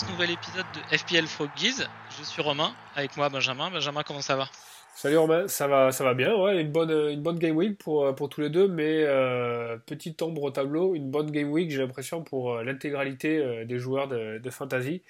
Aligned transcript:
Ce 0.00 0.06
nouvel 0.06 0.30
épisode 0.30 0.64
de 0.74 0.96
FPL 0.96 1.26
Froggies. 1.26 1.82
Je 2.18 2.24
suis 2.24 2.40
Romain, 2.40 2.72
avec 2.94 3.18
moi 3.18 3.28
Benjamin. 3.28 3.70
Benjamin, 3.70 4.02
comment 4.02 4.22
ça 4.22 4.34
va? 4.34 4.48
Salut 4.94 5.18
Romain, 5.18 5.46
ça 5.46 5.68
va, 5.68 5.92
ça 5.92 6.04
va 6.04 6.14
bien, 6.14 6.34
ouais, 6.34 6.62
une 6.62 6.72
bonne, 6.72 6.90
une 6.90 7.20
bonne 7.20 7.38
game 7.38 7.54
week 7.54 7.76
pour, 7.76 8.06
euh, 8.06 8.12
pour 8.12 8.30
tous 8.30 8.40
les 8.40 8.48
deux, 8.48 8.66
mais 8.66 9.04
euh, 9.04 9.76
petite 9.76 10.22
ombre 10.22 10.44
au 10.44 10.50
tableau, 10.50 10.94
une 10.94 11.10
bonne 11.10 11.30
game 11.30 11.50
week, 11.50 11.70
j'ai 11.70 11.78
l'impression, 11.78 12.22
pour 12.22 12.54
euh, 12.54 12.64
l'intégralité 12.64 13.66
des 13.66 13.78
joueurs 13.78 14.08
de, 14.08 14.38
de 14.38 14.50
fantasy. 14.50 15.02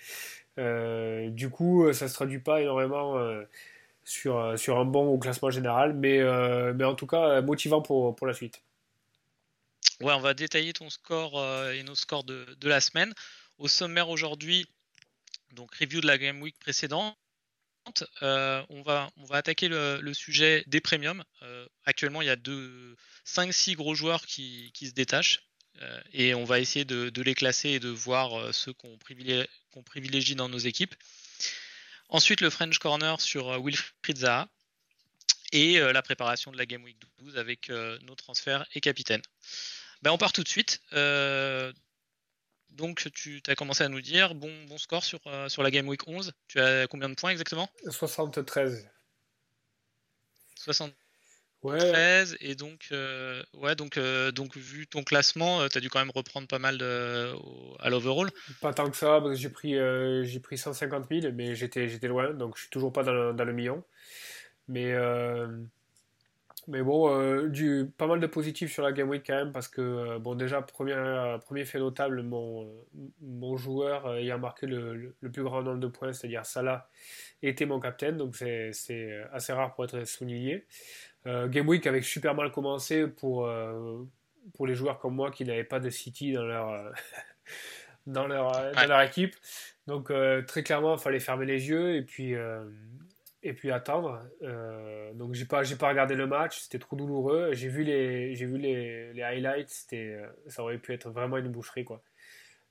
Euh, 0.58 1.30
du 1.30 1.50
coup, 1.50 1.92
ça 1.92 2.08
se 2.08 2.14
traduit 2.14 2.41
pas 2.41 2.60
énormément 2.60 3.16
euh, 3.16 3.44
sur, 4.02 4.58
sur 4.58 4.77
un 4.78 4.84
bon 4.84 5.06
au 5.06 5.18
classement 5.18 5.50
général, 5.50 5.92
mais, 5.94 6.18
mais 6.74 6.84
en 6.84 6.96
tout 6.96 7.06
cas, 7.06 7.41
motivant 7.42 7.80
pour, 7.80 8.16
pour 8.16 8.27
la 8.27 8.34
suite. 8.34 8.60
Ouais, 10.00 10.14
on 10.14 10.20
va 10.20 10.34
détailler 10.34 10.72
ton 10.72 10.91
score 10.91 11.41
et 11.72 11.84
nos 11.84 11.94
scores 11.94 12.24
de, 12.24 12.44
de 12.60 12.68
la 12.68 12.80
semaine. 12.80 13.14
Au 13.58 13.68
sommaire 13.68 14.08
aujourd'hui, 14.08 14.66
donc 15.53 15.75
review 15.75 16.01
de 16.01 16.06
la 16.06 16.19
game 16.19 16.41
week 16.41 16.59
précédente. 16.59 17.17
Euh, 18.23 18.62
on, 18.69 18.83
va, 18.83 19.11
attaquer 19.31 19.69
le, 19.69 20.15
sujet 20.15 20.65
des 20.67 20.81
premiums. 20.81 21.25
Euh, 21.43 21.67
actuellement, 21.84 22.23
il 22.23 22.27
y 22.27 22.31
a 22.31 22.37
5-6 23.27 23.75
gros 23.75 23.95
joueurs 23.95 24.27
qui, 24.27 24.73
se 24.81 24.93
détachent. 24.93 25.43
Euh, 25.83 26.01
et 26.12 26.34
on 26.34 26.45
va 26.45 26.61
essayer 26.61 26.84
de, 26.84 27.23
les 27.23 27.34
classer 27.34 27.71
et 27.71 27.81
de 27.81 27.89
voir 27.89 28.55
ceux 28.55 28.73
qu'on 28.73 28.98
privilégie, 28.98 30.34
dans 30.34 30.48
nos 30.48 30.59
équipes. 30.59 30.95
Ensuite, 32.09 32.41
le 32.41 32.51
French 32.51 32.78
Corner 32.78 33.21
sur 33.21 33.62
Wilfried 33.62 34.19
Zaha. 34.19 34.48
Et 35.53 35.81
la 35.81 36.03
préparation 36.03 36.53
de 36.53 36.59
la 36.59 36.65
Game 36.65 36.84
Week 36.84 36.97
12 37.19 37.37
avec 37.37 37.71
nos 37.71 38.15
transferts 38.15 38.65
et 38.75 38.81
capitaines. 38.81 39.23
Ben, 40.03 40.12
on 40.12 40.19
part 40.19 40.33
tout 40.33 40.45
de 40.45 40.48
suite. 40.48 40.81
Donc, 42.70 43.08
tu 43.14 43.42
as 43.46 43.54
commencé 43.54 43.84
à 43.84 43.88
nous 43.88 44.00
dire 44.00 44.34
bon, 44.34 44.52
bon 44.66 44.78
score 44.78 45.04
sur, 45.04 45.20
euh, 45.26 45.48
sur 45.48 45.62
la 45.62 45.70
Game 45.70 45.88
Week 45.88 46.06
11. 46.06 46.32
Tu 46.48 46.60
as 46.60 46.86
combien 46.86 47.08
de 47.08 47.14
points 47.14 47.30
exactement? 47.30 47.68
73. 47.88 48.88
73. 50.56 50.94
Ouais, 51.62 52.24
Et 52.41 52.54
donc, 52.54 52.88
euh, 52.91 53.42
ouais, 53.54 53.74
donc, 53.74 53.98
euh, 53.98 54.32
donc, 54.32 54.56
vu 54.56 54.86
ton 54.86 55.02
classement, 55.02 55.68
tu 55.68 55.76
as 55.76 55.80
dû 55.80 55.91
quand 55.91 55.98
même 55.98 56.10
reprendre 56.14 56.48
pas 56.48 56.58
mal 56.58 56.78
de, 56.78 57.34
à 57.80 57.91
l'overall. 57.91 58.30
pas 58.62 58.72
tant 58.72 58.91
que 58.91 58.96
ça, 58.96 59.20
parce 59.20 59.32
que 59.32 59.34
j'ai 59.34 59.50
pris, 59.50 59.76
euh, 59.76 60.24
j'ai 60.24 60.41
pris 60.41 60.56
150 60.56 61.06
000, 61.10 61.34
mais 61.34 61.54
j'étais, 61.54 61.88
j'étais 61.88 62.08
loin, 62.08 62.32
donc 62.32 62.56
je 62.56 62.62
suis 62.62 62.70
toujours 62.70 62.92
pas 62.92 63.02
dans 63.02 63.12
le, 63.12 63.32
dans 63.34 63.44
le 63.44 63.52
million. 63.52 63.84
Mais, 64.68 64.94
mais 66.69 66.83
bon, 66.83 67.11
euh, 67.11 67.48
du, 67.48 67.91
pas 67.97 68.06
mal 68.06 68.20
de 68.20 68.27
positifs 68.27 68.72
sur 68.72 68.83
la 68.83 68.92
Game 68.92 69.08
Week 69.08 69.25
quand 69.27 69.34
même, 69.34 69.53
parce 69.53 69.69
que, 69.69 69.80
euh, 69.80 70.19
bon, 70.19 70.34
déjà, 70.34 70.62
premier, 70.62 70.92
euh, 70.92 71.39
premier 71.39 71.64
fait 71.64 71.78
notable, 71.78 72.22
mon, 72.22 72.70
mon 73.20 73.56
joueur 73.56 74.14
ayant 74.16 74.39
marqué 74.39 74.66
le, 74.66 74.94
le, 74.94 75.14
le 75.20 75.31
plus 75.31 75.42
grand 75.42 75.62
nombre 75.62 75.81
de 75.81 75.86
points, 75.86 76.12
c'est-à-dire 76.12 76.44
Salah, 76.44 76.88
était 77.42 77.66
mon 77.66 77.81
capitaine, 77.81 78.16
donc 78.16 78.37
c'est, 78.37 78.71
assez 79.32 79.53
rare 79.53 79.75
pour 79.75 79.84
être 79.84 80.04
souligné. 80.04 80.66
Game 81.26 81.69
Week 81.69 81.87
avec 81.87 82.04
super 82.04 82.34
mal 82.34 82.50
commencé 82.50 83.06
pour, 83.06 83.47
pour 84.54 84.66
les 84.66 84.75
joueurs 84.75 84.98
comme 84.98 85.15
moi 85.15 85.31
qui 85.31 85.44
n'avaient 85.44 85.65
pas 85.65 85.78
de 85.78 85.91
City 85.91 86.32
dans 86.32 86.44
leur, 86.44 86.92
dans 88.06 88.27
leur, 88.27 88.53
dans 88.72 88.87
leur 88.87 89.03
équipe. 89.03 89.37
Donc 89.87 90.10
très 90.47 90.62
clairement, 90.62 90.94
il 90.94 91.00
fallait 91.00 91.21
fermer 91.21 91.44
les 91.44 91.69
yeux 91.69 91.97
et 91.97 92.03
puis, 92.03 92.34
et 93.43 93.53
puis 93.53 93.71
attendre. 93.71 94.21
Euh, 94.43 95.12
donc 95.15 95.34
j'ai 95.34 95.47
pas, 95.47 95.62
j'ai 95.62 95.77
pas 95.77 95.89
regardé 95.89 96.15
le 96.15 96.27
match, 96.27 96.61
c'était 96.61 96.78
trop 96.78 96.97
douloureux. 96.97 97.53
J'ai 97.53 97.69
vu 97.69 97.84
les, 97.84 98.34
j'ai 98.34 98.47
vu 98.47 98.59
les, 98.59 99.12
les 99.12 99.23
highlights, 99.23 99.69
c'était, 99.69 100.15
euh, 100.15 100.27
ça 100.47 100.62
aurait 100.62 100.78
pu 100.78 100.93
être 100.93 101.11
vraiment 101.11 101.39
une 101.39 101.49
boucherie 101.49 101.84
quoi. 101.84 102.03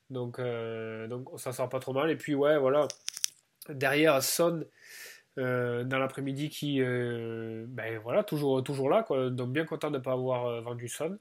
Donc, 0.10 0.40
euh, 0.40 1.08
donc 1.08 1.30
ça 1.40 1.52
sort 1.54 1.70
pas 1.70 1.80
trop 1.80 1.94
mal. 1.94 2.10
Et 2.12 2.16
puis 2.16 2.36
ouais, 2.36 2.58
voilà. 2.58 2.88
Derrière 3.70 4.24
Son 4.24 4.66
euh, 5.38 5.84
dans 5.84 6.00
l'après-midi 6.00 6.50
qui, 6.50 6.82
ben 6.82 8.00
voilà, 8.04 8.24
toujours, 8.24 8.64
toujours 8.64 8.90
là 8.90 9.04
quoi. 9.04 9.30
Donc 9.30 9.52
bien 9.52 9.66
content 9.66 9.92
de 9.92 9.98
ne 9.98 10.04
pas 10.04 10.14
avoir 10.14 10.62
vendu 10.62 10.88
Son. 10.88 11.18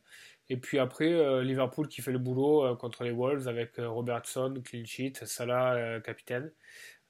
Et 0.51 0.57
puis 0.57 0.79
après, 0.79 1.43
Liverpool 1.45 1.89
qui 1.89 2.01
fait 2.01 2.13
le 2.13 2.19
boulot 2.19 2.75
contre 2.77 3.05
les 3.05 3.11
Wolves 3.11 3.49
avec 3.49 3.73
Robertson, 3.77 4.55
clean 4.65 4.87
sheet, 4.87 5.27
Salah, 5.27 6.01
capitaine. 6.01 6.51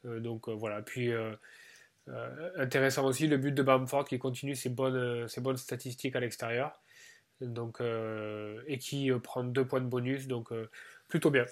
Donc 0.03 0.49
voilà. 0.49 0.83
Puis 0.83 1.13
euh, 2.09 2.51
intéressant 2.57 3.05
aussi 3.07 3.27
le 3.27 3.37
but 3.39 3.53
de 3.53 3.63
Bamford 3.63 4.05
qui 4.07 4.19
continue 4.19 4.55
ses 4.57 4.69
bonnes, 4.71 4.97
euh, 4.97 5.29
ses 5.29 5.41
bonnes 5.41 5.57
statistiques 5.57 6.17
à 6.17 6.21
l'extérieur. 6.21 6.81
Donc, 7.41 7.81
euh, 7.81 8.63
et 8.67 8.79
qui 8.79 9.11
prend 9.23 9.45
deux 9.45 9.67
points 9.67 9.81
de 9.81 9.87
bonus. 9.87 10.27
Donc 10.27 10.51
plutôt 11.09 11.31
bien. 11.31 11.47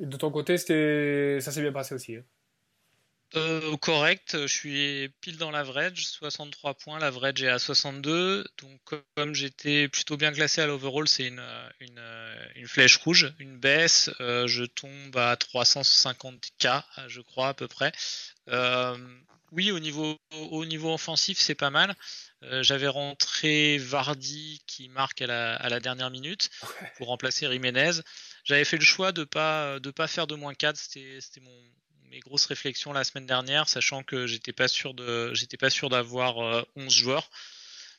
De 0.00 0.16
ton 0.16 0.30
côté, 0.30 0.58
ça 0.58 1.52
s'est 1.52 1.62
bien 1.62 1.72
passé 1.72 1.94
aussi. 1.94 2.16
hein. 2.16 2.24
Correct, 3.80 4.36
je 4.42 4.46
suis 4.46 5.08
pile 5.22 5.38
dans 5.38 5.50
l'average, 5.50 6.06
63 6.06 6.74
points, 6.74 6.98
l'average 6.98 7.42
est 7.42 7.48
à 7.48 7.58
62. 7.58 8.44
Donc, 8.60 8.80
comme 9.16 9.34
j'étais 9.34 9.88
plutôt 9.88 10.18
bien 10.18 10.32
classé 10.32 10.60
à 10.60 10.66
l'overall, 10.66 11.08
c'est 11.08 11.28
une, 11.28 11.42
une, 11.80 12.00
une 12.56 12.68
flèche 12.68 12.98
rouge, 12.98 13.32
une 13.38 13.56
baisse. 13.58 14.10
Je 14.20 14.64
tombe 14.64 15.16
à 15.16 15.34
350k, 15.36 16.84
je 17.08 17.20
crois, 17.22 17.48
à 17.48 17.54
peu 17.54 17.68
près. 17.68 17.92
Euh, 19.52 19.56
oui, 19.56 19.70
au 19.70 19.78
niveau, 19.78 20.18
au 20.50 20.64
niveau 20.64 20.94
offensif, 20.94 21.38
c'est 21.38 21.54
pas 21.54 21.70
mal. 21.70 21.94
Euh, 22.42 22.62
J'avais 22.62 22.88
rentré 22.88 23.78
Vardy 23.78 24.62
qui 24.66 24.88
marque 24.88 25.22
à 25.22 25.26
la, 25.26 25.56
à 25.56 25.68
la 25.68 25.80
dernière 25.80 26.10
minute 26.10 26.50
pour 26.96 27.08
remplacer 27.08 27.50
Jiménez. 27.50 28.00
J'avais 28.44 28.64
fait 28.64 28.78
le 28.78 28.84
choix 28.84 29.12
de 29.12 29.24
pas 29.24 29.78
de 29.78 29.90
pas 29.90 30.08
faire 30.08 30.26
de 30.26 30.34
moins 30.34 30.54
4, 30.54 30.76
c'était 30.76 31.20
mes 32.12 32.20
grosses 32.20 32.46
réflexions 32.46 32.92
la 32.92 33.04
semaine 33.04 33.26
dernière, 33.26 33.68
sachant 33.68 34.02
que 34.02 34.26
j'étais 34.26 34.52
pas 34.52 34.68
sûr 34.68 34.94
de 34.94 35.32
j'étais 35.34 35.56
pas 35.56 35.70
sûr 35.70 35.88
d'avoir 35.88 36.38
euh, 36.40 36.62
11 36.76 36.92
joueurs. 36.92 37.30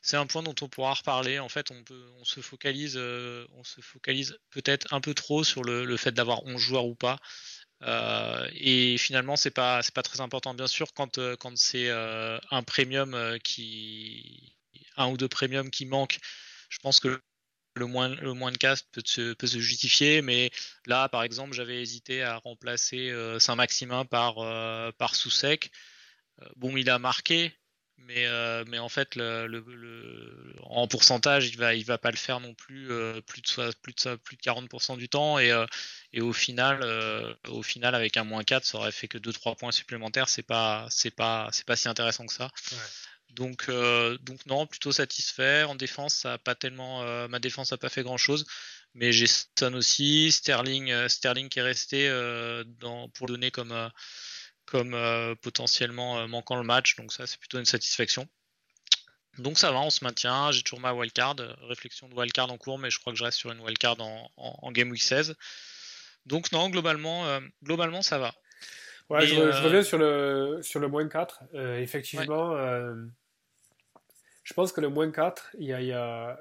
C'est 0.01 0.17
un 0.17 0.27
point 0.27 0.43
dont 0.43 0.55
on 0.61 0.67
pourra 0.67 0.93
reparler. 0.93 1.39
En 1.39 1.49
fait, 1.49 1.71
on 1.71 1.83
peut 1.83 2.05
on 2.19 2.25
se 2.25 2.41
focalise 2.41 2.95
euh, 2.97 3.47
on 3.53 3.63
se 3.63 3.81
focalise 3.81 4.37
peut-être 4.51 4.93
un 4.93 5.01
peu 5.01 5.13
trop 5.13 5.43
sur 5.43 5.63
le, 5.63 5.85
le 5.85 5.97
fait 5.97 6.11
d'avoir 6.11 6.43
11 6.45 6.61
joueurs 6.61 6.85
ou 6.85 6.95
pas. 6.95 7.19
Euh, 7.83 8.49
et 8.55 8.97
finalement, 8.97 9.35
c'est 9.35 9.51
pas 9.51 9.81
c'est 9.81 9.93
pas 9.93 10.03
très 10.03 10.21
important. 10.21 10.53
Bien 10.53 10.67
sûr, 10.67 10.93
quand 10.93 11.17
euh, 11.17 11.35
quand 11.37 11.57
c'est 11.57 11.89
euh, 11.89 12.39
un 12.51 12.63
premium 12.63 13.37
qui 13.43 14.55
un 14.97 15.07
ou 15.09 15.17
deux 15.17 15.27
premiums 15.27 15.69
qui 15.71 15.85
manquent, 15.85 16.19
je 16.69 16.79
pense 16.79 16.99
que 16.99 17.21
le 17.75 17.85
moins, 17.87 18.09
le 18.09 18.33
moins 18.33 18.51
de 18.51 18.57
cast 18.57 18.87
peut 18.91 19.01
se, 19.05 19.33
peut 19.33 19.47
se 19.47 19.59
justifier, 19.59 20.21
mais 20.21 20.51
là, 20.85 21.09
par 21.09 21.23
exemple, 21.23 21.53
j'avais 21.53 21.81
hésité 21.81 22.21
à 22.23 22.37
remplacer 22.37 23.09
euh, 23.09 23.39
Saint-Maximin 23.39 24.05
par, 24.05 24.35
par 24.97 25.15
Soussec. 25.15 25.71
Bon, 26.57 26.75
il 26.77 26.89
a 26.89 26.99
marqué, 26.99 27.53
mais, 28.07 28.25
euh, 28.27 28.63
mais 28.67 28.79
en 28.79 28.89
fait, 28.89 29.15
le, 29.15 29.47
le, 29.47 29.63
le- 29.67 30.55
en 30.63 30.87
pourcentage, 30.87 31.47
il 31.47 31.57
va, 31.57 31.73
il 31.75 31.85
va 31.85 31.97
pas 31.97 32.11
le 32.11 32.17
faire 32.17 32.39
non 32.39 32.53
plus 32.53 32.91
euh, 32.91 33.21
plus, 33.21 33.41
de, 33.41 33.71
plus, 33.81 33.93
de, 33.93 34.15
plus 34.15 34.35
de 34.37 34.41
40% 34.41 34.97
du 34.97 35.09
temps. 35.09 35.39
Et, 35.39 35.51
euh, 35.51 35.65
et 36.11 36.21
au, 36.21 36.33
final, 36.33 36.83
au 37.47 37.63
final, 37.63 37.95
avec 37.95 38.17
un 38.17 38.23
moins 38.23 38.43
4, 38.43 38.65
ça 38.65 38.77
aurait 38.77 38.91
fait 38.91 39.07
que 39.07 39.17
2-3 39.17 39.55
points 39.55 39.71
supplémentaires. 39.71 40.29
C'est 40.29 40.43
pas, 40.43 40.87
c'est 40.89 41.11
pas, 41.11 41.49
c'est 41.51 41.65
pas 41.65 41.75
si 41.75 41.87
intéressant 41.87 42.25
que 42.25 42.33
ça. 42.33 42.49
Ouais. 42.71 42.77
Donc, 43.31 43.69
donc 44.21 44.45
non, 44.45 44.67
plutôt 44.67 44.91
satisfait. 44.91 45.63
En 45.63 45.75
défense, 45.75 46.13
ça 46.13 46.33
a 46.33 46.37
pas 46.37 46.53
tellement, 46.55 47.27
ma 47.27 47.39
défense 47.39 47.71
n'a 47.71 47.77
pas 47.77 47.89
fait 47.89 48.03
grand 48.03 48.17
chose, 48.17 48.45
mais 48.93 49.11
j'ai 49.11 49.25
Son 49.27 49.73
aussi, 49.73 50.31
Sterling, 50.31 51.07
Sterling 51.09 51.49
qui 51.49 51.57
est 51.57 51.63
resté 51.63 52.09
dans, 52.79 53.09
pour 53.09 53.25
donner 53.25 53.49
comme, 53.49 53.73
comme 54.65 54.93
euh, 54.93 55.35
potentiellement 55.35 56.19
euh, 56.19 56.27
manquant 56.27 56.55
le 56.55 56.63
match, 56.63 56.95
donc 56.95 57.11
ça 57.13 57.27
c'est 57.27 57.39
plutôt 57.39 57.59
une 57.59 57.65
satisfaction. 57.65 58.27
Donc 59.39 59.57
ça 59.57 59.71
va, 59.71 59.79
on 59.79 59.89
se 59.89 60.03
maintient. 60.03 60.51
J'ai 60.51 60.61
toujours 60.61 60.79
ma 60.79 60.93
wildcard, 60.93 61.35
euh, 61.39 61.53
réflexion 61.67 62.07
de 62.07 62.13
wildcard 62.15 62.51
en 62.51 62.57
cours, 62.57 62.77
mais 62.77 62.89
je 62.91 62.99
crois 62.99 63.13
que 63.13 63.17
je 63.19 63.23
reste 63.23 63.37
sur 63.39 63.51
une 63.51 63.59
wildcard 63.61 63.99
en, 63.99 64.29
en, 64.37 64.59
en 64.61 64.71
game 64.71 64.91
week 64.91 65.01
16. 65.01 65.35
Donc 66.25 66.51
non, 66.51 66.69
globalement, 66.69 67.25
euh, 67.27 67.39
globalement 67.63 68.01
ça 68.01 68.19
va. 68.19 68.33
Ouais, 69.09 69.25
je, 69.27 69.35
re- 69.35 69.51
je 69.51 69.63
reviens 69.63 69.83
sur 69.83 69.97
le, 69.97 70.59
sur 70.61 70.79
le 70.79 70.87
moins 70.87 71.07
4. 71.07 71.43
Euh, 71.55 71.79
effectivement, 71.79 72.55
je 74.43 74.53
pense 74.53 74.71
que 74.71 74.81
le 74.81 74.89
moins 74.89 75.11
4, 75.11 75.49
il, 75.59 75.67
y 75.67 75.73
a, 75.73 75.81
il, 75.81 75.87
y 75.87 75.93
a- 75.93 76.39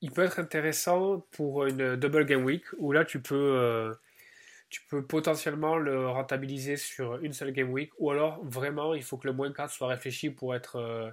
il 0.00 0.10
peut 0.10 0.22
être 0.24 0.38
intéressant 0.38 1.20
pour 1.32 1.66
une 1.66 1.96
double 1.96 2.24
game 2.24 2.44
week 2.44 2.64
où 2.78 2.92
là 2.92 3.04
tu 3.04 3.20
peux, 3.20 3.94
tu 4.68 4.82
peux 4.88 5.04
potentiellement 5.04 5.76
le 5.76 6.08
rentabiliser 6.08 6.76
sur 6.76 7.16
une 7.22 7.32
seule 7.32 7.52
game 7.52 7.70
week, 7.70 7.90
ou 7.98 8.10
alors 8.10 8.44
vraiment 8.44 8.94
il 8.94 9.02
faut 9.02 9.16
que 9.16 9.26
le 9.26 9.32
moins 9.32 9.52
4 9.52 9.70
soit 9.70 9.88
réfléchi 9.88 10.30
pour 10.30 10.54
être, 10.54 10.76
euh, 10.76 11.10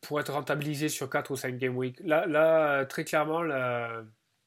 pour 0.00 0.20
être 0.20 0.32
rentabilisé 0.32 0.88
sur 0.88 1.10
4 1.10 1.30
ou 1.30 1.36
5 1.36 1.58
game 1.58 1.76
week. 1.76 2.00
Là, 2.00 2.26
là 2.26 2.86
très 2.86 3.04
clairement, 3.04 3.42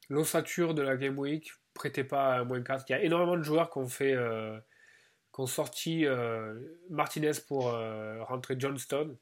l'ossature 0.08 0.74
de 0.74 0.82
la 0.82 0.96
game 0.96 1.18
week 1.18 1.52
prêtait 1.74 2.04
pas 2.04 2.34
à 2.34 2.44
moins 2.44 2.62
4. 2.62 2.86
Il 2.88 2.92
y 2.92 2.94
a 2.96 3.02
énormément 3.02 3.36
de 3.36 3.42
joueurs 3.42 3.70
qui 3.70 3.78
ont 3.78 3.88
fait. 3.88 4.14
Euh, 4.14 4.58
sorti 5.44 6.06
euh, 6.06 6.58
Martinez 6.88 7.32
pour 7.46 7.64
rentrer 8.20 8.56
Johnston 8.58 9.18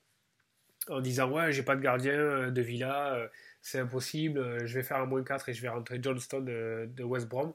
en 0.88 1.00
disant 1.00 1.28
ouais 1.28 1.50
j'ai 1.50 1.64
pas 1.64 1.74
de 1.74 1.80
gardien 1.80 2.52
de 2.52 2.62
Villa 2.62 3.28
c'est 3.64 3.80
impossible 3.80 4.66
je 4.66 4.74
vais 4.74 4.82
faire 4.82 4.98
un 4.98 5.06
moins 5.06 5.24
4 5.24 5.48
et 5.48 5.54
je 5.54 5.62
vais 5.62 5.68
rentrer 5.68 5.98
Johnston 6.00 6.40
de, 6.40 7.02
West 7.02 7.28
Brom 7.28 7.52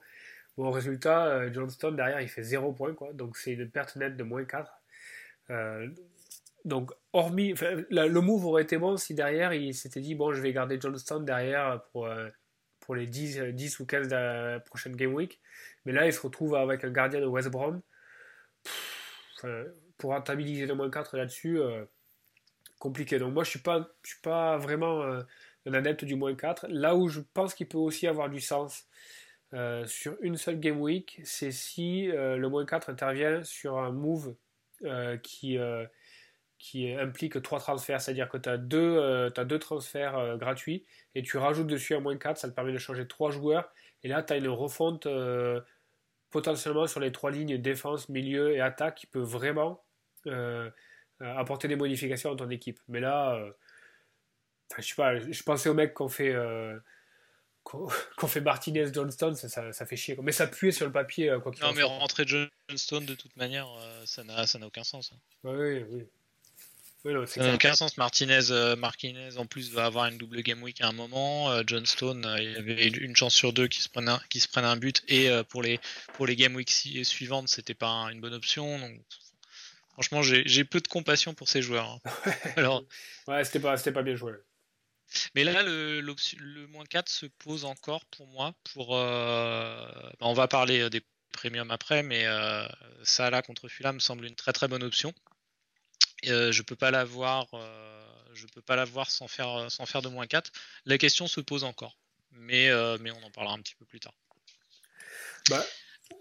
Bon, 0.59 0.71
résultat, 0.71 1.27
euh, 1.27 1.53
Johnston 1.53 1.93
derrière 1.93 2.19
il 2.19 2.27
fait 2.27 2.43
0 2.43 2.73
points, 2.73 2.93
quoi. 2.93 3.13
Donc 3.13 3.37
c'est 3.37 3.53
une 3.53 3.69
perte 3.69 3.95
nette 3.95 4.17
de 4.17 4.23
moins 4.23 4.43
4. 4.43 4.69
Euh, 5.51 5.87
donc, 6.65 6.91
hormis. 7.13 7.53
le 7.89 8.19
move 8.19 8.45
aurait 8.45 8.63
été 8.63 8.77
bon 8.77 8.97
si 8.97 9.13
derrière 9.13 9.53
il 9.53 9.73
s'était 9.73 10.01
dit 10.01 10.15
bon, 10.15 10.33
je 10.33 10.41
vais 10.41 10.51
garder 10.51 10.77
Johnston 10.77 11.21
derrière 11.21 11.81
pour, 11.93 12.07
euh, 12.07 12.27
pour 12.81 12.95
les 12.95 13.07
10, 13.07 13.39
10 13.53 13.79
ou 13.79 13.85
15 13.85 14.09
de 14.09 14.15
la 14.15 14.59
prochaine 14.59 14.97
game 14.97 15.13
week. 15.13 15.39
Mais 15.85 15.93
là, 15.93 16.05
il 16.05 16.11
se 16.11 16.19
retrouve 16.19 16.55
avec 16.55 16.83
un 16.83 16.91
gardien 16.91 17.21
de 17.21 17.25
West 17.25 17.49
Brom. 17.49 17.81
pour 19.97 20.09
rentabiliser 20.11 20.65
le 20.65 20.75
moins 20.75 20.89
4 20.89 21.15
là-dessus, 21.15 21.61
compliqué. 22.79 23.17
Donc, 23.17 23.33
moi, 23.33 23.45
je 23.45 23.51
suis 23.51 23.59
pas, 23.59 23.89
je 24.03 24.09
suis 24.09 24.21
pas 24.21 24.57
vraiment 24.57 25.23
un 25.69 25.73
adepte 25.73 26.05
du 26.05 26.15
moins 26.15 26.35
4. 26.35 26.67
Là 26.69 26.95
où 26.95 27.07
je 27.07 27.21
pense 27.33 27.53
qu'il 27.53 27.67
peut 27.67 27.77
aussi 27.77 28.07
avoir 28.07 28.29
du 28.29 28.41
sens, 28.41 28.87
euh, 29.53 29.85
sur 29.87 30.15
une 30.21 30.37
seule 30.37 30.59
game 30.59 30.79
week, 30.79 31.19
c'est 31.23 31.51
si 31.51 32.09
euh, 32.11 32.37
le 32.37 32.49
moins 32.49 32.65
4 32.65 32.89
intervient 32.91 33.43
sur 33.43 33.79
un 33.79 33.91
move 33.91 34.35
euh, 34.83 35.17
qui, 35.17 35.57
implique 36.99 37.41
trois 37.41 37.59
transferts, 37.59 38.01
c'est-à-dire 38.01 38.29
que 38.29 38.37
tu 38.37 38.47
as, 38.47 38.57
deux, 38.57 39.29
deux 39.45 39.59
transferts 39.59 40.37
gratuits 40.37 40.85
et 41.15 41.23
tu 41.23 41.37
rajoutes 41.37 41.67
dessus 41.67 41.95
un 41.95 41.99
moins 41.99 42.17
4, 42.17 42.37
ça 42.37 42.49
te 42.49 42.53
permet 42.53 42.73
de 42.73 42.77
changer 42.77 43.07
trois 43.07 43.31
joueurs 43.31 43.71
et 44.03 44.07
là 44.07 44.21
tu 44.21 44.33
as 44.33 44.37
une 44.37 44.49
refonte 44.49 45.07
potentiellement 46.29 46.85
sur 46.85 46.99
les 46.99 47.11
trois 47.11 47.31
lignes 47.31 47.57
défense, 47.57 48.09
milieu 48.09 48.53
et 48.53 48.59
attaque 48.61 48.95
qui 48.95 49.07
peut 49.07 49.21
vraiment 49.21 49.83
apporter 51.21 51.67
des 51.69 51.77
modifications 51.77 52.29
dans 52.31 52.45
ton 52.45 52.49
équipe. 52.51 52.79
Mais 52.89 52.99
là, 52.99 53.41
je 54.77 54.81
sais 54.83 54.95
pas, 54.95 55.19
je 55.19 55.43
pensais 55.43 55.69
aux 55.69 55.73
mecs 55.73 55.93
qu'on 55.93 56.09
fait 56.09 56.33
qu'on 58.17 58.27
fait 58.27 58.41
Martinez 58.41 58.91
Johnston, 58.93 59.35
ça, 59.35 59.71
ça, 59.71 59.85
fait 59.85 59.95
chier. 59.95 60.17
Mais 60.21 60.31
ça 60.31 60.47
puait 60.47 60.71
sur 60.71 60.85
le 60.85 60.91
papier, 60.91 61.29
euh, 61.29 61.39
quoi 61.39 61.51
Non, 61.61 61.73
mais 61.73 61.83
rentrer 61.83 62.25
Johnston, 62.25 63.01
de 63.01 63.15
toute 63.15 63.35
manière, 63.37 63.67
euh, 63.79 64.05
ça 64.05 64.23
n'a 64.23 64.67
aucun 64.67 64.83
sens. 64.83 65.11
Hein. 65.13 65.19
Oui, 65.43 65.85
oui. 65.89 67.27
ça 67.27 67.41
n'a 67.41 67.53
aucun 67.53 67.73
sens. 67.73 67.97
Martinez, 67.97 68.51
euh, 68.51 68.75
Martinez, 68.75 69.37
en 69.37 69.45
plus, 69.45 69.71
va 69.71 69.85
avoir 69.85 70.07
une 70.07 70.17
double 70.17 70.41
game 70.41 70.61
week 70.63 70.81
à 70.81 70.87
un 70.87 70.93
moment. 70.93 71.61
Johnston, 71.65 72.21
il 72.39 72.51
y 72.51 72.55
avait 72.55 72.87
une 72.87 73.15
chance 73.15 73.35
sur 73.35 73.53
deux 73.53 73.67
qui 73.67 73.81
se 73.81 73.89
prenne 73.89 74.09
un, 74.09 74.19
se 74.33 74.47
prenne 74.47 74.65
un 74.65 74.77
but. 74.77 75.03
Et 75.07 75.29
pour, 75.49 75.61
les, 75.61 75.79
pour 76.13 76.25
les 76.25 76.35
game 76.35 76.55
weeks 76.55 76.71
suivantes, 77.03 77.49
c'était 77.49 77.75
pas 77.75 78.09
une 78.11 78.19
bonne 78.19 78.33
option. 78.33 78.79
Donc, 78.79 78.99
franchement, 79.93 80.21
j'ai 80.23 80.63
peu 80.63 80.79
de 80.79 80.87
compassion 80.87 81.33
pour 81.33 81.49
ces 81.49 81.61
joueurs. 81.61 81.99
Hein. 82.05 82.31
Alors... 82.55 82.83
ouais, 83.27 83.43
c'était 83.43 83.59
pas, 83.59 83.77
pas 83.77 84.03
bien 84.03 84.15
joué. 84.15 84.33
Mais 85.35 85.43
là, 85.43 85.63
le, 85.63 86.67
moins 86.67 86.85
4 86.85 87.09
se 87.09 87.25
pose 87.25 87.65
encore 87.65 88.05
pour 88.05 88.27
moi. 88.27 88.53
Pour, 88.73 88.95
euh, 88.95 89.85
bah, 90.19 90.27
on 90.27 90.33
va 90.33 90.47
parler 90.47 90.81
euh, 90.81 90.89
des 90.89 91.03
premiums 91.31 91.71
après, 91.71 92.03
mais 92.03 92.25
euh, 92.25 92.67
Salah 93.03 93.41
contre 93.41 93.67
Fulham 93.67 93.95
me 93.95 93.99
semble 93.99 94.25
une 94.25 94.35
très 94.35 94.53
très 94.53 94.67
bonne 94.67 94.83
option. 94.83 95.13
Euh, 96.27 96.51
je 96.51 96.61
peux 96.63 96.75
pas 96.75 96.91
l'avoir, 96.91 97.47
je 98.33 98.45
peux 98.47 98.61
pas 98.61 98.75
l'avoir 98.75 99.09
sans 99.09 99.27
faire 99.27 99.71
sans 99.71 99.85
faire 99.85 100.01
de 100.01 100.09
moins 100.09 100.27
4. 100.27 100.51
La 100.85 100.97
question 100.97 101.27
se 101.27 101.39
pose 101.39 101.63
encore, 101.63 101.97
mais 102.31 102.69
mais 102.99 103.11
on 103.11 103.23
en 103.23 103.31
parlera 103.31 103.55
un 103.55 103.61
petit 103.61 103.75
peu 103.75 103.85
plus 103.85 103.99
tard. 103.99 104.13
Bah, 105.49 105.65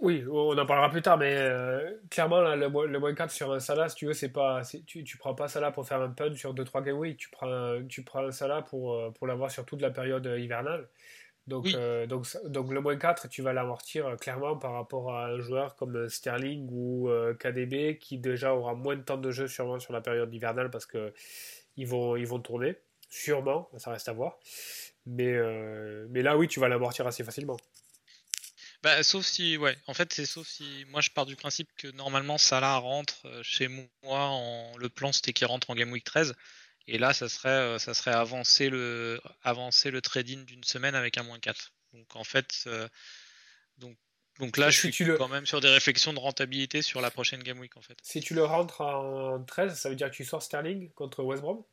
oui, 0.01 0.25
on 0.31 0.57
en 0.57 0.67
parlera 0.67 0.91
plus 0.91 1.03
tard, 1.03 1.19
mais 1.19 1.35
euh, 1.37 1.99
clairement, 2.11 2.41
le, 2.41 2.87
le, 2.87 2.99
moins 3.01 3.15
4 3.15 3.31
sur 3.31 3.53
un 3.53 3.59
Salah, 3.59 3.89
si 3.89 3.97
tu 3.97 4.07
veux, 4.07 4.13
c'est 4.13 4.29
pas, 4.29 4.63
tu, 4.87 5.03
tu 5.03 5.19
prends 5.19 5.35
pas 5.35 5.49
Salah 5.49 5.73
pour 5.73 5.87
faire 5.87 6.01
un 6.01 6.11
pun 6.11 6.33
sur 6.35 6.55
2-3 6.55 6.85
game 6.85 6.99
week, 6.99 7.19
tu 7.19 7.31
prends, 7.31 7.83
tu 7.89 8.05
prends 8.05 8.25
un 8.27 8.31
Salah 8.31 8.63
pour, 8.63 8.95
euh, 8.95 9.11
pour 9.11 9.27
l'avoir 9.27 9.51
sur 9.51 9.65
toute 9.65 9.81
la 9.81 9.91
période 9.91 10.27
hivernale. 10.39 10.89
Donc, 11.49 11.67
euh, 11.75 12.07
donc, 12.07 12.27
donc 12.45 12.73
le 12.73 12.81
moins 12.81 12.97
4, 12.97 13.29
tu 13.29 13.43
vas 13.43 13.53
l'amortir 13.53 14.17
clairement 14.21 14.57
par 14.57 14.75
rapport 14.75 15.15
à 15.15 15.27
un 15.27 15.41
joueur 15.41 15.75
comme 15.77 16.09
Sterling 16.09 16.69
ou 16.71 17.09
KDB 17.41 17.97
qui 17.99 18.19
déjà 18.19 18.55
aura 18.55 18.75
moins 18.75 18.97
de 18.97 19.03
temps 19.03 19.17
de 19.17 19.31
jeu 19.31 19.49
sûrement 19.49 19.81
sur 19.81 19.95
la 19.95 20.03
période 20.03 20.33
hivernale 20.33 20.71
parce 20.71 20.85
que 20.85 21.15
ils 21.77 21.87
vont, 21.87 22.17
ils 22.17 22.27
vont 22.27 22.39
tourner, 22.39 22.77
sûrement, 23.09 23.71
ça 23.79 23.91
reste 23.91 24.11
à 24.11 24.13
voir. 24.13 24.39
Mais, 25.07 25.39
mais 26.11 26.21
là, 26.21 26.37
oui, 26.37 26.49
tu 26.49 26.61
vas 26.61 26.69
l'amortir 26.69 27.07
assez 27.07 27.25
facilement. 27.25 27.57
Bah, 28.83 29.03
sauf 29.03 29.27
si, 29.27 29.57
ouais, 29.57 29.77
en 29.87 29.95
fait, 29.95 30.13
c'est 30.13 30.27
sauf 30.27 30.47
si. 30.47 30.85
Moi, 30.89 31.01
je 31.01 31.11
pars 31.11 31.27
du 31.27 31.35
principe 31.35 31.69
que 31.77 31.89
normalement, 31.89 32.39
Salah 32.39 32.77
rentre 32.77 33.27
euh, 33.27 33.43
chez 33.43 33.69
moi 33.69 33.89
en. 34.05 34.77
Le 34.77 34.89
plan, 34.89 35.13
c'était 35.13 35.33
qu'il 35.33 35.47
rentre 35.47 35.71
en 35.71 35.75
Game 35.75 35.91
Week 35.91 36.05
13. 36.05 36.35
Et 36.87 36.97
là, 36.97 37.13
ça 37.13 37.29
serait, 37.29 37.49
euh, 37.49 37.79
ça 37.79 37.93
serait 37.93 38.13
avancer 38.13 38.71
le, 38.71 39.21
avancer 39.43 39.91
le 39.91 40.01
trading 40.01 40.45
d'une 40.45 40.65
semaine 40.65 40.95
avec 40.95 41.19
un 41.19 41.23
moins 41.23 41.39
4. 41.39 41.73
Donc, 41.93 42.17
en 42.17 42.25
fait, 42.25 42.65
euh, 42.67 42.89
donc, 43.79 43.97
donc 44.39 44.57
là, 44.57 44.71
je 44.71 44.91
suis 44.91 45.07
quand 45.17 45.29
même 45.29 45.47
sur 45.47 45.61
des 45.61 45.69
réflexions 45.69 46.13
de 46.13 46.21
rentabilité 46.21 46.81
sur 46.81 47.01
la 47.01 47.11
prochaine 47.11 47.43
Game 47.43 47.59
Week, 47.59 47.77
en 47.77 47.83
fait. 47.83 47.99
Si 48.03 48.21
tu 48.21 48.35
le 48.35 48.45
rentres 48.45 48.81
en 48.81 49.43
13, 49.43 49.79
ça 49.79 49.89
veut 49.89 49.97
dire 49.97 50.11
que 50.11 50.17
tu 50.17 50.25
sors 50.25 50.43
Sterling 50.43 50.91
contre 50.93 51.25
West 51.25 51.43
Brom? 51.43 51.65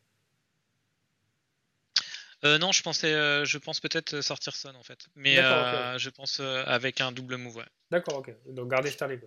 Euh, 2.43 2.57
non, 2.57 2.71
je 2.71 2.83
pensais, 2.83 3.13
euh, 3.13 3.45
je 3.45 3.57
pense 3.57 3.79
peut-être 3.79 4.21
sortir 4.21 4.55
Son 4.55 4.75
en 4.75 4.83
fait, 4.83 5.07
mais 5.15 5.39
euh, 5.39 5.97
je 5.97 6.09
pense 6.09 6.39
avec 6.39 7.01
un 7.01 7.11
double 7.11 7.37
move. 7.37 7.57
Ouais. 7.57 7.65
D'accord, 7.91 8.17
ok. 8.17 8.31
Donc 8.47 8.69
garder 8.69 8.91
Sterling. 8.91 9.21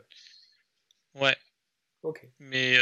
Ouais. 1.15 1.23
ouais. 1.23 1.37
Ok. 2.03 2.27
Mais 2.39 2.79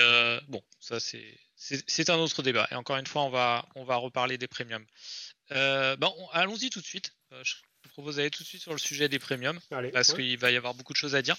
bon, 0.48 0.62
ça 0.80 1.00
c'est 1.00 1.38
c'est 1.56 2.10
un 2.10 2.16
autre 2.16 2.42
débat. 2.42 2.66
Et 2.70 2.74
encore 2.74 2.96
une 2.96 3.06
fois, 3.06 3.22
on 3.22 3.30
va 3.30 3.66
on 3.74 3.84
va 3.84 3.96
reparler 3.96 4.38
des 4.38 4.48
premiums. 4.48 4.84
bon, 5.50 6.28
allons-y 6.32 6.70
tout 6.70 6.80
de 6.80 6.86
suite. 6.86 7.14
je 7.42 7.54
vous 7.84 7.90
propose 7.90 8.16
d'aller 8.16 8.30
tout 8.30 8.42
de 8.42 8.48
suite 8.48 8.62
sur 8.62 8.72
le 8.72 8.78
sujet 8.78 9.08
des 9.08 9.18
premiums 9.18 9.60
parce 9.92 10.12
qu'il 10.12 10.38
va 10.38 10.50
y 10.50 10.56
avoir 10.56 10.74
beaucoup 10.74 10.92
de 10.92 10.98
choses 10.98 11.14
à 11.14 11.22
dire. 11.22 11.36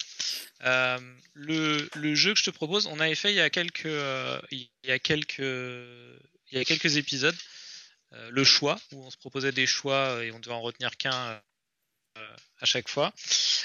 le, 0.61 1.89
le, 1.93 2.15
jeu 2.15 2.33
que 2.33 2.39
je 2.39 2.45
te 2.45 2.51
propose, 2.51 2.87
on 2.87 2.99
avait 2.99 3.15
fait 3.15 3.31
il 3.31 3.35
y 3.35 3.41
a 3.41 3.49
quelques 3.49 3.85
il 4.51 4.69
y 4.85 4.91
a 4.91 4.97
quelques 4.97 5.39
il 5.39 6.57
y 6.57 6.59
a 6.59 6.65
quelques 6.65 6.97
épisodes. 6.97 7.35
Euh, 8.13 8.29
le 8.31 8.43
choix, 8.43 8.79
où 8.93 9.03
on 9.03 9.11
se 9.11 9.17
proposait 9.17 9.51
des 9.51 9.65
choix 9.65 10.15
euh, 10.15 10.21
et 10.21 10.31
on 10.31 10.39
devait 10.39 10.55
en 10.55 10.61
retenir 10.61 10.95
qu'un 10.97 11.41
euh, 12.17 12.35
à 12.59 12.65
chaque 12.65 12.87
fois. 12.87 13.13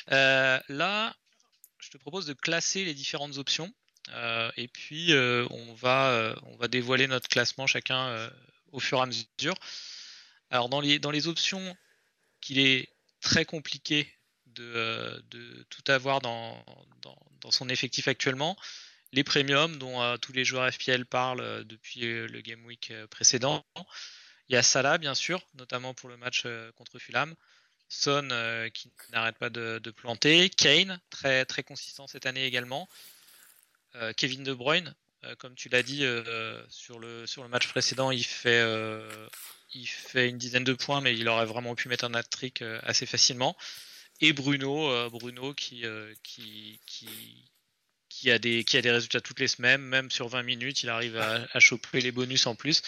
là, 0.09 1.15
je 1.79 1.91
te 1.91 1.97
propose 1.97 2.27
de 2.27 2.33
classer 2.33 2.85
les 2.85 2.95
différentes 2.95 3.39
options 3.39 3.73
et 4.57 4.69
puis 4.69 5.15
on, 5.15 5.75
va, 5.75 6.37
dévoiler 6.69 7.07
notre 7.07 7.29
classement 7.29 7.67
chacun 7.67 8.31
au 8.73 8.79
fur 8.79 8.99
et 8.99 9.03
à 9.03 9.07
mesure. 9.07 9.55
Alors 10.51 10.69
dans 10.69 10.81
les, 10.81 11.27
options 11.29 11.77
qu'il 12.41 12.59
est 12.59 12.91
très 13.21 13.45
compliqué 13.45 14.13
de, 14.47 15.25
tout 15.71 15.91
avoir 15.91 16.21
dans, 16.21 16.63
son 17.51 17.69
effectif 17.71 18.07
actuellement, 18.07 18.57
les 19.13 19.25
premiums 19.25 19.77
dont 19.79 20.19
tous 20.19 20.33
les 20.33 20.45
joueurs 20.45 20.71
FPL 20.73 21.07
parlent 21.07 21.65
depuis 21.65 22.03
le 22.03 22.41
Game 22.43 22.65
Week 22.67 22.93
précédent, 23.11 23.65
il 24.49 24.55
y 24.55 24.59
a 24.59 24.63
Salah, 24.63 24.99
bien 24.99 25.15
sûr, 25.15 25.41
notamment 25.55 25.95
pour 25.95 26.09
le 26.09 26.17
match 26.17 26.43
euh, 26.47 26.71
contre 26.73 26.99
Fulham. 26.99 27.35
Son 27.89 28.29
euh, 28.31 28.69
qui 28.71 28.91
n'arrête 29.13 29.39
pas 29.39 29.51
de, 29.51 29.79
planter. 29.97 30.49
Kane, 30.51 31.01
très, 31.11 31.45
très 31.45 31.63
consistant 31.63 32.07
cette 32.07 32.27
année 32.27 32.45
également. 32.45 32.89
Euh, 33.97 34.13
Kevin 34.17 34.43
De 34.43 34.55
Bruyne, 34.55 34.95
comme 35.39 35.55
tu 35.55 35.69
l'as 35.69 35.83
dit 35.83 36.05
sur, 36.69 36.99
le, 36.99 37.27
match 37.49 37.69
précédent, 37.69 38.11
il 38.11 38.25
fait, 38.25 38.61
une 40.15 40.39
dizaine 40.39 40.65
de 40.65 40.73
points, 40.73 41.01
mais 41.01 41.17
il 41.17 41.29
aurait 41.29 41.47
vraiment 41.47 41.75
pu 41.75 41.89
mettre 41.89 42.05
un 42.05 42.15
hat-trick 42.15 42.63
assez 42.83 43.07
facilement. 43.07 43.57
Et 44.21 44.33
Bruno, 44.33 45.09
Bruno 45.11 45.55
qui, 45.55 45.87
a 45.87 48.39
des, 48.39 48.65
résultats 48.73 49.21
toutes 49.21 49.39
les 49.39 49.49
semaines, 49.49 49.83
même 49.83 50.11
sur 50.11 50.29
20 50.29 50.43
minutes, 50.43 50.83
il 50.83 50.89
arrive 50.89 51.19
à 51.19 51.61
choper 51.61 52.01
les 52.01 52.11
bonus 52.11 52.47
en 52.47 52.57
plus. 52.57 52.83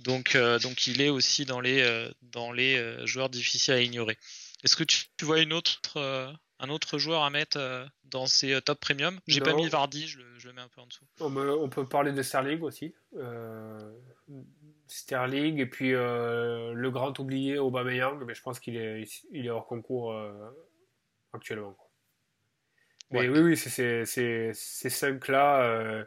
Donc, 0.00 0.34
euh, 0.34 0.58
donc 0.58 0.86
il 0.86 1.00
est 1.02 1.10
aussi 1.10 1.44
dans 1.44 1.60
les, 1.60 1.82
euh, 1.82 2.10
dans 2.22 2.52
les 2.52 2.76
euh, 2.76 3.04
joueurs 3.06 3.28
difficiles 3.28 3.74
à 3.74 3.80
ignorer. 3.80 4.16
Est-ce 4.64 4.76
que 4.76 4.84
tu, 4.84 5.06
vois 5.22 5.40
une 5.40 5.52
autre, 5.52 5.80
un 6.58 6.68
autre 6.68 6.98
joueur 6.98 7.22
à 7.22 7.30
mettre 7.30 7.88
dans 8.04 8.26
ces 8.26 8.60
top 8.60 8.78
premium? 8.78 9.18
J'ai 9.26 9.40
pas 9.40 9.54
mis 9.54 9.68
Vardy, 9.68 10.06
je 10.06 10.18
le, 10.18 10.52
mets 10.52 10.60
un 10.60 10.68
peu 10.68 10.82
en 10.82 10.86
dessous. 10.86 11.06
On, 11.20 11.68
peut 11.70 11.88
parler 11.88 12.12
de 12.12 12.22
Sterling 12.22 12.60
aussi. 12.60 12.94
Sterling 14.86 15.58
et 15.60 15.66
puis 15.66 15.92
le 15.92 16.88
grand 16.90 17.18
oublié 17.18 17.58
Aubameyang, 17.58 18.22
mais 18.26 18.34
je 18.34 18.42
pense 18.42 18.60
qu'il 18.60 18.76
est, 18.76 19.08
il 19.32 19.46
est 19.46 19.50
hors 19.50 19.66
concours 19.66 20.14
actuellement. 21.32 21.74
Mais 23.12 23.30
oui, 23.30 23.38
oui, 23.38 23.56
c'est 23.56 24.04
ces 24.04 24.90
cinq-là, 24.90 26.04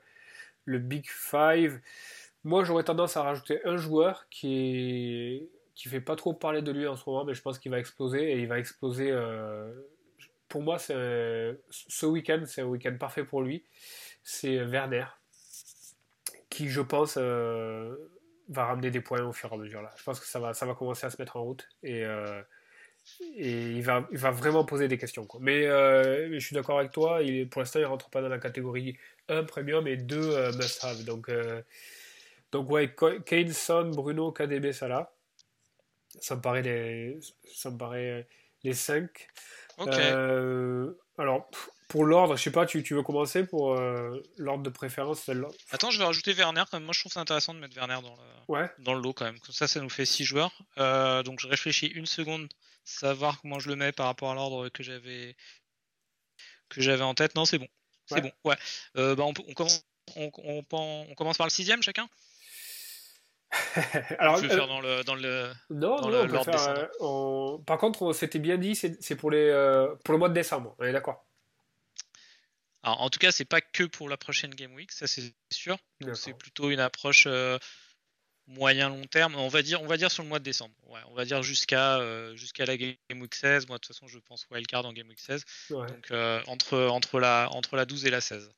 le 0.66 0.78
Big 0.78 1.10
Five. 1.10 1.82
Moi, 2.44 2.64
j'aurais 2.64 2.84
tendance 2.84 3.16
à 3.18 3.24
rajouter 3.24 3.60
un 3.66 3.78
joueur 3.78 4.28
qui 4.30 4.56
est 4.56 5.50
qui 5.76 5.90
fait 5.90 6.02
pas 6.02 6.16
trop 6.16 6.34
parler 6.34 6.62
de 6.62 6.72
lui 6.72 6.88
en 6.88 6.96
ce 6.96 7.10
moment, 7.10 7.26
mais 7.26 7.34
je 7.34 7.42
pense 7.42 7.58
qu'il 7.60 7.72
va 7.72 7.80
exploser 7.80 8.32
et 8.32 8.40
il 8.40 8.48
va 8.48 8.60
exploser. 8.60 9.10
Euh, 9.12 9.74
pour 10.48 10.62
moi, 10.62 10.78
ce 10.78 12.06
week-end, 12.06 12.44
c'est 12.46 12.62
un 12.62 12.66
week-end 12.66 12.96
parfait 13.00 13.24
pour 13.24 13.42
lui. 13.42 13.64
C'est 14.24 14.64
Werner, 14.64 15.06
qui, 16.50 16.70
je 16.70 16.82
pense, 16.82 17.18
euh, 17.18 17.96
va 18.50 18.66
ramener 18.66 18.92
des 18.92 19.02
points 19.02 19.24
au 19.24 19.34
fur 19.34 19.52
et 19.52 19.56
à 19.56 19.58
mesure. 19.58 19.82
Là. 19.82 19.90
Je 19.98 20.04
pense 20.04 20.20
que 20.20 20.28
ça 20.28 20.40
va, 20.40 20.54
ça 20.54 20.68
va 20.68 20.76
commencer 20.76 21.08
à 21.08 21.10
se 21.10 21.20
mettre 21.20 21.38
en 21.38 21.44
route 21.44 21.68
et, 21.82 22.06
euh, 22.06 22.40
et 23.36 23.72
il, 23.72 23.82
va, 23.82 24.08
il 24.12 24.18
va 24.20 24.30
vraiment 24.30 24.64
poser 24.64 24.88
des 24.88 25.00
questions. 25.00 25.28
Mais, 25.40 25.64
je 25.64 26.40
suis 26.40 26.54
d'accord 26.54 26.78
avec 26.78 26.92
toi, 26.92 27.20
pour 27.50 27.62
l'instant, 27.62 27.80
il 27.80 27.86
rentre 27.86 28.12
pas 28.12 28.22
dans 28.22 28.30
la 28.30 28.40
catégorie 28.40 28.96
1 29.30 29.46
premium 29.46 29.88
et 29.88 29.98
2 29.98 30.52
must-have. 30.52 31.04
Donc, 31.04 31.32
donc 32.54 32.70
ouais, 32.70 32.96
Kane, 33.26 33.52
Son, 33.52 33.90
Bruno, 33.90 34.32
KDB, 34.32 34.72
Salah. 34.72 35.12
Ça 36.20 36.36
me 36.36 36.42
paraît 36.42 36.62
les, 36.62 37.20
ça 37.52 37.72
me 37.72 37.78
paraît 37.78 38.28
les 38.64 38.74
5. 38.74 39.10
Euh, 39.80 40.94
alors, 41.18 41.50
pour 41.88 42.06
l'ordre, 42.06 42.36
je 42.38 42.44
sais 42.44 42.52
pas, 42.52 42.68
tu, 42.68 42.84
tu 42.84 42.94
veux 42.94 43.02
commencer 43.02 43.44
pour 43.44 43.74
euh, 43.74 44.22
l'ordre 44.38 44.62
de 44.62 44.70
préférence 44.70 45.28
Attends, 45.72 45.90
je 45.90 45.98
vais 45.98 46.06
rajouter 46.06 46.34
Werner. 46.34 46.64
Quand 46.70 46.78
même. 46.78 46.86
Moi, 46.86 46.94
je 46.94 47.00
trouve 47.00 47.12
ça 47.12 47.22
intéressant 47.22 47.56
de 47.56 47.60
mettre 47.60 47.76
Werner 47.76 47.98
dans 48.04 48.16
le, 48.16 48.54
ouais. 48.54 48.70
dans 48.78 48.94
le 48.94 49.02
lot 49.02 49.14
quand 49.14 49.26
même. 49.26 49.40
Comme 49.40 49.56
ça, 49.56 49.68
ça 49.68 49.80
nous 49.82 49.90
fait 49.90 50.06
6 50.06 50.24
joueurs. 50.24 50.52
Euh, 50.78 51.24
donc, 51.24 51.40
je 51.40 51.48
réfléchis 51.48 51.88
une 51.88 52.06
seconde, 52.06 52.48
savoir 52.84 53.42
comment 53.42 53.58
je 53.58 53.68
le 53.68 53.76
mets 53.76 53.92
par 53.92 54.06
rapport 54.06 54.30
à 54.30 54.36
l'ordre 54.36 54.70
que 54.70 54.84
j'avais 54.84 55.36
que 56.70 56.82
j'avais 56.82 57.04
en 57.04 57.16
tête. 57.16 57.34
Non, 57.34 57.46
c'est 57.46 57.58
bon. 57.58 57.68
C'est 58.06 58.22
bon. 58.22 58.32
Ouais. 58.44 58.58
bah, 58.94 59.16
on, 59.24 59.34
on, 59.48 59.54
commence, 59.54 59.84
on, 60.16 60.32
on, 60.72 61.16
commence 61.16 61.38
par 61.38 61.48
le 61.48 61.52
sixième 61.52 61.82
chacun? 61.82 62.08
Alors, 64.20 64.38
je 64.38 64.48
faire 64.48 64.68
dans 64.68 64.82
le, 64.82 65.04
dans 65.04 65.16
le, 65.16 65.52
non, 65.70 66.10
non, 66.10 66.24
on 66.24 66.28
peut 66.28 66.52
faire, 66.52 66.90
euh, 67.02 67.58
Par 67.66 67.78
contre, 67.78 68.02
on 68.02 68.14
s'était 68.14 68.40
bien 68.40 68.58
dit, 68.58 68.76
c'est 68.76 69.16
pour, 69.16 69.32
les, 69.32 69.50
euh, 69.50 69.94
pour 70.04 70.14
le 70.14 70.20
mois 70.20 70.30
de 70.30 70.34
décembre. 70.34 70.76
On 70.80 70.84
est 70.84 70.92
d'accord? 70.92 71.26
En 72.86 73.10
tout 73.10 73.20
cas, 73.20 73.32
c'est 73.32 73.46
pas 73.46 73.62
que 73.62 73.84
pour 73.84 74.10
la 74.10 74.18
prochaine 74.18 74.54
Game 74.54 74.74
Week, 74.74 74.92
ça 74.92 75.08
c'est 75.08 75.34
sûr. 75.52 75.78
C'est 76.14 76.34
plutôt 76.34 76.70
une 76.70 76.82
approche 76.82 77.26
euh, 77.28 77.58
moyen 78.46 78.90
long 78.90 79.06
terme. 79.06 79.36
On 79.36 79.48
va 79.48 79.62
dire, 79.62 79.82
on 79.82 79.88
va 79.88 79.96
dire 79.96 80.12
sur 80.12 80.22
le 80.22 80.28
mois 80.28 80.40
de 80.40 80.44
décembre. 80.44 80.74
Ouais, 80.88 81.00
on 81.10 81.14
va 81.14 81.24
dire 81.24 81.44
jusqu'à 81.44 82.02
jusqu'à 82.36 82.66
la 82.66 82.76
Game 82.76 82.98
Week 83.22 83.34
16. 83.34 83.68
Moi, 83.68 83.78
de 83.78 83.82
toute 83.82 83.96
façon, 83.96 84.08
je 84.08 84.20
pense 84.20 84.46
wildcard 84.52 84.86
en 84.86 84.92
Game 84.92 85.08
Week 85.08 85.20
16. 85.20 85.46
Donc 85.70 86.12
entre 86.48 86.88
entre 86.88 87.22
la 87.22 87.48
entre 87.52 87.78
la 87.78 87.86
12 87.86 88.06
et 88.06 88.10
la 88.10 88.20
16. 88.20 88.52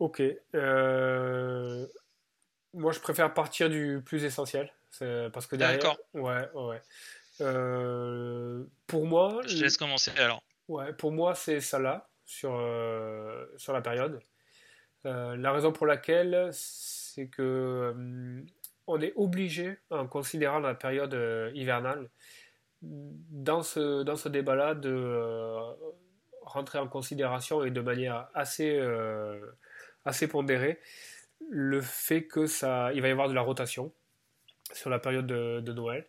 Ok. 0.00 0.22
Euh... 0.54 1.86
Moi, 2.74 2.92
je 2.92 3.00
préfère 3.00 3.32
partir 3.34 3.68
du 3.68 4.00
plus 4.04 4.24
essentiel. 4.24 4.72
Parce 5.32 5.46
que 5.46 5.56
derrière. 5.56 5.78
D'accord. 5.78 5.98
Ouais, 6.14 6.48
ouais. 6.54 6.82
Euh, 7.40 8.64
pour 8.86 9.06
moi. 9.06 9.40
Je 9.46 9.62
laisse 9.62 9.76
commencer 9.76 10.12
alors. 10.18 10.42
Ouais, 10.68 10.92
pour 10.92 11.12
moi, 11.12 11.34
c'est 11.34 11.60
ça 11.60 11.78
là, 11.78 12.08
sur, 12.24 12.54
euh, 12.54 13.46
sur 13.56 13.72
la 13.72 13.80
période. 13.80 14.20
Euh, 15.06 15.36
la 15.36 15.52
raison 15.52 15.72
pour 15.72 15.86
laquelle, 15.86 16.50
c'est 16.52 17.28
que 17.28 17.94
on 18.86 19.00
est 19.00 19.12
obligé, 19.16 19.78
en 19.90 20.06
considérant 20.06 20.58
la 20.58 20.74
période 20.74 21.14
hivernale, 21.54 22.10
dans 22.82 23.62
ce, 23.62 24.02
dans 24.02 24.16
ce 24.16 24.28
débat-là, 24.28 24.74
de 24.74 25.56
rentrer 26.42 26.78
en 26.78 26.88
considération 26.88 27.64
et 27.64 27.70
de 27.70 27.80
manière 27.80 28.28
assez, 28.34 28.80
assez 30.04 30.26
pondérée 30.26 30.80
le 31.50 31.80
fait 31.80 32.26
que 32.26 32.46
ça, 32.46 32.92
il 32.94 33.02
va 33.02 33.08
y 33.08 33.10
avoir 33.10 33.28
de 33.28 33.34
la 33.34 33.42
rotation 33.42 33.92
sur 34.72 34.88
la 34.88 35.00
période 35.00 35.26
de, 35.26 35.72
Noël. 35.72 36.06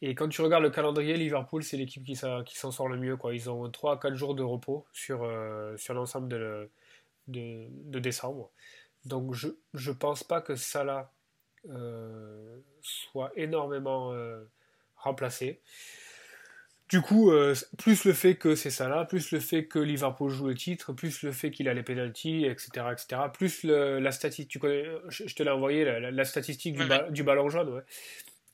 Et 0.00 0.16
quand 0.16 0.28
tu 0.28 0.42
regardes 0.42 0.64
le 0.64 0.70
calendrier, 0.70 1.16
Liverpool, 1.16 1.62
c'est 1.62 1.76
l'équipe 1.76 2.04
qui, 2.04 2.16
s'en 2.16 2.70
sort 2.72 2.88
le 2.88 2.96
mieux. 2.96 3.16
Quoi. 3.16 3.34
Ils 3.34 3.48
ont 3.48 3.70
3 3.70 3.94
à 3.94 3.96
4 3.96 4.14
jours 4.14 4.34
de 4.34 4.42
repos 4.42 4.84
sur, 4.92 5.22
euh, 5.22 5.76
l'ensemble 5.90 6.28
de, 6.28 6.68
de, 7.28 7.98
décembre. 8.00 8.50
Donc 9.04 9.34
je 9.34 9.48
ne 9.74 9.92
pense 9.92 10.24
pas 10.24 10.40
que 10.40 10.56
Salah 10.56 11.12
euh, 11.68 12.58
soit 12.80 13.30
énormément 13.36 14.12
euh, 14.12 14.44
remplacé. 14.96 15.60
Du 16.92 17.00
coup, 17.00 17.30
euh, 17.30 17.54
plus 17.78 18.04
le 18.04 18.12
fait 18.12 18.34
que 18.34 18.54
c'est 18.54 18.68
ça 18.68 18.86
là, 18.86 19.06
plus 19.06 19.30
le 19.30 19.40
fait 19.40 19.64
que 19.64 19.78
Liverpool 19.78 20.30
joue 20.30 20.48
le 20.48 20.54
titre, 20.54 20.92
plus 20.92 21.22
le 21.22 21.32
fait 21.32 21.50
qu'il 21.50 21.66
a 21.70 21.72
les 21.72 21.82
pénalties, 21.82 22.44
etc., 22.44 22.68
etc., 22.92 23.22
plus 23.32 23.64
la 23.64 24.12
statistique, 24.12 24.50
tu 24.50 24.58
connais, 24.58 24.84
je, 25.08 25.34
te 25.34 25.42
l'ai 25.42 25.48
envoyé, 25.48 25.86
la, 25.86 26.24
statistique 26.26 26.76
du, 27.10 27.22
ballon 27.22 27.48
jaune, 27.48 27.82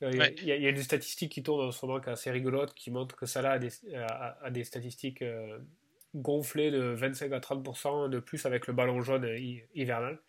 euh, 0.04 0.10
Il 0.36 0.44
y, 0.44 0.68
a 0.68 0.70
des 0.70 0.82
statistiques 0.84 1.32
qui 1.32 1.42
tournent 1.42 1.66
en 1.66 1.72
ce 1.72 1.84
moment 1.84 1.98
qui 1.98 2.10
assez 2.10 2.30
rigolotes, 2.30 2.74
qui 2.74 2.92
montrent 2.92 3.16
que 3.16 3.26
Salah 3.26 3.50
a 3.50 3.58
des, 3.58 3.72
a, 3.92 4.50
des 4.50 4.62
statistiques 4.62 5.22
euh, 5.22 5.58
gonflées 6.14 6.70
de 6.70 6.78
25 6.78 7.32
à 7.32 7.40
30% 7.40 8.08
de 8.08 8.20
plus 8.20 8.46
avec 8.46 8.68
le 8.68 8.72
ballon 8.72 9.00
jaune 9.00 9.28
hivernal. 9.74 10.20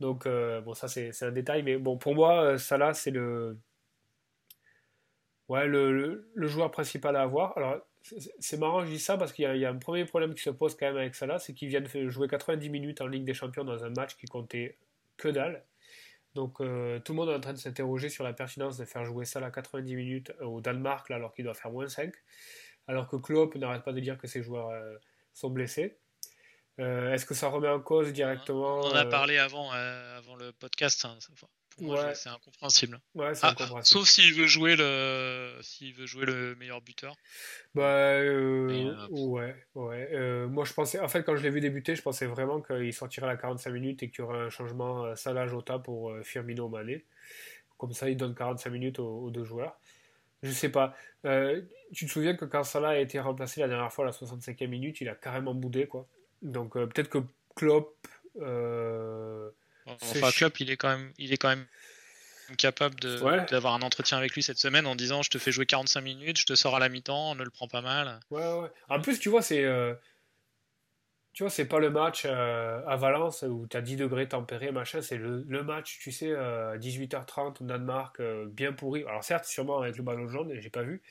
Donc, 0.00 0.28
bon, 0.28 0.74
ça 0.74 0.86
c'est 0.86 1.22
un 1.22 1.32
détail, 1.32 1.62
mais 1.62 1.78
bon, 1.78 1.96
pour 1.96 2.14
moi, 2.14 2.58
Salah, 2.58 2.92
c'est 2.92 3.10
le 3.10 3.56
Ouais, 5.48 5.66
le, 5.66 6.28
joueur 6.36 6.70
principal 6.70 7.16
à 7.16 7.22
avoir. 7.22 7.56
Alors, 7.56 7.78
c'est 8.38 8.58
marrant, 8.58 8.84
je 8.84 8.90
dis 8.90 8.98
ça 8.98 9.16
parce 9.16 9.32
qu'il 9.32 9.44
y, 9.44 9.64
a 9.64 9.70
un 9.70 9.76
premier 9.76 10.04
problème 10.04 10.34
qui 10.34 10.42
se 10.42 10.50
pose 10.50 10.76
quand 10.76 10.86
même 10.86 10.96
avec 10.96 11.14
Salah, 11.14 11.38
c'est 11.38 11.54
qu'il 11.54 11.68
vient 11.68 11.80
de 11.80 12.08
jouer 12.08 12.28
90 12.28 12.68
minutes 12.70 13.00
en 13.00 13.06
Ligue 13.06 13.24
des 13.24 13.34
Champions 13.34 13.64
dans 13.64 13.84
un 13.84 13.90
match 13.90 14.16
qui 14.16 14.26
comptait 14.26 14.76
que 15.16 15.28
dalle. 15.28 15.64
Donc, 16.34 16.60
euh, 16.60 17.00
tout 17.00 17.12
le 17.12 17.16
monde 17.16 17.30
est 17.30 17.34
en 17.34 17.40
train 17.40 17.54
de 17.54 17.58
s'interroger 17.58 18.10
sur 18.10 18.24
la 18.24 18.32
pertinence 18.32 18.76
de 18.76 18.84
faire 18.84 19.04
jouer 19.04 19.24
Salah 19.24 19.50
90 19.50 19.96
minutes 19.96 20.32
au 20.40 20.60
Danemark, 20.60 21.08
là, 21.08 21.16
alors 21.16 21.34
qu'il 21.34 21.44
doit 21.44 21.54
faire 21.54 21.70
moins 21.70 21.88
5. 21.88 22.12
Alors 22.86 23.08
que 23.08 23.16
Klopp 23.16 23.54
n'arrête 23.56 23.82
pas 23.82 23.92
de 23.92 24.00
dire 24.00 24.18
que 24.18 24.26
ses 24.26 24.42
joueurs 24.42 24.68
euh, 24.68 24.96
sont 25.32 25.50
blessés. 25.50 25.98
Euh, 26.78 27.12
est-ce 27.12 27.26
que 27.26 27.34
ça 27.34 27.48
remet 27.48 27.68
en 27.68 27.80
cause 27.80 28.12
directement 28.12 28.80
On 28.80 28.90
en 28.90 28.94
a 28.94 29.06
parlé 29.06 29.38
avant, 29.38 29.70
avant 29.72 30.36
le 30.36 30.52
podcast. 30.52 31.04
Hein, 31.04 31.18
ouais. 31.80 32.14
c'est 32.14 32.28
incompréhensible. 32.28 33.00
Ouais, 33.14 33.34
c'est 33.34 33.46
ah, 33.46 33.50
incompréhensible. 33.50 33.84
Sauf 33.84 34.08
s'il 34.08 34.34
veut 34.34 34.46
jouer 34.46 34.76
le, 34.76 35.58
s'il 35.62 35.94
veut 35.94 36.06
jouer 36.06 36.26
le 36.26 36.54
meilleur 36.56 36.80
buteur. 36.80 37.16
Bah, 37.74 37.82
euh, 37.82 38.68
euh, 38.70 39.08
ouais, 39.10 39.54
ouais. 39.74 40.08
Euh, 40.12 40.48
moi, 40.48 40.64
je 40.64 40.72
pensais, 40.72 40.98
en 41.00 41.08
fait, 41.08 41.22
quand 41.22 41.36
je 41.36 41.42
l'ai 41.42 41.50
vu 41.50 41.60
débuter, 41.60 41.94
je 41.94 42.02
pensais 42.02 42.26
vraiment 42.26 42.60
qu'il 42.60 42.92
sortirait 42.92 43.26
à 43.26 43.30
la 43.30 43.36
45 43.36 43.70
minutes 43.70 44.02
et 44.02 44.10
qu'il 44.10 44.20
y 44.20 44.22
aurait 44.22 44.38
un 44.38 44.50
changement 44.50 45.14
Salah 45.16 45.46
Jota 45.46 45.78
pour 45.78 46.14
Firmino 46.22 46.68
Mané. 46.68 47.04
Comme 47.76 47.92
ça, 47.92 48.08
il 48.08 48.16
donne 48.16 48.34
45 48.34 48.70
minutes 48.70 48.98
aux, 48.98 49.30
deux 49.30 49.44
joueurs. 49.44 49.78
Je 50.42 50.50
sais 50.50 50.68
pas. 50.68 50.94
tu 51.92 52.06
te 52.06 52.10
souviens 52.10 52.36
que 52.36 52.44
quand 52.44 52.64
Salah 52.64 52.90
a 52.90 52.98
été 52.98 53.20
remplacé 53.20 53.60
la 53.60 53.68
dernière 53.68 53.92
fois 53.92 54.04
à 54.04 54.08
la 54.08 54.12
65e 54.12 54.66
minute, 54.66 55.00
il 55.00 55.08
a 55.08 55.14
carrément 55.14 55.54
boudé, 55.54 55.86
quoi. 55.86 56.06
Donc, 56.42 56.74
peut-être 56.74 57.08
que 57.08 57.18
Klopp. 57.54 57.94
Enfin, 60.02 60.30
Klopp, 60.30 60.60
il 60.60 60.70
est 60.70 60.76
quand 60.76 60.88
même, 60.88 61.12
il 61.18 61.32
est 61.32 61.36
quand 61.36 61.48
même 61.48 61.66
capable 62.56 62.98
d'avoir 63.50 63.74
un 63.74 63.82
entretien 63.82 64.16
avec 64.16 64.34
lui 64.34 64.42
cette 64.42 64.58
semaine 64.58 64.86
en 64.86 64.96
disant 64.96 65.22
je 65.22 65.30
te 65.30 65.38
fais 65.38 65.52
jouer 65.52 65.66
45 65.66 66.00
minutes, 66.00 66.38
je 66.38 66.46
te 66.46 66.54
sors 66.54 66.76
à 66.76 66.78
la 66.78 66.88
mi-temps, 66.88 67.34
ne 67.34 67.44
le 67.44 67.50
prends 67.50 67.68
pas 67.68 67.82
mal. 67.82 68.20
Ouais, 68.30 68.40
ouais. 68.40 68.68
En 68.88 69.00
plus, 69.00 69.18
tu 69.18 69.28
vois, 69.28 69.42
c'est. 69.42 69.64
Euh, 69.64 69.94
tu 71.32 71.42
vois, 71.42 71.50
c'est 71.50 71.66
pas 71.66 71.78
le 71.78 71.90
match 71.90 72.22
euh, 72.24 72.80
à 72.86 72.96
Valence 72.96 73.42
où 73.42 73.66
tu 73.68 73.76
as 73.76 73.80
10 73.80 73.96
degrés 73.96 74.28
tempéré, 74.28 74.72
machin, 74.72 75.02
c'est 75.02 75.18
le, 75.18 75.62
match, 75.62 75.98
tu 76.00 76.10
sais, 76.10 76.34
à 76.34 76.76
18h30 76.78 77.62
au 77.62 77.64
Danemark, 77.64 78.18
euh, 78.18 78.46
bien 78.48 78.72
pourri. 78.72 79.04
Alors, 79.04 79.22
certes, 79.22 79.44
sûrement 79.44 79.80
avec 79.80 79.96
le 79.96 80.02
ballon 80.02 80.26
jaune, 80.28 80.52
j'ai 80.58 80.70
pas 80.70 80.82
vu, 80.82 81.02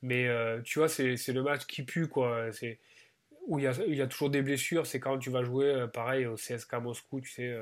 mais 0.00 0.28
tu 0.62 0.78
vois, 0.78 0.88
c'est 0.88 1.16
le 1.28 1.42
match 1.42 1.66
qui 1.66 1.82
pue, 1.82 2.08
quoi. 2.08 2.50
C'est 2.52 2.78
où 3.46 3.58
il 3.58 3.64
y, 3.64 3.66
a, 3.66 3.72
il 3.86 3.94
y 3.94 4.00
a 4.00 4.06
toujours 4.06 4.30
des 4.30 4.40
blessures, 4.40 4.86
c'est 4.86 5.00
quand 5.00 5.18
tu 5.18 5.28
vas 5.28 5.44
jouer, 5.44 5.86
pareil, 5.92 6.24
au 6.24 6.36
CSK 6.36 6.72
Moscou, 6.74 7.20
tu 7.20 7.30
sais 7.30 7.54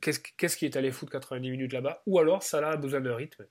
qu'est-ce 0.00 0.56
qui 0.56 0.64
est 0.64 0.76
allé 0.76 0.90
foutre 0.90 1.12
90 1.12 1.50
minutes 1.50 1.72
là-bas? 1.72 2.02
Ou 2.06 2.18
alors 2.18 2.42
Salah 2.42 2.70
a 2.70 2.76
besoin 2.76 3.00
de 3.00 3.10
rythme. 3.10 3.46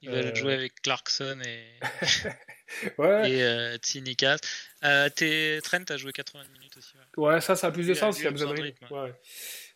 Il 0.00 0.10
va 0.10 0.34
jouer 0.34 0.54
avec 0.54 0.80
Clarkson 0.80 1.40
et, 1.44 1.80
ouais. 2.98 3.30
et 3.30 3.42
euh, 3.42 3.76
Tsinikas. 3.78 4.38
Euh, 4.84 5.08
Trent 5.60 5.84
a 5.88 5.96
joué 5.96 6.12
80 6.12 6.44
minutes 6.52 6.76
aussi. 6.76 6.94
Ouais, 7.16 7.40
ça, 7.40 7.56
ça 7.56 7.68
a 7.68 7.70
plus 7.72 7.86
de 7.86 7.94
sens. 7.94 8.20
Il 8.20 8.26
a 8.26 8.30
besoin 8.30 8.54
de 8.54 8.60
rythme. 8.60 8.86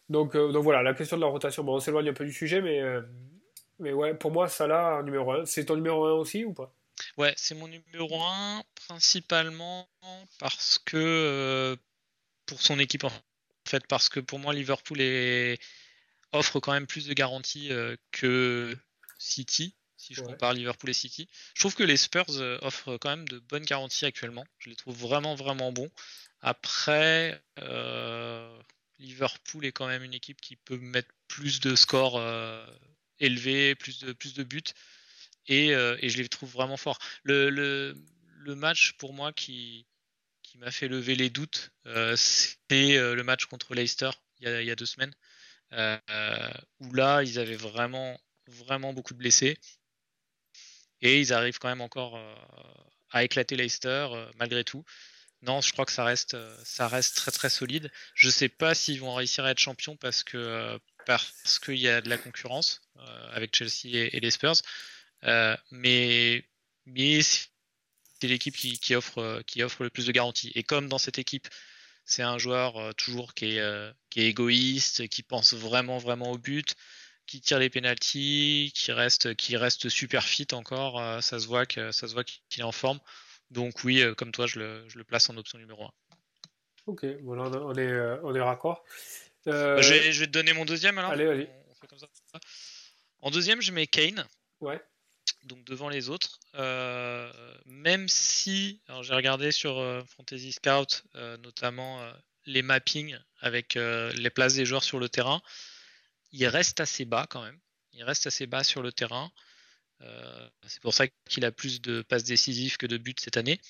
Donc, 0.09 0.37
euh, 0.37 0.53
donc 0.53 0.63
voilà, 0.63 0.83
la 0.83 0.95
question 0.95 1.17
de 1.17 1.23
la 1.23 1.29
rotation. 1.29 1.65
Bon, 1.65 1.75
on 1.75 1.81
s'éloigne 1.81 2.11
un 2.11 2.13
peu 2.13 2.25
du 2.25 2.33
sujet, 2.33 2.61
mais, 2.61 2.81
euh, 2.81 3.03
mais 3.81 3.93
ouais, 3.93 4.15
pour 4.15 4.31
moi, 4.31 4.49
Salah 4.49 5.03
numéro 5.03 5.33
1. 5.33 5.47
C'est 5.47 5.65
ton 5.65 5.75
numéro 5.75 6.07
1 6.07 6.13
aussi 6.13 6.45
ou 6.45 6.53
pas? 6.53 6.73
Ouais, 7.17 7.33
c'est 7.37 7.57
mon 7.57 7.67
numéro 7.67 8.23
1, 8.23 8.63
principalement 8.87 9.89
parce 10.39 10.79
que 10.79 11.77
pour 12.47 12.63
son 12.63 12.79
équipe 12.79 13.05
en 13.05 13.11
fait, 13.73 13.87
parce 13.87 14.09
que 14.09 14.21
pour 14.21 14.38
moi, 14.38 14.52
Liverpool 14.52 14.99
offre 16.33 16.61
quand 16.61 16.73
même 16.73 16.87
plus 16.87 17.07
de 17.07 17.14
garanties 17.14 17.73
euh, 17.73 17.97
que 18.11 18.76
City 19.19 19.75
si 19.97 20.14
je 20.14 20.21
compare 20.21 20.52
Liverpool 20.52 20.91
et 20.91 20.95
City. 20.95 21.29
Je 21.55 21.61
trouve 21.61 21.76
que 21.76 21.85
les 21.85 21.97
Spurs 21.97 22.29
offrent 22.62 22.97
quand 22.97 23.11
même 23.11 23.29
de 23.29 23.38
bonnes 23.38 23.64
garanties 23.64 24.05
actuellement. 24.05 24.45
Je 24.59 24.69
les 24.69 24.75
trouve 24.75 24.97
vraiment, 24.97 25.37
vraiment 25.37 25.71
bons. 25.71 25.93
Après, 26.41 27.41
Liverpool 28.99 29.64
est 29.64 29.71
quand 29.71 29.87
même 29.87 30.02
une 30.02 30.12
équipe 30.12 30.41
qui 30.41 30.57
peut 30.57 30.76
mettre 30.76 31.09
plus 31.29 31.61
de 31.61 31.76
scores 31.76 32.21
élevés, 33.21 33.76
plus 33.76 34.00
de, 34.00 34.12
plus 34.12 34.35
de 34.35 34.43
buts. 34.43 34.73
Et, 35.47 35.69
je 35.69 36.17
les 36.17 36.29
trouve 36.29 36.50
vraiment 36.50 36.76
forts. 36.76 36.99
Le, 37.23 37.49
le 37.50 38.55
match 38.57 38.95
pour 38.99 39.12
moi 39.12 39.33
qui, 39.33 39.87
qui 40.53 40.59
m'a 40.59 40.71
fait 40.71 40.89
lever 40.89 41.15
les 41.15 41.31
doutes, 41.31 41.71
euh, 41.87 42.15
c'est 42.15 42.99
euh, 42.99 43.15
le 43.15 43.25
match 43.25 43.47
contre 43.47 43.75
Leicester 43.75 44.11
il 44.39 44.65
y 44.65 44.71
a, 44.71 44.75
deux 44.75 44.87
semaines, 44.87 45.15
euh, 45.73 45.99
où 46.81 46.93
là 46.93 47.23
ils 47.23 47.39
avaient 47.39 47.57
vraiment, 47.57 48.21
vraiment 48.49 48.93
beaucoup 48.93 49.15
de 49.15 49.19
blessés. 49.19 49.57
Et 51.01 51.21
ils 51.21 51.33
arrivent 51.33 51.59
quand 51.59 51.69
même 51.69 51.81
encore 51.81 52.21
à 53.11 53.25
éclater 53.25 53.57
Leicester 53.57 54.09
malgré 54.37 54.65
tout. 54.65 54.85
Non, 55.43 55.61
je 55.61 55.73
crois 55.73 55.85
que 55.85 55.93
ça 55.93 56.05
reste, 56.05 56.37
ça 56.65 56.89
reste 56.89 57.17
très 57.17 57.31
très 57.31 57.51
solide. 57.51 57.91
Je 58.15 58.31
sais 58.31 58.49
pas 58.49 58.75
s'ils 58.75 59.01
vont 59.01 59.15
réussir 59.15 59.45
à 59.45 59.53
être 59.53 59.61
champions 59.61 59.97
parce 59.97 60.25
que 60.25 60.79
parce 61.07 61.61
qu'il 61.61 61.79
y 61.79 61.89
a 61.89 62.01
de 62.01 62.09
la 62.09 62.19
concurrence 62.19 62.83
avec 63.33 63.55
Chelsea 63.55 63.97
et, 64.13 64.19
les 64.19 64.31
Spurs. 64.33 64.61
mais 65.71 66.45
mais 66.87 67.21
c'est 68.23 68.29
l'équipe 68.29 68.55
qui, 68.55 68.95
offre, 68.95 69.19
euh, 69.19 69.43
qui 69.45 69.64
offre 69.64 69.83
le 69.83 69.91
plus 69.91 70.07
de 70.07 70.12
garanties. 70.12 70.52
Et 70.55 70.62
comme 70.62 70.88
dans 70.88 70.99
cette 70.99 71.19
équipe, 71.19 71.49
c'est 72.05 72.23
un 72.23 72.38
joueur 72.38 72.76
euh, 72.76 72.93
toujours 72.93 73.35
qui 73.35 73.57
est, 73.57 73.61
euh, 73.61 73.91
qui 74.11 74.21
est 74.21 74.29
égoïste, 74.29 75.09
qui 75.09 75.25
pense 75.25 75.55
vraiment, 75.55 75.99
vraiment 75.99 76.31
au 76.31 76.38
but, 76.38 76.76
qui 77.26 77.41
tire 77.41 77.59
les 77.59 77.69
pénalties, 77.69 78.73
qui 78.76 78.93
reste, 78.93 79.35
qui 79.35 79.57
reste 79.57 79.88
super 79.88 80.23
fit 80.23 80.47
encore. 80.52 81.21
ça 81.21 81.41
se 81.41 81.49
voit 81.49 81.67
que 81.67 81.91
ça 81.91 82.07
se 82.07 82.14
voit 82.14 82.23
qu'il 82.23 82.61
est 82.61 82.62
en 82.62 82.73
forme. 82.73 83.00
Donc 83.50 83.83
oui, 83.83 84.05
comme 84.17 84.31
toi, 84.31 84.47
je 84.47 84.61
le, 84.61 84.88
je 84.88 84.99
le, 84.99 85.05
place 85.05 85.29
en 85.29 85.37
option 85.37 85.59
numéro 85.59 85.85
1. 85.85 85.91
Ok, 86.87 87.07
voilà, 87.23 87.45
on 87.45 87.75
est, 87.75 88.21
on 88.23 88.35
est 88.35 88.41
raccord. 88.41 88.85
Bah, 89.47 89.81
je, 89.81 89.88
vais, 89.88 90.12
je, 90.12 90.21
vais, 90.21 90.26
te 90.26 90.33
donner 90.33 90.52
mon 90.52 90.64
deuxième 90.64 90.99
alors. 90.99 91.11
Allez, 91.11 91.26
allez. 91.26 91.49
En 93.21 93.31
deuxième, 93.31 93.61
je 93.61 93.73
mets 93.73 93.87
Kane. 93.87 94.25
Ouais 94.61 94.81
donc 95.45 95.65
devant 95.65 95.89
les 95.89 96.09
autres. 96.09 96.39
Euh, 96.55 97.33
même 97.67 98.09
si, 98.09 98.81
j'ai 99.03 99.15
regardé 99.15 99.53
sur 99.53 99.79
euh, 99.79 100.03
Fantasy 100.17 100.53
Scout, 100.53 101.05
euh, 101.15 101.37
notamment 101.39 102.01
les 102.47 102.63
mappings 102.63 103.17
avec 103.41 103.75
les 103.75 104.31
places 104.31 104.55
des 104.55 104.65
joueurs 104.65 104.85
sur 104.85 104.99
le 104.99 105.09
terrain, 105.09 105.43
il 106.33 106.47
reste 106.47 106.81
assez 106.81 107.05
bas 107.05 107.27
quand 107.29 107.43
même. 107.43 107.59
Il 107.93 108.05
reste 108.05 108.27
assez 108.27 108.47
bas 108.47 108.65
sur 108.65 108.83
le 108.83 108.93
terrain. 108.93 109.31
c'est 110.67 110.81
pour 110.81 110.95
ça 110.95 111.07
qu'il 111.29 111.45
a 111.45 111.53
plus 111.53 111.81
de 111.81 112.03
passes 112.03 112.25
décisives 112.25 112.77
que 112.79 112.87
de 112.87 112.97
buts 112.97 113.15
cette 113.19 113.37
année. 113.37 113.61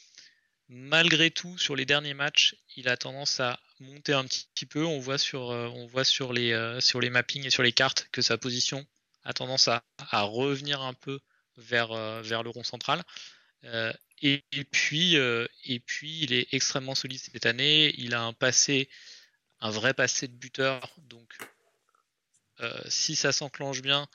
Malgré 0.69 1.31
tout, 1.31 1.59
sur 1.59 1.76
les 1.76 1.85
derniers 1.85 2.14
matchs, 2.14 2.55
il 2.76 2.88
a 2.88 2.97
tendance 2.97 3.41
à 3.41 3.61
monter 3.81 4.14
un 4.14 4.25
petit, 4.25 4.67
peu. 4.67 4.85
On 4.87 4.99
voit 4.99 5.19
sur, 5.19 5.52
les, 6.33 6.79
sur 6.81 7.00
les 7.00 7.11
mappings 7.11 7.45
et 7.45 7.50
sur 7.50 7.62
les 7.62 7.73
cartes 7.73 8.09
que 8.12 8.23
sa 8.23 8.38
position 8.38 8.87
a 9.25 9.35
tendance 9.35 9.69
à 9.69 9.83
revenir 10.23 10.81
un 10.81 10.95
peu 10.95 11.21
vers, 11.62 11.92
euh, 11.92 12.23
le 12.23 12.50
rond 12.50 12.64
central. 12.64 13.02
Euh, 13.64 13.92
et, 14.21 14.42
puis, 14.71 15.16
euh, 15.16 15.47
et 15.64 15.81
puis, 15.81 16.21
il 16.21 16.33
est 16.33 16.52
extrêmement 16.52 16.95
solide 16.95 17.19
cette 17.19 17.47
année. 17.47 17.95
Il 17.99 18.14
a 18.14 18.23
un 18.23 18.33
passé, 18.33 18.88
un 19.61 19.71
vrai 19.71 19.95
passé 19.95 20.28
de 20.28 20.35
buteur. 20.35 20.95
Donc, 20.99 21.33
si 22.87 23.16
ça 23.16 23.33
s'enclenche 23.33 23.83
bien, 23.83 24.07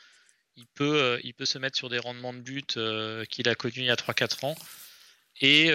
il 0.56 0.66
peut, 0.68 1.20
se 1.44 1.58
mettre 1.58 1.76
sur 1.76 1.90
des 1.90 2.00
rendements 2.00 2.34
de 2.34 2.40
but 2.40 2.80
qu'il 3.28 3.50
a 3.50 3.56
connus 3.56 3.74
il 3.76 3.86
y 3.86 3.90
a 3.90 3.96
3-4 3.96 4.46
ans. 4.46 4.56
Et, 5.42 5.74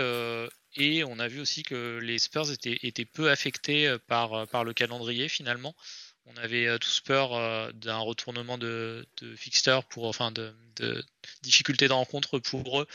on 1.04 1.18
a 1.18 1.28
vu 1.28 1.40
aussi 1.40 1.62
que 1.64 1.98
les 2.02 2.18
Spurs 2.18 2.50
étaient, 2.50 3.04
peu 3.04 3.30
affectés 3.30 3.94
par 4.06 4.64
le 4.64 4.72
calendrier 4.72 5.28
finalement 5.28 5.74
on 6.26 6.36
avait 6.36 6.66
euh, 6.66 6.78
tous 6.78 7.00
peur 7.00 7.34
euh, 7.34 7.72
d'un 7.72 7.98
retournement 7.98 8.58
de, 8.58 9.06
de 9.20 9.34
Fixter 9.36 9.80
pour 9.88 10.06
enfin 10.06 10.30
de, 10.30 10.54
de 10.76 11.04
difficultés 11.42 11.88
de 11.88 11.92
rencontre 11.92 12.38
pour 12.38 12.80
eux. 12.80 12.86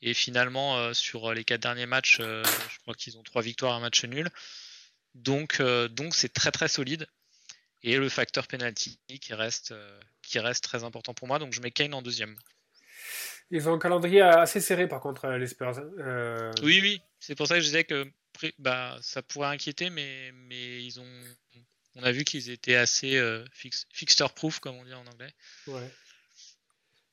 Et 0.00 0.14
finalement, 0.14 0.78
euh, 0.78 0.92
sur 0.92 1.34
les 1.34 1.44
quatre 1.44 1.62
derniers 1.62 1.86
matchs, 1.86 2.18
je 2.20 2.78
crois 2.82 2.94
qu'ils 2.94 3.18
ont 3.18 3.22
trois 3.22 3.42
victoires, 3.42 3.74
un 3.74 3.80
match 3.80 4.04
nul. 4.04 4.28
Donc, 5.14 5.60
donc 5.60 6.14
c'est 6.14 6.32
très 6.32 6.52
très 6.52 6.68
solide. 6.68 7.08
Et 7.82 7.96
le 7.96 8.08
facteur 8.08 8.46
penalty 8.46 9.00
qui 9.20 9.34
reste, 9.34 9.74
qui 10.22 10.38
reste 10.38 10.62
très 10.62 10.84
important 10.84 11.14
pour 11.14 11.26
moi. 11.26 11.40
Donc 11.40 11.52
je 11.52 11.60
mets 11.60 11.72
Kane 11.72 11.94
en 11.94 12.02
deuxième. 12.02 12.36
Ils 13.50 13.68
ont 13.68 13.74
un 13.74 13.78
calendrier 13.78 14.20
assez 14.20 14.60
serré 14.60 14.86
par 14.86 15.00
contre, 15.00 15.28
les 15.30 15.46
Spurs. 15.48 15.80
Oui, 16.62 16.80
oui. 16.80 17.00
C'est 17.18 17.34
pour 17.34 17.48
ça 17.48 17.56
que 17.56 17.60
je 17.60 17.66
disais 17.66 17.84
que 17.84 18.08
bah, 18.58 18.96
ça 19.00 19.22
pourrait 19.22 19.48
inquiéter, 19.48 19.90
mais, 19.90 20.30
mais 20.32 20.84
ils 20.84 21.00
ont 21.00 21.22
on 21.96 22.02
a 22.02 22.12
vu 22.12 22.24
qu'ils 22.24 22.50
étaient 22.50 22.76
assez 22.76 23.16
euh, 23.16 23.44
fixture-proof, 23.52 24.60
comme 24.60 24.76
on 24.76 24.84
dit 24.84 24.94
en 24.94 25.06
anglais. 25.06 25.32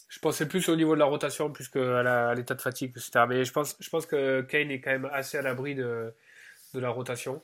Je 0.09 0.19
pensais 0.19 0.47
plus 0.47 0.69
au 0.69 0.75
niveau 0.75 0.93
de 0.93 0.99
la 0.99 1.05
rotation, 1.05 1.51
plus 1.51 1.67
qu'à 1.67 2.33
l'état 2.35 2.53
de 2.53 2.61
fatigue, 2.61 2.91
etc. 2.91 3.25
Mais 3.27 3.43
je 3.43 3.51
pense, 3.51 4.05
que 4.05 4.41
Kane 4.41 4.71
est 4.71 4.79
quand 4.79 4.91
même 4.91 5.09
assez 5.11 5.37
à 5.37 5.41
l'abri 5.41 5.75
de, 5.75 6.13
la 6.73 6.89
rotation. 6.89 7.41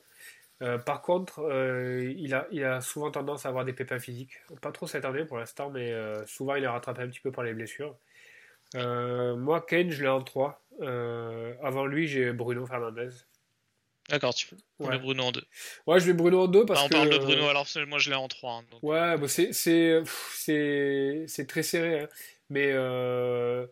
Euh, 0.62 0.78
par 0.78 1.02
contre, 1.02 1.40
euh, 1.40 2.12
il, 2.16 2.34
a, 2.34 2.46
il 2.52 2.62
a 2.64 2.80
souvent 2.80 3.10
tendance 3.10 3.44
à 3.46 3.48
avoir 3.48 3.64
des 3.64 3.72
pépins 3.72 3.98
physiques. 3.98 4.40
Pas 4.60 4.70
trop 4.70 4.86
cette 4.86 5.04
année 5.04 5.24
pour 5.24 5.38
l'instant, 5.38 5.70
mais 5.70 5.92
souvent 6.26 6.54
il 6.54 6.64
est 6.64 6.68
rattrapé 6.68 7.02
un 7.02 7.08
petit 7.08 7.20
peu 7.20 7.32
par 7.32 7.44
les 7.44 7.54
blessures. 7.54 7.96
moi, 8.74 9.64
Kane, 9.66 9.90
je 9.90 10.02
l'ai 10.02 10.08
en 10.08 10.22
3. 10.22 10.62
avant 11.62 11.86
lui, 11.86 12.06
j'ai 12.06 12.32
Bruno 12.32 12.66
Fernandez. 12.66 13.10
D'accord, 14.08 14.34
tu 14.34 14.48
peux 14.48 14.56
ouais. 14.80 14.98
Bruno 14.98 15.22
en 15.24 15.32
deux. 15.32 15.44
Ouais, 15.86 16.00
je 16.00 16.06
vais 16.06 16.12
Bruno 16.12 16.42
en 16.42 16.48
deux 16.48 16.66
parce 16.66 16.80
que. 16.80 16.86
on 16.86 16.88
parle 16.88 17.10
de 17.10 17.18
Bruno, 17.18 17.46
alors 17.46 17.66
moi 17.86 17.98
je 17.98 18.10
l'ai 18.10 18.16
en 18.16 18.28
trois. 18.28 18.54
Hein, 18.54 18.64
ouais, 18.82 19.16
bah 19.16 19.28
c'est, 19.28 19.52
c'est, 19.52 20.02
c'est, 21.26 21.46
très 21.46 21.62
serré. 21.62 22.00
Hein. 22.00 22.08
Mais 22.50 22.70
euh, 22.72 23.66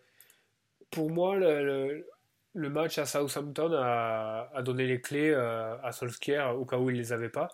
pour 0.90 1.10
moi, 1.10 1.36
le, 1.36 2.06
le, 2.54 2.70
match 2.70 2.98
à 2.98 3.06
Southampton 3.06 3.72
a, 3.74 4.50
a, 4.54 4.62
donné 4.62 4.86
les 4.86 5.00
clés 5.00 5.30
euh, 5.30 5.76
à 5.82 5.92
Solskjaer 5.92 6.56
au 6.56 6.64
cas 6.64 6.78
où 6.78 6.90
il 6.90 6.94
ne 6.94 7.00
les 7.00 7.12
avait 7.12 7.28
pas. 7.28 7.48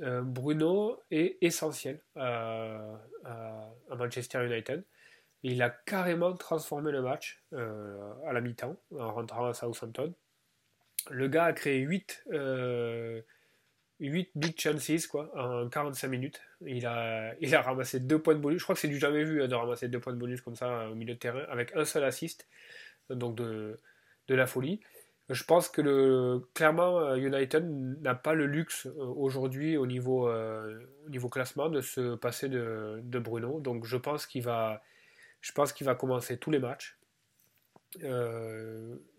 Euh, 0.00 0.22
Bruno 0.22 1.02
est 1.10 1.38
essentiel 1.42 2.00
à, 2.16 2.80
à, 3.24 3.94
Manchester 3.96 4.46
United. 4.46 4.84
Il 5.42 5.60
a 5.60 5.70
carrément 5.70 6.34
transformé 6.34 6.92
le 6.92 7.02
match 7.02 7.42
à 7.52 8.32
la 8.32 8.40
mi-temps 8.40 8.76
en 8.96 9.12
rentrant 9.12 9.46
à 9.48 9.54
Southampton 9.54 10.14
le 11.10 11.28
gars 11.28 11.44
a 11.44 11.52
créé 11.52 11.78
8, 11.78 12.24
8 12.26 12.34
euh, 12.34 13.22
big 14.34 14.60
chances 14.60 15.06
quoi, 15.06 15.30
en 15.36 15.68
45 15.68 16.08
minutes. 16.08 16.40
Il 16.64 16.86
a, 16.86 17.34
il 17.40 17.54
a 17.54 17.62
ramassé 17.62 18.00
2 18.00 18.18
points 18.20 18.34
de 18.34 18.40
bonus. 18.40 18.58
Je 18.58 18.64
crois 18.64 18.74
que 18.74 18.80
c'est 18.80 18.88
du 18.88 18.98
jamais 18.98 19.24
vu 19.24 19.42
hein, 19.42 19.48
de 19.48 19.54
ramasser 19.54 19.88
2 19.88 20.00
points 20.00 20.12
de 20.12 20.18
bonus 20.18 20.40
comme 20.40 20.56
ça 20.56 20.88
au 20.90 20.94
milieu 20.94 21.14
de 21.14 21.18
terrain 21.18 21.44
avec 21.48 21.74
un 21.76 21.84
seul 21.84 22.04
assist. 22.04 22.46
Donc 23.10 23.34
de, 23.36 23.78
de 24.28 24.34
la 24.34 24.46
folie. 24.46 24.80
Je 25.28 25.44
pense 25.44 25.68
que 25.68 25.80
le, 25.80 26.46
clairement 26.54 27.00
euh, 27.00 27.16
United 27.16 27.64
n'a 28.00 28.14
pas 28.14 28.34
le 28.34 28.46
luxe 28.46 28.86
euh, 28.86 28.90
aujourd'hui 28.96 29.76
au 29.76 29.86
niveau, 29.86 30.28
au 30.30 31.08
niveau 31.10 31.28
classement 31.28 31.68
de 31.68 31.80
se 31.80 32.14
passer 32.16 32.48
de, 32.48 33.00
de 33.02 33.18
Bruno. 33.18 33.60
Donc 33.60 33.86
je 33.86 33.96
pense 33.96 34.26
qu'il 34.26 34.42
va, 34.42 34.82
je 35.40 35.52
pense 35.52 35.72
qu'il 35.72 35.86
va 35.86 35.94
commencer 35.94 36.38
tous 36.38 36.50
les 36.50 36.58
matchs. 36.58 36.96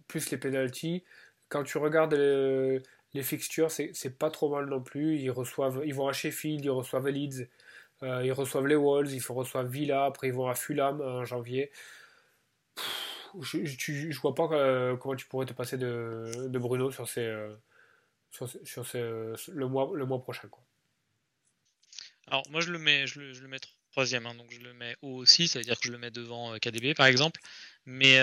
plus 0.07 0.31
les 0.31 0.37
penalties 0.37 1.03
quand 1.53 1.63
tu 1.63 1.77
regardes 1.77 2.15
les, 2.15 3.23
fixtures, 3.23 3.69
c'est 3.69 4.17
pas 4.17 4.31
trop 4.31 4.49
mal 4.49 4.65
non 4.65 4.81
plus. 4.81 5.17
Ils, 5.19 5.29
reçoivent, 5.29 5.83
ils 5.85 5.93
vont 5.93 6.07
à 6.07 6.13
Sheffield, 6.13 6.65
ils 6.65 6.71
reçoivent 6.71 7.07
Leeds, 7.07 7.47
euh, 8.01 8.25
ils 8.25 8.33
reçoivent 8.33 8.65
les 8.65 8.75
Wolves, 8.75 9.13
ils 9.13 9.21
reçoivent 9.21 9.69
Villa, 9.69 10.05
après 10.05 10.27
ils 10.29 10.33
vont 10.33 10.47
à 10.47 10.55
Fulham 10.55 10.99
en 10.99 11.23
janvier. 11.23 11.71
je, 13.39 13.65
je, 13.65 14.19
vois 14.19 14.33
pas 14.33 14.49
euh, 14.51 14.97
comment 14.97 15.15
tu 15.15 15.27
pourrais 15.27 15.45
te 15.45 15.53
passer 15.53 15.77
de, 15.77 16.49
Bruno 16.57 16.89
sur, 16.89 17.07
ces, 17.07 17.21
euh, 17.21 17.55
sur, 18.31 18.47
le, 18.93 19.67
mois, 19.67 19.91
le 19.93 20.05
mois 20.07 20.19
prochain. 20.19 20.49
Alors 22.25 22.43
moi 22.49 22.61
je 22.61 22.71
le 22.71 22.79
mets, 22.79 23.05
je 23.05 23.19
le, 23.19 23.47
mets 23.47 23.59
troisième, 23.91 24.25
hein, 24.25 24.33
donc 24.33 24.49
je 24.49 24.59
le 24.59 24.73
mets 24.73 24.95
haut 25.03 25.17
aussi, 25.17 25.47
ça 25.47 25.59
veut 25.59 25.65
dire 25.65 25.79
que 25.79 25.87
je 25.87 25.91
le 25.91 25.99
mets 25.99 26.09
devant 26.09 26.57
KDB 26.57 26.95
par 26.95 27.05
exemple. 27.05 27.39
Mais 27.85 28.17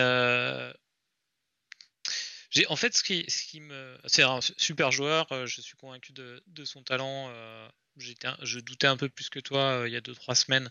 en 2.68 2.76
fait 2.76 2.96
ce 2.96 3.02
qui, 3.02 3.24
ce 3.28 3.44
qui 3.44 3.60
me, 3.60 3.98
c'est 4.06 4.22
un 4.22 4.40
super 4.56 4.90
joueur. 4.90 5.30
Euh, 5.32 5.46
je 5.46 5.60
suis 5.60 5.76
convaincu 5.76 6.12
de, 6.12 6.64
son 6.64 6.82
talent. 6.82 7.28
Euh, 7.30 7.68
je 7.96 8.60
doutais 8.60 8.86
un 8.86 8.96
peu 8.96 9.08
plus 9.08 9.28
que 9.28 9.40
toi 9.40 9.80
euh, 9.80 9.88
il 9.88 9.92
y 9.92 9.96
a 9.96 10.00
2-3 10.00 10.34
semaines. 10.34 10.70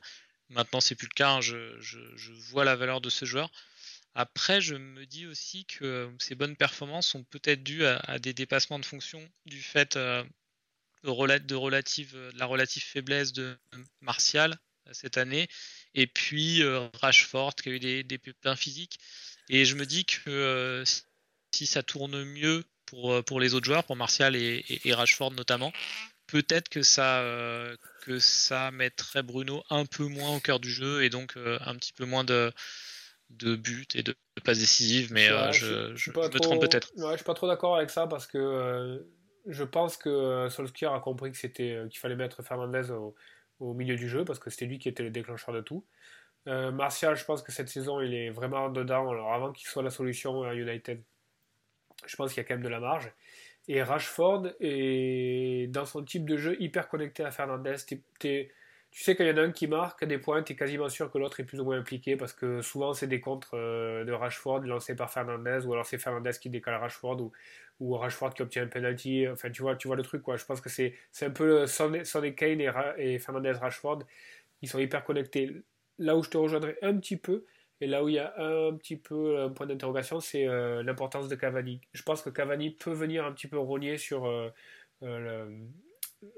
Maintenant 0.50 0.82
c'est 0.82 0.96
plus 0.96 1.08
le 1.08 1.16
cas. 1.16 1.36
Hein. 1.36 1.42
Je, 1.42 2.32
vois 2.50 2.66
la 2.66 2.76
valeur 2.76 3.02
de 3.02 3.10
ce 3.10 3.26
joueur. 3.26 3.50
Après, 4.16 4.60
je 4.60 4.76
me 4.76 5.06
dis 5.06 5.28
aussi 5.28 5.66
que 5.66 6.12
ses 6.20 6.36
bonnes 6.36 6.56
performances 6.56 7.08
sont 7.08 7.24
peut-être 7.24 7.64
dues 7.64 7.86
à, 7.86 8.20
des 8.20 8.34
dépassements 8.34 8.80
de 8.80 8.86
fonction 8.86 9.26
du 9.46 9.62
fait 9.62 9.96
de, 9.98 10.26
de, 11.04 11.56
relative, 11.56 12.14
de 12.14 12.38
la 12.38 12.46
relative 12.46 12.84
faiblesse 12.84 13.32
de 13.32 13.58
Martial 14.02 14.58
cette 14.92 15.18
année 15.18 15.48
Et 15.94 16.08
puis 16.08 16.64
Rashford 16.96 17.54
qui 17.56 17.70
a 17.70 17.72
eu 17.74 17.80
des, 17.80 18.04
des 18.04 18.18
pépins 18.18 18.56
physiques. 18.56 18.98
Et 19.48 19.66
je 19.66 19.76
me 19.76 19.86
dis 19.86 20.06
que 20.06 20.84
si 21.54 21.66
ça 21.66 21.84
tourne 21.84 22.24
mieux 22.24 22.64
pour, 22.86 23.24
pour 23.24 23.40
les 23.40 23.54
autres 23.54 23.66
joueurs, 23.66 23.84
pour 23.84 23.96
Martial 23.96 24.36
et, 24.36 24.64
et, 24.84 24.94
Rashford 24.94 25.32
notamment, 25.34 25.72
peut-être 26.28 26.70
que 26.70 26.82
ça, 26.82 27.24
que 28.02 28.20
ça 28.20 28.72
mettrait 28.72 29.24
Bruno 29.24 29.64
un 29.70 29.86
peu 29.86 30.06
moins 30.06 30.36
au 30.36 30.40
cœur 30.40 30.60
du 30.60 30.72
jeu 30.72 31.04
et 31.04 31.10
donc 31.10 31.36
un 31.38 31.76
petit 31.76 31.94
peu 31.94 32.06
moins 32.06 32.24
de, 32.24 32.52
de 33.30 33.56
buts 33.56 33.88
et 33.94 34.02
de, 34.02 34.16
passes 34.44 34.60
décisives, 34.60 35.14
mais 35.14 35.28
je, 35.52 35.96
je, 35.96 36.10
me 36.10 36.40
trompe 36.40 36.62
peut-être. 36.62 36.92
Ouais, 36.98 37.12
je 37.12 37.18
suis 37.18 37.26
pas 37.26 37.36
trop 37.36 37.48
d'accord 37.48 37.78
avec 37.78 37.92
ça 37.92 38.08
parce 38.08 38.26
que 38.26 39.06
je 39.46 39.64
pense 39.64 39.98
que 39.98 40.48
Solskjaer 40.50 40.94
a 40.94 41.00
compris 41.00 41.32
que 41.32 41.38
c'était 41.38 41.82
qu'il 41.90 42.00
fallait 42.00 42.16
mettre 42.16 42.44
Fernandez 42.44 42.92
au, 42.92 43.16
au, 43.60 43.74
milieu 43.74 43.96
du 43.96 44.10
jeu 44.10 44.26
parce 44.26 44.40
que 44.40 44.50
c'était 44.50 44.66
lui 44.66 44.80
qui 44.80 44.90
était 44.90 45.04
le 45.04 45.10
déclencheur 45.10 45.54
de 45.54 45.62
tout. 45.62 45.86
Euh, 46.48 46.72
Martial, 46.72 47.16
je 47.16 47.26
pense 47.26 47.42
que 47.42 47.52
cette 47.52 47.70
saison, 47.70 48.00
il 48.02 48.14
est 48.14 48.30
vraiment 48.30 48.70
dedans. 48.70 49.10
Alors 49.10 49.34
avant 49.34 49.52
qu'il 49.52 49.68
soit 49.68 49.84
la 49.84 49.90
solution 49.90 50.44
à 50.44 50.54
United, 50.54 51.04
je 52.06 52.16
pense 52.16 52.34
qu'il 52.34 52.42
y 52.42 52.46
a 52.46 52.48
quand 52.48 52.56
même 52.56 52.64
de 52.64 52.70
la 52.70 52.80
marge. 52.80 53.12
Et 53.68 53.84
Rashford 53.84 54.48
est 54.60 55.68
dans 55.72 55.86
son 55.86 56.04
type 56.04 56.28
de 56.28 56.38
jeu 56.38 56.58
hyper 56.60 56.88
connecté 56.90 57.24
à 57.24 57.32
Fernandez. 57.32 57.76
tu 57.88 58.02
sais 58.92 59.16
qu'il 59.16 59.28
y 59.28 59.32
en 59.32 59.38
a 59.38 59.42
un 59.42 59.52
qui 59.52 59.68
marque 59.68 60.04
des 60.06 60.18
points, 60.18 60.42
tu 60.42 60.54
es 60.54 60.56
quasiment 60.56 60.90
sûr 60.90 61.12
que 61.12 61.20
l'autre 61.20 61.40
est 61.40 61.44
plus 61.44 61.60
ou 61.60 61.66
moins 61.66 61.78
impliqué 61.78 62.16
parce 62.16 62.34
que 62.34 62.62
souvent 62.62 62.94
c'est 62.94 63.06
des 63.06 63.20
contres 63.20 63.52
euh, 63.54 64.04
de 64.06 64.12
Rashford 64.12 64.62
lancés 64.62 64.96
par 64.96 65.12
Fernandez 65.12 65.60
ou 65.68 65.74
alors 65.74 65.86
c'est 65.86 66.00
Fernandez 66.00 66.32
qui 66.42 66.50
décale 66.50 66.76
Rashford 66.76 67.22
ou, 67.22 67.32
ou 67.80 67.96
Rashford 67.96 68.34
qui 68.34 68.42
obtient 68.42 68.64
un 68.64 68.68
penalty. 68.68 69.28
Enfin, 69.28 69.52
tu 69.52 69.62
vois, 69.62 69.76
tu 69.76 69.88
vois 69.88 69.98
le 69.98 70.04
truc 70.04 70.24
quoi. 70.24 70.36
Je 70.38 70.46
pense 70.46 70.62
que 70.62 70.70
c'est 70.70 70.96
un 71.22 71.30
peu 71.30 71.68
Sonny 71.68 72.36
Kane 72.36 72.62
et, 72.62 72.72
et 72.98 73.20
Fernandez 73.20 73.52
Rashford. 73.52 74.00
Ils 74.62 74.70
sont 74.70 74.80
hyper 74.80 75.04
connectés 75.04 75.64
là 76.00 76.16
où 76.16 76.24
je 76.24 76.30
te 76.30 76.38
rejoindrai 76.38 76.78
un 76.82 76.98
petit 76.98 77.18
peu, 77.18 77.46
et 77.82 77.88
là 77.88 78.04
où 78.04 78.10
il 78.10 78.16
y 78.16 78.20
a 78.20 78.34
un 78.38 78.76
petit 78.76 78.98
peu 78.98 79.42
un 79.42 79.50
point 79.50 79.66
d'interrogation, 79.66 80.20
c'est 80.20 80.48
euh, 80.48 80.84
l'importance 80.84 81.30
de 81.30 81.36
Cavani. 81.36 81.80
Je 81.94 82.04
pense 82.04 82.22
que 82.22 82.30
Cavani 82.30 82.72
peut 82.72 82.92
venir 82.92 83.26
un 83.26 83.32
petit 83.32 83.48
peu 83.48 83.58
rogner 83.58 83.98
sur 83.98 84.26
euh, 84.26 84.50
euh, 85.04 85.50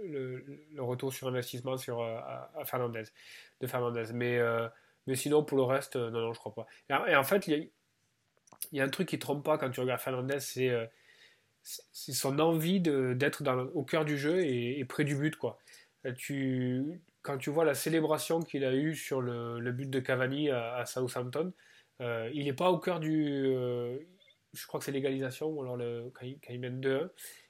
le, 0.04 0.44
retour 0.78 1.12
sur 1.14 1.28
investissement 1.28 1.78
sur, 1.78 2.08
Fernandez, 2.66 3.06
de 3.60 3.68
Fernandez. 3.68 4.14
Mais, 4.14 4.40
mais 5.08 5.16
sinon, 5.16 5.44
pour 5.44 5.58
le 5.58 5.64
reste, 5.64 5.96
non, 5.96 6.12
non, 6.12 6.34
je 6.34 6.40
crois 6.40 6.54
pas. 6.54 6.68
Et, 7.10 7.16
en 7.16 7.24
fait, 7.24 7.48
il 7.48 7.70
y, 8.72 8.80
a, 8.80 8.84
un 8.84 8.90
truc 8.90 9.08
qui 9.08 9.16
ne 9.16 9.22
trompe 9.22 9.44
pas 9.44 9.58
quand 9.58 9.72
tu 9.72 9.80
regardes 9.80 10.02
Fernandez, 10.02 10.40
c'est 10.40 10.72
c'est 11.64 12.14
son 12.14 12.40
envie 12.40 12.80
d'être 12.80 13.44
au 13.76 13.84
cœur 13.84 14.04
du 14.04 14.18
jeu 14.18 14.42
et, 14.44 14.80
et, 14.80 14.86
près 14.86 15.04
du 15.04 15.16
but. 15.16 15.36
quoi. 15.36 15.60
Tu, 16.18 17.02
quand 17.22 17.38
tu 17.38 17.50
vois 17.50 17.66
la 17.66 17.74
célébration 17.74 18.42
qu'il 18.42 18.66
a 18.66 18.74
eue 18.74 18.96
sur 18.96 19.22
le, 19.22 19.72
but 19.72 19.90
de 19.90 20.00
Cavani 20.00 20.50
à, 20.50 20.86
Southampton, 20.86 21.54
euh, 22.02 22.30
il 22.34 22.46
n'est 22.46 22.54
pas 22.54 22.72
au 22.72 22.80
cœur 22.80 23.00
du. 23.00 23.46
Euh, 23.46 23.98
je 24.54 24.66
crois 24.68 24.80
que 24.80 24.86
c'est 24.86 24.92
l'égalisation, 24.92 25.48
ou 25.48 25.62
alors 25.62 25.78
le, 25.78 26.12
quand, 26.14 26.26
il, 26.50 26.60
mène 26.60 26.82
2-1. 26.82 27.10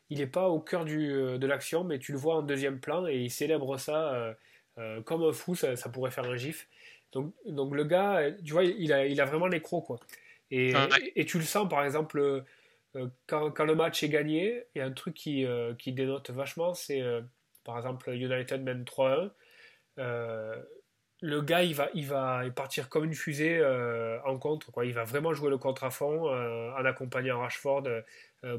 Il 0.10 0.20
n'est 0.20 0.28
pas 0.28 0.50
au 0.50 0.60
cœur 0.60 0.84
du, 0.84 1.12
euh, 1.12 1.38
de 1.38 1.48
l'action, 1.48 1.84
mais 1.84 2.00
tu 2.00 2.12
le 2.12 2.18
vois 2.18 2.36
en 2.36 2.42
deuxième 2.42 2.80
plan 2.80 3.08
et 3.08 3.18
il 3.18 3.32
célèbre 3.32 3.78
ça 3.78 4.36
comme 5.06 5.24
un 5.24 5.32
fou, 5.32 5.54
ça, 5.54 5.76
pourrait 5.94 6.10
faire 6.10 6.26
un 6.26 6.38
gif. 6.38 6.68
Donc, 7.12 7.36
donc 7.46 7.76
le 7.76 7.84
gars, 7.84 8.32
tu 8.44 8.54
vois, 8.54 8.64
il 8.64 8.92
a, 8.94 9.06
il 9.06 9.22
a 9.22 9.26
vraiment 9.26 9.46
l'écro, 9.46 9.82
quoi. 9.82 10.00
Et, 10.50 10.74
et, 11.16 11.26
tu 11.26 11.38
le 11.38 11.44
sens, 11.44 11.70
par 11.70 11.84
exemple, 11.86 12.44
quand, 13.28 13.52
quand, 13.52 13.66
le 13.66 13.76
match 13.76 14.02
est 14.02 14.10
gagné, 14.10 14.64
il 14.74 14.80
y 14.80 14.82
a 14.82 14.86
un 14.86 14.92
truc 14.92 15.14
qui, 15.14 15.46
qui 15.78 15.94
dénote 15.94 16.32
vachement, 16.32 16.74
c'est 16.74 17.04
par 17.64 17.78
exemple 17.78 18.12
United 18.12 18.62
mène 18.64 18.84
3-1 18.84 19.04
euh, 19.04 19.30
le 21.22 21.42
gars, 21.42 21.62
il 21.62 21.76
va, 21.76 21.90
il 21.94 22.08
va 22.08 22.44
partir 22.56 22.90
comme 22.90 23.06
une 23.06 23.14
fusée 23.14 23.60
euh, 23.60 24.20
en 24.24 24.40
contre. 24.40 24.72
Quoi. 24.72 24.86
Il 24.86 24.94
va 24.94 25.04
vraiment 25.04 25.34
jouer 25.34 25.52
le 25.52 25.60
contre 25.60 25.84
à 25.84 25.92
fond 25.92 26.28
euh, 26.30 26.72
en 26.72 26.84
accompagnant 26.84 27.40
Rashford 27.40 27.84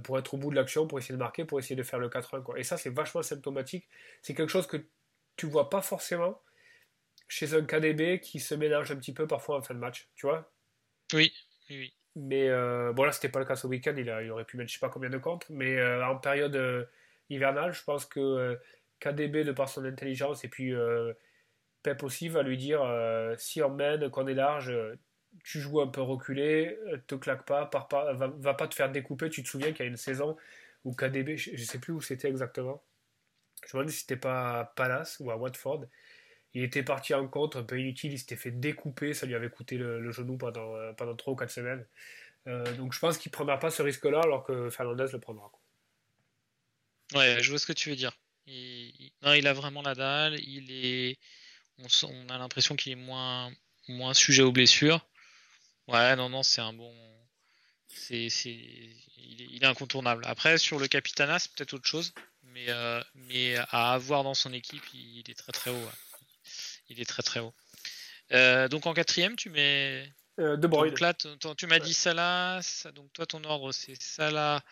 pour 0.05 0.17
être 0.17 0.35
au 0.35 0.37
bout 0.37 0.51
de 0.51 0.55
l'action, 0.55 0.87
pour 0.87 1.01
essayer 1.01 1.15
de 1.15 1.19
marquer, 1.19 1.45
pour 1.45 1.59
essayer 1.59 1.75
de 1.75 1.83
faire 1.83 1.99
le 1.99 2.09
4-1. 2.09 2.43
Quoi. 2.43 2.59
Et 2.61 2.63
ça, 2.63 2.77
c'est 2.77 2.91
vachement 2.91 3.23
symptomatique. 3.23 3.89
C'est 4.23 4.33
quelque 4.33 4.51
chose 4.51 4.69
que 4.69 4.77
tu 5.37 5.47
vois 5.47 5.71
pas 5.71 5.83
forcément 5.83 6.41
chez 7.27 7.55
un 7.55 7.65
KDB 7.65 8.21
qui 8.21 8.39
se 8.39 8.55
mélange 8.55 8.93
un 8.93 8.97
petit 8.97 9.13
peu 9.13 9.27
parfois 9.27 9.57
en 9.57 9.63
fin 9.63 9.75
de 9.75 9.81
match. 9.81 10.09
Tu 10.15 10.27
vois? 10.27 10.53
Oui, 11.15 11.33
oui. 11.69 11.93
Mais 12.15 12.49
bon, 12.93 13.03
là, 13.03 13.11
c'était 13.11 13.29
pas 13.29 13.41
le 13.41 13.45
cas 13.45 13.57
ce 13.57 13.67
week-end. 13.67 13.95
Il, 13.97 14.07
il 14.23 14.31
aurait 14.31 14.45
pu 14.45 14.57
mettre 14.57 14.69
je 14.69 14.75
sais 14.75 14.81
pas 14.81 14.89
combien 14.89 15.11
de 15.11 15.19
contre. 15.19 15.49
Mais 15.51 15.83
en 16.05 16.17
période 16.17 16.89
hivernale, 17.29 17.73
je 17.73 17.83
pense 17.83 18.07
que 18.07 18.57
KDB, 19.03 19.45
de 19.45 19.53
par 19.53 19.69
son 19.69 19.85
intelligence, 19.85 20.45
et 20.45 20.49
puis 20.49 20.73
euh, 20.73 21.13
Pep 21.83 22.03
aussi 22.05 22.29
va 22.29 22.43
lui 22.43 22.57
dire 22.57 22.83
euh, 22.83 23.35
si 23.37 23.61
on 23.63 23.71
mène, 23.71 24.09
qu'on 24.11 24.29
est 24.29 24.35
large, 24.35 24.73
tu 25.45 25.61
joues 25.61 25.81
un 25.81 25.89
peu 25.89 26.01
reculé, 26.01 26.79
te 27.09 27.17
claque 27.17 27.45
pas, 27.45 27.67
pas 27.67 28.13
va, 28.13 28.55
pas 28.55 28.69
te 28.69 28.75
faire 28.75 28.93
découper. 28.93 29.29
Tu 29.29 29.43
te 29.43 29.49
souviens 29.49 29.73
qu'il 29.73 29.81
y 29.81 29.89
a 29.89 29.91
une 29.91 29.97
saison 29.97 30.37
où 30.85 30.95
KDB, 30.95 31.37
je, 31.37 31.53
ne 31.53 31.57
sais 31.57 31.79
plus 31.79 31.93
où 31.93 32.01
c'était 32.01 32.29
exactement, 32.29 32.83
je 33.67 33.77
me 33.77 33.83
demande 33.83 33.93
si 33.93 34.01
c'était 34.01 34.17
pas 34.17 34.61
à 34.61 34.65
Palace 34.65 35.19
ou 35.21 35.31
à 35.31 35.37
Watford. 35.37 35.87
Il 36.55 36.63
était 36.63 36.83
parti 36.83 37.15
en 37.15 37.27
contre, 37.29 37.59
un 37.59 37.63
peu 37.63 37.81
inutile, 37.81 38.13
il 38.13 38.19
s'était 38.19 38.37
fait 38.37 38.51
découper, 38.51 39.15
ça 39.15 39.27
lui 39.27 39.35
avait 39.35 39.49
coûté 39.49 39.79
le, 39.79 40.11
genou 40.13 40.37
pendant, 40.37 40.77
euh, 40.77 40.93
pendant 40.93 41.17
3 41.17 41.33
ou 41.33 41.37
4 41.37 41.51
semaines. 41.51 41.87
donc 42.77 42.93
je 42.93 42.99
pense 42.99 43.19
qu'il 43.19 43.31
ne 43.31 43.33
prendra 43.33 43.59
pas 43.59 43.71
ce 43.71 43.83
risque-là 43.83 44.21
alors 44.21 44.45
que 44.45 44.71
Fernandez 44.71 45.07
le 45.13 45.19
prendra. 45.19 45.51
Ouais, 47.15 47.39
je 47.41 47.51
vois 47.51 47.59
ce 47.59 47.67
que 47.67 47.73
tu 47.73 47.91
veux 47.91 47.97
dire. 47.97 48.13
Il, 48.47 49.11
non, 49.23 49.33
il 49.35 49.47
a 49.47 49.53
vraiment 49.53 49.83
la 49.83 49.95
dalle. 49.95 50.39
Il 50.41 50.71
est, 50.71 51.19
on, 51.79 52.29
a 52.29 52.39
l'impression 52.39 52.77
qu'il 52.77 52.93
est 52.93 52.97
moins, 52.97 53.53
moins 53.89 54.15
sujet 54.15 54.43
aux 54.43 54.53
blessures. 54.53 55.07
Ouais, 55.89 56.17
non, 56.17 56.29
non, 56.29 56.43
c'est 56.43 56.61
un 56.61 56.73
bon. 56.73 56.95
C'est, 57.89 58.29
il, 59.17 59.63
est, 59.63 59.65
incontournable. 59.65 60.25
Après, 60.27 60.59
sur 60.59 60.79
le 60.79 60.89
Capitana, 60.89 61.39
c'est 61.39 61.53
peut-être 61.53 61.75
autre 61.75 61.87
chose. 61.87 62.13
Mais, 62.45 62.67
euh, 62.69 63.03
mais 63.15 63.57
à 63.71 63.93
avoir 63.93 64.25
dans 64.25 64.35
son 64.35 64.53
équipe, 64.53 64.83
il, 64.95 65.23
est 65.29 65.39
très 65.39 65.53
très 65.53 65.71
haut. 65.71 65.91
Il 66.89 67.01
est 67.01 67.05
très 67.05 67.23
très 67.23 67.41
haut. 67.41 67.55
Euh, 68.33 68.69
donc 68.69 68.87
en 68.87 68.95
quatrième, 68.95 69.37
tu 69.37 69.51
mets. 69.51 70.11
Euh, 70.41 70.57
de 70.57 70.67
Bruyne. 70.67 70.91
Donc 70.91 71.01
là, 71.01 71.15
tu 71.57 71.67
m'as 71.67 71.79
dit 71.79 71.95
Salah. 71.95 72.61
Donc 72.95 73.13
toi, 73.13 73.27
ton 73.27 73.45
ordre, 73.45 73.73
c'est 73.73 74.01
Salah. 74.01 74.63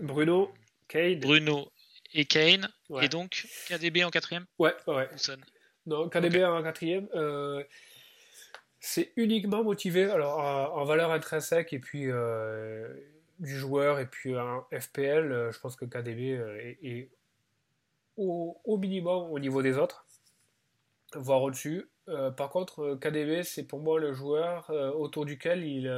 Bruno, 0.00 0.52
Kane. 0.88 1.20
Bruno, 1.20 1.72
et 2.14 2.24
Kane. 2.24 2.68
Et 3.02 3.08
donc, 3.08 3.46
KDB 3.68 4.04
en 4.04 4.10
quatrième 4.10 4.46
Ouais, 4.58 4.74
ouais. 4.86 5.08
Non, 5.86 6.08
KDB 6.08 6.44
en 6.44 6.62
quatrième. 6.62 7.08
Euh, 7.14 7.62
c'est 8.80 9.12
uniquement 9.16 9.62
motivé 9.62 10.04
alors 10.04 10.38
en, 10.38 10.84
valeur 10.84 11.10
intrinsèque 11.10 11.72
et 11.72 11.78
puis 11.78 12.10
euh, 12.10 12.88
du 13.38 13.56
joueur 13.56 13.98
et 13.98 14.06
puis 14.06 14.38
en 14.38 14.66
FPL, 14.72 15.32
euh, 15.32 15.52
je 15.52 15.58
pense 15.58 15.76
que 15.76 15.84
KDB 15.84 16.40
est, 16.82 17.10
au, 18.16 18.60
au, 18.64 18.78
minimum 18.78 19.30
au 19.30 19.38
niveau 19.38 19.62
des 19.62 19.76
autres, 19.76 20.06
voire 21.14 21.42
au-dessus. 21.42 21.88
par 22.36 22.50
contre, 22.50 22.96
KDB, 23.00 23.42
c'est 23.42 23.64
pour 23.64 23.80
moi 23.80 23.98
le 23.98 24.12
joueur 24.12 24.70
autour 24.96 25.26
duquel 25.26 25.64
il 25.64 25.88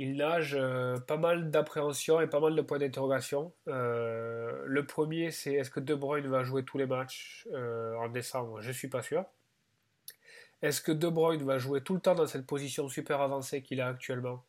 il 0.00 0.16
nage 0.16 0.56
euh, 0.58 0.98
pas 0.98 1.18
mal 1.18 1.50
d'appréhension 1.50 2.22
et 2.22 2.26
pas 2.26 2.40
mal 2.40 2.56
de 2.56 2.62
points 2.62 2.78
d'interrogation. 2.78 3.52
Euh, 3.68 4.62
le 4.64 4.86
premier, 4.86 5.30
c'est 5.30 5.52
est-ce 5.52 5.70
que 5.70 5.78
De 5.78 5.94
Bruyne 5.94 6.26
va 6.26 6.42
jouer 6.42 6.64
tous 6.64 6.78
les 6.78 6.86
matchs 6.86 7.46
euh, 7.52 7.94
en 7.96 8.08
décembre? 8.08 8.62
Je 8.62 8.68
ne 8.68 8.72
suis 8.72 8.88
pas 8.88 9.02
sûr. 9.02 9.26
Est-ce 10.62 10.80
que 10.80 10.90
De 10.90 11.06
Bruyne 11.06 11.44
va 11.44 11.58
jouer 11.58 11.82
tout 11.82 11.92
le 11.92 12.00
temps 12.00 12.14
dans 12.14 12.26
cette 12.26 12.46
position 12.46 12.88
super 12.88 13.20
avancée 13.20 13.60
qu'il 13.60 13.82
a 13.82 13.88
actuellement? 13.88 14.42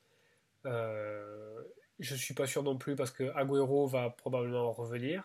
Je 0.64 2.14
ne 2.14 2.18
suis 2.18 2.34
pas 2.34 2.48
sûr 2.48 2.64
non 2.64 2.78
plus 2.78 2.96
parce 2.96 3.12
que 3.12 3.24
Agüero 3.36 3.88
va 3.88 4.10
probablement 4.10 4.72
revenir. 4.72 5.22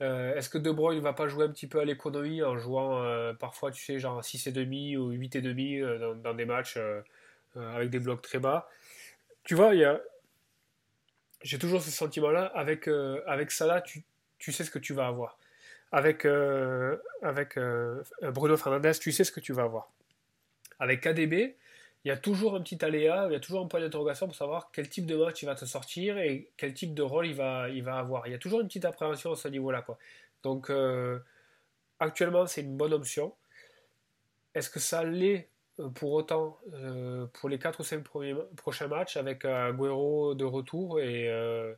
Est-ce 0.00 0.50
que 0.50 0.58
De 0.58 0.72
Bruyne 0.72 1.00
va 1.00 1.12
pas 1.12 1.28
jouer 1.28 1.44
un 1.44 1.50
petit 1.50 1.68
peu 1.68 1.78
à 1.78 1.84
l'économie 1.84 2.42
en 2.42 2.58
jouant 2.58 3.32
parfois, 3.38 3.70
tu 3.70 3.84
sais, 3.84 4.00
genre 4.00 4.20
6,5 4.22 4.96
ou 4.96 5.12
8,5 5.12 5.98
dans, 6.00 6.14
dans 6.16 6.34
des 6.34 6.46
matchs 6.46 6.78
avec 7.54 7.90
des 7.90 8.00
blocs 8.00 8.22
très 8.22 8.40
bas? 8.40 8.68
Tu 9.46 9.54
vois, 9.54 9.72
j'ai 11.42 11.58
toujours 11.58 11.80
ce 11.80 11.90
sentiment-là. 11.90 12.46
Avec, 12.46 12.88
euh, 12.88 13.22
avec 13.26 13.52
Salah, 13.52 13.80
tu, 13.80 14.04
tu, 14.38 14.52
sais 14.52 14.64
ce 14.64 14.70
que 14.70 14.80
tu 14.80 14.92
vas 14.92 15.06
avoir. 15.06 15.38
Avec, 15.92 16.24
euh, 16.24 16.96
avec 17.22 17.56
euh, 17.56 18.02
Bruno 18.22 18.56
Fernandez, 18.56 18.92
tu 19.00 19.12
sais 19.12 19.22
ce 19.22 19.30
que 19.30 19.38
tu 19.38 19.52
vas 19.52 19.62
avoir. 19.62 19.92
Avec 20.80 21.00
KDB, 21.00 21.56
il 22.04 22.08
y 22.08 22.10
a 22.10 22.16
toujours 22.16 22.56
un 22.56 22.60
petit 22.60 22.84
aléa, 22.84 23.26
il 23.30 23.32
y 23.32 23.36
a 23.36 23.40
toujours 23.40 23.64
un 23.64 23.68
point 23.68 23.80
d'interrogation 23.80 24.26
pour 24.26 24.34
savoir 24.34 24.70
quel 24.72 24.88
type 24.88 25.06
de 25.06 25.16
match 25.16 25.42
il 25.42 25.46
va 25.46 25.54
te 25.54 25.64
sortir 25.64 26.18
et 26.18 26.50
quel 26.56 26.74
type 26.74 26.92
de 26.92 27.02
rôle 27.02 27.28
il 27.28 27.34
va, 27.34 27.68
il 27.68 27.84
va 27.84 27.98
avoir. 27.98 28.26
Il 28.26 28.32
y 28.32 28.34
a 28.34 28.38
toujours 28.38 28.60
une 28.60 28.66
petite 28.66 28.84
appréhension 28.84 29.30
à 29.32 29.36
ce 29.36 29.46
niveau-là. 29.46 29.82
Quoi. 29.82 29.96
Donc, 30.42 30.72
actuellement, 32.00 32.46
c'est 32.46 32.62
une 32.62 32.76
bonne 32.76 32.92
option. 32.92 33.32
Est-ce 34.54 34.70
que 34.70 34.80
ça 34.80 35.04
l'est? 35.04 35.48
Pour 35.94 36.12
autant, 36.12 36.58
euh, 36.72 37.26
pour 37.34 37.48
les 37.48 37.58
4 37.58 37.80
ou 37.80 37.84
5 37.84 38.02
prochains 38.56 38.88
matchs, 38.88 39.16
avec 39.16 39.44
Agüero 39.44 40.34
de 40.34 40.44
retour 40.44 41.00
et 41.00 41.28
euh, 41.28 41.74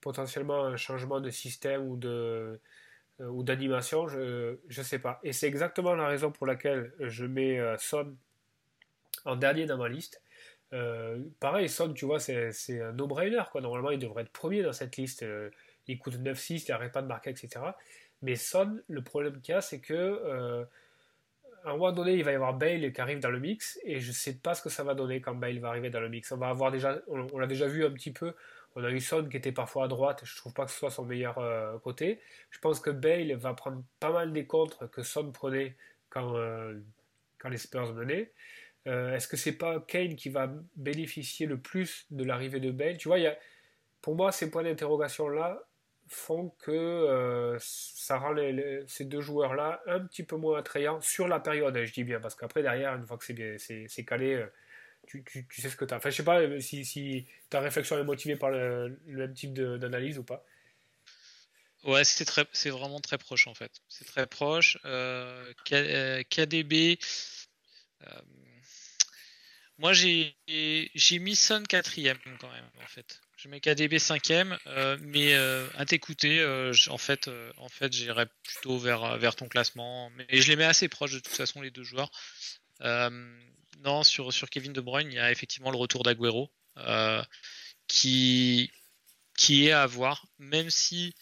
potentiellement 0.00 0.64
un 0.64 0.76
changement 0.76 1.20
de 1.20 1.30
système 1.30 1.88
ou 1.88 1.96
de, 1.96 2.60
ou 3.20 3.42
d'animation, 3.42 4.06
je 4.06 4.56
ne 4.66 4.82
sais 4.82 4.98
pas. 4.98 5.18
Et 5.24 5.32
c'est 5.32 5.48
exactement 5.48 5.94
la 5.94 6.06
raison 6.06 6.30
pour 6.30 6.46
laquelle 6.46 6.92
je 7.00 7.24
mets 7.24 7.58
Son 7.78 8.14
en 9.24 9.36
dernier 9.36 9.66
dans 9.66 9.78
ma 9.78 9.88
liste. 9.88 10.22
pareil, 11.40 11.68
Son, 11.68 11.92
tu 11.94 12.04
vois, 12.04 12.20
c'est 12.20 12.82
un 12.82 12.92
no-brainer. 12.92 13.42
Normalement, 13.54 13.90
il 13.90 13.98
devrait 13.98 14.22
être 14.22 14.32
premier 14.32 14.62
dans 14.62 14.74
cette 14.74 14.96
liste. 14.96 15.24
il 15.86 15.98
coûte 15.98 16.16
9-6, 16.16 16.64
il 16.68 16.70
n'arrête 16.70 16.92
pas 16.92 17.02
de 17.02 17.08
marquer, 17.08 17.30
etc. 17.30 17.60
Mais 18.20 18.36
Son, 18.36 18.78
le 18.88 19.02
problème 19.02 19.40
qu'il 19.40 19.54
y 19.54 19.56
a, 19.56 19.62
c'est 19.62 19.80
que 19.80 20.66
à 21.64 21.70
un 21.70 21.72
moment 21.72 21.92
donné, 21.92 22.14
il 22.14 22.24
va 22.24 22.32
y 22.32 22.34
avoir 22.34 22.54
Bale 22.54 22.92
qui 22.92 23.00
arrive 23.00 23.20
dans 23.20 23.30
le 23.30 23.40
mix, 23.40 23.78
et 23.84 24.00
je 24.00 24.08
ne 24.08 24.12
sais 24.12 24.34
pas 24.34 24.54
ce 24.54 24.62
que 24.62 24.68
ça 24.68 24.84
va 24.84 24.94
donner 24.94 25.20
quand 25.20 25.34
Bale 25.34 25.58
va 25.58 25.68
arriver 25.68 25.90
dans 25.90 26.00
le 26.00 26.08
mix. 26.08 26.30
On 26.32 26.36
va 26.36 26.48
avoir 26.48 26.70
déjà, 26.70 26.98
on, 27.08 27.38
l'a 27.38 27.46
déjà 27.46 27.66
vu 27.66 27.84
un 27.84 27.90
petit 27.90 28.12
peu. 28.12 28.34
On 28.76 28.84
a 28.84 28.90
eu 28.90 29.00
Son 29.00 29.28
qui 29.28 29.36
était 29.36 29.52
parfois 29.52 29.84
à 29.84 29.88
droite, 29.88 30.20
je 30.24 30.36
trouve 30.36 30.52
pas 30.52 30.64
que 30.64 30.70
ce 30.70 30.78
soit 30.78 30.90
son 30.90 31.04
meilleur 31.04 31.38
euh, 31.38 31.78
côté. 31.78 32.20
Je 32.50 32.58
pense 32.58 32.80
que 32.80 32.90
Bale 32.90 33.32
va 33.34 33.54
prendre 33.54 33.82
pas 34.00 34.12
mal 34.12 34.32
des 34.32 34.46
contres 34.46 34.90
que 34.90 35.02
Son 35.02 35.32
prenait 35.32 35.76
quand, 36.10 36.36
euh, 36.36 36.78
quand 37.38 37.48
les 37.48 37.58
Spurs 37.58 37.92
menaient. 37.94 38.32
Euh, 38.86 39.14
est-ce 39.14 39.28
que 39.28 39.36
c'est 39.36 39.52
pas 39.52 39.80
Kane 39.80 40.16
qui 40.16 40.28
va 40.28 40.50
bénéficier 40.76 41.46
le 41.46 41.58
plus 41.58 42.06
de 42.10 42.24
l'arrivée 42.24 42.60
de 42.60 42.70
Bale? 42.70 42.96
Tu 42.96 43.08
vois, 43.08 43.18
pour 44.00 44.14
moi, 44.14 44.32
ces 44.32 44.50
points 44.50 44.62
d'interrogation 44.62 45.28
là, 45.28 45.67
font 46.08 46.50
que 46.58 46.70
euh, 46.70 47.58
ça 47.60 48.18
rend 48.18 48.34
ces 48.86 49.04
deux 49.04 49.20
joueurs-là 49.20 49.82
un 49.86 50.00
petit 50.00 50.22
peu 50.22 50.36
moins 50.36 50.58
attrayants 50.58 51.00
sur 51.00 51.28
la 51.28 51.40
période, 51.40 51.76
je 51.84 51.92
dis 51.92 52.04
bien, 52.04 52.20
parce 52.20 52.34
qu'après, 52.34 52.62
derrière, 52.62 52.94
une 52.94 53.06
fois 53.06 53.18
que 53.18 53.24
c'est 53.58 54.04
calé, 54.04 54.34
euh, 54.34 54.46
tu, 55.06 55.24
tu, 55.24 55.46
sais 55.60 55.70
ce 55.70 55.76
que 55.76 55.84
tu 55.84 55.94
as. 55.94 55.98
Enfin, 55.98 56.10
je 56.10 56.16
sais 56.16 56.24
pas 56.24 56.40
euh, 56.40 56.60
si, 56.60 57.26
ta 57.50 57.60
réflexion 57.60 57.98
est 57.98 58.04
motivée 58.04 58.36
par 58.36 58.50
le, 58.50 58.98
même 59.06 59.34
type 59.34 59.54
d'analyse 59.54 60.18
ou 60.18 60.24
pas. 60.24 60.44
Ouais, 61.84 62.02
c'est 62.04 62.70
vraiment 62.70 63.00
très 63.00 63.18
proche 63.18 63.46
en 63.46 63.54
fait. 63.54 63.72
C'est 63.88 64.04
très 64.04 64.26
proche. 64.26 64.78
KDB. 66.30 66.98
moi, 69.78 69.92
j'ai 69.92 70.34
mis 70.48 71.36
Son 71.36 71.62
quatrième 71.62 72.18
quand 72.40 72.50
même 72.50 72.68
en 72.82 72.86
fait. 72.86 73.20
Je 73.38 73.46
mets 73.46 73.60
KDB 73.60 74.00
5 74.00 74.32
euh, 74.32 74.98
mais 75.00 75.34
euh, 75.34 75.68
à 75.76 75.84
t'écouter, 75.84 76.40
euh, 76.40 76.72
en 76.88 76.98
fait, 76.98 77.30
en 77.56 77.68
fait 77.68 77.92
j'irai 77.92 78.26
plutôt 78.42 78.78
vers, 78.78 79.16
vers 79.16 79.36
ton 79.36 79.46
classement. 79.46 80.10
Mais 80.16 80.26
je 80.40 80.48
les 80.48 80.56
mets 80.56 80.64
assez 80.64 80.88
proches 80.88 81.12
de 81.12 81.20
toute 81.20 81.32
façon, 81.32 81.60
les 81.60 81.70
deux 81.70 81.84
joueurs. 81.84 82.10
non, 82.80 84.02
sur, 84.02 84.32
sur 84.32 84.50
Kevin 84.50 84.72
De 84.72 84.80
Bruyne, 84.80 85.12
il 85.12 85.14
y 85.14 85.20
a 85.20 85.30
effectivement 85.30 85.70
le 85.70 85.76
retour 85.76 86.02
d'Aguero 86.02 86.50
qui, 87.86 88.72
qui 89.36 89.68
est 89.68 89.72
à 89.72 89.86
voir, 89.86 90.26
même 90.40 90.68
si 90.68 91.14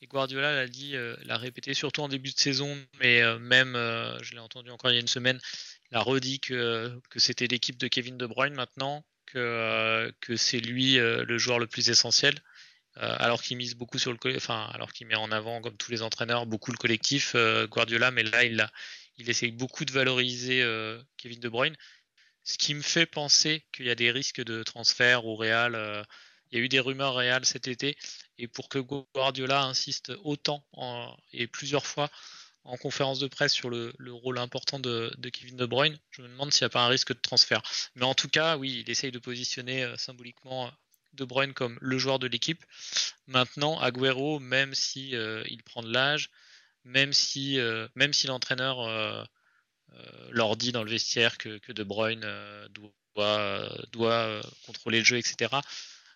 et 0.00 0.08
Guardiola 0.08 0.52
l'a 0.52 0.66
dit, 0.66 0.96
l'a 1.22 1.36
répété 1.36 1.74
surtout 1.74 2.00
en 2.00 2.08
début 2.08 2.32
de 2.32 2.38
saison, 2.38 2.76
mais 2.98 3.22
même, 3.38 3.74
je 4.20 4.32
l'ai 4.32 4.40
entendu 4.40 4.70
encore 4.70 4.90
il 4.90 4.94
y 4.94 4.96
a 4.96 5.00
une 5.00 5.06
semaine, 5.06 5.40
il 5.92 5.96
a 5.96 6.00
redit 6.00 6.40
que, 6.40 7.00
que 7.08 7.20
c'était 7.20 7.46
l'équipe 7.46 7.78
de 7.78 7.86
Kevin 7.86 8.18
De 8.18 8.26
Bruyne 8.26 8.54
maintenant, 8.54 9.04
euh, 9.36 10.10
que, 10.20 10.36
c'est 10.36 10.60
lui 10.60 10.98
euh, 10.98 11.24
le 11.24 11.38
joueur 11.38 11.58
le 11.58 11.66
plus 11.66 11.90
essentiel. 11.90 12.34
Euh, 12.98 13.16
alors 13.18 13.42
qu'il 13.42 13.56
mise 13.56 13.74
beaucoup 13.74 13.98
sur 13.98 14.12
le 14.12 14.18
enfin 14.36 14.68
alors 14.74 14.92
qu'il 14.92 15.06
met 15.06 15.14
en 15.14 15.32
avant 15.32 15.62
comme 15.62 15.78
tous 15.78 15.90
les 15.90 16.02
entraîneurs 16.02 16.44
beaucoup 16.44 16.70
le 16.72 16.76
collectif 16.76 17.34
Guardiola 17.70 18.10
mais 18.10 18.22
là 18.22 18.44
il 18.44 18.60
a, 18.60 18.70
il 19.16 19.30
essaye 19.30 19.50
beaucoup 19.50 19.86
de 19.86 19.92
valoriser 19.92 20.62
Kevin 21.16 21.40
De 21.40 21.48
Bruyne 21.48 21.74
ce 22.44 22.58
qui 22.58 22.74
me 22.74 22.82
fait 22.82 23.06
penser 23.06 23.64
qu'il 23.72 23.86
y 23.86 23.90
a 23.90 23.94
des 23.94 24.10
risques 24.10 24.42
de 24.42 24.62
transfert 24.62 25.24
au 25.24 25.36
Real 25.36 26.04
il 26.50 26.58
y 26.58 26.60
a 26.60 26.64
eu 26.66 26.68
des 26.68 26.80
rumeurs 26.80 27.14
Real 27.14 27.46
cet 27.46 27.66
été 27.66 27.96
et 28.36 28.46
pour 28.46 28.68
que 28.68 28.78
Guardiola 28.78 29.62
insiste 29.62 30.12
autant 30.22 30.62
et 31.32 31.46
plusieurs 31.46 31.86
fois 31.86 32.10
en 32.64 32.76
conférence 32.76 33.18
de 33.18 33.26
presse 33.26 33.52
sur 33.52 33.70
le, 33.70 33.92
rôle 34.08 34.38
important 34.38 34.78
de, 34.78 35.12
Kevin 35.32 35.56
De 35.56 35.66
Bruyne. 35.66 35.98
Je 36.10 36.22
me 36.22 36.28
demande 36.28 36.52
s'il 36.52 36.64
n'y 36.64 36.66
a 36.66 36.70
pas 36.70 36.84
un 36.84 36.88
risque 36.88 37.12
de 37.12 37.20
transfert. 37.20 37.62
Mais 37.94 38.04
en 38.04 38.14
tout 38.14 38.28
cas, 38.28 38.56
oui, 38.56 38.82
il 38.84 38.90
essaye 38.90 39.10
de 39.10 39.18
positionner 39.18 39.84
euh, 39.84 39.96
symboliquement 39.96 40.66
euh, 40.66 40.70
De 41.14 41.24
Bruyne 41.24 41.52
comme 41.54 41.78
le 41.80 41.98
joueur 41.98 42.18
de 42.18 42.26
l'équipe. 42.26 42.64
Maintenant, 43.26 43.78
Agüero, 43.80 44.38
même 44.38 44.74
si 44.74 45.16
euh, 45.16 45.42
il 45.48 45.62
prend 45.62 45.82
de 45.82 45.92
l'âge, 45.92 46.30
même 46.84 47.12
si, 47.12 47.58
même 47.94 48.12
si 48.12 48.26
l'entraîneur 48.26 49.28
leur 50.30 50.56
dit 50.56 50.72
dans 50.72 50.82
le 50.82 50.90
vestiaire 50.90 51.38
que, 51.38 51.70
De 51.70 51.84
Bruyne 51.84 52.26
doit, 53.14 53.68
doit 53.92 54.40
contrôler 54.66 54.98
le 54.98 55.04
jeu, 55.04 55.16
etc. 55.16 55.54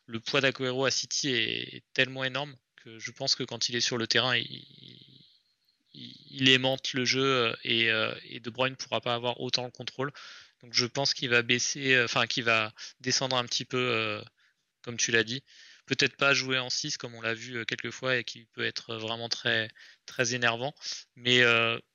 Le 0.06 0.18
poids 0.18 0.40
d'Agüero 0.40 0.85
à 0.85 0.90
City 0.90 1.28
est, 1.28 1.85
tellement 1.92 2.24
énorme 2.24 2.56
que 2.82 2.98
je 2.98 3.12
pense 3.12 3.37
que 3.37 3.44
quand 3.44 3.68
il 3.68 3.76
est 3.76 3.80
sur 3.80 3.96
le 3.96 4.09
terrain, 4.09 4.37
il 4.37 5.15
il 5.96 6.48
aimante 6.48 6.92
le 6.92 7.04
jeu 7.04 7.24
euh, 7.24 7.54
euh, 7.66 8.14
et, 8.24 8.40
De 8.40 8.50
Bruyne 8.50 8.72
ne 8.72 8.76
pourra 8.76 9.00
pas 9.00 9.14
avoir 9.14 9.40
autant 9.40 9.64
le 9.64 9.70
contrôle. 9.70 10.12
Donc 10.62 10.72
je 10.74 10.87
pense 10.87 11.14
qu'il 11.14 11.30
va 11.30 11.42
baisser, 11.42 11.94
euh, 11.94 12.04
enfin 12.04 12.26
qu'il 12.26 12.44
va 12.44 12.72
descendre 13.00 13.37
un 13.37 13.44
petit 13.44 13.64
peu, 13.64 14.22
comme 14.82 14.96
tu 14.96 15.11
l'as 15.11 15.24
dit. 15.24 15.42
Peut-être 15.87 16.16
pas 16.16 16.35
jouer 16.35 16.59
en 16.59 16.68
6 16.68 16.96
comme 16.96 17.14
on 17.14 17.20
l'a 17.20 17.35
vu 17.35 17.64
quelques 17.64 17.92
fois 17.92 18.16
et 18.16 18.24
qui 18.24 18.46
peut 18.54 18.64
être 18.64 18.96
vraiment 18.96 19.28
très, 19.28 19.70
très 20.04 20.35
énervant. 20.35 20.74
Mais, 21.14 21.42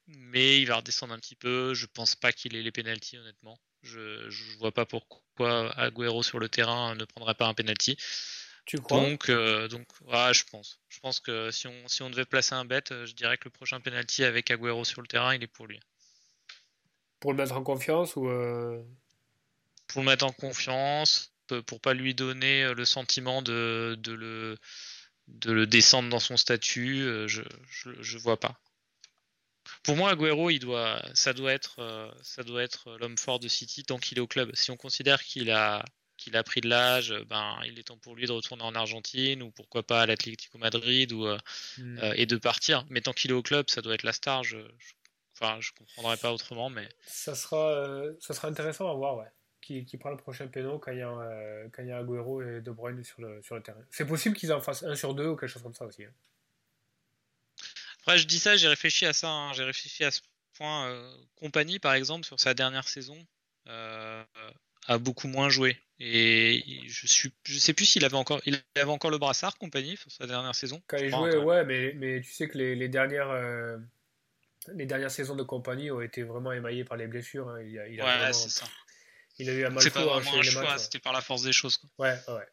mais 0.07 0.61
il 0.61 0.65
va 0.65 0.77
redescendre 0.77 1.13
un 1.13 1.19
petit 1.19 1.35
peu. 1.35 1.73
Je 1.73 1.87
pense 1.87 2.15
pas 2.15 2.31
qu'il 2.31 2.55
ait 2.55 2.63
les 2.63 2.71
pénalties 2.71 3.17
honnêtement. 3.17 3.57
Je 3.83 3.99
ne 3.99 4.57
vois 4.59 4.71
pas 4.71 4.85
pourquoi 4.85 5.71
Agüero 5.77 6.23
sur 6.23 6.39
le 6.39 6.47
terrain 6.47 6.95
ne 6.95 7.03
prendrait 7.03 7.33
pas 7.35 7.47
un 7.47 7.53
penalty. 7.53 7.97
Tu 8.65 8.77
crois 8.77 8.99
Donc, 8.99 9.29
euh, 9.29 9.67
donc 9.67 9.87
je 10.01 10.43
pense. 10.49 10.79
Je 10.89 10.99
pense 10.99 11.19
que 11.19 11.51
si 11.51 11.67
on, 11.67 11.87
si 11.87 12.03
on 12.03 12.09
devait 12.09 12.25
placer 12.25 12.53
un 12.53 12.65
bet, 12.65 12.83
euh, 12.91 13.05
je 13.05 13.13
dirais 13.13 13.37
que 13.37 13.45
le 13.45 13.49
prochain 13.49 13.79
penalty 13.79 14.23
avec 14.23 14.51
Agüero 14.51 14.83
sur 14.83 15.01
le 15.01 15.07
terrain, 15.07 15.33
il 15.33 15.43
est 15.43 15.47
pour 15.47 15.67
lui. 15.67 15.79
Pour 17.19 17.31
le 17.31 17.37
mettre 17.37 17.55
en 17.55 17.63
confiance 17.63 18.15
ou 18.15 18.27
euh, 18.27 18.81
Pour 19.87 20.01
le 20.01 20.07
mettre 20.07 20.25
en 20.25 20.31
confiance, 20.31 21.33
pour 21.65 21.81
pas 21.81 21.93
lui 21.93 22.15
donner 22.15 22.73
le 22.73 22.85
sentiment 22.85 23.41
de, 23.41 23.97
de, 23.99 24.13
le, 24.13 24.57
de 25.27 25.51
le 25.51 25.67
descendre 25.67 26.09
dans 26.09 26.19
son 26.19 26.37
statut, 26.37 27.03
je, 27.27 27.41
je, 27.99 28.17
vois 28.17 28.39
pas. 28.39 28.57
Pour 29.83 29.97
moi, 29.97 30.11
Agüero, 30.11 30.49
il 30.49 30.59
doit, 30.59 31.01
ça 31.13 31.33
doit 31.33 31.51
être, 31.51 32.15
ça 32.23 32.43
doit 32.43 32.63
être 32.63 32.97
l'homme 32.97 33.17
fort 33.17 33.39
de 33.39 33.49
City 33.49 33.83
tant 33.83 33.99
qu'il 33.99 34.17
est 34.17 34.21
au 34.21 34.27
club. 34.27 34.51
Si 34.55 34.71
on 34.71 34.77
considère 34.77 35.21
qu'il 35.21 35.51
a 35.51 35.83
qu'il 36.21 36.37
a 36.37 36.43
pris 36.43 36.61
de 36.61 36.69
l'âge, 36.69 37.13
ben, 37.27 37.59
il 37.65 37.79
est 37.79 37.83
temps 37.83 37.97
pour 37.97 38.15
lui 38.15 38.27
de 38.27 38.31
retourner 38.31 38.63
en 38.63 38.75
Argentine 38.75 39.41
ou 39.41 39.49
pourquoi 39.49 39.81
pas 39.81 40.03
à 40.03 40.05
l'Atlético 40.05 40.57
Madrid 40.59 41.11
ou, 41.11 41.25
euh, 41.25 41.37
mm. 41.79 41.99
euh, 41.99 42.13
et 42.15 42.25
de 42.27 42.37
partir. 42.37 42.85
Mais 42.89 43.01
tant 43.01 43.11
qu'il 43.11 43.31
est 43.31 43.33
au 43.33 43.41
club, 43.41 43.69
ça 43.69 43.81
doit 43.81 43.95
être 43.95 44.03
la 44.03 44.13
star. 44.13 44.43
Je, 44.43 44.59
je 44.77 44.93
enfin, 45.33 45.59
je 45.59 45.71
comprendrais 45.71 46.17
pas 46.17 46.31
autrement. 46.31 46.69
Mais... 46.69 46.87
Ça, 47.05 47.33
sera, 47.33 47.71
euh, 47.71 48.13
ça 48.19 48.33
sera 48.33 48.47
intéressant 48.47 48.89
à 48.89 48.93
voir, 48.93 49.17
ouais. 49.17 49.31
Qui, 49.61 49.85
qui 49.85 49.97
prend 49.97 50.09
le 50.09 50.17
prochain 50.17 50.47
péno 50.47 50.79
quand 50.79 50.91
il 50.91 50.97
y 50.97 51.03
a, 51.03 51.67
quand 51.71 51.83
il 51.83 51.89
y 51.89 51.91
a 51.91 51.97
Agüero 51.99 52.41
et 52.41 52.61
De 52.61 52.71
Bruyne 52.71 53.03
sur 53.03 53.21
le, 53.21 53.41
sur 53.43 53.55
le 53.55 53.61
terrain. 53.61 53.81
C'est 53.91 54.07
possible 54.07 54.35
qu'ils 54.35 54.51
en 54.51 54.59
fassent 54.59 54.83
un 54.83 54.95
sur 54.95 55.13
deux 55.13 55.27
ou 55.27 55.35
quelque 55.35 55.49
chose 55.49 55.61
comme 55.61 55.75
ça 55.75 55.85
aussi. 55.85 56.03
Hein. 56.03 56.13
Après, 57.99 58.17
je 58.17 58.25
dis 58.25 58.39
ça, 58.39 58.57
j'ai 58.57 58.67
réfléchi 58.67 59.05
à 59.05 59.13
ça. 59.13 59.29
Hein. 59.29 59.53
J'ai 59.53 59.63
réfléchi 59.63 60.03
à 60.03 60.09
ce 60.09 60.21
point. 60.57 61.15
compagnie, 61.35 61.77
par 61.77 61.93
exemple, 61.93 62.25
sur 62.25 62.39
sa 62.39 62.55
dernière 62.55 62.87
saison, 62.87 63.23
a 64.87 64.97
beaucoup 64.97 65.27
moins 65.27 65.49
joué. 65.49 65.77
Et 65.99 66.63
je 66.87 67.05
suis, 67.05 67.31
je 67.43 67.59
sais 67.59 67.73
plus 67.73 67.85
s'il 67.85 68.03
avait 68.03 68.15
encore, 68.15 68.41
il 68.45 68.59
avait 68.75 68.89
encore 68.89 69.11
le 69.11 69.19
brassard, 69.19 69.55
compagnie, 69.57 69.97
sur 69.97 70.11
sa 70.11 70.25
dernière 70.25 70.55
saison. 70.55 70.81
Quand 70.87 70.97
il 70.97 71.09
jouait, 71.09 71.37
ouais, 71.37 71.63
mais, 71.63 71.93
mais 71.93 72.21
tu 72.21 72.31
sais 72.31 72.47
que 72.47 72.57
les, 72.57 72.75
les 72.75 72.89
dernières, 72.89 73.29
euh, 73.29 73.77
les 74.73 74.87
dernières 74.87 75.11
saisons 75.11 75.35
de 75.35 75.43
compagnie 75.43 75.91
ont 75.91 76.01
été 76.01 76.23
vraiment 76.23 76.51
émaillées 76.51 76.85
par 76.85 76.97
les 76.97 77.05
blessures. 77.05 77.49
Hein. 77.49 77.61
Il, 77.61 77.77
a, 77.77 77.87
il 77.87 78.01
a 78.01 78.05
ouais, 78.05 78.33
c'est 78.33 78.49
ça. 78.49 78.65
Il 79.37 79.49
a 79.49 79.53
eu 79.53 79.65
un 79.65 79.69
mal 79.69 79.83
C'est 79.83 79.91
pas 79.91 80.03
vraiment 80.03 80.39
un 80.39 80.41
choix, 80.41 80.77
c'était 80.79 80.99
par 80.99 81.13
la 81.13 81.21
force 81.21 81.43
des 81.43 81.53
choses. 81.53 81.77
Quoi. 81.77 81.89
Ouais, 81.99 82.19
ouais. 82.35 82.47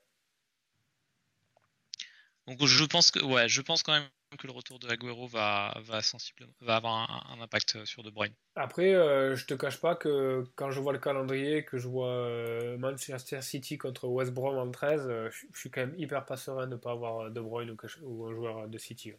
Donc 2.46 2.64
je 2.64 2.84
pense 2.84 3.10
que, 3.10 3.20
ouais, 3.20 3.48
je 3.48 3.60
pense 3.62 3.82
quand 3.82 3.92
même 3.92 4.08
que 4.36 4.46
le 4.46 4.52
retour 4.52 4.78
de 4.78 4.88
Agüero 4.88 5.26
va, 5.26 5.74
va, 5.84 6.02
sensiblement, 6.02 6.52
va 6.60 6.76
avoir 6.76 7.30
un, 7.30 7.40
impact 7.40 7.84
sur 7.84 8.02
De 8.02 8.10
Bruyne. 8.10 8.34
Après, 8.56 8.94
euh, 8.94 9.36
je 9.36 9.46
te 9.46 9.54
cache 9.54 9.80
pas 9.80 9.96
que 9.96 10.44
quand 10.54 10.70
je 10.70 10.80
vois 10.80 10.92
le 10.92 10.98
calendrier, 10.98 11.64
que 11.64 11.78
je 11.78 11.88
vois 11.88 12.10
euh, 12.10 12.76
Manchester 12.78 13.40
City 13.40 13.78
contre 13.78 14.06
West 14.06 14.32
Brom 14.32 14.58
en 14.58 14.70
13, 14.70 15.06
euh, 15.06 15.30
je, 15.30 15.58
suis 15.58 15.70
quand 15.70 15.80
même 15.80 15.94
hyper 15.96 16.26
pas 16.26 16.36
serein 16.36 16.66
de 16.66 16.72
ne 16.72 16.76
pas 16.76 16.92
avoir 16.92 17.30
De 17.30 17.40
Bruyne 17.40 17.74
ou, 18.02 18.26
un 18.26 18.34
joueur 18.34 18.68
de 18.68 18.78
City. 18.78 19.12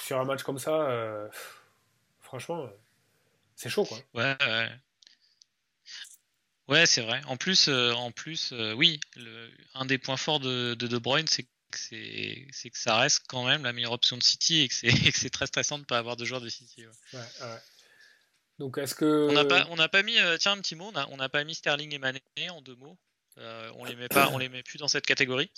sur 0.00 0.18
un 0.18 0.24
match 0.24 0.42
comme 0.42 0.58
ça, 0.58 1.28
franchement, 2.20 2.68
c'est 3.54 3.68
chaud 3.68 3.84
quoi. 3.84 3.98
Ouais, 4.14 4.36
ouais. 4.40 4.68
Ouais, 6.68 6.86
c'est 6.86 7.02
vrai. 7.02 7.20
En 7.26 7.36
plus, 7.36 7.68
en 7.68 8.12
plus 8.12 8.54
oui, 8.76 9.00
le, 9.16 9.50
un 9.74 9.84
des 9.84 9.98
points 9.98 10.16
forts 10.16 10.40
de 10.40 10.74
De, 10.74 10.86
de 10.86 10.98
Bruyne, 10.98 11.26
c'est 11.26 11.46
c'est 11.76 12.70
que 12.70 12.78
ça 12.78 12.96
reste 12.96 13.22
quand 13.28 13.44
même 13.44 13.62
la 13.62 13.72
meilleure 13.72 13.92
option 13.92 14.16
de 14.16 14.22
City 14.22 14.60
et 14.60 14.68
que 14.68 14.74
c'est 14.74 15.30
très 15.30 15.46
stressant 15.46 15.76
de 15.76 15.82
ne 15.82 15.86
pas 15.86 15.98
avoir 15.98 16.16
de 16.16 16.24
joueurs 16.24 16.40
de 16.40 16.48
City. 16.48 16.84
Donc 18.58 18.78
est-ce 18.78 18.94
que 18.94 19.28
on 19.30 19.32
n'a 19.32 19.44
pas 19.44 19.66
on 19.70 19.76
n'a 19.76 19.88
pas 19.88 20.02
mis 20.02 20.18
euh, 20.18 20.36
tiens 20.36 20.52
un 20.52 20.58
petit 20.58 20.76
mot 20.76 20.92
on 21.10 21.16
n'a 21.16 21.28
pas 21.28 21.42
mis 21.44 21.54
Sterling 21.54 21.94
et 21.94 21.98
Mané 21.98 22.20
en 22.50 22.60
deux 22.60 22.76
mots. 22.76 22.96
Euh, 23.38 23.70
on 23.76 23.84
les 23.84 23.96
met 23.96 24.08
pas 24.08 24.28
on 24.32 24.38
les 24.38 24.48
met 24.48 24.62
plus 24.62 24.78
dans 24.78 24.88
cette 24.88 25.06
catégorie. 25.06 25.50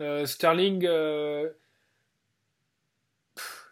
Euh, 0.00 0.26
Sterling 0.26 0.86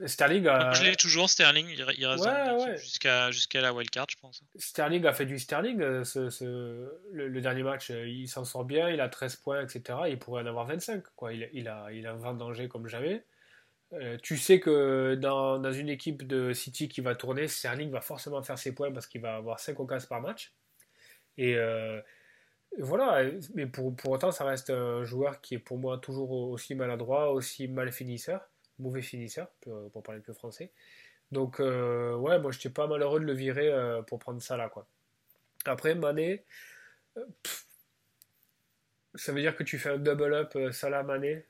Sterling 0.07 0.46
a... 0.48 0.72
je 0.72 0.85
l'ai 0.85 0.96
toujours, 0.96 1.30
Sterling, 1.30 1.68
il, 1.68 1.83
reste 1.83 2.83
jusqu'à 3.30 3.61
la 3.61 3.72
wildcard, 3.72 4.07
je 4.11 4.16
pense. 4.16 4.42
Sterling 4.57 5.07
a 5.07 5.12
fait 5.12 5.26
du 5.26 5.38
Sterling, 5.38 5.80
euh, 5.80 6.04
ce, 6.04 6.90
le, 7.12 7.40
dernier 7.40 7.62
match, 7.62 7.90
euh, 7.90 8.09
il 8.09 8.28
s'en 8.28 8.44
sort 8.44 8.64
bien, 8.64 8.90
il 8.90 9.00
a 9.00 9.09
13 9.09 9.37
points, 9.37 9.62
etc. 9.62 9.98
Il 10.09 10.18
pourrait 10.18 10.42
en 10.42 10.46
avoir 10.46 10.66
25, 10.66 11.02
quoi. 11.14 11.33
Il, 11.33 11.48
il 11.52 11.68
a, 11.68 11.92
il 11.92 12.07
a 12.07 12.14
20 12.14 12.35
dangers 12.35 12.68
comme 12.68 12.88
jamais. 12.88 13.24
Euh, 13.92 14.18
tu 14.22 14.37
sais 14.37 14.59
que 14.59 15.14
dans, 15.14 15.59
dans, 15.59 15.72
une 15.72 15.88
équipe 15.88 16.26
de 16.26 16.52
City 16.52 16.88
qui 16.88 17.00
va 17.00 17.14
tourner, 17.14 17.46
Sterling 17.46 17.90
va 17.90 18.00
forcément 18.00 18.42
faire 18.42 18.59
ses 18.59 18.74
points 18.74 18.90
parce 18.90 19.07
qu'il 19.07 19.20
va 19.20 19.37
avoir 19.37 19.61
5 19.61 19.78
occasions 19.78 20.09
par 20.09 20.20
match. 20.20 20.52
Et 21.37 21.57
voilà, 22.78 23.30
mais 23.54 23.66
pour, 23.66 23.94
pour 23.94 24.11
autant, 24.12 24.33
ça 24.33 24.44
reste 24.44 24.70
un 24.70 25.04
joueur 25.04 25.40
qui 25.40 25.54
est 25.54 25.59
pour 25.61 25.78
moi 25.78 25.98
toujours 25.98 26.33
aussi 26.33 26.74
maladroit, 26.74 27.30
aussi 27.33 27.68
mal 27.68 27.92
finisseur 27.92 28.40
mauvais 28.78 29.02
finisseur, 29.02 29.48
pour, 29.60 30.02
parler 30.02 30.20
plus 30.20 30.34
français. 30.34 30.72
Donc, 31.30 31.60
euh, 31.60 32.14
ouais, 32.16 32.38
moi, 32.38 32.52
j'étais 32.52 32.70
pas 32.70 32.87
malheureux 32.87 33.20
de 33.20 33.24
le 33.24 33.32
virer 33.32 33.68
euh, 33.68 34.02
pour 34.02 34.18
prendre 34.18 34.40
ça 34.40 34.56
là, 34.56 34.68
quoi. 34.68 34.87
Après, 35.64 35.94
Mané, 35.94 36.44
euh, 37.16 37.24
ça 39.14 39.32
veut 39.32 39.40
dire 39.40 39.56
que 39.56 39.62
tu 39.62 39.78
fais 39.78 39.90
un 39.90 39.98
double 39.98 40.34
up 40.34 40.56
Salah-Mané 40.72 41.46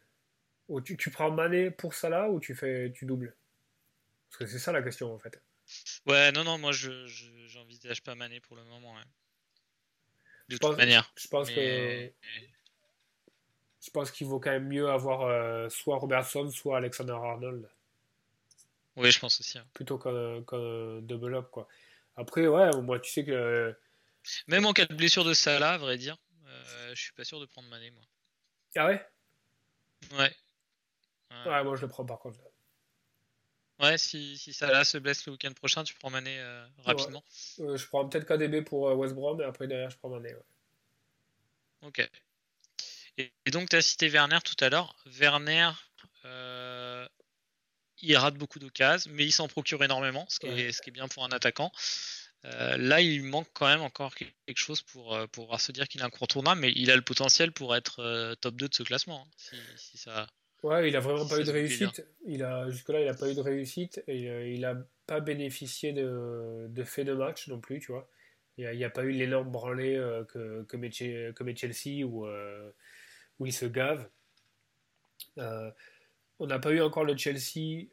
ou 0.68 0.80
tu, 0.80 0.96
tu, 0.96 1.10
prends 1.10 1.30
Mané 1.30 1.70
pour 1.70 1.94
Salah 1.94 2.30
ou 2.30 2.40
tu 2.40 2.54
fais 2.54 2.92
tu 2.94 3.04
doubles? 3.04 3.34
Parce 4.30 4.38
que 4.38 4.46
c'est 4.46 4.58
ça 4.58 4.72
la 4.72 4.82
question, 4.82 5.12
en 5.12 5.18
fait. 5.18 5.42
Ouais, 6.06 6.32
non, 6.32 6.44
non, 6.44 6.58
moi, 6.58 6.72
je 6.72 7.06
j'envisage 7.46 8.02
pas 8.02 8.14
Mané 8.14 8.40
pour 8.40 8.56
le 8.56 8.64
moment. 8.64 8.94
De 10.48 10.56
toute 10.56 10.76
manière. 10.76 11.12
Je 11.16 11.28
pense 11.28 11.50
que 11.50 12.12
je 13.84 13.90
pense 13.90 14.10
qu'il 14.10 14.26
vaut 14.26 14.40
quand 14.40 14.50
même 14.50 14.68
mieux 14.68 14.88
avoir 14.88 15.22
euh, 15.22 15.68
soit 15.68 15.98
Robertson, 15.98 16.50
soit 16.50 16.78
Alexander 16.78 17.12
Arnold. 17.12 17.68
Oui, 18.96 19.10
je 19.10 19.18
pense 19.18 19.40
aussi. 19.40 19.58
Hein. 19.58 19.66
Plutôt 19.74 19.98
qu'un 19.98 21.00
double 21.02 21.34
up, 21.34 21.48
quoi. 21.50 21.68
Après, 22.16 22.46
ouais, 22.46 22.70
moi, 22.80 22.98
tu 23.00 23.12
sais 23.12 23.24
que. 23.24 23.76
Même 24.46 24.64
en 24.64 24.72
cas 24.72 24.86
de 24.86 24.94
blessure 24.94 25.24
de 25.24 25.34
Salah, 25.34 25.72
à 25.72 25.78
vrai 25.78 25.98
dire, 25.98 26.16
euh, 26.46 26.94
je 26.94 27.00
suis 27.00 27.12
pas 27.12 27.24
sûr 27.24 27.40
de 27.40 27.46
prendre 27.46 27.68
Mané, 27.68 27.90
moi. 27.90 28.04
Ah 28.76 28.86
ouais? 28.86 29.06
Ouais. 30.12 30.34
Ouais, 31.46 31.64
moi, 31.64 31.76
je 31.76 31.82
le 31.82 31.88
prends 31.88 32.06
par 32.06 32.20
contre. 32.20 32.38
Ouais, 33.80 33.98
si, 33.98 34.38
si 34.38 34.52
Salah 34.54 34.84
se 34.84 34.96
blesse 34.98 35.26
le 35.26 35.32
week-end 35.32 35.52
prochain, 35.52 35.82
tu 35.82 35.94
prends 35.94 36.08
Mané 36.08 36.38
euh, 36.38 36.64
rapidement. 36.84 37.22
je 37.58 37.86
prends 37.88 38.08
peut-être 38.08 38.24
KDB 38.24 38.62
pour 38.62 38.84
West 38.96 39.14
Brom, 39.14 39.40
et 39.42 39.44
après, 39.44 39.66
derrière, 39.66 39.90
je 39.90 39.98
prends 39.98 40.08
Mané, 40.08 40.32
ouais. 40.32 40.44
Ok. 41.82 42.08
Et, 43.18 43.32
donc, 43.50 43.68
tu 43.68 43.76
as 43.76 43.82
cité 43.82 44.08
Werner 44.08 44.38
tout 44.44 44.62
à 44.64 44.68
l'heure. 44.68 44.94
Werner, 45.06 45.70
euh, 46.24 47.06
il 48.02 48.16
rate 48.16 48.34
beaucoup 48.34 48.58
d'occasions, 48.58 49.10
mais 49.14 49.24
il 49.24 49.32
s'en 49.32 49.48
procure 49.48 49.82
énormément, 49.84 50.26
ce 50.28 50.40
qui, 50.40 50.46
est, 50.46 50.72
ce 50.72 50.82
qui 50.82 50.90
est 50.90 50.92
bien 50.92 51.08
pour 51.08 51.24
un 51.24 51.30
attaquant. 51.30 51.70
Euh, 52.44 52.76
là, 52.76 53.00
il 53.00 53.22
manque 53.22 53.48
quand 53.54 53.66
même 53.66 53.80
encore 53.80 54.14
quelque 54.14 54.58
chose 54.58 54.82
pour, 54.82 55.14
euh, 55.14 55.26
pour 55.28 55.58
se 55.60 55.72
dire 55.72 55.88
qu'il 55.88 56.00
est 56.00 56.04
incontournable, 56.04 56.60
mais 56.60 56.72
il 56.76 56.90
a 56.90 56.96
le 56.96 57.02
potentiel 57.02 57.52
pour 57.52 57.74
être 57.74 58.34
top 58.40 58.56
2 58.56 58.68
de 58.68 58.74
ce 58.74 58.82
classement. 58.82 59.26
Hein, 59.26 59.56
si, 59.76 59.96
ça, 59.96 60.26
ouais, 60.62 60.88
il 60.88 60.96
a 60.96 61.00
vraiment 61.00 61.26
pas 61.26 61.40
eu 61.40 61.44
de 61.44 61.52
réussite. 61.52 62.04
Il 62.26 62.42
a, 62.42 62.68
jusque-là, 62.68 63.00
il 63.00 63.06
n'a 63.06 63.14
pas 63.14 63.30
eu 63.30 63.34
de 63.34 63.40
réussite 63.40 64.02
et 64.08 64.52
il 64.52 64.60
n'a 64.60 64.76
pas 65.06 65.20
bénéficié 65.20 65.92
de, 65.92 66.66
de 66.68 66.84
fait 66.84 67.04
de 67.04 67.14
match 67.14 67.48
non 67.48 67.60
plus, 67.60 67.78
tu 67.78 67.92
vois. 67.92 68.10
Il 68.58 68.70
n'y 68.70 68.84
a, 68.84 68.90
pas 68.90 69.02
eu 69.02 69.10
l'énorme 69.10 69.50
branlé 69.50 69.94
que, 70.28 70.62
que, 70.64 70.76
met, 70.76 71.56
Chelsea 71.56 72.04
ou, 72.04 72.26
où 73.38 73.46
il 73.46 73.52
se 73.52 73.66
gave. 73.66 74.08
Euh, 75.38 75.70
on 76.38 76.46
n'a 76.46 76.58
pas 76.58 76.70
eu 76.72 76.80
encore 76.80 77.04
le 77.04 77.16
Chelsea 77.16 77.88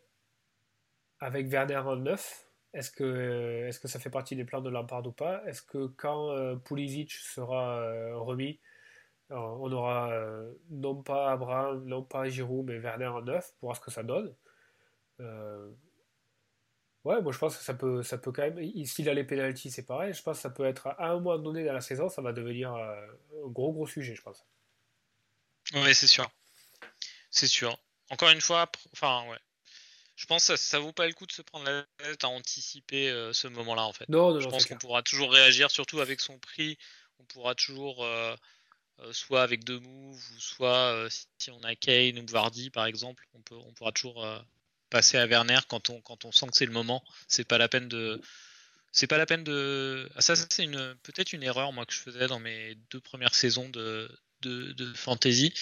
avec 1.20 1.48
Werner 1.48 1.78
en 1.78 1.96
neuf. 1.96 2.48
Est-ce 2.74 2.92
que, 2.92 3.68
est 3.68 3.82
que 3.82 3.88
ça 3.88 4.00
fait 4.00 4.10
partie 4.10 4.36
des 4.36 4.46
plans 4.46 4.62
de 4.62 4.70
Lampard 4.70 5.06
ou 5.06 5.12
pas? 5.12 5.44
Est-ce 5.46 5.62
que 5.62 5.88
quand 5.88 6.32
euh, 6.32 6.56
Pulisic 6.56 7.12
sera 7.12 7.82
euh, 7.82 8.18
remis, 8.18 8.60
on 9.30 9.72
aura 9.72 10.12
non 10.70 11.02
pas 11.02 11.32
Abraham, 11.32 11.86
non 11.86 12.04
pas 12.04 12.28
Giroud, 12.28 12.66
mais 12.66 12.80
Werner 12.80 13.08
en 13.08 13.22
neuf 13.22 13.54
pour 13.60 13.68
voir 13.68 13.78
ce 13.78 13.82
que 13.82 13.92
ça 13.92 14.04
donne? 14.04 14.36
Ouais, 17.04 17.20
moi 17.22 17.32
je 17.32 17.40
pense 17.40 17.58
que 17.58 17.64
ça 17.64 17.74
peut, 17.74 18.04
ça 18.04 18.18
peut 18.18 18.32
quand 18.32 18.44
même. 18.44 18.86
S'il 18.86 19.10
a 19.10 19.14
les 19.14 19.24
pénalties, 19.24 19.72
c'est 19.72 19.86
pareil. 19.86 20.14
Je 20.14 20.22
pense 20.22 20.38
que 20.38 20.42
ça 20.42 20.50
peut 20.52 20.66
être 20.66 20.88
à 20.88 21.10
un 21.10 21.16
moment 21.20 21.38
donné 21.40 21.64
dans 21.66 21.74
la 21.74 21.82
saison, 21.82 22.10
ça 22.10 22.22
va 22.22 22.32
devenir 22.32 22.74
un 22.74 22.96
gros 23.48 23.74
gros 23.74 23.88
sujet, 23.88 24.14
je 24.14 24.22
pense. 24.22 24.46
Oui, 25.74 25.96
c'est 25.96 26.08
sûr. 26.08 26.30
C'est 27.30 27.48
sûr. 27.48 27.78
Encore 28.10 28.30
une 28.30 28.42
fois, 28.42 28.70
enfin, 28.94 29.26
ouais. 29.30 29.40
Je 30.16 30.26
pense 30.28 30.48
que 30.48 30.56
ça, 30.56 30.78
ne 30.78 30.84
vaut 30.84 30.92
pas 30.92 31.08
le 31.08 31.14
coup 31.14 31.26
de 31.26 31.32
se 31.32 31.42
prendre 31.42 31.66
la 31.66 31.84
tête 31.98 32.24
à 32.24 32.28
anticiper 32.28 33.10
euh, 33.10 33.34
ce 33.34 33.48
moment-là, 33.48 33.84
en 33.84 33.94
fait. 33.94 34.08
Non, 34.10 34.40
je 34.40 34.48
pense 34.48 34.66
qu'on 34.66 34.78
pourra 34.78 35.02
toujours 35.02 35.32
réagir, 35.32 35.72
surtout 35.72 36.00
avec 36.00 36.20
son 36.20 36.38
prix. 36.38 36.78
On 37.20 37.24
pourra 37.24 37.56
toujours, 37.56 38.04
euh, 38.04 38.36
euh, 39.00 39.14
soit 39.14 39.42
avec 39.42 39.64
deux 39.64 39.80
moves, 39.80 40.32
ou 40.36 40.40
soit 40.40 41.08
si 41.40 41.50
on 41.50 41.64
a 41.64 41.76
Kane 41.76 42.20
ou 42.20 42.26
Vardy, 42.28 42.70
par 42.70 42.86
exemple, 42.86 43.26
on, 43.34 43.42
peut, 43.42 43.56
on 43.56 43.74
pourra 43.74 43.92
toujours 43.92 44.28
passer 44.90 45.18
à 45.18 45.26
Werner 45.26 45.60
quand 45.68 45.90
on, 45.90 46.02
quand 46.02 46.26
on 46.26 46.32
sent 46.32 46.48
que 46.48 46.58
c'est 46.58 46.66
le 46.66 46.72
moment. 46.72 47.04
C'est 47.28 47.48
pas 47.48 47.58
la 47.58 47.68
peine 47.68 47.88
de. 47.88 48.22
C'est 48.92 49.08
pas 49.08 49.18
la 49.18 49.26
peine 49.26 49.44
de. 49.44 50.08
Ah, 50.16 50.22
ça, 50.22 50.36
c'est 50.36 50.64
une 50.64 50.96
peut-être 51.02 51.34
une 51.34 51.44
erreur 51.44 51.72
moi 51.72 51.86
que 51.86 51.94
je 51.94 52.00
faisais 52.00 52.28
dans 52.28 52.40
mes 52.40 52.76
deux 52.92 53.00
premières 53.00 53.34
saisons 53.34 53.70
de, 53.70 54.12
de, 54.42 54.94
fantasy, 54.96 55.54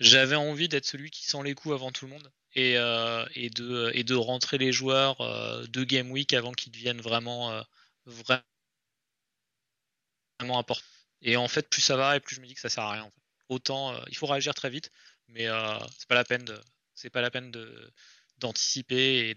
j'avais 0.00 0.36
envie 0.36 0.68
d'être 0.68 0.86
celui 0.86 1.10
qui 1.10 1.24
sent 1.24 1.42
les 1.44 1.54
coups 1.54 1.74
avant 1.74 1.92
tout 1.92 2.06
le 2.06 2.12
monde 2.12 2.32
et, 2.54 2.76
euh, 2.76 3.24
de, 3.34 4.14
rentrer 4.14 4.58
les 4.58 4.72
joueurs 4.72 5.20
euh, 5.20 5.66
de 5.66 5.84
Game 5.84 6.10
Week 6.10 6.32
avant 6.32 6.52
qu'ils 6.52 6.72
deviennent 6.72 7.00
vraiment, 7.00 7.52
euh, 7.52 7.62
vraiment 8.06 8.42
importants. 10.40 10.84
Et 11.22 11.36
en 11.36 11.48
fait, 11.48 11.68
plus 11.68 11.82
ça 11.82 11.96
va 11.96 12.16
et 12.16 12.20
plus 12.20 12.36
je 12.36 12.40
me 12.40 12.46
dis 12.46 12.54
que 12.54 12.60
ça 12.60 12.68
sert 12.68 12.84
à 12.84 12.92
rien. 12.92 13.10
Autant, 13.48 13.96
il 14.06 14.16
faut 14.16 14.26
réagir 14.26 14.54
très 14.54 14.70
vite, 14.70 14.90
mais 15.28 15.46
c'est 15.98 16.08
pas 16.08 16.14
la 16.14 16.24
peine 16.24 16.44
de, 16.44 16.60
pas 17.10 17.20
la 17.20 17.30
peine 17.30 17.52
d'anticiper 18.38 19.36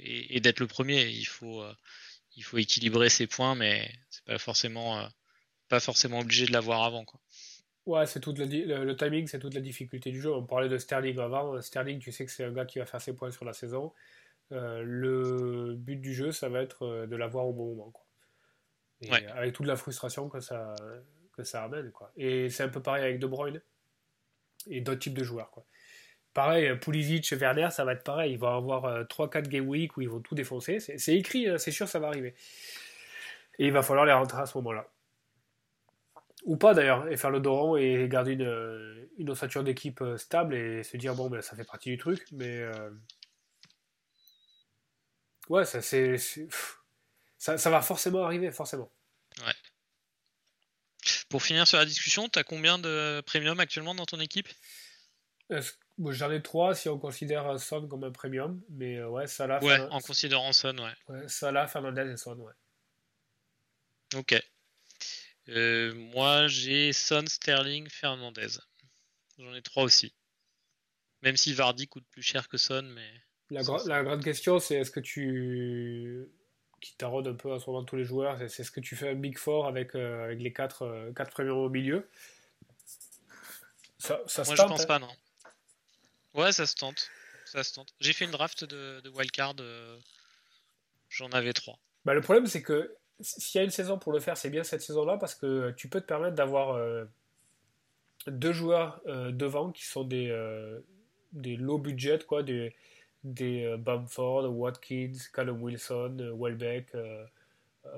et 0.00 0.40
d'être 0.40 0.60
le 0.60 0.66
premier. 0.66 1.06
Il 1.08 1.26
faut, 1.26 1.64
il 2.36 2.42
faut 2.42 2.58
équilibrer 2.58 3.10
ses 3.10 3.26
points, 3.26 3.54
mais 3.54 3.92
c'est 4.10 4.24
pas 4.24 4.38
forcément, 4.38 5.08
pas 5.68 5.80
forcément 5.80 6.20
obligé 6.20 6.46
de 6.46 6.52
l'avoir 6.52 6.82
avant. 6.84 7.04
Ouais, 7.86 8.06
c'est 8.06 8.20
toute 8.20 8.38
le, 8.38 8.96
timing, 8.96 9.26
c'est 9.26 9.38
toute 9.38 9.54
la 9.54 9.60
difficulté 9.60 10.10
du 10.10 10.20
jeu. 10.20 10.32
On 10.32 10.44
parlait 10.44 10.68
de 10.68 10.78
Sterling 10.78 11.18
avant. 11.18 11.60
Sterling, 11.60 11.98
tu 11.98 12.12
sais 12.12 12.24
que 12.24 12.30
c'est 12.30 12.44
un 12.44 12.52
gars 12.52 12.64
qui 12.64 12.78
va 12.78 12.86
faire 12.86 13.00
ses 13.00 13.14
points 13.14 13.30
sur 13.30 13.44
la 13.44 13.52
saison. 13.52 13.92
Euh, 14.52 14.82
le 14.84 15.74
but 15.74 15.96
du 15.96 16.14
jeu, 16.14 16.32
ça 16.32 16.48
va 16.48 16.62
être 16.62 16.84
euh, 16.84 17.06
de 17.06 17.16
l'avoir 17.16 17.46
au 17.46 17.52
bon 17.52 17.74
moment. 17.74 17.90
Quoi. 17.90 18.04
Avec 19.34 19.54
toute 19.54 19.66
la 19.66 19.76
frustration 19.76 20.30
que 20.30 20.40
ça, 20.40 20.74
que 21.32 21.44
ça 21.44 21.64
amène. 21.64 21.90
Quoi. 21.90 22.10
Et 22.16 22.48
c'est 22.48 22.62
un 22.62 22.68
peu 22.68 22.80
pareil 22.80 23.04
avec 23.04 23.18
De 23.18 23.26
Bruyne 23.26 23.60
et 24.70 24.80
d'autres 24.80 25.00
types 25.00 25.18
de 25.18 25.24
joueurs. 25.24 25.50
Quoi. 25.50 25.66
Pareil, 26.32 26.76
Pulisic, 26.78 27.30
Werner, 27.32 27.68
ça 27.70 27.84
va 27.84 27.92
être 27.92 28.02
pareil. 28.02 28.32
Ils 28.32 28.38
vont 28.38 28.48
avoir 28.48 29.04
3-4 29.04 29.36
euh, 29.36 29.40
game 29.42 29.68
week 29.68 29.96
où 29.96 30.00
ils 30.00 30.08
vont 30.08 30.20
tout 30.20 30.34
défoncer. 30.34 30.80
C'est 30.80 31.14
écrit, 31.14 31.48
hein, 31.48 31.58
c'est 31.58 31.70
sûr, 31.70 31.86
ça 31.86 31.98
va 31.98 32.08
arriver. 32.08 32.34
Et 33.58 33.66
il 33.66 33.72
va 33.72 33.82
falloir 33.82 34.06
les 34.06 34.12
rentrer 34.12 34.40
à 34.40 34.46
ce 34.46 34.56
moment-là. 34.58 34.88
Ou 36.44 36.56
pas 36.56 36.74
d'ailleurs, 36.74 37.08
et 37.08 37.16
faire 37.16 37.30
le 37.30 37.40
doron 37.40 37.76
et 37.76 38.06
garder 38.08 38.32
une, 38.32 39.08
une 39.18 39.30
ossature 39.30 39.64
d'équipe 39.64 40.00
euh, 40.02 40.18
stable 40.18 40.54
et 40.54 40.82
se 40.82 40.96
dire 40.96 41.14
bon 41.14 41.30
ben 41.30 41.40
ça 41.40 41.56
fait 41.56 41.64
partie 41.64 41.90
du 41.90 41.98
truc, 41.98 42.26
mais 42.32 42.58
euh, 42.58 42.90
ouais 45.48 45.64
ça 45.64 45.80
c'est 45.80 46.18
ça, 47.38 47.58
ça, 47.58 47.70
va 47.70 47.82
forcément 47.82 48.24
arriver, 48.24 48.50
forcément. 48.50 48.90
Ouais. 49.38 49.52
Pour 51.28 51.42
finir 51.42 51.66
sur 51.66 51.78
la 51.78 51.84
discussion, 51.84 52.28
tu 52.28 52.38
as 52.38 52.44
combien 52.44 52.78
de 52.78 53.22
premium 53.26 53.60
actuellement 53.60 53.94
dans 53.94 54.06
ton 54.06 54.20
équipe? 54.20 54.48
J'en 55.98 56.30
ai 56.30 56.42
trois 56.42 56.74
si 56.74 56.88
on 56.88 56.98
considère 56.98 57.58
Son 57.60 57.86
comme 57.86 58.04
un 58.04 58.10
premium, 58.10 58.62
mais 58.70 58.96
euh, 58.96 59.08
ouais, 59.08 59.26
Salah. 59.26 59.62
Ouais, 59.62 59.78
en 59.90 60.00
considérant 60.00 60.52
Son, 60.52 60.76
ouais. 60.78 60.94
ouais 61.08 61.28
Salah, 61.28 61.66
Fernandez 61.66 62.10
et 62.10 62.16
Son, 62.16 62.36
ouais. 62.38 62.52
Ok. 64.16 64.42
Euh, 65.48 65.94
moi, 65.94 66.46
j'ai 66.46 66.92
Son, 66.92 67.24
Sterling, 67.26 67.88
Fernandez. 67.88 68.58
J'en 69.38 69.54
ai 69.54 69.62
trois 69.62 69.82
aussi. 69.82 70.14
Même 71.22 71.36
si 71.36 71.52
Vardy 71.52 71.86
coûte 71.86 72.04
plus 72.10 72.22
cher 72.22 72.48
que 72.48 72.56
Son, 72.56 72.82
mais. 72.82 73.08
La, 73.50 73.62
la 73.86 74.02
grande 74.02 74.24
question, 74.24 74.58
c'est 74.58 74.76
est-ce 74.76 74.90
que 74.90 75.00
tu. 75.00 76.26
qui 76.80 76.94
taraude 76.96 77.28
un 77.28 77.34
peu 77.34 77.52
en 77.52 77.58
ce 77.58 77.68
moment 77.68 77.84
tous 77.84 77.96
les 77.96 78.04
joueurs, 78.04 78.38
c'est 78.38 78.60
est-ce 78.60 78.70
que 78.70 78.80
tu 78.80 78.96
fais 78.96 79.10
un 79.10 79.14
Big 79.14 79.38
Four 79.38 79.66
avec, 79.66 79.94
euh, 79.94 80.24
avec 80.24 80.40
les 80.40 80.52
quatre, 80.52 80.82
euh, 80.82 81.12
quatre 81.12 81.30
premiers 81.30 81.50
au 81.50 81.68
milieu? 81.68 82.08
Ça, 83.98 84.20
ça 84.26 84.44
Moi, 84.44 84.54
je 84.54 84.62
pense 84.62 84.82
hein 84.82 84.86
pas, 84.86 84.98
non. 84.98 85.14
Ouais, 86.34 86.52
ça 86.52 86.66
se 86.66 86.74
tente. 86.74 87.10
Ça 87.44 87.62
se 87.62 87.72
tente. 87.74 87.94
J'ai 88.00 88.12
fait 88.12 88.24
une 88.24 88.30
draft 88.30 88.64
de, 88.64 89.00
de 89.02 89.10
wildcard. 89.10 89.54
J'en 91.10 91.28
avais 91.30 91.52
trois. 91.52 91.78
Bah, 92.04 92.12
le 92.12 92.20
problème, 92.20 92.46
c'est 92.46 92.62
que 92.62 92.94
s'il 93.20 93.58
y 93.58 93.62
a 93.62 93.64
une 93.64 93.70
saison 93.70 93.98
pour 93.98 94.12
le 94.12 94.20
faire, 94.20 94.36
c'est 94.36 94.50
bien 94.50 94.64
cette 94.64 94.82
saison-là 94.82 95.16
parce 95.18 95.34
que 95.34 95.70
tu 95.72 95.88
peux 95.88 96.00
te 96.00 96.06
permettre 96.06 96.34
d'avoir 96.34 96.74
euh, 96.74 97.04
deux 98.26 98.52
joueurs 98.52 99.00
euh, 99.06 99.30
devant 99.30 99.70
qui 99.70 99.84
sont 99.84 100.04
des, 100.04 100.28
euh, 100.30 100.80
des 101.32 101.56
low 101.56 101.78
budget, 101.78 102.18
quoi, 102.26 102.42
des, 102.42 102.74
des 103.22 103.76
Bamford, 103.78 104.50
Watkins, 104.56 105.12
Callum 105.32 105.62
Wilson, 105.62 106.36
Welbeck, 106.38 106.88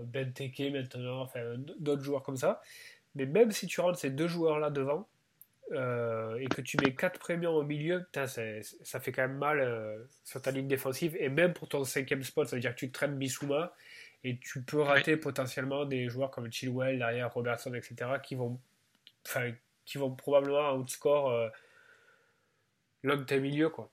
Ben 0.03 0.33
Teke 0.33 0.73
maintenant, 0.73 1.23
enfin 1.23 1.41
d'autres 1.79 2.03
joueurs 2.03 2.23
comme 2.23 2.37
ça. 2.37 2.63
Mais 3.15 3.27
même 3.27 3.51
si 3.51 3.67
tu 3.67 3.81
rentres 3.81 3.99
ces 3.99 4.11
deux 4.11 4.29
joueurs-là 4.29 4.71
devant, 4.71 5.09
et 5.73 6.47
que 6.47 6.61
tu 6.61 6.77
mets 6.77 6.95
4 6.95 7.19
premiums 7.19 7.55
au 7.55 7.65
milieu, 7.65 8.05
putain, 8.05 8.27
ça 8.29 9.01
fait 9.01 9.11
quand 9.11 9.23
même 9.23 9.39
mal 9.39 10.07
sur 10.23 10.41
ta 10.41 10.53
ligne 10.53 10.69
défensive. 10.69 11.17
Et 11.19 11.29
même 11.29 11.53
pour 11.55 11.69
ton 11.69 11.83
cinquième 11.83 12.23
spot, 12.23 12.47
ça 12.47 12.55
veut 12.55 12.63
dire 12.63 12.73
que 12.73 12.79
tu 12.79 12.93
traînes 12.93 13.19
Bissouma 13.19 13.75
et 14.25 14.39
tu 14.39 14.63
peux 14.63 14.81
rater 14.81 15.17
potentiellement 15.17 15.85
des 15.85 16.09
joueurs 16.09 16.31
comme 16.31 16.51
Chilwell, 16.51 16.99
derrière 16.99 17.33
Robertson, 17.33 17.75
etc., 17.75 17.97
qui 18.23 18.35
vont, 18.35 18.61
qui 19.85 19.99
vont 19.99 20.15
probablement 20.15 20.73
outscore 20.75 21.31
euh, 21.31 21.49
l'un 23.03 23.17
de 23.17 23.25
tes 23.25 23.39
milieux. 23.39 23.71
Quoi. 23.71 23.91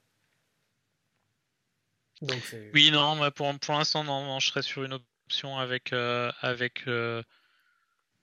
Donc, 2.21 2.55
oui, 2.74 2.89
non, 2.91 3.30
pour, 3.32 3.57
pour 3.59 3.74
l'instant, 3.76 4.03
non, 4.03 4.39
je 4.39 4.47
serais 4.47 4.61
sur 4.61 4.84
une 4.84 4.93
option 4.93 5.57
avec, 5.57 5.93
avec 5.93 6.88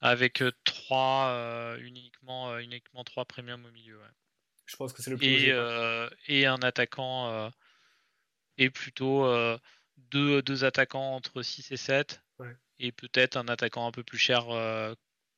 avec 0.01 0.43
3 0.65 1.27
euh, 1.29 1.77
euh, 1.77 1.83
uniquement, 1.83 2.51
euh, 2.51 2.59
uniquement 2.59 3.05
3 3.05 3.25
premium 3.27 3.65
au 3.65 3.71
milieu. 3.71 4.01
Je 4.67 4.77
pense 4.77 4.93
que 4.93 5.03
c'est 5.03 5.11
le 5.11 5.17
plus 5.17 5.27
et, 5.27 5.53
et 6.29 6.47
un 6.47 6.59
attaquant 6.63 7.51
et 8.57 8.71
plutôt 8.71 9.27
deux, 10.11 10.43
deux, 10.43 10.65
attaquants 10.65 11.15
entre 11.15 11.43
6 11.43 11.73
et 11.73 11.77
7 11.77 12.23
et 12.79 12.93
peut-être 12.93 13.37
un 13.37 13.49
attaquant 13.49 13.87
un 13.87 13.93
peu 13.93 14.03
plus 14.03 14.19
cher 14.19 14.47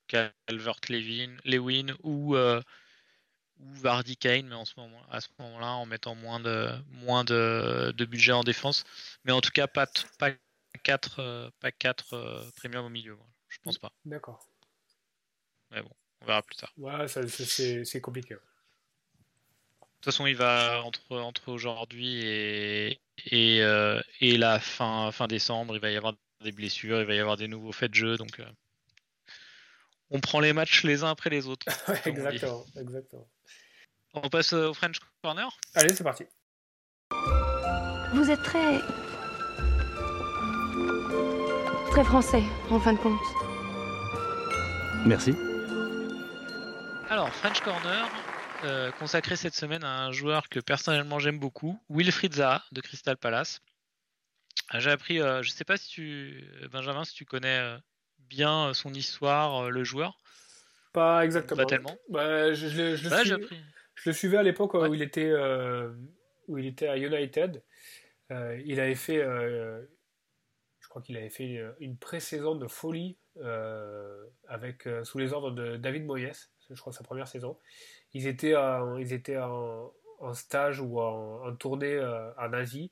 Calvert 0.06 0.80
Lewin, 0.88 1.36
Lewin 1.44 1.94
ou, 2.02 2.36
ou 2.36 3.74
Vardy 3.74 4.16
Kane 4.16 4.46
mais 4.46 4.54
en 4.54 4.64
ce 4.64 4.74
moment, 4.76 5.02
à 5.10 5.20
ce 5.20 5.28
moment-là 5.38 5.72
en 5.72 5.86
mettant 5.86 6.14
moins 6.14 6.38
de, 6.38 6.70
moins 6.88 7.24
de, 7.24 7.92
de, 7.96 8.04
budget 8.04 8.32
en 8.32 8.44
défense. 8.44 8.84
Mais 9.24 9.32
en 9.32 9.40
tout 9.40 9.50
cas 9.50 9.66
pas, 9.66 9.86
pas 10.18 10.30
4 10.84 11.50
pas 11.60 11.72
4 11.72 12.52
premium 12.56 12.84
au 12.84 12.88
milieu 12.88 13.18
je 13.52 13.58
pense 13.62 13.78
pas. 13.78 13.92
D'accord. 14.04 14.46
Mais 15.70 15.82
bon, 15.82 15.90
on 16.22 16.26
verra 16.26 16.42
plus 16.42 16.56
tard. 16.56 16.72
Ouais, 16.76 17.06
c'est 17.08 18.00
compliqué. 18.00 18.34
De 18.34 18.40
toute 20.00 20.04
façon, 20.06 20.26
il 20.26 20.36
va 20.36 20.82
entre, 20.82 21.18
entre 21.18 21.50
aujourd'hui 21.50 22.24
et, 22.24 23.00
et, 23.26 23.62
euh, 23.62 24.00
et, 24.20 24.36
la 24.36 24.58
fin, 24.58 25.10
fin 25.12 25.26
décembre, 25.26 25.74
il 25.74 25.80
va 25.80 25.90
y 25.90 25.96
avoir 25.96 26.14
des 26.42 26.52
blessures, 26.52 27.00
il 27.00 27.06
va 27.06 27.14
y 27.14 27.20
avoir 27.20 27.36
des 27.36 27.48
nouveaux 27.48 27.72
faits 27.72 27.90
de 27.90 27.96
jeu. 27.96 28.16
Donc, 28.16 28.40
euh, 28.40 28.44
on 30.10 30.20
prend 30.20 30.40
les 30.40 30.52
matchs 30.52 30.84
les 30.84 31.04
uns 31.04 31.10
après 31.10 31.30
les 31.30 31.46
autres. 31.46 31.66
exactement, 32.06 32.64
exactement. 32.78 33.28
On 34.14 34.28
passe 34.28 34.52
au 34.52 34.74
French 34.74 34.98
Corner? 35.22 35.48
Allez, 35.74 35.94
c'est 35.94 36.04
parti. 36.04 36.24
Vous 38.12 38.30
êtes 38.30 38.42
très. 38.42 38.80
très 41.90 42.04
français, 42.04 42.42
en 42.70 42.80
fin 42.80 42.92
de 42.92 42.98
compte. 42.98 43.18
Merci. 45.06 45.34
Alors, 47.08 47.28
French 47.30 47.60
Corner, 47.60 48.08
euh, 48.64 48.90
consacré 48.92 49.36
cette 49.36 49.54
semaine 49.54 49.84
à 49.84 50.04
un 50.04 50.12
joueur 50.12 50.48
que 50.48 50.60
personnellement 50.60 51.18
j'aime 51.18 51.38
beaucoup, 51.38 51.80
Wilfried 51.90 52.34
Zaha 52.34 52.62
de 52.72 52.80
Crystal 52.80 53.16
Palace. 53.16 53.60
Euh, 54.74 54.80
j'ai 54.80 54.90
appris, 54.90 55.20
euh, 55.20 55.42
je 55.42 55.50
ne 55.50 55.54
sais 55.54 55.64
pas 55.64 55.76
si 55.76 55.88
tu, 55.88 56.44
Benjamin, 56.70 57.04
si 57.04 57.14
tu 57.14 57.24
connais 57.24 57.76
bien 58.18 58.72
son 58.74 58.92
histoire, 58.94 59.70
le 59.70 59.84
joueur. 59.84 60.18
Pas 60.92 61.24
exactement. 61.24 61.62
Pas 61.62 61.66
tellement. 61.66 61.96
Bah, 62.08 62.52
je, 62.52 62.66
le 64.04 64.12
suivais 64.12 64.36
à 64.36 64.42
l'époque 64.42 64.74
où, 64.74 64.94
il 64.94 65.02
était, 65.02 65.32
où 66.48 66.58
il 66.58 66.66
était 66.66 66.88
à 66.88 66.96
United. 66.96 67.62
il 68.30 68.80
avait 68.80 68.94
fait, 68.94 69.18
je 69.20 70.88
crois 70.88 71.02
qu'il 71.02 71.16
avait 71.16 71.30
fait 71.30 71.60
une 71.80 71.96
pré-saison 71.96 72.54
de 72.54 72.66
folie 72.68 73.18
avec, 74.48 74.88
sous 75.04 75.18
les 75.18 75.32
ordres 75.32 75.50
de 75.50 75.76
David 75.76 76.04
Moyes 76.04 76.50
je 76.74 76.80
crois, 76.80 76.92
sa 76.92 77.04
première 77.04 77.28
saison. 77.28 77.58
Ils 78.14 78.26
étaient, 78.26 78.56
en, 78.56 78.96
ils 78.98 79.12
étaient 79.12 79.38
en, 79.38 79.92
stage 80.34 80.80
ou 80.80 81.00
en, 81.00 81.54
tournée 81.56 81.94
euh, 81.94 82.32
en 82.38 82.52
Asie. 82.52 82.90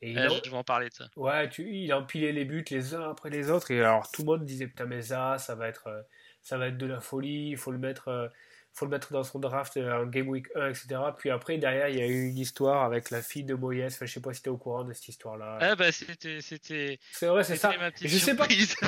Et 0.00 0.12
il 0.12 0.28
je 0.44 0.50
vais 0.50 0.56
en 0.56 0.64
parler 0.64 0.88
de 0.88 0.94
ça. 0.94 1.08
Ouais, 1.14 1.48
tu, 1.48 1.70
il 1.72 1.92
empilait 1.94 2.32
les 2.32 2.44
buts 2.44 2.64
les 2.70 2.94
uns 2.94 3.10
après 3.10 3.30
les 3.30 3.50
autres. 3.50 3.70
Et 3.70 3.78
alors 3.78 4.10
tout 4.10 4.22
le 4.22 4.26
monde 4.26 4.44
disait 4.44 4.66
Putain, 4.66 4.86
mais 4.86 5.00
ça, 5.00 5.38
ça 5.38 5.54
va 5.54 5.68
être, 5.68 5.86
euh, 5.86 6.02
ça 6.42 6.58
va 6.58 6.68
être 6.68 6.78
de 6.78 6.86
la 6.86 7.00
folie, 7.00 7.50
il 7.50 7.56
faut 7.56 7.70
le 7.70 7.78
mettre 7.78 8.08
euh, 8.08 8.28
faut 8.74 8.86
le 8.86 8.90
mettre 8.90 9.12
dans 9.12 9.22
son 9.22 9.38
draft 9.38 9.76
en 9.76 10.06
Game 10.06 10.28
Week 10.28 10.46
1, 10.54 10.70
etc. 10.70 10.86
Puis 11.18 11.30
après, 11.30 11.58
derrière, 11.58 11.88
il 11.88 11.98
y 11.98 12.00
a 12.00 12.06
eu 12.06 12.28
une 12.28 12.38
histoire 12.38 12.84
avec 12.84 13.10
la 13.10 13.20
fille 13.20 13.44
de 13.44 13.54
Moyes. 13.54 13.84
Enfin, 13.84 14.06
je 14.06 14.12
sais 14.12 14.20
pas 14.20 14.32
si 14.32 14.42
tu 14.42 14.48
es 14.48 14.52
au 14.52 14.56
courant 14.56 14.84
de 14.84 14.92
cette 14.92 15.08
histoire-là. 15.08 15.58
Ah, 15.60 15.76
bah, 15.76 15.92
c'était. 15.92 16.38
C'est 16.40 17.26
vrai, 17.26 17.44
c'est 17.44 17.56
ça. 17.56 17.72
Je 18.00 18.18
sais 18.18 18.34
pas. 18.34 18.46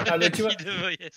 Ah, 0.08 0.18
bah, 0.18 0.30
tu 0.30 0.42
vois. 0.42 0.52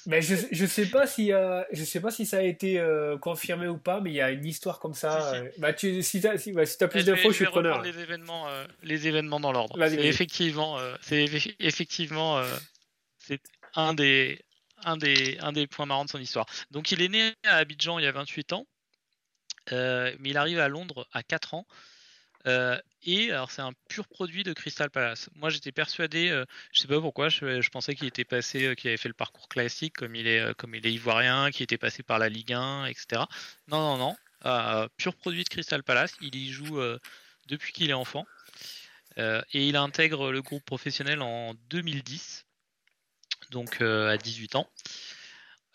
Mais 0.06 0.22
je, 0.22 0.36
je 0.52 0.66
sais 0.66 0.88
pas 0.88 1.08
si, 1.08 1.32
euh, 1.32 1.64
je 1.72 1.84
sais 1.84 2.02
pas 2.02 2.12
si 2.12 2.26
ça 2.26 2.38
a 2.38 2.42
été 2.42 2.80
euh, 2.80 3.18
confirmé 3.18 3.68
ou 3.68 3.78
pas, 3.78 4.02
mais 4.02 4.12
il 4.12 4.16
y 4.16 4.22
a 4.22 4.32
une 4.32 4.46
histoire 4.46 4.80
comme 4.80 4.94
ça. 4.94 5.32
Si, 5.32 5.38
euh, 5.38 5.50
Bah, 5.60 5.74
tu, 5.74 6.04
si 6.04 6.20
tu 6.20 6.28
as, 6.28 6.38
si, 6.38 6.52
bah, 6.52 6.66
si 6.66 6.84
as, 6.84 6.88
plus 6.88 7.06
d'infos, 7.06 7.32
je, 7.32 7.36
suis 7.36 7.46
preneur. 7.46 7.82
Les 7.82 7.98
événements, 7.98 8.48
les 8.84 9.08
événements 9.08 9.40
dans 9.40 9.52
l'ordre. 9.52 9.82
Effectivement, 9.84 10.78
c'est 11.02 11.26
effectivement, 11.60 12.42
c'est 13.20 13.42
un 13.76 13.94
des, 13.94 14.40
un 14.84 14.98
des, 14.98 15.68
points 15.68 15.86
marrants 15.86 16.06
de 16.06 16.10
son 16.10 16.20
histoire. 16.20 16.46
Donc 16.72 16.92
il 16.92 17.02
est 17.02 17.10
né 17.10 17.34
à 17.44 17.58
Abidjan 17.58 18.00
il 18.00 18.04
y 18.04 18.08
a 18.08 18.12
28 18.12 18.54
ans, 18.54 18.68
euh, 19.72 20.16
mais 20.20 20.30
il 20.30 20.38
arrive 20.38 20.60
à 20.60 20.68
Londres 20.68 21.08
à 21.12 21.24
4 21.24 21.54
ans. 21.54 21.66
Euh, 22.46 22.80
et 23.04 23.32
alors 23.32 23.52
c'est 23.52 23.62
un 23.62 23.74
pur 23.90 24.08
produit 24.08 24.44
de 24.44 24.54
Crystal 24.54 24.90
Palace. 24.90 25.30
Moi 25.36 25.50
j'étais 25.50 25.72
persuadé, 25.72 26.30
euh, 26.30 26.46
je 26.72 26.80
sais 26.80 26.88
pas 26.88 27.02
pourquoi, 27.02 27.30
je, 27.30 27.70
pensais 27.70 27.96
qu'il 27.96 28.08
était 28.08 28.24
passé, 28.24 28.76
qu'il 28.78 28.90
avait 28.90 28.98
fait 28.98 29.10
le 29.10 29.14
parcours 29.14 29.50
classique 29.50 29.96
comme 29.98 30.16
il 30.16 30.28
est, 30.28 30.54
comme 30.56 30.74
il 30.76 30.86
est 30.86 30.94
ivoirien, 30.94 31.52
qu'il 31.52 31.64
était 31.64 31.78
passé 31.78 32.04
par 32.04 32.20
la 32.20 32.30
Ligue 32.30 32.54
1, 32.54 32.86
etc. 32.86 33.24
Non 33.68 33.98
non 33.98 34.16
non, 34.44 34.90
pur 34.98 35.16
produit 35.16 35.44
de 35.44 35.50
Crystal 35.50 35.84
Palace. 35.84 36.14
Il 36.22 36.36
y 36.36 36.50
joue 36.50 36.80
depuis 37.48 37.74
qu'il 37.74 37.90
est 37.90 37.94
enfant 37.94 38.26
et 39.18 39.68
il 39.68 39.76
intègre 39.76 40.32
le 40.32 40.42
groupe 40.42 40.64
professionnel 40.64 41.22
en 41.22 41.54
2010 41.70 42.47
donc 43.52 43.82
euh, 43.82 44.10
à 44.10 44.18
18 44.18 44.56
ans. 44.56 44.70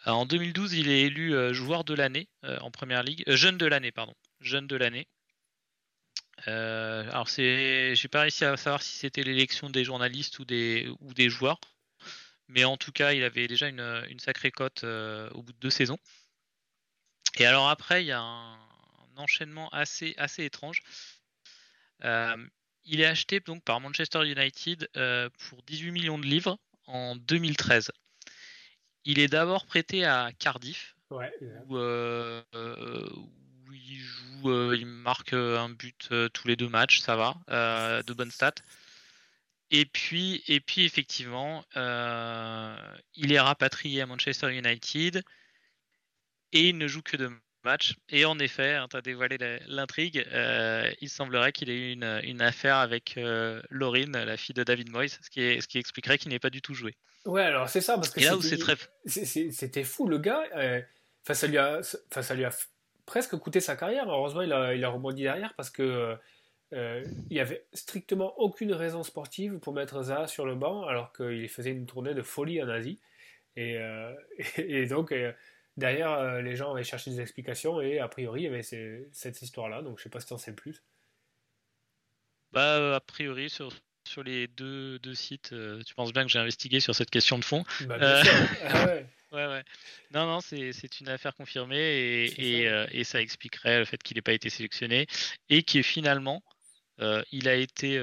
Euh, 0.06 0.10
en 0.10 0.26
2012, 0.26 0.74
il 0.74 0.88
est 0.88 1.02
élu 1.02 1.34
euh, 1.34 1.52
joueur 1.52 1.84
de 1.84 1.94
l'année 1.94 2.28
en 2.60 2.70
première 2.70 3.02
ligue, 3.02 3.24
jeune 3.26 3.58
de 3.58 3.66
l'année, 3.66 3.92
pardon, 3.92 4.14
jeune 4.40 4.66
de 4.66 4.76
l'année. 4.76 5.06
alors 6.46 7.28
c'est, 7.28 7.94
j'ai 7.94 8.08
pas 8.08 8.22
réussi 8.22 8.44
à 8.44 8.56
savoir 8.56 8.82
si 8.82 8.98
c'était 8.98 9.22
l'élection 9.22 9.70
des 9.70 9.84
journalistes 9.84 10.38
ou 10.38 10.44
des 10.44 10.90
ou 11.00 11.14
des 11.14 11.30
joueurs, 11.30 11.60
mais 12.48 12.64
en 12.64 12.76
tout 12.76 12.92
cas, 12.92 13.12
il 13.12 13.22
avait 13.22 13.46
déjà 13.46 13.68
une, 13.68 14.18
sacrée 14.18 14.50
cote 14.50 14.84
au 14.84 15.42
bout 15.42 15.52
de 15.52 15.58
deux 15.60 15.70
saisons. 15.70 15.98
Et 17.38 17.46
alors 17.46 17.68
après, 17.68 18.02
il 18.02 18.06
y 18.06 18.12
a 18.12 18.20
un, 18.20 18.58
enchaînement 19.16 19.68
assez 19.70 20.14
assez 20.18 20.44
étrange. 20.44 20.82
il 22.02 23.00
est 23.00 23.06
acheté 23.06 23.40
donc 23.40 23.62
par 23.62 23.80
Manchester 23.80 24.26
United 24.26 24.88
pour 25.38 25.62
18 25.62 25.92
millions 25.92 26.18
de 26.18 26.26
livres 26.26 26.58
en 26.86 27.16
2013. 27.16 27.90
Il 29.04 29.18
est 29.18 29.28
d'abord 29.28 29.66
prêté 29.66 30.04
à 30.04 30.30
Cardiff, 30.38 30.94
où, 31.10 31.76
euh, 31.76 32.42
euh, 32.54 33.08
il 33.72 33.98
joue, 33.98 34.50
euh, 34.50 34.76
il 34.76 34.86
marque 34.86 35.32
un 35.32 35.68
but 35.68 36.10
tous 36.32 36.48
les 36.48 36.56
deux 36.56 36.68
matchs, 36.68 37.00
ça 37.00 37.16
va, 37.16 38.02
de 38.02 38.12
bonnes 38.12 38.30
stats. 38.30 38.54
Et 39.70 39.86
puis, 39.86 40.42
et 40.48 40.60
puis 40.60 40.84
effectivement, 40.84 41.64
il 41.74 43.32
est 43.32 43.40
rapatrié 43.40 44.02
à 44.02 44.06
Manchester 44.06 44.54
United 44.54 45.22
et 46.52 46.68
il 46.68 46.78
ne 46.78 46.86
joue 46.86 47.02
que 47.02 47.16
deux 47.16 47.30
match. 47.64 47.94
Et 48.08 48.24
en 48.24 48.38
effet, 48.38 48.74
hein, 48.74 48.86
tu 48.90 48.96
as 48.96 49.00
dévoilé 49.00 49.36
l'intrigue, 49.66 50.26
euh, 50.32 50.90
il 51.00 51.08
semblerait 51.08 51.52
qu'il 51.52 51.70
ait 51.70 51.76
eu 51.76 51.92
une, 51.92 52.42
affaire 52.42 52.76
avec 52.76 53.14
euh, 53.16 53.62
Laurine, 53.70 54.12
la 54.12 54.36
fille 54.36 54.54
de 54.54 54.64
David 54.64 54.90
Moyes, 54.90 55.18
ce 55.20 55.30
qui, 55.30 55.60
ce 55.60 55.66
qui 55.66 55.78
expliquerait 55.78 56.18
qu'il 56.18 56.30
n'ait 56.30 56.38
pas 56.38 56.50
du 56.50 56.62
tout 56.62 56.74
joué. 56.74 56.94
Ouais, 57.24 57.42
alors 57.42 57.68
c'est 57.68 57.80
ça, 57.80 57.94
parce 57.94 58.10
que 58.10 58.20
c'était 59.50 59.84
fou, 59.84 60.08
le 60.08 60.18
gars, 60.18 60.42
euh, 60.56 60.80
ça, 61.30 61.46
lui 61.46 61.58
a, 61.58 61.80
ça 61.82 62.34
lui 62.34 62.44
a 62.44 62.50
presque 63.06 63.36
coûté 63.36 63.60
sa 63.60 63.76
carrière. 63.76 64.08
Heureusement, 64.08 64.42
il 64.42 64.52
a, 64.52 64.74
il 64.74 64.84
a 64.84 64.88
rebondi 64.88 65.22
derrière 65.22 65.54
parce 65.54 65.70
que 65.70 66.16
il 66.74 67.04
n'y 67.30 67.38
avait 67.38 67.66
strictement 67.74 68.32
aucune 68.38 68.72
raison 68.72 69.02
sportive 69.02 69.58
pour 69.58 69.74
mettre 69.74 70.04
Zaha 70.04 70.26
sur 70.26 70.46
le 70.46 70.54
banc 70.54 70.86
alors 70.86 71.12
qu'il 71.12 71.46
faisait 71.50 71.70
une 71.70 71.84
tournée 71.84 72.14
de 72.14 72.22
folie 72.22 72.62
en 72.62 72.68
Asie. 72.70 72.98
Et, 73.56 73.76
et 74.56 74.86
donc, 74.86 75.14
Derrière, 75.76 76.12
euh, 76.12 76.42
les 76.42 76.54
gens 76.54 76.72
avaient 76.72 76.84
cherché 76.84 77.10
des 77.10 77.20
explications 77.20 77.80
et 77.80 77.98
a 77.98 78.08
priori, 78.08 78.42
il 78.42 78.44
y 78.44 78.46
avait 78.46 78.62
cette 78.62 79.40
histoire-là. 79.40 79.82
Donc, 79.82 79.98
je 79.98 80.04
sais 80.04 80.10
pas 80.10 80.20
si 80.20 80.26
tu 80.26 80.34
en 80.34 80.38
sais 80.38 80.54
plus. 80.54 80.82
Bah, 82.52 82.76
euh, 82.76 82.96
a 82.96 83.00
priori, 83.00 83.48
sur, 83.48 83.72
sur 84.06 84.22
les 84.22 84.48
deux, 84.48 84.98
deux 84.98 85.14
sites, 85.14 85.52
euh, 85.52 85.82
tu 85.82 85.94
penses 85.94 86.12
bien 86.12 86.24
que 86.24 86.30
j'ai 86.30 86.38
investigué 86.38 86.80
sur 86.80 86.94
cette 86.94 87.10
question 87.10 87.38
de 87.38 87.44
fond. 87.44 87.64
Bah, 87.86 87.98
bien 87.98 88.22
sûr. 88.22 88.32
Ah 88.64 88.86
ouais. 88.86 89.06
ouais, 89.32 89.46
ouais. 89.46 89.64
Non, 90.10 90.26
non, 90.26 90.40
c'est 90.42 91.00
une 91.00 91.08
affaire 91.08 91.34
confirmée 91.34 91.78
et, 91.78 92.24
et, 92.24 92.68
ça. 92.68 92.86
et, 92.90 93.04
ça 93.04 93.22
expliquerait 93.22 93.78
le 93.78 93.86
fait 93.86 94.02
qu'il 94.02 94.16
n'ait 94.16 94.22
pas 94.22 94.34
été 94.34 94.50
sélectionné 94.50 95.06
et 95.48 95.62
qui 95.62 95.78
est 95.78 95.82
finalement, 95.82 96.42
il 97.32 97.48
a 97.48 97.54
été 97.54 97.98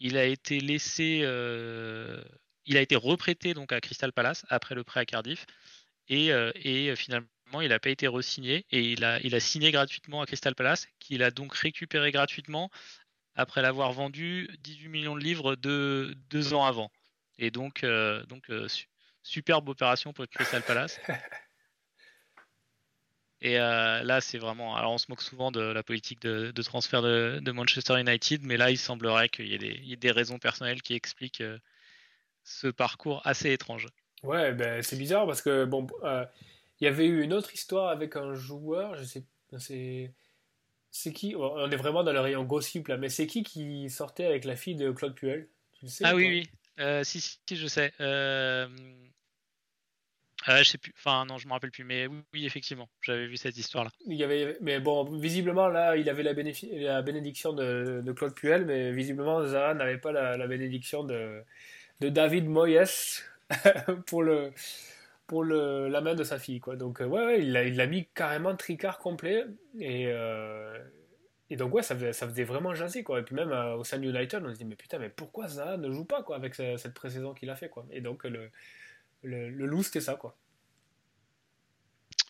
il 0.00 0.16
a 0.16 0.24
été 0.24 0.60
laissé 0.60 1.20
il 2.66 2.76
a 2.76 2.80
été 2.80 2.96
reprêté 2.96 3.54
donc 3.54 3.72
à 3.72 3.80
Crystal 3.80 4.12
Palace 4.12 4.44
après 4.48 4.74
le 4.74 4.82
prêt 4.82 5.00
à 5.00 5.04
Cardiff 5.04 5.46
et, 6.08 6.28
et 6.28 6.94
finalement 6.96 7.28
il 7.60 7.68
n'a 7.68 7.78
pas 7.78 7.90
été 7.90 8.06
re-signé 8.08 8.66
et 8.70 8.80
il 8.80 9.04
a, 9.04 9.20
il 9.20 9.34
a 9.34 9.40
signé 9.40 9.70
gratuitement 9.70 10.20
à 10.20 10.26
Crystal 10.26 10.54
Palace 10.54 10.88
qu'il 10.98 11.22
a 11.22 11.30
donc 11.30 11.54
récupéré 11.54 12.10
gratuitement 12.10 12.70
après 13.34 13.62
l'avoir 13.62 13.92
vendu 13.92 14.48
18 14.60 14.88
millions 14.88 15.14
de 15.14 15.22
livres 15.22 15.56
de, 15.56 16.16
deux 16.30 16.54
ans 16.54 16.64
avant. 16.64 16.90
Et 17.38 17.50
donc, 17.50 17.84
donc 18.28 18.50
superbe 19.22 19.68
opération 19.68 20.12
pour 20.12 20.26
Crystal 20.26 20.62
Palace. 20.62 20.98
Et 23.42 23.60
euh, 23.60 24.02
là, 24.02 24.20
c'est 24.20 24.38
vraiment. 24.38 24.76
Alors, 24.76 24.92
on 24.92 24.98
se 24.98 25.06
moque 25.08 25.22
souvent 25.22 25.50
de 25.50 25.60
la 25.60 25.82
politique 25.82 26.20
de, 26.20 26.62
transfert 26.62 27.02
de, 27.02 27.52
Manchester 27.52 28.00
United, 28.00 28.42
mais 28.42 28.56
là, 28.56 28.70
il 28.70 28.78
semblerait 28.78 29.28
qu'il 29.28 29.46
y, 29.46 29.92
ait 29.92 29.96
des 29.96 30.10
raisons 30.10 30.38
personnelles 30.38 30.82
qui 30.82 30.94
expliquent 30.94 31.42
euh, 31.42 31.58
ce 32.44 32.68
parcours 32.68 33.20
assez 33.26 33.52
étrange. 33.52 33.86
Ouais, 34.26 34.52
ben, 34.52 34.82
c'est 34.82 34.96
bizarre 34.96 35.26
parce 35.26 35.42
que, 35.42 35.64
bon, 35.64 35.86
euh, 36.04 36.24
il 36.80 36.84
y 36.84 36.88
avait 36.88 37.06
eu 37.06 37.22
une 37.22 37.32
autre 37.32 37.52
histoire 37.54 37.88
avec 37.90 38.16
un 38.16 38.34
joueur, 38.34 38.96
je 38.96 39.04
sais. 39.04 39.24
C'est. 39.58 40.12
C'est 40.90 41.12
qui? 41.12 41.34
On 41.36 41.70
est 41.70 41.76
vraiment 41.76 42.04
dans 42.04 42.12
le 42.12 42.20
rayon 42.20 42.44
gossip 42.44 42.88
là, 42.88 42.96
mais 42.96 43.10
c'est 43.10 43.26
qui 43.26 43.42
qui 43.42 43.90
sortait 43.90 44.24
avec 44.24 44.44
la 44.46 44.56
fille 44.56 44.76
de 44.76 44.90
Claude 44.90 45.14
Puel? 45.14 45.48
Tu 45.74 45.88
sais, 45.88 46.04
Ah 46.06 46.14
oui, 46.14 46.48
oui. 46.78 47.04
si, 47.04 47.20
si, 47.20 47.38
je 47.56 47.66
sais. 47.66 47.92
Euh, 48.00 48.66
je 50.48 50.62
sais 50.62 50.78
plus. 50.78 50.92
Enfin, 50.96 51.24
non, 51.26 51.38
je 51.38 51.46
me 51.48 51.52
rappelle 51.52 51.70
plus. 51.70 51.84
Mais 51.84 52.06
oui, 52.32 52.46
effectivement, 52.46 52.88
j'avais 53.02 53.26
vu 53.26 53.36
cette 53.36 53.56
histoire-là. 53.56 53.90
Il 54.06 54.14
y 54.14 54.24
avait, 54.24 54.56
mais 54.60 54.80
bon, 54.80 55.04
visiblement 55.04 55.68
là, 55.68 55.96
il 55.96 56.08
avait 56.08 56.22
la, 56.22 56.32
la 56.32 57.02
bénédiction 57.02 57.52
de, 57.52 58.12
Claude 58.16 58.34
Puel, 58.34 58.64
mais 58.64 58.92
visiblement 58.92 59.46
Zara 59.46 59.74
n'avait 59.74 59.98
pas 59.98 60.12
la, 60.12 60.46
bénédiction 60.46 61.04
de, 61.04 61.42
de 62.00 62.08
David 62.08 62.46
Moyes 62.46 63.22
pour 64.06 64.22
le 64.22 64.52
la 65.88 66.00
main 66.00 66.14
de 66.14 66.24
sa 66.24 66.38
fille, 66.38 66.60
quoi. 66.60 66.76
Donc 66.76 67.00
euh, 67.00 67.06
ouais, 67.06 67.42
il 67.42 67.52
l'a 67.52 67.86
mis 67.86 68.06
carrément 68.14 68.54
tricard 68.56 68.98
complet 68.98 69.44
et 69.78 70.06
euh, 70.08 70.78
et 71.50 71.56
donc 71.56 71.74
ouais, 71.74 71.82
ça 71.82 71.94
faisait, 71.94 72.12
ça 72.12 72.26
vraiment 72.26 72.74
jaser 72.74 73.02
quoi. 73.02 73.20
Et 73.20 73.22
puis 73.22 73.34
même 73.34 73.52
au 73.52 73.84
San 73.84 74.02
United, 74.02 74.42
on 74.44 74.52
se 74.52 74.58
dit 74.58 74.64
mais 74.64 74.76
putain, 74.76 74.98
mais 74.98 75.08
pourquoi 75.10 75.48
Zaha 75.48 75.76
ne 75.76 75.90
joue 75.90 76.04
pas 76.04 76.24
avec 76.34 76.54
cette 76.54 76.94
pré-saison 76.94 77.34
qu'il 77.34 77.50
a 77.50 77.56
fait 77.56 77.68
quoi. 77.68 77.86
Et 77.90 78.00
donc 78.00 78.24
le 78.24 78.50
le, 79.26 79.66
loup, 79.66 79.82
c'était 79.82 80.00
ça, 80.00 80.14
quoi. 80.14 80.36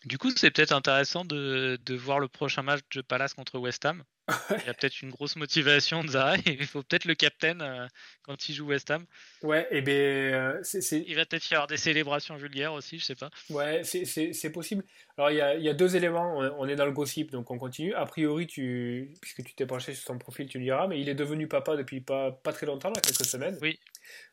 Du 0.07 0.17
coup, 0.17 0.31
c'est 0.33 0.51
peut-être 0.51 0.71
intéressant 0.71 1.25
de, 1.25 1.77
voir 1.95 2.19
le 2.19 2.29
prochain 2.29 2.61
match 2.61 2.79
de 2.95 3.01
Palace 3.01 3.33
contre 3.33 3.59
West 3.59 3.85
Ham. 3.85 4.03
il 4.51 4.65
y 4.65 4.69
a 4.69 4.73
peut-être 4.73 5.01
une 5.01 5.09
grosse 5.09 5.35
motivation 5.35 6.01
de 6.01 6.09
Zaha 6.11 6.37
et 6.37 6.41
il 6.59 6.65
faut 6.65 6.81
peut-être 6.81 7.03
le 7.03 7.15
captain 7.15 7.59
euh, 7.59 7.87
quand 8.21 8.47
il 8.47 8.55
joue 8.55 8.67
West 8.67 8.89
Ham. 8.89 9.05
Ouais, 9.41 9.67
et 9.69 9.81
ben, 9.81 9.91
euh, 9.93 10.61
Il 10.91 11.15
va 11.15 11.25
peut-être 11.25 11.49
y 11.51 11.55
avoir 11.55 11.67
des 11.67 11.75
célébrations 11.75 12.37
vulgaires 12.37 12.71
aussi, 12.71 12.99
je 12.99 13.03
sais 13.03 13.15
pas. 13.15 13.29
Ouais, 13.49 13.81
c'est, 13.83 14.49
possible. 14.49 14.85
Alors, 15.17 15.29
il 15.29 15.37
y, 15.37 15.41
a, 15.41 15.55
il 15.55 15.63
y, 15.63 15.69
a, 15.69 15.73
deux 15.73 15.97
éléments. 15.97 16.37
On 16.37 16.67
est 16.69 16.77
dans 16.77 16.85
le 16.85 16.93
gossip, 16.93 17.31
donc 17.31 17.51
on 17.51 17.57
continue. 17.57 17.93
A 17.93 18.05
priori, 18.05 18.47
tu, 18.47 19.11
puisque 19.21 19.43
tu 19.43 19.55
t'es 19.55 19.65
penché 19.65 19.93
sur 19.93 20.05
son 20.05 20.17
profil, 20.17 20.47
tu 20.47 20.57
le 20.57 20.63
diras, 20.63 20.87
mais 20.87 21.01
il 21.01 21.09
est 21.09 21.15
devenu 21.15 21.49
papa 21.49 21.75
depuis 21.75 21.99
pas, 21.99 22.31
pas 22.31 22.53
très 22.53 22.65
longtemps, 22.65 22.91
là, 22.91 23.01
quelques 23.01 23.25
semaines. 23.25 23.57
Oui. 23.61 23.77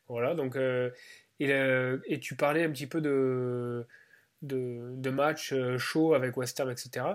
Voilà, 0.07 0.35
donc 0.35 0.55
euh, 0.55 0.89
et, 1.41 1.51
et, 2.05 2.19
tu 2.21 2.37
parlais 2.37 2.63
un 2.63 2.71
petit 2.71 2.87
peu 2.87 3.01
de, 3.01 3.85
de, 4.45 4.93
de 4.95 5.09
matchs 5.09 5.53
euh, 5.53 5.77
chauds 5.77 6.13
avec 6.13 6.37
West 6.37 6.59
Ham, 6.59 6.69
etc. 6.69 7.05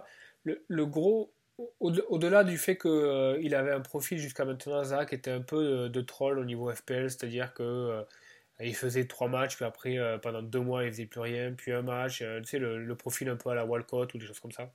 Le, 0.44 0.64
le 0.68 0.86
gros, 0.86 1.32
au-delà 1.80 2.44
du 2.44 2.56
fait 2.56 2.78
qu'il 2.78 2.90
euh, 2.90 3.58
avait 3.58 3.72
un 3.72 3.80
profil 3.80 4.18
jusqu'à 4.18 4.44
maintenant, 4.44 4.82
Zach 4.84 5.12
était 5.12 5.30
un 5.30 5.42
peu 5.42 5.88
de, 5.88 6.00
troll 6.00 6.38
au 6.38 6.44
niveau 6.44 6.70
FPL, 6.72 7.10
c'est-à-dire 7.10 7.52
que 7.52 7.62
euh, 7.62 8.02
il 8.60 8.74
faisait 8.74 9.06
trois 9.06 9.28
matchs, 9.28 9.56
puis 9.56 9.64
après, 9.64 9.96
pendant 10.22 10.42
deux 10.42 10.60
mois, 10.60 10.84
il 10.84 10.92
faisait 10.92 11.06
plus 11.06 11.20
rien, 11.20 11.52
puis 11.52 11.72
un 11.72 11.80
match, 11.80 12.18
tu 12.18 12.44
sais, 12.44 12.58
le, 12.58 12.94
profil 12.94 13.28
un 13.30 13.36
peu 13.36 13.48
à 13.48 13.54
la 13.54 13.64
Walcott 13.64 14.12
ou 14.12 14.18
des 14.18 14.26
choses 14.26 14.40
comme 14.40 14.52
ça, 14.52 14.70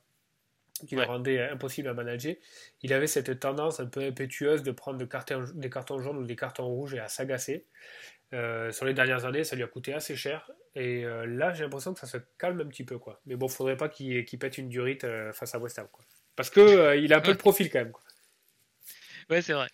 qui 0.88 0.96
le 0.96 1.04
rendait 1.04 1.40
impossible 1.48 1.86
à 1.86 1.94
manager. 1.94 2.34
Il 2.82 2.92
avait 2.92 3.06
cette 3.06 3.38
tendance 3.38 3.78
un 3.78 3.86
peu 3.86 4.00
impétueuse 4.00 4.64
de 4.64 4.72
prendre 4.72 4.98
des 4.98 5.06
cartons, 5.06 5.44
des 5.54 5.70
cartons 5.70 6.00
jaunes 6.00 6.18
ou 6.18 6.24
des 6.24 6.34
cartons 6.34 6.66
rouges 6.66 6.94
et 6.94 6.98
à 6.98 7.06
s'agacer. 7.06 7.64
Euh, 8.32 8.72
sur 8.72 8.84
les 8.84 8.94
dernières 8.94 9.24
années, 9.24 9.44
ça 9.44 9.56
lui 9.56 9.62
a 9.62 9.66
coûté 9.66 9.94
assez 9.94 10.16
cher. 10.16 10.50
Et 10.76 11.06
euh, 11.06 11.24
là, 11.24 11.54
j'ai 11.54 11.64
l'impression 11.64 11.94
que 11.94 12.00
ça 12.00 12.06
se 12.06 12.18
calme 12.38 12.60
un 12.60 12.66
petit 12.66 12.84
peu. 12.84 12.98
Quoi. 12.98 13.18
Mais 13.24 13.34
bon, 13.34 13.48
faudrait 13.48 13.78
pas 13.78 13.88
qu'il 13.88 14.38
pète 14.38 14.58
une 14.58 14.68
durite 14.68 15.04
euh, 15.04 15.32
face 15.32 15.54
à 15.54 15.58
West 15.58 15.78
Ham. 15.78 15.88
Quoi. 15.90 16.04
Parce 16.36 16.50
qu'il 16.50 16.68
il 17.02 17.14
a 17.14 17.16
un 17.16 17.20
peu 17.20 17.32
de 17.32 17.38
profil 17.38 17.70
quand 17.70 17.78
même. 17.78 17.92
Quoi. 17.92 18.02
Ouais, 19.30 19.40
c'est 19.40 19.54
vrai. 19.54 19.68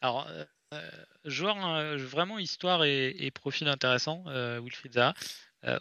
Alors, 0.00 0.28
joueur, 1.24 1.56
vraiment 1.96 2.40
histoire 2.40 2.84
et, 2.84 3.30
profil 3.32 3.68
intéressant, 3.68 4.24
Wilfried 4.26 4.94
Zaha. 4.94 5.14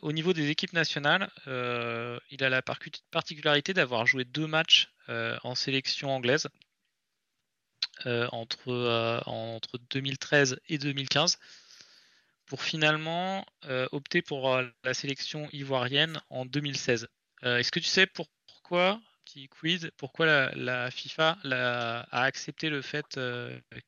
au 0.03 0.13
niveau 0.13 0.31
des 0.31 0.49
équipes 0.49 0.73
nationales, 0.73 1.29
il 1.47 2.43
a 2.43 2.49
la 2.49 2.61
particularité 2.61 3.73
d'avoir 3.73 4.05
joué 4.05 4.23
deux 4.23 4.47
matchs 4.47 4.93
en 5.09 5.55
sélection 5.55 6.11
anglaise 6.11 6.47
entre 8.05 9.79
2013 9.89 10.59
et 10.69 10.77
2015 10.77 11.39
pour 12.45 12.61
finalement 12.61 13.45
euh, 13.65 13.87
opter 13.91 14.21
pour 14.21 14.53
euh, 14.53 14.65
la 14.83 14.93
sélection 14.93 15.47
ivoirienne 15.51 16.21
en 16.29 16.45
2016. 16.45 17.07
Euh, 17.43 17.57
est-ce 17.57 17.71
que 17.71 17.79
tu 17.79 17.87
sais 17.87 18.05
pourquoi, 18.05 19.01
petit 19.25 19.47
quiz, 19.49 19.91
pourquoi 19.97 20.51
la, 20.53 20.91
FIFA 20.91 21.37
a 21.43 22.23
accepté 22.23 22.69
le 22.69 22.81
fait 22.81 23.19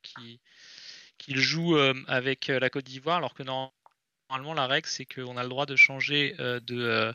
qu'il 0.02 1.38
joue 1.38 1.78
avec 2.08 2.48
la 2.48 2.70
Côte 2.70 2.86
d'Ivoire 2.86 3.18
alors 3.18 3.34
que 3.34 3.44
normalement 3.44 4.54
la 4.54 4.68
règle 4.68 4.88
c'est 4.88 5.06
qu'on 5.06 5.38
a 5.38 5.44
le 5.44 5.50
droit 5.50 5.66
de 5.66 5.76
changer 5.76 6.36
de, 6.38 7.14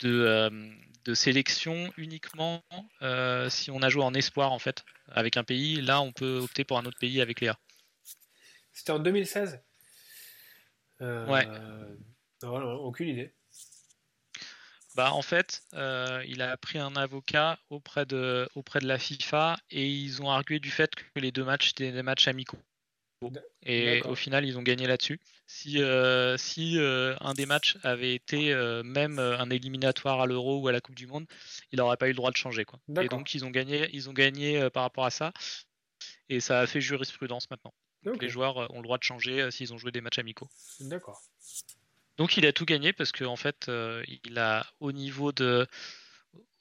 de, 0.00 1.14
sélection 1.14 1.92
uniquement 1.96 2.62
si 3.48 3.70
on 3.70 3.82
a 3.82 3.88
joué 3.88 4.04
en 4.04 4.14
espoir 4.14 4.52
en 4.52 4.58
fait 4.58 4.84
avec 5.08 5.36
un 5.36 5.44
pays. 5.44 5.80
Là 5.80 6.00
on 6.00 6.12
peut 6.12 6.38
opter 6.38 6.64
pour 6.64 6.78
un 6.78 6.84
autre 6.84 6.98
pays 6.98 7.20
avec 7.20 7.40
Léa. 7.40 7.58
C'était 8.72 8.92
en 8.92 9.00
2016 9.00 9.60
euh, 11.00 11.26
ouais. 11.26 11.46
aucune 12.42 13.08
idée. 13.08 13.34
Bah, 14.96 15.12
en 15.12 15.22
fait, 15.22 15.62
euh, 15.74 16.22
il 16.26 16.42
a 16.42 16.56
pris 16.56 16.78
un 16.78 16.96
avocat 16.96 17.58
auprès 17.70 18.06
de, 18.06 18.48
auprès 18.54 18.80
de 18.80 18.88
la 18.88 18.98
FIFA 18.98 19.56
et 19.70 19.88
ils 19.88 20.20
ont 20.20 20.30
argué 20.30 20.58
du 20.58 20.70
fait 20.70 20.94
que 20.94 21.04
les 21.16 21.30
deux 21.30 21.44
matchs 21.44 21.70
étaient 21.70 21.92
des 21.92 22.02
matchs 22.02 22.28
amicaux. 22.28 22.58
Et 23.62 24.00
au 24.04 24.14
final, 24.14 24.46
ils 24.46 24.56
ont 24.56 24.62
gagné 24.62 24.86
là-dessus. 24.86 25.20
Si, 25.46 25.82
euh, 25.82 26.38
si 26.38 26.78
un 26.78 27.34
des 27.34 27.44
matchs 27.44 27.76
avait 27.82 28.14
été 28.14 28.54
même 28.82 29.18
un 29.18 29.50
éliminatoire 29.50 30.22
à 30.22 30.26
l'Euro 30.26 30.60
ou 30.60 30.68
à 30.68 30.72
la 30.72 30.80
Coupe 30.80 30.94
du 30.94 31.06
Monde, 31.06 31.26
il 31.70 31.76
n'aurait 31.76 31.98
pas 31.98 32.06
eu 32.06 32.10
le 32.10 32.16
droit 32.16 32.30
de 32.30 32.36
changer. 32.36 32.64
Quoi. 32.64 32.80
Et 33.00 33.08
donc, 33.08 33.34
ils 33.34 33.44
ont 33.44 33.50
gagné, 33.50 33.90
ils 33.92 34.08
ont 34.08 34.14
gagné 34.14 34.70
par 34.70 34.82
rapport 34.82 35.04
à 35.04 35.10
ça. 35.10 35.32
Et 36.30 36.40
ça 36.40 36.60
a 36.60 36.66
fait 36.66 36.80
jurisprudence 36.80 37.50
maintenant. 37.50 37.74
Les 38.04 38.28
joueurs 38.28 38.58
euh, 38.58 38.66
ont 38.70 38.78
le 38.78 38.82
droit 38.82 38.98
de 38.98 39.02
changer 39.02 39.42
euh, 39.42 39.50
s'ils 39.50 39.74
ont 39.74 39.78
joué 39.78 39.90
des 39.90 40.00
matchs 40.00 40.18
amicaux. 40.18 40.48
D'accord. 40.80 41.20
Donc 42.16 42.36
il 42.36 42.46
a 42.46 42.52
tout 42.52 42.64
gagné 42.64 42.92
parce 42.92 43.12
qu'en 43.12 43.32
en 43.32 43.36
fait, 43.36 43.68
euh, 43.68 44.02
il 44.24 44.38
a 44.38 44.66
au 44.80 44.92
niveau 44.92 45.32
de 45.32 45.66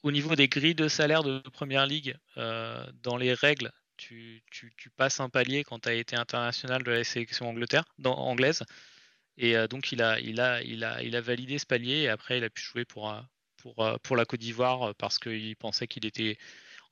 au 0.03 0.11
niveau 0.11 0.35
des 0.35 0.47
grilles 0.47 0.75
de 0.75 0.87
salaire 0.87 1.23
de 1.23 1.39
première 1.39 1.85
ligue, 1.85 2.15
dans 2.37 3.17
les 3.17 3.33
règles, 3.33 3.69
tu, 3.97 4.41
passes 4.95 5.19
un 5.19 5.27
palier 5.27 5.65
quand 5.65 5.79
tu 5.79 5.89
as 5.89 5.93
été 5.93 6.15
international 6.15 6.83
de 6.83 6.91
la 6.91 7.03
sélection 7.03 7.49
Angleterre, 7.49 7.83
anglaise. 8.05 8.63
Et 9.35 9.55
donc 9.67 9.91
il 9.91 10.01
a, 10.01 10.17
il, 10.21 10.39
a, 10.39 10.61
il, 10.63 10.85
a, 10.85 11.03
il 11.03 11.17
a 11.17 11.21
validé 11.21 11.59
ce 11.59 11.65
palier 11.65 12.03
et 12.03 12.07
après 12.07 12.37
il 12.37 12.45
a 12.45 12.49
pu 12.49 12.61
jouer 12.61 12.85
pour, 12.85 13.13
pour, 13.57 13.99
pour 14.01 14.15
la 14.15 14.23
Côte 14.23 14.39
d'Ivoire 14.39 14.95
parce 14.95 15.19
qu'il 15.19 15.57
pensait 15.57 15.87
qu'il 15.87 16.05
était. 16.05 16.37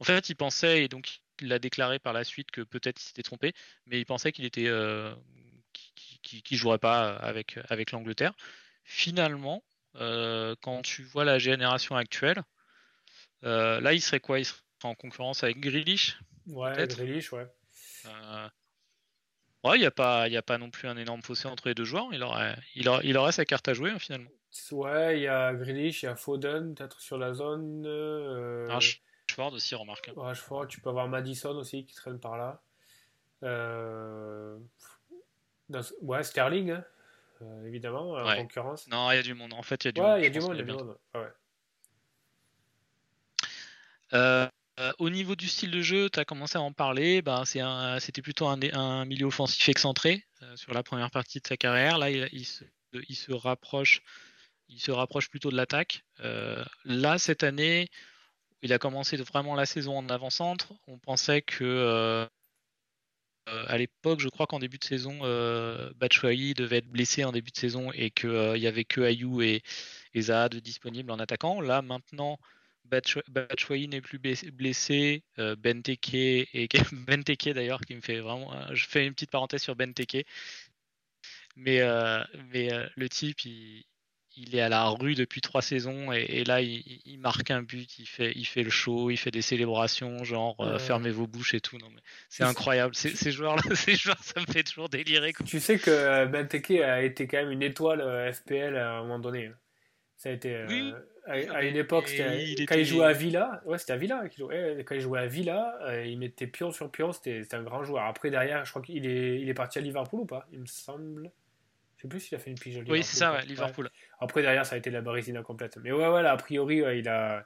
En 0.01 0.03
fait, 0.03 0.27
il 0.27 0.35
pensait 0.35 0.83
et 0.83 0.89
donc 0.89 1.21
il 1.41 1.53
a 1.53 1.59
déclaré 1.59 1.99
par 1.99 2.13
la 2.13 2.23
suite 2.23 2.51
que 2.51 2.61
peut-être 2.61 3.01
il 3.01 3.05
s'était 3.05 3.23
trompé, 3.23 3.53
mais 3.85 3.99
il 3.99 4.05
pensait 4.05 4.31
qu'il 4.31 4.45
était 4.45 4.67
euh, 4.67 5.13
qui, 6.21 6.57
jouerait 6.57 6.77
pas 6.77 7.15
avec 7.15 7.59
avec 7.69 7.91
l'Angleterre. 7.91 8.33
Finalement, 8.83 9.63
euh, 9.95 10.55
quand 10.61 10.81
tu 10.81 11.03
vois 11.03 11.25
la 11.25 11.39
génération 11.39 11.95
actuelle, 11.95 12.41
euh, 13.43 13.79
là 13.81 13.93
il 13.93 14.01
serait 14.01 14.19
quoi? 14.19 14.39
Il 14.39 14.45
serait 14.45 14.59
en 14.83 14.95
concurrence 14.95 15.43
avec 15.43 15.59
Grealish 15.59 16.17
Ouais, 16.47 16.87
Grealish, 16.87 17.33
ouais. 17.33 17.47
Ouais, 19.63 19.75
il 19.75 19.79
n'y 19.79 19.85
a, 19.85 19.91
pas, 19.91 20.29
y 20.29 20.37
a 20.37 20.41
pas 20.41 20.57
non 20.57 20.69
plus 20.69 20.87
un 20.87 20.95
énorme 20.95 21.21
fossé 21.21 21.47
entre 21.47 21.67
les 21.67 21.73
deux 21.73 21.83
joueurs. 21.83 22.07
Il 22.13 22.23
aurait, 22.23 22.55
il 22.75 22.87
aurait, 22.87 23.01
il 23.03 23.17
aurait 23.17 23.33
sa 23.33 23.43
carte 23.43 23.67
à 23.67 23.73
jouer 23.73 23.89
hein, 23.89 23.99
finalement. 23.99 24.29
Ouais, 24.71 25.19
il 25.19 25.23
y 25.23 25.27
a 25.27 25.53
Grealish, 25.53 26.03
il 26.03 26.05
y 26.05 26.09
a 26.09 26.15
Foden, 26.15 26.73
peut-être 26.73 27.01
sur 27.01 27.17
la 27.17 27.33
zone. 27.33 27.85
Rashford 29.37 29.53
aussi, 29.55 29.75
remarque. 29.75 30.11
Rashford, 30.15 30.67
tu 30.67 30.81
peux 30.81 30.89
avoir 30.89 31.07
Madison 31.07 31.55
aussi 31.57 31.85
qui 31.85 31.93
traîne 31.93 32.19
par 32.19 32.37
là. 32.37 32.59
Euh... 33.43 34.57
Ouais, 36.01 36.23
Sterling, 36.23 36.71
hein. 36.71 36.83
euh, 37.41 37.67
évidemment, 37.67 38.13
en 38.13 38.35
concurrence. 38.35 38.87
Non, 38.87 39.11
il 39.11 39.15
y 39.17 39.19
a 39.19 39.23
du 39.23 39.35
monde. 39.35 39.53
En 39.53 39.61
fait, 39.61 39.83
il 39.83 39.87
y 39.87 39.89
a 39.89 39.91
du 39.91 40.01
ouais, 40.01 40.07
monde. 40.07 40.17
Il 40.19 40.23
y 40.23 40.27
a 40.27 40.29
du 40.29 40.39
monde, 40.39 40.53
il 40.53 40.57
y 40.57 40.61
a 40.61 40.63
du 40.63 40.71
monde. 40.71 40.97
Ouais. 41.13 41.27
Euh, 44.13 44.47
au 44.97 45.09
niveau 45.09 45.35
du 45.35 45.47
style 45.47 45.71
de 45.71 45.81
jeu, 45.81 46.09
tu 46.09 46.19
as 46.19 46.25
commencé 46.25 46.57
à 46.57 46.61
en 46.61 46.71
parler. 46.71 47.21
Ben, 47.21 47.43
C'était 47.45 48.21
plutôt 48.21 48.47
un, 48.47 49.05
milieu 49.05 49.27
offensif 49.27 49.69
excentré 49.69 50.25
sur 50.55 50.73
la 50.73 50.81
première 50.81 51.11
partie 51.11 51.39
de 51.39 51.47
sa 51.47 51.57
carrière. 51.57 51.99
Là, 51.99 52.09
il, 52.09 52.45
se, 52.45 53.33
rapproche, 53.33 54.01
il 54.69 54.79
se 54.79 54.91
rapproche 54.91 55.29
plutôt 55.29 55.51
de 55.51 55.57
l'attaque. 55.57 56.05
là, 56.85 57.17
cette 57.19 57.43
année, 57.43 57.89
il 58.61 58.73
a 58.73 58.79
commencé 58.79 59.17
vraiment 59.17 59.55
la 59.55 59.65
saison 59.65 59.97
en 59.97 60.09
avant-centre. 60.09 60.73
On 60.87 60.97
pensait 60.97 61.41
que 61.41 62.27
à 63.47 63.77
l'époque, 63.77 64.19
je 64.19 64.29
crois 64.29 64.45
qu'en 64.45 64.59
début 64.59 64.77
de 64.77 64.83
saison, 64.83 65.19
euh, 65.23 65.89
devait 65.99 66.77
être 66.77 66.89
blessé 66.89 67.23
en 67.23 67.31
début 67.31 67.51
de 67.51 67.57
saison 67.57 67.91
et 67.93 68.11
qu'il 68.11 68.29
n'y 68.29 68.59
y 68.59 68.67
avait 68.67 68.83
que 68.83 69.01
Ayou 69.01 69.41
et, 69.41 69.61
et 70.13 70.21
Zahad 70.21 70.55
disponibles 70.55 71.11
en 71.11 71.19
attaquant. 71.19 71.61
Là, 71.61 71.81
maintenant, 71.81 72.39
Batshuayi 72.85 73.87
n'est 73.87 74.01
plus 74.01 74.19
blessé, 74.19 75.23
euh, 75.39 75.55
Benteke 75.55 76.13
et 76.13 76.69
Benteke 77.07 77.49
d'ailleurs 77.49 77.81
qui 77.81 77.95
me 77.95 78.01
fait 78.01 78.19
vraiment. 78.19 78.53
Euh, 78.53 78.73
je 78.73 78.85
fais 78.87 79.05
une 79.05 79.13
petite 79.13 79.31
parenthèse 79.31 79.61
sur 79.61 79.75
Benteke, 79.75 80.25
mais 81.55 81.81
euh, 81.81 82.23
mais 82.51 82.71
euh, 82.73 82.87
le 82.95 83.09
type 83.09 83.43
il, 83.45 83.85
il, 84.37 84.55
est 84.55 84.61
à 84.61 84.69
la 84.69 84.87
rue 84.89 85.15
depuis 85.15 85.41
trois 85.41 85.61
saisons 85.61 86.11
et, 86.11 86.43
là 86.43 86.61
il, 86.61 87.19
marque 87.19 87.51
un 87.51 87.61
but, 87.61 87.99
il 87.99 88.05
fait 88.05 88.31
il 88.35 88.45
fait 88.45 88.63
le 88.63 88.69
show, 88.69 89.09
il 89.09 89.17
fait 89.17 89.31
des 89.31 89.41
célébrations 89.41 90.23
genre 90.23 90.55
fermez 90.79 91.11
vos 91.11 91.27
bouches 91.27 91.53
et 91.53 91.61
tout. 91.61 91.77
Non 91.77 91.89
mais 91.93 92.01
c'est 92.29 92.43
incroyable. 92.43 92.95
Ces, 92.95 93.31
joueurs 93.31 93.55
là, 93.55 93.63
ces 93.75 93.95
joueurs 93.95 94.21
ça 94.23 94.39
me 94.39 94.45
fait 94.45 94.63
toujours 94.63 94.89
délirer. 94.89 95.33
Tu 95.45 95.59
sais 95.59 95.77
que 95.77 96.25
Benteke 96.25 96.71
a 96.71 97.03
été 97.03 97.27
quand 97.27 97.37
même 97.37 97.51
une 97.51 97.63
étoile 97.63 98.33
FPL 98.33 98.75
à 98.77 98.97
un 98.97 99.01
moment 99.01 99.19
donné. 99.19 99.47
Hein. 99.47 99.55
Ça 100.17 100.29
a 100.29 100.31
été. 100.31 100.65
Oui 100.67 100.93
à, 101.27 101.63
une 101.63 101.75
époque, 101.75 102.11
quand 102.67 102.75
il 102.75 102.85
jouait 102.85 103.05
à 103.05 103.13
Villa, 103.13 103.61
ouais, 103.65 103.77
c'était 103.77 103.93
à 103.93 103.97
Villa 103.97 104.27
qu'il 104.29 104.45
jouait. 104.45 104.83
Quand 104.85 104.95
il 104.95 105.01
jouait 105.01 105.19
à 105.19 105.25
Villa, 105.25 105.77
euh, 105.83 106.05
il 106.05 106.17
mettait 106.17 106.47
pion 106.47 106.71
sur 106.71 106.89
pion, 106.89 107.11
c'était 107.11 107.45
un 107.53 107.63
grand 107.63 107.83
joueur. 107.83 108.05
Après, 108.05 108.29
derrière, 108.29 108.63
je 108.65 108.69
crois 108.69 108.81
qu'il 108.81 109.05
est, 109.05 109.41
il 109.41 109.49
est 109.49 109.53
parti 109.53 109.77
à 109.79 109.81
Liverpool 109.81 110.21
ou 110.21 110.25
pas 110.25 110.47
Il 110.51 110.59
me 110.59 110.65
semble. 110.65 111.31
Je 111.97 112.03
sais 112.03 112.07
plus 112.07 112.19
s'il 112.19 112.35
a 112.35 112.39
fait 112.39 112.51
une 112.51 112.59
pige 112.59 112.75
à 112.75 112.79
Liverpool. 112.79 112.97
Oui, 112.97 113.03
c'est 113.03 113.17
ça, 113.17 113.41
Liverpool. 113.41 113.89
Après, 114.19 114.41
derrière, 114.41 114.65
ça 114.65 114.75
a 114.75 114.77
été 114.77 114.89
la 114.89 115.01
barisina 115.01 115.43
complète. 115.43 115.77
Mais 115.77 115.91
ouais, 115.91 116.09
voilà, 116.09 116.31
a 116.31 116.37
priori, 116.37 116.77
il, 116.97 117.07
a, 117.07 117.45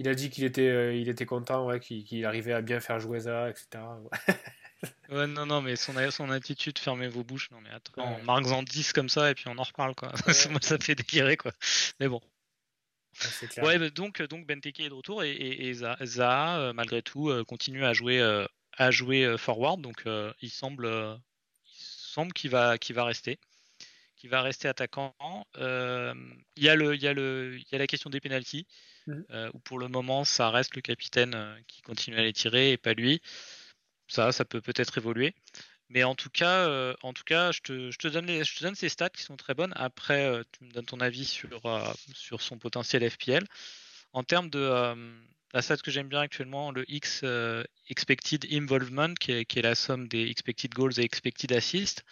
il 0.00 0.08
a 0.08 0.14
dit 0.14 0.30
qu'il 0.30 0.44
était, 0.44 0.66
euh, 0.66 0.94
il 0.94 1.10
était 1.10 1.26
content, 1.26 1.66
ouais, 1.66 1.78
qu'il 1.78 2.24
arrivait 2.24 2.54
à 2.54 2.62
bien 2.62 2.80
faire 2.80 2.98
jouer 2.98 3.20
ça, 3.20 3.50
etc. 3.50 3.84
Ouais, 5.10 5.26
non, 5.26 5.44
non, 5.44 5.60
mais 5.60 5.76
son, 5.76 5.92
son 6.10 6.30
attitude, 6.30 6.78
fermez 6.78 7.06
vos 7.06 7.22
bouches. 7.22 7.50
Non, 7.50 7.60
mais 7.60 7.68
attends, 7.68 7.92
ouais. 7.98 8.22
marque-en 8.22 8.62
10 8.62 8.94
comme 8.94 9.10
ça 9.10 9.30
et 9.30 9.34
puis 9.34 9.44
on 9.48 9.58
en 9.58 9.62
reparle, 9.62 9.94
quoi. 9.94 10.10
Moi, 10.50 10.60
ça 10.62 10.78
fait 10.78 10.94
délirer, 10.94 11.36
quoi. 11.36 11.52
Mais 12.00 12.08
bon. 12.08 12.22
Ouais, 13.58 13.78
bah, 13.78 13.90
donc, 13.90 14.22
donc 14.22 14.46
Benteke 14.46 14.80
est 14.80 14.88
de 14.88 14.94
retour 14.94 15.22
et, 15.22 15.32
et, 15.32 15.74
Zaha, 15.74 16.60
euh, 16.60 16.72
malgré 16.72 17.02
tout, 17.02 17.28
euh, 17.28 17.44
continue 17.44 17.84
à 17.84 17.92
jouer, 17.92 18.22
à 18.78 18.90
jouer 18.90 19.36
forward. 19.36 19.82
Donc 19.82 20.04
il 20.40 20.50
semble, 20.50 20.86
il 20.86 21.72
semble 21.74 22.32
qu'il 22.32 22.48
va, 22.48 22.78
qu'il 22.78 22.96
va 22.96 23.04
rester. 23.04 23.38
Qui 24.20 24.28
va 24.28 24.42
rester 24.42 24.68
attaquant. 24.68 25.14
Il 25.56 26.62
y, 26.62 26.68
a 26.68 26.74
le, 26.76 26.94
il 26.94 27.02
y, 27.02 27.06
a 27.06 27.14
le, 27.14 27.56
il 27.56 27.64
y 27.72 27.74
a 27.74 27.78
la 27.78 27.86
question 27.86 28.10
des 28.10 28.20
pénalties, 28.20 28.66
mmh. 29.06 29.22
où 29.54 29.58
pour 29.60 29.78
le 29.78 29.88
moment 29.88 30.24
ça 30.24 30.50
reste 30.50 30.76
le 30.76 30.82
capitaine 30.82 31.34
qui 31.66 31.80
continue 31.80 32.18
à 32.18 32.22
les 32.22 32.34
tirer 32.34 32.72
et 32.72 32.76
pas 32.76 32.92
lui. 32.92 33.22
Ça, 34.08 34.30
ça 34.30 34.44
peut 34.44 34.60
peut-être 34.60 34.98
évoluer. 34.98 35.34
Mais 35.90 36.04
en 36.04 36.14
tout 36.14 36.30
cas, 36.30 36.68
euh, 36.68 36.94
en 37.02 37.12
tout 37.12 37.24
cas 37.24 37.50
je, 37.50 37.60
te, 37.60 37.90
je, 37.90 37.98
te 37.98 38.06
donne 38.06 38.26
les, 38.26 38.44
je 38.44 38.56
te 38.56 38.62
donne 38.62 38.76
ces 38.76 38.88
stats 38.88 39.10
qui 39.10 39.22
sont 39.22 39.36
très 39.36 39.54
bonnes. 39.54 39.72
Après, 39.74 40.24
euh, 40.24 40.44
tu 40.52 40.64
me 40.64 40.70
donnes 40.70 40.86
ton 40.86 41.00
avis 41.00 41.24
sur, 41.24 41.66
euh, 41.66 41.92
sur 42.14 42.42
son 42.42 42.58
potentiel 42.58 43.08
FPL. 43.10 43.44
En 44.12 44.22
termes 44.22 44.50
de 44.50 44.58
la 45.52 45.62
stat 45.62 45.78
que 45.78 45.90
j'aime 45.90 46.08
bien 46.08 46.20
actuellement, 46.20 46.70
le 46.70 46.84
X 46.90 47.24
Expected 47.88 48.46
Involvement, 48.52 49.14
qui 49.14 49.32
est, 49.32 49.44
qui 49.44 49.58
est, 49.60 49.62
la 49.62 49.76
somme 49.76 50.08
des 50.08 50.28
Expected 50.28 50.72
Goals 50.72 50.98
et 50.98 51.02
Expected 51.02 51.52
Assists, 51.52 52.04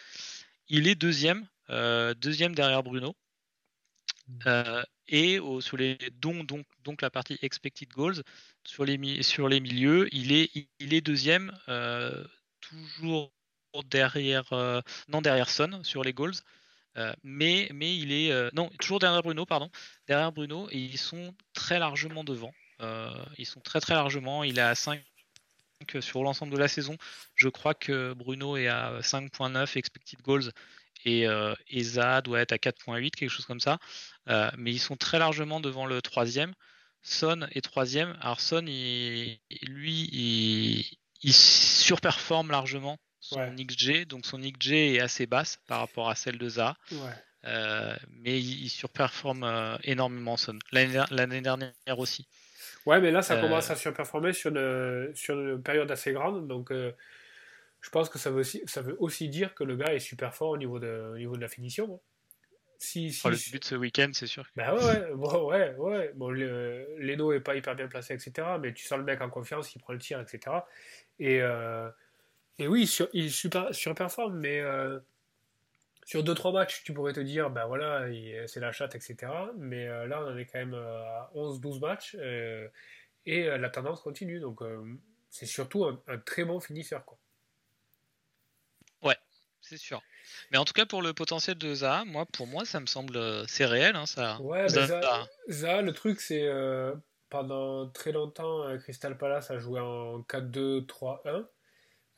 il 0.69 0.87
est 0.87 0.95
deuxième, 0.95 1.49
deuxième 1.69 2.55
derrière 2.55 2.83
Bruno. 2.83 3.15
Mmh. 4.29 4.83
et 5.09 5.39
sur 5.61 5.79
les, 5.79 5.97
dont, 6.21 6.45
donc, 6.45 6.67
donc 6.85 7.01
la 7.01 7.09
partie 7.09 7.39
Expected 7.41 7.89
Goals, 7.89 8.23
sur 8.67 8.85
les, 8.85 9.23
sur 9.23 9.49
les 9.49 9.59
milieux, 9.59 10.07
il 10.13 10.33
est, 10.33 10.51
il 10.81 10.93
est 10.93 11.01
deuxième, 11.01 11.51
toujours 12.61 13.33
derrière, 13.85 14.53
euh, 14.53 14.81
non 15.09 15.21
derrière 15.21 15.51
Son 15.51 15.83
sur 15.85 16.03
les 16.03 16.13
goals, 16.13 16.35
euh, 16.97 17.13
mais, 17.23 17.69
mais 17.73 17.97
il 17.97 18.13
est 18.13 18.33
euh, 18.33 18.51
non 18.53 18.71
toujours 18.81 18.99
derrière 18.99 19.23
Bruno, 19.23 19.47
pardon, 19.47 19.71
derrière 20.07 20.33
Bruno 20.33 20.69
et 20.71 20.79
ils 20.79 20.99
sont 20.99 21.35
très 21.53 21.79
largement 21.79 22.25
devant. 22.25 22.53
ils 23.39 23.47
sont 23.47 23.61
très 23.61 23.81
très 23.81 23.95
largement. 23.95 24.45
Il 24.45 24.59
est 24.59 24.63
à 24.63 24.75
5 24.75 25.03
sur 26.01 26.23
l'ensemble 26.23 26.53
de 26.53 26.59
la 26.59 26.69
saison. 26.69 26.97
Je 27.35 27.49
crois 27.49 27.75
que 27.75 28.13
Bruno 28.15 28.57
est 28.57 28.69
à 28.69 29.01
5.9 29.01 29.79
expected 29.79 30.21
goals 30.23 30.51
et 31.05 31.27
Eza 31.71 32.21
doit 32.23 32.41
être 32.41 32.53
à 32.53 32.57
4.8, 32.57 33.11
quelque 33.11 33.31
chose 33.31 33.47
comme 33.47 33.61
ça. 33.61 33.79
mais 34.57 34.73
ils 34.73 34.81
sont 34.81 34.97
très 34.97 35.19
largement 35.19 35.61
devant 35.61 35.87
le 35.87 36.03
troisième. 36.03 36.53
Son 37.03 37.43
est 37.53 37.63
troisième. 37.63 38.17
Alors 38.21 38.41
Son, 38.41 38.61
lui, 38.61 40.09
il, 40.13 40.99
il 41.23 41.33
surperforme 41.33 42.51
largement 42.51 42.99
son 43.21 43.55
XG. 43.55 44.07
Donc 44.07 44.27
son 44.27 44.39
XG 44.39 44.95
est 44.95 45.01
assez 45.01 45.27
basse 45.27 45.59
par 45.67 45.81
rapport 45.81 46.09
à 46.09 46.15
celle 46.15 46.39
de 46.39 46.49
Za. 46.49 46.77
Euh, 47.45 47.95
mais 48.11 48.41
il, 48.41 48.69
surperforme 48.69 49.45
euh, 49.45 49.77
énormément 49.85 50.37
Son. 50.37 50.59
L'année 50.73 51.41
dernière 51.41 51.73
aussi. 51.99 52.27
Ouais, 52.85 53.01
mais 53.01 53.11
là, 53.11 53.23
ça 53.23 53.35
euh, 53.35 53.41
commence 53.41 53.71
à 53.71 53.77
surperformer 53.77 54.33
sur 54.33 54.51
une, 54.51 55.13
sur 55.15 55.39
une 55.39 55.63
période 55.63 55.91
assez 55.91 56.13
grande. 56.13 56.49
Donc, 56.49 56.73
je 57.89 57.91
pense 57.91 58.11
que 58.11 58.19
ça 58.19 58.31
veut, 58.31 58.41
aussi, 58.41 58.63
ça 58.67 58.83
veut 58.83 58.97
aussi 59.01 59.31
dire 59.31 59.55
que 59.55 59.65
le 59.65 59.75
gars 59.75 59.95
est 59.95 59.99
super 59.99 60.35
fort 60.35 60.51
au 60.51 60.59
niveau 60.59 60.79
de, 60.79 61.13
au 61.15 61.17
niveau 61.17 61.37
de 61.37 61.41
la 61.41 61.49
finition. 61.49 61.95
Hein. 61.95 62.01
Si, 62.81 63.13
si, 63.13 63.27
le 63.27 63.51
but 63.51 63.65
ce 63.65 63.75
week-end, 63.75 64.11
c'est 64.13 64.27
sûr. 64.27 64.45
Bah 64.55 64.75
ouais, 64.75 65.11
ouais, 65.13 65.75
ouais. 65.77 66.13
Bon, 66.15 66.31
Leno 66.31 67.33
est 67.33 67.41
pas 67.41 67.57
hyper 67.57 67.75
bien 67.75 67.89
placé, 67.89 68.15
etc. 68.15 68.47
Mais 68.61 68.73
tu 68.73 68.87
sens 68.87 68.99
le 68.99 69.05
mec 69.05 69.21
en 69.21 69.31
confiance, 69.31 69.75
il 69.75 69.81
prend 69.81 69.95
le 69.95 69.99
tir, 69.99 70.21
etc. 70.21 70.59
Et, 71.19 71.43
et 72.59 72.67
oui, 72.67 72.91
il 73.13 73.31
surperforme, 73.31 74.39
mais 74.39 74.61
euh, 74.61 74.99
sur 76.05 76.25
2-3 76.25 76.53
matchs, 76.53 76.83
tu 76.83 76.93
pourrais 76.93 77.13
te 77.13 77.21
dire, 77.21 77.51
ben 77.51 77.67
voilà, 77.67 78.07
c'est 78.47 78.61
la 78.61 78.73
chatte, 78.73 78.97
etc. 78.97 79.17
Mais 79.57 79.87
euh, 79.87 80.07
là, 80.07 80.23
on 80.23 80.33
en 80.33 80.37
est 80.37 80.47
quand 80.47 80.59
même 80.59 80.75
euh, 80.75 81.03
à 81.05 81.31
11-12 81.37 81.81
matchs 81.81 82.17
et 83.27 83.47
la 83.47 83.71
tendance 83.71 84.01
continue. 84.01 84.41
Donc, 84.41 84.61
c'est 85.31 85.47
surtout 85.47 85.85
un, 85.85 86.19
très 86.25 86.45
bon 86.45 86.61
finisseur. 86.61 87.05
Quoi. 87.05 87.19
C'est 89.69 89.77
sûr. 89.77 90.03
Mais 90.51 90.59
en 90.59 90.65
tout 90.65 90.73
cas, 90.73 90.87
pour 90.87 91.03
le 91.03 91.13
potentiel 91.13 91.59
de 91.59 91.75
Zaha, 91.75 92.05
moi, 92.05 92.27
pour 92.27 92.47
moi, 92.47 92.65
ça 92.65 92.81
me 92.81 92.87
semble, 92.87 93.19
c'est 93.49 93.67
réel. 93.67 93.97
Hein, 93.97 94.07
ça. 94.07 94.41
Ouais, 94.41 94.69
Zaha, 94.69 95.27
Zaha, 95.49 95.83
le 95.83 95.93
truc, 95.93 96.21
c'est 96.21 96.49
pendant 97.29 97.89
très 97.91 98.13
longtemps, 98.13 98.65
Crystal 98.79 99.19
Palace 99.19 99.51
a 99.51 99.59
joué 99.59 99.81
en 99.81 100.21
4-2-3-1 100.21 101.45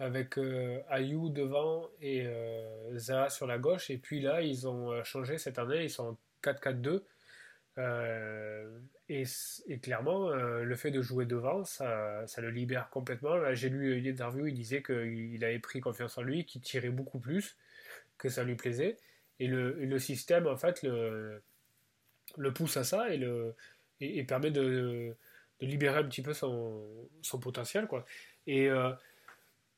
avec 0.01 0.39
euh, 0.39 0.81
Ayou 0.89 1.29
devant 1.29 1.91
et 2.01 2.27
euh, 2.27 2.99
Zaha 2.99 3.29
sur 3.29 3.47
la 3.47 3.59
gauche. 3.59 3.91
Et 3.91 3.99
puis 3.99 4.21
là, 4.21 4.41
ils 4.41 4.67
ont 4.67 4.91
euh, 4.91 5.05
changé 5.05 5.37
cette 5.37 5.59
année, 5.59 5.85
ils 5.85 5.91
sont 5.91 6.17
en 6.17 6.19
4-4-2. 6.43 7.03
Et, 9.09 9.25
clairement, 9.81 10.31
le 10.31 10.77
fait 10.77 10.91
de 10.91 11.03
jouer 11.03 11.27
devant, 11.27 11.65
ça, 11.65 12.25
le 12.39 12.51
libère 12.51 12.91
complètement. 12.91 13.55
J'ai 13.55 13.69
lu 13.69 13.99
une 13.99 14.07
interview, 14.07 14.47
il 14.47 14.55
disait 14.55 14.83
qu'il 14.83 15.45
avait 15.45 15.59
pris 15.59 15.81
confiance 15.81 16.17
en 16.19 16.23
lui, 16.23 16.45
qu'il 16.45 16.61
tirait 16.61 16.91
beaucoup 16.91 17.19
plus, 17.19 17.57
que 18.19 18.29
ça 18.29 18.45
lui 18.45 18.55
plaisait. 18.55 18.97
Et 19.41 19.47
le, 19.47 19.99
système, 19.99 20.47
en 20.47 20.57
fait, 20.57 20.83
le, 20.83 21.43
pousse 22.55 22.77
à 22.77 22.85
ça 22.85 23.13
et, 23.13 23.17
le, 23.17 23.55
et, 24.01 24.23
permet 24.25 24.51
de, 24.51 25.17
libérer 25.61 25.99
un 25.99 26.05
petit 26.05 26.23
peu 26.23 26.33
son, 26.33 27.09
potentiel. 27.41 27.87
Quoi. 27.87 28.05
Et 28.47 28.69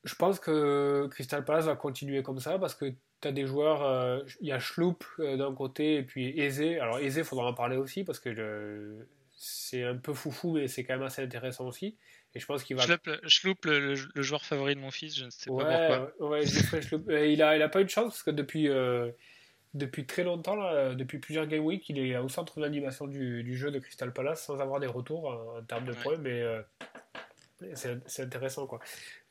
je 0.03 0.15
pense 0.15 0.39
que 0.39 1.07
Crystal 1.11 1.43
Palace 1.43 1.65
va 1.65 1.75
continuer 1.75 2.23
comme 2.23 2.39
ça 2.39 2.59
parce 2.59 2.75
que 2.75 2.93
tu 3.23 3.29
as 3.29 3.31
des 3.31 3.47
joueurs, 3.47 3.83
euh, 3.83 4.19
il 4.41 4.47
y 4.47 4.51
a 4.51 4.59
Schloop 4.59 5.03
euh, 5.19 5.37
d'un 5.37 5.53
côté 5.53 5.95
et 5.95 6.03
puis 6.03 6.39
Aizé. 6.39 6.79
Alors 6.79 6.99
Aizé, 6.99 7.21
il 7.21 7.25
faudra 7.25 7.47
en 7.47 7.53
parler 7.53 7.77
aussi 7.77 8.03
parce 8.03 8.19
que 8.19 9.07
c'est 9.35 9.83
un 9.83 9.95
peu 9.95 10.13
foufou 10.13 10.53
mais 10.53 10.67
c'est 10.67 10.83
quand 10.83 10.93
même 10.93 11.03
assez 11.03 11.23
intéressant 11.23 11.67
aussi. 11.67 11.97
Et 12.35 12.39
je 12.39 12.45
pense 12.45 12.63
qu'il 12.63 12.75
va. 12.75 12.83
Schloop, 13.27 13.65
le, 13.65 13.95
joueur 13.95 14.43
favori 14.43 14.75
de 14.75 14.79
mon 14.79 14.91
fils, 14.91 15.15
je 15.15 15.25
ne 15.25 15.29
sais 15.29 15.49
pas 15.49 16.09
pourquoi. 16.17 16.29
Ouais, 16.29 16.43
il, 17.33 17.41
a, 17.41 17.55
il 17.55 17.61
a 17.61 17.69
pas 17.69 17.81
eu 17.81 17.85
de 17.85 17.89
chance 17.89 18.05
parce 18.05 18.23
que 18.23 18.31
depuis, 18.31 18.69
euh, 18.69 19.11
depuis 19.75 20.05
très 20.05 20.23
longtemps, 20.23 20.55
là, 20.55 20.95
depuis 20.95 21.19
plusieurs 21.19 21.45
Game 21.45 21.63
Week, 21.63 21.87
il 21.89 21.99
est 21.99 22.17
au 22.17 22.29
centre 22.29 22.59
d'animation 22.59 23.05
du, 23.05 23.43
du, 23.43 23.55
jeu 23.55 23.69
de 23.69 23.77
Crystal 23.77 24.11
Palace 24.11 24.43
sans 24.43 24.59
avoir 24.61 24.79
des 24.79 24.87
retours 24.87 25.29
en, 25.29 25.61
termes 25.61 25.85
de 25.85 25.93
points. 25.93 26.17
Mais 26.17 26.43
c'est 27.75 28.23
intéressant 28.23 28.67
quoi. 28.67 28.79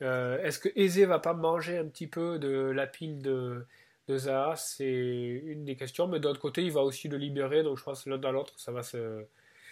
Euh, 0.02 0.42
est-ce 0.42 0.58
que 0.58 0.68
Eze 0.76 1.00
va 1.00 1.18
pas 1.18 1.34
manger 1.34 1.78
un 1.78 1.86
petit 1.86 2.06
peu 2.06 2.38
de 2.38 2.70
la 2.70 2.86
pile 2.86 3.22
de, 3.22 3.66
de 4.08 4.16
Zaha 4.16 4.56
C'est 4.56 4.84
une 4.84 5.64
des 5.64 5.76
questions, 5.76 6.06
mais 6.08 6.20
d'autre 6.20 6.40
côté, 6.40 6.62
il 6.62 6.72
va 6.72 6.82
aussi 6.82 7.08
le 7.08 7.16
libérer, 7.16 7.62
donc 7.62 7.78
je 7.78 7.84
pense 7.84 8.04
que 8.04 8.10
l'un 8.10 8.18
dans 8.18 8.32
l'autre, 8.32 8.54
ça 8.56 8.72
va 8.72 8.82
se. 8.82 9.24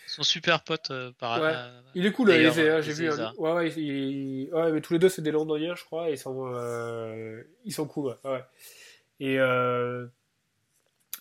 sont 0.07 0.23
super 0.23 0.63
potes 0.63 0.93
par 1.19 1.41
ouais. 1.41 1.55
Il 1.95 2.07
est 2.07 2.13
cool, 2.13 2.31
j'ai 2.31 2.81
vu. 2.81 3.11
Ouais, 3.11 3.53
ouais, 3.53 4.51
ouais, 4.53 4.73
mais 4.73 4.81
tous 4.81 4.93
les 4.93 4.99
deux, 4.99 5.09
c'est 5.09 5.23
des 5.23 5.33
Londoniens, 5.33 5.75
je 5.75 5.85
crois, 5.85 6.11
et 6.11 6.13
ils 6.13 6.19
sont, 6.19 6.53
ils 7.65 7.73
sont 7.73 7.87
cool. 7.87 8.17
Ouais. 8.25 8.45
Et. 9.19 9.37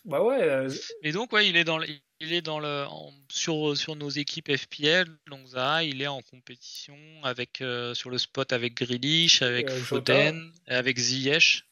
Bah 0.05 0.23
ouais. 0.23 0.67
Et 1.03 1.11
donc, 1.11 1.33
ouais, 1.33 1.49
il 1.49 1.57
est 1.57 1.65
dans 1.65 1.77
le, 1.77 1.85
il 2.21 2.33
est 2.33 2.41
dans 2.41 2.59
le, 2.59 2.85
sur, 3.29 3.75
sur 3.75 3.95
nos 3.95 4.09
équipes 4.09 4.55
FPL, 4.55 5.07
donc 5.29 5.49
ça, 5.49 5.83
il 5.83 6.01
est 6.01 6.07
en 6.07 6.21
compétition 6.21 6.95
avec, 7.23 7.63
sur 7.93 8.09
le 8.09 8.17
spot 8.17 8.53
avec 8.53 8.75
Grealish, 8.75 9.41
avec 9.41 9.69
Foden, 9.69 10.51
avec 10.67 10.97
Ziyech 10.97 11.68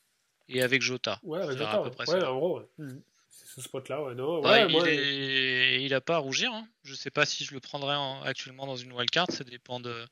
et 0.49 0.61
avec 0.61 0.81
Jota. 0.81 1.19
Ouais, 1.23 1.41
avec 1.41 1.57
Jota, 1.57 1.71
à 1.71 1.83
peu 1.83 1.91
près 1.91 2.09
ouais, 2.09 2.23
en 2.23 2.37
gros. 2.37 2.61
Hmm. 2.77 2.99
Ce 3.29 3.61
spot-là, 3.61 4.03
ouais, 4.03 4.13
non. 4.13 4.41
Ouais, 4.41 4.67
il, 4.69 4.87
est... 4.87 5.83
il 5.83 5.93
a 5.93 6.01
pas 6.01 6.15
à 6.15 6.19
rougir. 6.19 6.51
Hein. 6.53 6.67
Je 6.83 6.93
sais 6.93 7.09
pas 7.09 7.25
si 7.25 7.43
je 7.43 7.53
le 7.53 7.59
prendrais 7.59 7.95
actuellement 8.23 8.67
dans 8.67 8.75
une 8.75 8.93
wildcard. 8.93 9.31
Ça 9.31 9.43
dépend 9.43 9.79
de, 9.79 10.05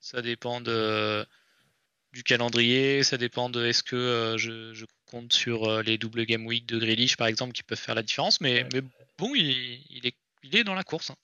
ça 0.00 0.22
dépend 0.22 0.60
de, 0.60 1.26
du 2.12 2.22
calendrier. 2.22 3.02
Ça 3.02 3.18
dépend 3.18 3.50
de 3.50 3.66
est-ce 3.66 3.82
que 3.82 3.96
euh, 3.96 4.38
je, 4.38 4.72
je, 4.72 4.86
compte 5.10 5.32
sur 5.32 5.70
euh, 5.70 5.82
les 5.82 5.98
double 5.98 6.24
game 6.24 6.46
week 6.46 6.66
de 6.66 6.80
Grealish 6.80 7.16
par 7.16 7.28
exemple 7.28 7.52
qui 7.52 7.62
peuvent 7.62 7.78
faire 7.78 7.94
la 7.94 8.02
différence. 8.02 8.40
Mais, 8.40 8.66
mais 8.72 8.80
bon, 9.18 9.34
il, 9.34 9.84
il, 9.90 10.06
est, 10.06 10.16
il 10.42 10.56
est 10.56 10.64
dans 10.64 10.74
la 10.74 10.82
course. 10.82 11.10
Hein. 11.10 11.16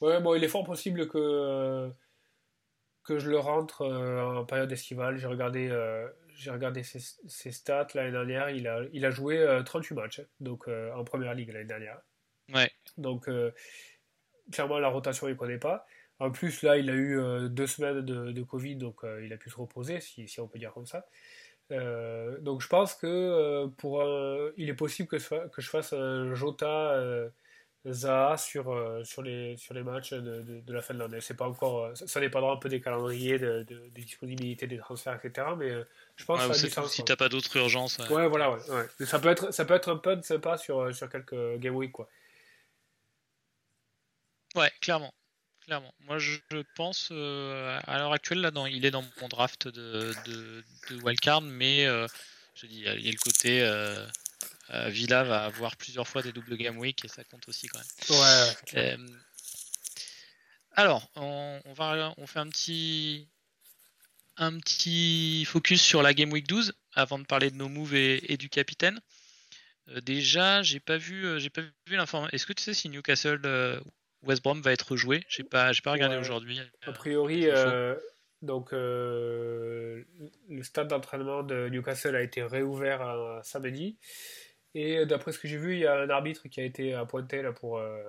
Ouais, 0.00 0.20
bon, 0.20 0.34
il 0.34 0.44
est 0.44 0.48
fort 0.48 0.64
possible 0.64 1.08
que 1.08 1.90
que 3.02 3.18
je 3.18 3.30
le 3.30 3.38
rentre 3.38 3.82
euh, 3.82 4.40
en 4.40 4.44
période 4.44 4.70
estivale. 4.70 5.16
J'ai 5.18 5.26
regardé 5.26 5.68
j'ai 6.36 6.50
regardé 6.50 6.82
ses, 6.82 7.52
stats 7.52 7.88
l'année 7.94 8.10
dernière. 8.10 8.50
Il 8.50 8.66
a, 8.66 8.80
il 8.92 9.04
a 9.04 9.10
joué 9.10 9.46
38 9.64 9.94
euh, 9.94 10.00
matchs 10.00 10.22
donc, 10.40 10.68
euh, 10.68 10.92
en 10.94 11.04
première 11.04 11.34
ligue 11.34 11.52
l'année 11.52 11.64
dernière. 11.64 11.98
Ouais. 12.52 12.70
Donc, 12.98 13.28
euh, 13.28 13.52
clairement, 14.52 14.78
la 14.78 14.88
rotation, 14.88 15.28
il 15.28 15.32
ne 15.32 15.36
connaît 15.36 15.58
pas. 15.58 15.86
En 16.18 16.30
plus, 16.30 16.62
là, 16.62 16.76
il 16.76 16.90
a 16.90 16.94
eu 16.94 17.18
deux 17.50 17.66
semaines 17.66 18.00
de, 18.02 18.30
de, 18.30 18.42
Covid, 18.42 18.76
donc 18.76 19.00
il 19.22 19.32
a 19.32 19.36
pu 19.36 19.50
se 19.50 19.56
reposer, 19.56 20.00
si, 20.00 20.28
si 20.28 20.40
on 20.40 20.46
peut 20.46 20.60
dire 20.60 20.72
comme 20.72 20.86
ça. 20.86 21.06
donc, 21.70 22.62
je 22.62 22.68
pense 22.68 22.94
que 22.94 23.66
pour 23.78 24.00
il 24.56 24.68
est 24.68 24.74
possible 24.74 25.08
que, 25.08 25.48
que 25.48 25.60
je 25.60 25.68
fasse 25.68 25.92
un 25.92 26.32
Jota 26.34 26.96
Zaha 27.86 28.38
sur, 28.38 28.70
euh, 28.70 29.04
sur, 29.04 29.22
les, 29.22 29.56
sur 29.58 29.74
les 29.74 29.82
matchs 29.82 30.14
de, 30.14 30.42
de, 30.42 30.72
la 30.72 30.80
fin 30.80 30.94
de 30.94 31.00
l'année. 31.00 31.20
C'est 31.20 31.36
pas 31.36 31.46
encore, 31.46 31.84
euh, 31.84 31.94
ça, 31.94 32.18
dépendra 32.18 32.52
un 32.52 32.56
peu 32.56 32.70
des 32.70 32.80
calendriers, 32.80 33.38
de, 33.38 33.62
des 33.62 34.02
disponibilités 34.02 34.66
des 34.66 34.78
transferts, 34.78 35.20
etc. 35.22 35.48
Mais 35.58 35.70
euh, 35.70 35.84
je 36.16 36.24
pense 36.24 36.46
que 36.46 36.54
ça 36.54 36.88
Si 36.88 37.04
t'as 37.04 37.16
pas 37.16 37.28
d'autres 37.28 37.54
urgences. 37.56 37.98
Ouais, 38.10 38.26
voilà, 38.26 38.52
ouais, 38.52 38.88
ça, 39.04 39.18
peut 39.18 39.28
être, 39.28 39.52
ça 39.52 39.66
peut 39.66 39.74
être 39.74 39.90
un 39.90 39.98
peu 39.98 40.20
sympa 40.22 40.56
sur, 40.56 40.94
sur 40.94 41.10
quelques 41.10 41.58
game 41.58 41.76
week, 41.76 41.92
quoi. 41.92 42.08
Ouais, 44.54 44.72
clairement. 44.80 45.12
Clairement. 45.60 45.94
Moi, 46.00 46.18
je, 46.18 46.38
pense, 46.76 47.10
à 47.10 47.98
l'heure 47.98 48.12
actuelle, 48.12 48.40
là, 48.40 48.50
dans, 48.50 48.66
il 48.66 48.84
est 48.86 48.90
dans 48.90 49.04
mon 49.20 49.28
draft 49.28 49.68
de, 49.68 50.12
de, 50.26 50.64
de 50.90 51.02
wildcard, 51.02 51.42
mais 51.42 51.84
je 52.54 52.66
dis, 52.66 52.80
il 52.80 53.04
y 53.04 53.08
a 53.08 53.12
le 53.12 53.18
côté 53.18 53.62
euh, 54.70 54.88
Villa 54.88 55.24
va 55.24 55.44
avoir 55.44 55.76
plusieurs 55.76 56.08
fois 56.08 56.22
des 56.22 56.32
doubles 56.32 56.56
game 56.56 56.78
week 56.78 57.04
et 57.04 57.08
ça 57.08 57.22
compte 57.24 57.46
aussi 57.48 57.68
quand 57.68 57.78
même. 57.78 58.20
Ouais. 58.20 58.78
Euh, 58.78 59.08
alors, 60.72 61.08
on, 61.16 61.60
va, 61.74 62.14
on 62.16 62.26
fait 62.26 62.38
un 62.38 62.48
petit, 62.48 63.28
un 64.36 64.58
petit 64.58 65.44
focus 65.44 65.82
sur 65.82 66.02
la 66.02 66.14
game 66.14 66.32
week 66.32 66.48
12 66.48 66.72
avant 66.94 67.18
de 67.18 67.24
parler 67.24 67.50
de 67.50 67.56
nos 67.56 67.68
moves 67.68 67.94
et, 67.94 68.36
du 68.38 68.48
capitaine. 68.48 68.98
Euh, 69.88 70.00
déjà, 70.00 70.62
j'ai 70.62 70.80
pas 70.80 70.96
vu, 70.96 71.38
j'ai 71.38 71.50
pas 71.50 71.60
vu 71.60 71.96
l'information. 71.96 72.34
Est-ce 72.34 72.46
que 72.46 72.54
tu 72.54 72.62
sais 72.62 72.74
si 72.74 72.88
Newcastle 72.88 73.82
West 74.22 74.42
Brom 74.42 74.62
va 74.62 74.72
être 74.72 74.96
joué 74.96 75.24
J'ai 75.28 75.44
pas, 75.44 75.72
j'ai 75.72 75.82
pas 75.82 75.92
regardé 75.92 76.16
aujourd'hui. 76.16 76.58
A 76.86 76.92
priori, 76.92 77.48
donc 78.40 78.72
le 78.72 80.04
stade 80.62 80.88
d'entraînement 80.88 81.42
de 81.42 81.68
Newcastle 81.68 82.16
a 82.16 82.22
été 82.22 82.42
réouvert 82.42 83.40
samedi. 83.42 83.98
Et 84.74 85.06
d'après 85.06 85.32
ce 85.32 85.38
que 85.38 85.46
j'ai 85.46 85.56
vu, 85.56 85.74
il 85.74 85.80
y 85.80 85.86
a 85.86 86.00
un 86.00 86.10
arbitre 86.10 86.48
qui 86.48 86.60
a 86.60 86.64
été 86.64 86.94
appointé 86.94 87.42
là 87.42 87.52
pour. 87.52 87.78
Euh, 87.78 88.02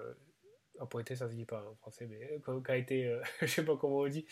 appointé, 0.80 1.16
ça 1.16 1.30
se 1.30 1.36
dit 1.36 1.46
pas 1.46 1.64
en 1.72 1.76
français, 1.76 2.08
mais 2.10 2.42
euh, 2.50 2.62
qui 2.62 2.72
a 2.72 2.76
été, 2.76 3.08
euh, 3.08 3.22
je 3.42 3.48
sais 3.48 3.64
pas 3.64 3.78
comment 3.78 4.00
on 4.00 4.08
dit. 4.08 4.26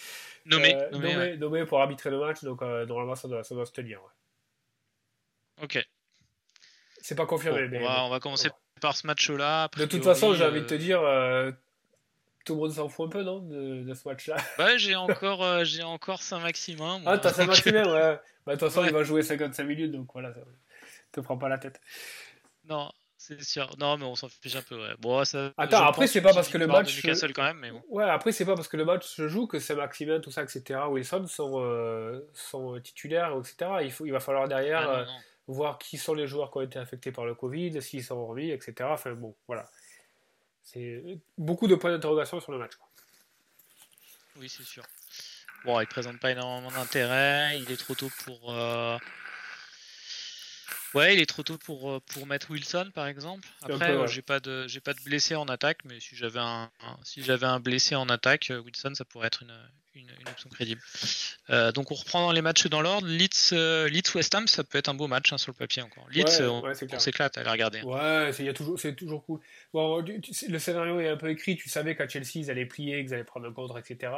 Nommé. 0.45 0.75
nommé, 0.91 1.37
nommé, 1.37 1.65
pour 1.65 1.79
arbitrer 1.79 2.09
le 2.09 2.19
match, 2.19 2.43
donc 2.43 2.61
normalement 2.61 3.15
ça 3.15 3.27
doit, 3.27 3.43
ça 3.43 3.55
doit 3.55 3.65
se 3.65 3.71
tenir. 3.71 4.01
Ok. 5.61 5.85
C'est 7.01 7.15
pas 7.15 7.25
confirmé, 7.25 7.67
mais. 7.67 7.79
On 7.79 7.87
va, 7.87 8.05
on 8.05 8.09
va 8.09 8.19
commencer 8.19 8.49
par 8.81 8.95
ce 8.95 9.05
match-là. 9.05 9.69
De 9.77 9.85
toute 9.85 10.03
façon, 10.03 10.33
j'ai 10.33 10.43
envie 10.43 10.61
de 10.61 10.65
te 10.65 10.73
dire, 10.73 11.01
tout 12.45 12.55
le 12.55 12.59
monde 12.59 12.71
s'en 12.71 12.89
fout 12.89 13.07
un 13.07 13.09
peu, 13.09 13.23
non, 13.23 13.39
de, 13.39 13.93
ce 13.93 14.07
match-là? 14.07 14.37
Ouais, 14.57 14.77
j'ai 14.79 14.95
encore, 14.95 15.63
j'ai 15.63 15.83
encore 15.83 16.23
Saint-Maximin. 16.23 17.01
Ah, 17.05 17.19
t'as 17.19 17.31
Saint-Maximin, 17.31 17.85
ouais. 17.93 18.19
Bah, 18.45 18.55
de 18.55 18.59
toute 18.59 18.69
façon, 18.69 18.83
il 18.85 18.91
va 18.91 19.03
jouer 19.03 19.21
55 19.21 19.63
minutes, 19.63 19.91
donc 19.91 20.07
voilà, 20.11 20.33
ça 20.33 20.41
te 21.13 21.21
prends 21.21 21.37
pas 21.37 21.47
la 21.47 21.57
tête. 21.57 21.79
Non, 22.69 22.89
c'est 23.17 23.41
sûr. 23.41 23.73
Non, 23.77 23.97
mais 23.97 24.05
on 24.05 24.15
s'en 24.15 24.27
fiche 24.29 24.55
un 24.55 24.61
peu. 24.61 24.75
Ouais. 24.75 24.95
Bon, 24.99 25.23
ça, 25.23 25.53
Attends, 25.57 25.83
après, 25.85 26.07
c'est 26.07 26.21
pas 26.21 26.33
parce 26.33 26.49
que 26.49 26.57
le 26.57 26.67
match. 26.67 27.01
quand 27.33 27.43
même, 27.43 27.57
mais 27.57 27.71
Ouais, 27.89 28.03
après, 28.03 28.31
c'est 28.31 28.45
pas 28.45 28.55
parce 28.55 28.67
que 28.67 28.77
le 28.77 28.85
match 28.85 29.05
se 29.05 29.27
joue 29.27 29.47
que 29.47 29.59
c'est 29.59 29.75
Maximin, 29.75 30.19
tout 30.19 30.31
ça, 30.31 30.43
etc. 30.43 30.81
Wilson 30.89 31.27
sont, 31.27 31.61
euh, 31.63 32.19
sont 32.33 32.79
titulaires, 32.81 33.33
etc. 33.37 33.71
Il, 33.83 33.91
faut, 33.91 34.05
il 34.05 34.11
va 34.11 34.19
falloir 34.19 34.47
derrière 34.47 34.89
ah, 34.89 34.99
euh, 34.99 35.05
voir 35.47 35.77
qui 35.77 35.97
sont 35.97 36.13
les 36.13 36.27
joueurs 36.27 36.51
qui 36.51 36.57
ont 36.57 36.61
été 36.61 36.79
affectés 36.79 37.11
par 37.11 37.25
le 37.25 37.35
Covid, 37.35 37.81
s'ils 37.81 38.03
sont 38.03 38.25
remis, 38.25 38.51
etc. 38.51 38.89
Enfin, 38.91 39.13
bon, 39.13 39.35
voilà. 39.47 39.65
C'est 40.63 41.03
beaucoup 41.37 41.67
de 41.67 41.75
points 41.75 41.91
d'interrogation 41.91 42.39
sur 42.39 42.51
le 42.51 42.57
match. 42.57 42.73
Oui, 44.37 44.49
c'est 44.49 44.63
sûr. 44.63 44.83
Bon, 45.65 45.79
il 45.79 45.87
présente 45.87 46.19
pas 46.19 46.31
énormément 46.31 46.71
d'intérêt. 46.71 47.57
Il 47.59 47.71
est 47.71 47.77
trop 47.77 47.95
tôt 47.95 48.09
pour. 48.25 48.53
Euh, 48.53 48.97
Ouais, 50.93 51.15
il 51.15 51.21
est 51.21 51.25
trop 51.25 51.43
tôt 51.43 51.57
pour, 51.57 51.91
euh, 51.91 51.99
pour 52.13 52.27
mettre 52.27 52.51
Wilson 52.51 52.91
par 52.93 53.07
exemple. 53.07 53.47
Après, 53.61 53.91
euh, 53.91 54.07
j'ai 54.07 54.21
pas 54.21 54.39
de 54.39 54.67
j'ai 54.67 54.79
pas 54.79 54.93
de 54.93 55.01
blessé 55.01 55.35
en 55.35 55.45
attaque, 55.45 55.79
mais 55.85 55.99
si 55.99 56.15
j'avais 56.15 56.39
un, 56.39 56.69
si 57.03 57.23
j'avais 57.23 57.47
un 57.47 57.59
blessé 57.59 57.95
en 57.95 58.09
attaque, 58.09 58.51
euh, 58.51 58.61
Wilson 58.61 58.93
ça 58.93 59.05
pourrait 59.05 59.27
être 59.27 59.43
une, 59.43 59.57
une, 59.95 60.09
option 60.27 60.49
crédible. 60.49 60.81
donc 61.73 61.91
on 61.91 61.95
reprend 61.95 62.31
les 62.31 62.41
matchs 62.41 62.67
dans 62.67 62.81
l'ordre. 62.81 63.07
Leeds, 63.07 63.53
Leeds 63.89 64.15
West 64.15 64.33
Ham, 64.35 64.47
ça 64.47 64.63
peut 64.63 64.77
être 64.77 64.89
un 64.89 64.93
beau 64.93 65.07
match 65.07 65.31
hein, 65.33 65.37
sur 65.37 65.51
le 65.51 65.57
papier 65.57 65.81
encore. 65.81 66.07
Leeds, 66.09 66.41
on, 66.41 66.63
s'éclate 66.99 67.37
à 67.37 67.43
les 67.43 67.49
regarder. 67.49 67.79
Hein. 67.79 68.25
Ouais, 68.25 68.31
c'est 68.33 68.51
toujours 68.53 68.79
toujours 68.97 69.25
cool. 69.25 69.39
Bon, 69.73 70.01
le 70.01 70.59
scénario 70.59 70.99
est 70.99 71.09
un 71.09 71.17
peu 71.17 71.29
écrit. 71.29 71.55
Tu 71.55 71.69
savais 71.69 71.95
qu'à 71.95 72.07
Chelsea 72.07 72.35
ils 72.35 72.51
allaient 72.51 72.65
plier, 72.65 73.03
qu'ils 73.03 73.13
allaient 73.13 73.23
prendre 73.23 73.47
un 73.47 73.53
contre, 73.53 73.77
etc. 73.77 74.13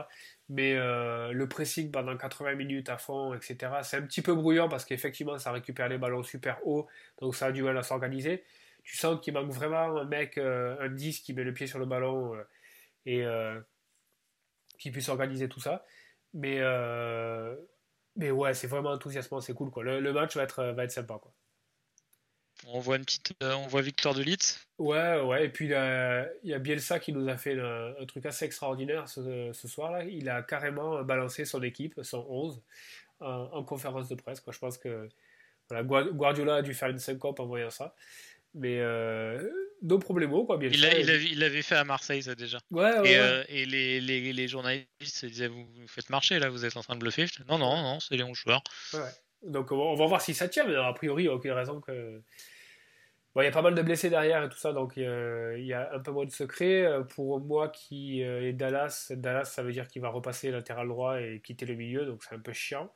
Mais 0.50 0.74
euh, 0.74 1.32
le 1.32 1.48
pressing 1.48 1.92
pendant 1.92 2.16
80 2.16 2.56
minutes 2.56 2.90
à 2.90 2.98
fond, 2.98 3.34
etc., 3.34 3.74
c'est 3.84 3.98
un 3.98 4.04
petit 4.04 4.22
peu 4.22 4.36
brouillant 4.36 4.70
parce 4.70 4.86
qu'effectivement, 4.86 5.38
ça 5.38 5.52
récupère 5.52 5.90
les 5.90 5.98
ballons 5.98 6.24
super 6.24 6.60
haut, 6.68 6.88
donc 7.20 7.36
ça 7.36 7.48
a 7.48 7.52
du 7.52 7.64
mal 7.64 7.78
à 7.78 7.84
s'organiser. 7.84 8.44
Tu 8.84 8.96
sens 8.96 9.20
qu'il 9.22 9.34
manque 9.34 9.52
vraiment 9.52 9.98
un 9.98 10.06
mec, 10.06 10.38
euh, 10.38 10.76
un 10.80 10.90
10 10.90 11.22
qui 11.22 11.34
met 11.34 11.44
le 11.44 11.54
pied 11.54 11.66
sur 11.66 11.80
le 11.80 11.88
ballon 11.88 12.36
euh, 12.36 12.44
et 13.08 13.24
qui 14.78 14.92
puisse 14.92 15.10
organiser 15.10 15.50
tout 15.50 15.60
ça. 15.60 15.86
Mais, 16.34 16.60
mais 18.16 18.32
ouais, 18.32 18.54
c'est 18.54 18.68
vraiment 18.68 18.92
enthousiasmant, 18.92 19.42
c'est 19.42 19.54
cool. 19.54 19.72
Quoi. 19.72 19.84
Le, 19.84 20.14
match 20.14 20.36
va 20.36 20.44
être, 20.44 20.64
va 20.64 20.84
être 20.84 20.92
sympa. 20.92 21.18
Quoi. 21.22 21.34
On 22.68 22.80
voit 22.80 22.96
une 22.96 23.06
petite, 23.06 23.34
euh, 23.44 23.54
on 23.54 23.68
voit 23.68 23.82
victoire 23.82 24.14
de 24.14 24.24
Leeds. 24.24 24.60
Ouais, 24.78 25.20
ouais. 25.22 25.46
Et 25.46 25.50
puis 25.50 25.66
il 25.66 25.72
y 25.72 26.54
a 26.54 26.60
Bielsa 26.60 27.00
qui 27.00 27.12
nous 27.12 27.28
a 27.28 27.38
fait 27.38 27.60
un, 27.60 28.06
truc 28.08 28.26
assez 28.26 28.46
extraordinaire 28.46 29.10
ce, 29.10 29.52
soir-là. 29.54 30.06
Il 30.06 30.30
a 30.30 30.42
carrément 30.42 31.04
balancé 31.04 31.46
son 31.46 31.62
équipe, 31.64 32.00
son 32.04 32.26
11, 32.30 32.62
en, 33.20 33.64
conférence 33.64 34.08
de 34.08 34.16
presse. 34.16 34.40
Quoi. 34.40 34.54
Je 34.54 34.60
pense 34.60 34.78
que 34.78 35.10
voilà, 35.70 35.84
Guardiola 35.84 36.56
a 36.56 36.62
dû 36.62 36.74
faire 36.74 36.90
une 36.90 37.00
syncope 37.00 37.40
en 37.40 37.46
voyant 37.46 37.70
ça. 37.70 37.94
Mais 38.54 38.80
euh, 38.80 39.52
nos 39.86 40.00
problèmes, 40.00 40.32
quoi. 40.46 40.58
Bielsa, 40.58 40.98
il 40.98 41.40
l'avait 41.40 41.62
fait 41.62 41.76
à 41.76 41.84
Marseille, 41.84 42.24
ça 42.24 42.36
déjà. 42.36 42.58
Ouais, 42.72 43.00
ouais, 43.00 43.12
et, 43.12 43.18
euh, 43.18 43.44
et 43.50 43.66
les, 43.66 44.02
les, 44.02 44.34
les, 44.34 44.48
journalistes 44.48 44.88
se 45.02 45.26
disaient 45.26 45.48
vous, 45.48 45.66
vous, 45.66 45.88
faites 45.88 46.10
marcher 46.10 46.40
là, 46.40 46.50
vous 46.50 46.66
êtes 46.66 46.78
en 46.78 46.82
train 46.82 46.96
de 46.96 47.00
bluffer. 47.00 47.26
Non, 47.48 47.58
non, 47.58 47.82
non, 47.82 48.00
c'est 48.00 48.16
les 48.16 48.24
11 48.24 48.38
joueurs. 48.38 48.64
Ouais. 48.94 49.00
Donc 49.44 49.72
on 49.72 49.96
va 49.96 50.06
voir 50.06 50.22
si 50.22 50.34
ça 50.34 50.48
tient, 50.48 50.66
mais 50.66 50.76
a 50.76 50.92
priori, 50.94 51.24
il 51.24 51.26
n'y 51.28 51.32
a 51.32 51.36
aucune 51.36 51.52
raison 51.52 51.80
que. 51.80 52.22
Bon, 53.34 53.42
il 53.42 53.46
y 53.46 53.48
a 53.48 53.52
pas 53.52 53.62
mal 53.62 53.76
de 53.76 53.82
blessés 53.82 54.10
derrière 54.10 54.44
et 54.44 54.50
tout 54.50 54.58
ça, 54.58 54.72
donc 54.72 54.94
il 54.96 55.66
y 55.66 55.74
a 55.74 55.94
un 55.94 56.00
peu 56.00 56.12
moins 56.12 56.26
de 56.26 56.32
secret. 56.32 56.88
Pour 57.10 57.42
moi 57.42 57.68
qui 57.68 58.22
est 58.22 58.54
Dallas, 58.54 59.12
Dallas, 59.12 59.46
ça 59.46 59.62
veut 59.62 59.74
dire 59.74 59.88
qu'il 59.88 60.02
va 60.02 60.10
repasser 60.10 60.52
latéral 60.52 60.88
droit 60.88 61.20
et 61.20 61.42
quitter 61.44 61.66
le 61.66 61.76
milieu, 61.76 62.06
donc 62.06 62.24
c'est 62.24 62.34
un 62.34 62.40
peu 62.40 62.54
chiant. 62.54 62.92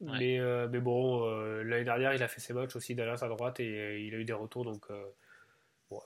Mais, 0.00 0.38
euh, 0.38 0.66
mais 0.70 0.80
bon, 0.80 1.26
euh, 1.26 1.62
l'année 1.62 1.84
dernière, 1.84 2.14
il 2.14 2.22
a 2.22 2.28
fait 2.28 2.40
ses 2.40 2.54
matchs 2.54 2.74
aussi, 2.74 2.94
Dallas 2.94 3.18
à 3.20 3.28
droite, 3.28 3.60
et 3.60 4.00
il 4.00 4.14
a 4.14 4.18
eu 4.18 4.24
des 4.24 4.32
retours, 4.32 4.64
donc 4.64 4.84
euh, 4.90 5.04
bon, 5.90 6.00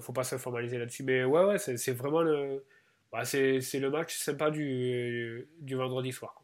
faut 0.00 0.12
pas 0.12 0.24
se 0.24 0.36
formaliser 0.38 0.78
là-dessus. 0.78 1.04
Mais 1.04 1.24
ouais, 1.24 1.44
ouais, 1.44 1.58
c'est 1.58 1.92
vraiment 1.92 2.22
le, 2.22 2.64
bah, 3.12 3.24
c'est 3.24 3.60
le 3.74 3.90
match 3.90 4.16
sympa 4.16 4.50
du, 4.50 5.48
du 5.60 5.74
vendredi 5.76 6.12
soir. 6.12 6.42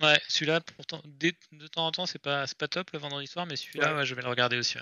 Ouais, 0.00 0.20
celui-là, 0.28 0.60
pourtant, 0.60 1.00
de 1.04 1.66
temps 1.68 1.86
en 1.86 1.92
temps, 1.92 2.06
c'est 2.06 2.18
pas, 2.18 2.44
pas 2.58 2.68
top 2.68 2.90
le 2.92 2.98
vendredi 2.98 3.26
soir, 3.26 3.46
mais 3.46 3.56
celui-là, 3.56 4.04
je 4.04 4.14
vais 4.14 4.22
le 4.22 4.28
regarder 4.28 4.58
aussi. 4.58 4.78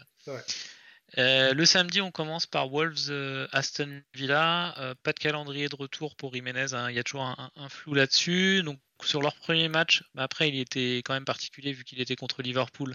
le 1.17 1.65
samedi, 1.65 2.01
on 2.01 2.11
commence 2.11 2.47
par 2.47 2.71
Wolves 2.71 3.49
Aston 3.53 4.03
Villa. 4.15 4.95
pas 5.03 5.13
de 5.13 5.19
calendrier 5.19 5.69
de 5.69 5.77
retour 5.77 6.17
pour 6.17 6.33
Jiménez. 6.33 6.73
Hein. 6.73 6.91
Il 6.91 6.97
y 6.97 6.99
a 6.99 7.03
toujours 7.03 7.25
un, 7.25 7.69
flou 7.69 7.95
là-dessus. 7.95 8.63
Donc 8.63 8.81
sur 9.03 9.21
leur 9.21 9.35
premier 9.35 9.69
match, 9.69 10.05
bah, 10.15 10.23
après 10.23 10.49
il 10.49 10.59
était 10.59 10.99
quand 11.05 11.15
même 11.15 11.25
particulier 11.25 11.73
vu 11.73 11.85
qu'il 11.85 12.01
était 12.01 12.17
contre 12.17 12.43
Liverpool. 12.43 12.95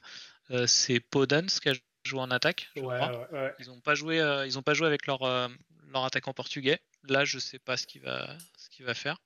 c'est 0.65 0.99
Podence 0.99 1.59
qui 1.59 1.69
a 1.69 1.73
joué 2.06 2.20
en 2.20 2.32
attaque. 2.32 2.70
Ils 2.76 2.84
n'ont 2.84 3.80
pas 3.82 3.95
joué. 3.95 4.18
ils 4.45 4.58
ont 4.58 4.64
pas 4.64 4.74
joué 4.74 4.88
avec 4.88 5.08
leur 5.08 5.20
leur 5.22 6.06
attaquant 6.06 6.34
portugais. 6.34 6.80
Là, 7.08 7.26
je 7.26 7.39
sais 7.39 7.60
pas 7.60 7.78
ce 7.78 7.88
qu'il 7.88 8.01
va 8.01 8.28
ce 8.58 8.70
qu'il 8.70 8.86
va 8.86 8.93
faire. 8.93 9.22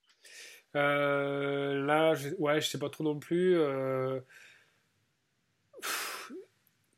là, 0.74 2.14
je, 2.16 2.30
ouais, 2.38 2.62
je 2.62 2.68
sais 2.68 2.80
pas 2.80 2.90
trop 2.90 3.04
non 3.04 3.20
plus. 3.20 3.58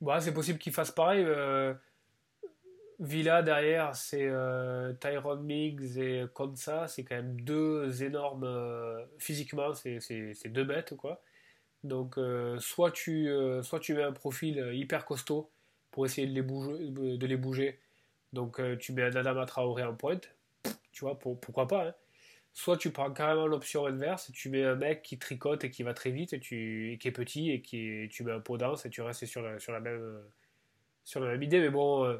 Bah, 0.01 0.19
c'est 0.19 0.33
possible 0.33 0.57
qu'il 0.57 0.73
fasse 0.73 0.91
pareil. 0.91 1.23
Euh, 1.23 1.73
Villa 2.99 3.43
derrière, 3.43 3.95
c'est 3.95 4.27
euh, 4.27 4.93
Tyrone 4.93 5.43
Miggs 5.43 5.97
et 5.97 6.25
Konsa, 6.33 6.87
c'est 6.87 7.03
quand 7.03 7.15
même 7.15 7.39
deux 7.41 8.03
énormes. 8.03 8.43
Euh, 8.43 9.05
physiquement, 9.19 9.73
c'est 9.73 10.47
deux 10.47 10.63
bêtes, 10.63 10.95
quoi. 10.95 11.23
Donc, 11.83 12.19
soit, 12.59 12.91
tu, 12.91 13.27
soit 13.63 13.79
tu 13.79 13.95
mets 13.95 14.03
un 14.03 14.11
profil 14.11 14.69
hyper 14.73 15.03
costaud 15.03 15.49
pour 15.91 16.05
essayer 16.05 16.27
de 16.27 17.25
les 17.25 17.37
bouger. 17.37 17.79
Donc, 18.33 18.61
tu 18.79 18.93
mets 18.93 19.03
un 19.03 19.15
Adama 19.15 19.45
Traoré 19.45 19.83
en 19.83 19.93
pointe, 19.93 20.33
tu 20.91 21.05
vois, 21.05 21.19
pourquoi 21.19 21.67
pas. 21.67 21.87
Hein 21.87 21.93
soit 22.53 22.77
tu 22.77 22.91
prends 22.91 23.11
carrément 23.11 23.47
l'option 23.47 23.85
inverse, 23.85 24.31
tu 24.33 24.49
mets 24.49 24.63
un 24.63 24.75
mec 24.75 25.01
qui 25.01 25.17
tricote 25.17 25.63
et 25.63 25.71
qui 25.71 25.83
va 25.83 25.93
très 25.93 26.11
vite 26.11 26.33
et, 26.33 26.39
qui 26.39 26.97
est 27.03 27.11
petit 27.11 27.51
et 27.51 27.61
qui 27.61 28.07
tu 28.11 28.23
mets 28.23 28.31
un 28.31 28.39
pot 28.39 28.57
dense 28.57 28.85
et 28.85 28.89
tu 28.89 29.01
restes 29.01 29.25
sur 29.25 29.41
la, 29.41 29.59
sur 29.59 29.79
même, 29.79 30.21
sur 31.03 31.19
la 31.21 31.31
même 31.31 31.43
idée. 31.43 31.59
Mais 31.59 31.69
bon, 31.69 32.05
euh, 32.05 32.17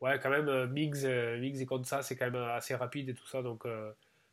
ouais, 0.00 0.18
quand 0.22 0.30
même, 0.30 0.48
euh, 0.48 0.66
Mix, 0.66 1.02
euh, 1.04 1.38
Mix 1.38 1.60
et 1.60 1.66
comme 1.66 1.84
ça, 1.84 2.02
c'est 2.02 2.16
quand 2.16 2.30
même 2.30 2.42
assez 2.42 2.74
rapide 2.74 3.10
et 3.10 3.14
tout 3.14 3.26
ça. 3.26 3.42
Donc, 3.42 3.66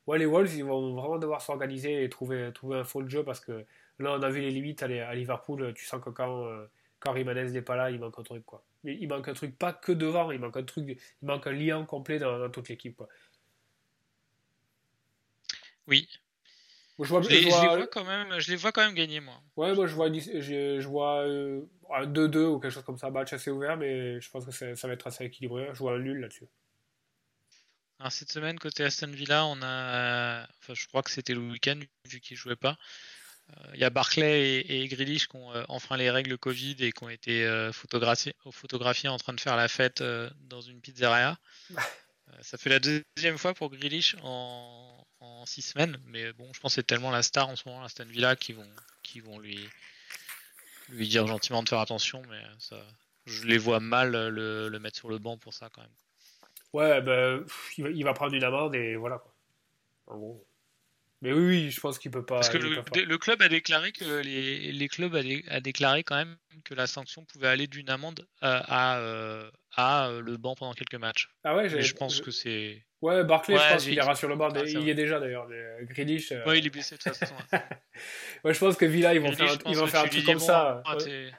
ouais, 0.08 0.18
les 0.18 0.26
Wolves, 0.26 0.56
ils 0.56 0.66
vont 0.66 0.96
vraiment 0.96 1.18
devoir 1.18 1.42
s'organiser 1.42 2.04
et 2.04 2.10
trouver, 2.10 2.52
trouver 2.54 2.78
un 2.80 2.84
faux 2.84 3.08
jeu 3.08 3.24
parce 3.24 3.40
que 3.42 3.66
là, 4.00 4.14
on 4.14 4.22
a 4.22 4.30
vu 4.30 4.42
les 4.42 4.52
limites 4.52 4.84
à, 4.84 5.16
Liverpool. 5.16 5.74
Tu 5.74 5.86
sens 5.86 6.02
que 6.02 6.10
quand, 6.10 6.48
quand 7.00 7.12
Rimanez 7.12 7.52
n'est 7.52 7.62
pas 7.62 7.76
là, 7.76 7.92
il 7.92 8.00
manque 8.00 8.18
un 8.20 8.24
truc, 8.24 8.46
quoi. 8.46 8.64
Il 8.84 9.08
manque 9.08 9.28
un 9.28 9.34
truc, 9.34 9.58
pas 9.58 9.74
que 9.74 9.92
devant, 9.92 10.32
il 10.32 10.40
manque 10.40 10.58
un 10.58 10.64
truc, 10.64 10.86
il 10.88 11.26
manque 11.26 11.48
un 11.48 11.52
lien 11.52 11.84
complet 11.86 12.20
dans, 12.20 12.40
dans 12.40 12.50
toute 12.50 12.70
l'équipe, 12.70 12.96
quoi. 12.96 13.08
Oui. 15.88 16.08
je, 17.00 17.08
vois, 17.08 17.22
je, 17.22 17.30
les, 17.30 17.46
vois 17.46 17.88
quand 17.88 18.04
même, 18.04 18.40
je 18.40 18.52
les 18.52 18.58
vois 18.58 18.72
quand 18.72 18.86
même 18.86 18.96
gagner, 18.96 19.20
moi. 19.20 19.42
Ouais, 19.56 19.74
moi 19.74 19.88
je 19.88 19.96
vois, 19.96 20.12
je, 20.12 20.80
je 20.82 20.88
vois 20.88 21.22
euh, 21.26 21.62
un 21.94 22.06
2-2 22.06 22.46
ou 22.46 22.60
quelque 22.60 22.72
chose 22.72 22.84
comme 22.84 22.98
ça, 22.98 23.10
match 23.10 23.34
assez 23.34 23.52
ouvert, 23.52 23.78
mais 23.78 24.20
je 24.20 24.30
pense 24.30 24.46
que 24.46 24.52
ça 24.52 24.88
va 24.88 24.94
être 24.94 25.08
assez 25.08 25.26
équilibré. 25.26 25.70
Je 25.74 25.80
vois 25.80 25.94
un 25.94 26.00
nul 26.00 26.20
là-dessus. 26.20 26.48
Alors 28.00 28.12
cette 28.12 28.32
semaine, 28.32 28.60
côté 28.60 28.84
Aston 28.84 29.08
Villa, 29.08 29.46
on 29.46 29.60
a. 29.64 30.48
Enfin, 30.60 30.74
je 30.74 30.88
crois 30.88 31.02
que 31.02 31.10
c'était 31.10 31.34
le 31.34 31.40
week-end, 31.40 31.80
vu 32.06 32.20
qu'ils 32.20 32.36
ne 32.36 32.40
jouaient 32.40 32.56
pas. 32.56 32.78
Euh, 33.50 33.72
il 33.74 33.80
y 33.80 33.84
a 33.84 33.90
Barclay 33.90 34.62
et, 34.62 34.82
et 34.82 34.88
Grealish 34.88 35.28
qui 35.28 35.36
ont 35.36 35.54
euh, 35.54 35.64
enfreint 35.70 35.98
les 35.98 36.10
règles 36.10 36.38
Covid 36.38 36.76
et 36.80 36.92
qui 36.92 37.04
ont 37.04 37.10
été 37.10 37.70
photographiés, 37.72 38.36
photographiés 38.52 39.10
en 39.10 39.18
train 39.18 39.34
de 39.34 39.40
faire 39.40 39.56
la 39.56 39.68
fête 39.68 40.04
dans 40.42 40.62
une 40.62 40.82
pizzeria. 40.82 41.38
ça 42.42 42.58
fait 42.58 42.70
la 42.70 42.80
deuxième 42.80 43.38
fois 43.38 43.54
pour 43.54 43.70
Grealish 43.70 44.16
en 44.22 44.98
en 45.20 45.46
six 45.46 45.62
semaines. 45.62 45.98
Mais 46.06 46.32
bon, 46.34 46.52
je 46.54 46.60
pense 46.60 46.72
que 46.72 46.76
c'est 46.76 46.88
tellement 46.88 47.12
la 47.12 47.24
star 47.24 47.50
en 47.50 47.56
ce 47.56 47.68
moment, 47.68 47.84
Aston 47.84 48.06
Villa, 48.06 48.36
qui 48.36 48.54
vont, 48.54 48.70
qui 49.04 49.20
vont 49.20 49.40
lui, 49.40 49.68
lui 50.90 51.08
dire 51.08 51.26
gentiment 51.28 51.64
de 51.64 51.70
faire 51.70 51.80
attention. 51.80 52.22
Mais 52.30 52.42
ça, 52.60 52.78
je 53.26 53.46
les 53.46 53.58
vois 53.58 53.80
mal 53.80 54.12
le, 54.12 54.70
le 54.70 54.80
mettre 54.80 54.98
sur 54.98 55.10
le 55.10 55.18
banc 55.18 55.38
pour 55.38 55.54
ça 55.54 55.70
quand 55.70 55.82
même. 55.82 55.92
Ouais, 56.74 57.02
ben, 57.02 57.46
il, 57.78 58.04
va, 58.04 58.14
prendre 58.14 58.34
une 58.34 58.44
amende 58.44 58.76
et 58.76 58.96
voilà 58.96 59.20
quoi. 59.20 59.34
En 60.08 60.18
gros. 60.18 60.47
Mais 61.22 61.34
oui, 61.34 61.46
oui, 61.48 61.72
je 61.72 61.80
pense 61.80 61.98
qu'il 61.98 62.12
peut 62.12 62.26
pas. 62.26 62.36
Parce 62.36 62.50
que 62.50 62.58
le, 62.58 63.18
club 63.18 63.42
a 63.42 63.50
déclaré 63.50 63.92
que 63.92 64.22
les, 64.22 64.72
les 64.72 64.88
clubs 64.88 65.16
a, 65.50 65.60
déclaré 65.60 66.04
quand 66.04 66.16
même 66.16 66.38
que 66.64 66.76
la 66.76 66.86
sanction 66.86 67.26
pouvait 67.26 67.48
aller 67.48 67.68
d'une 67.68 67.90
amende 67.90 68.28
à, 68.42 68.98
à, 68.98 69.50
à, 69.76 70.10
euh, 70.10 70.22
le 70.22 70.38
banc 70.38 70.56
pendant 70.56 70.74
quelques 70.74 70.96
matchs. 70.96 71.30
Ah 71.44 71.56
ouais, 71.56 71.70
je 71.70 71.94
pense 71.94 72.22
que 72.22 72.32
c'est. 72.32 72.84
Ouais, 73.02 73.24
Barclay, 73.24 73.58
je 73.58 73.74
pense 73.74 73.84
qu'il 73.84 73.94
ira 73.94 74.16
sur 74.16 74.28
le 74.28 74.36
banc. 74.36 74.50
Ah, 74.56 74.62
il 74.66 74.84
y 74.84 74.90
est 74.90 74.96
déjà 74.96 75.20
d'ailleurs. 75.20 75.48
Grealish. 75.84 76.32
Euh... 76.32 76.46
Ouais, 76.46 76.60
il 76.60 76.66
est 76.66 76.70
blessé 76.70 76.96
de 76.96 77.02
toute 77.02 77.16
façon. 77.16 77.36
ouais, 78.44 78.54
je 78.54 78.60
pense 78.60 78.76
que 78.76 78.86
Villa, 78.86 79.14
ils 79.14 79.22
vont 79.22 79.32
faire, 79.32 79.58
ils 79.66 79.76
vont 79.76 79.88
faire 79.88 80.02
un 80.02 80.08
truc 80.08 80.26
comme 80.26 80.40
ça. 80.40 80.84
Ouais. 80.88 81.32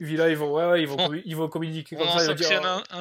Villa, 0.00 0.28
ils 0.28 0.36
vont, 0.36 0.52
ouais, 0.52 0.66
ouais, 0.66 0.82
ils 0.82 0.88
vont, 0.88 1.12
ils 1.12 1.36
vont 1.36 1.48
communiquer 1.48 1.96
comme 1.96 2.08
ça. 2.08 2.34
Dire, 2.34 2.64
un, 2.64 2.82
un, 2.90 3.00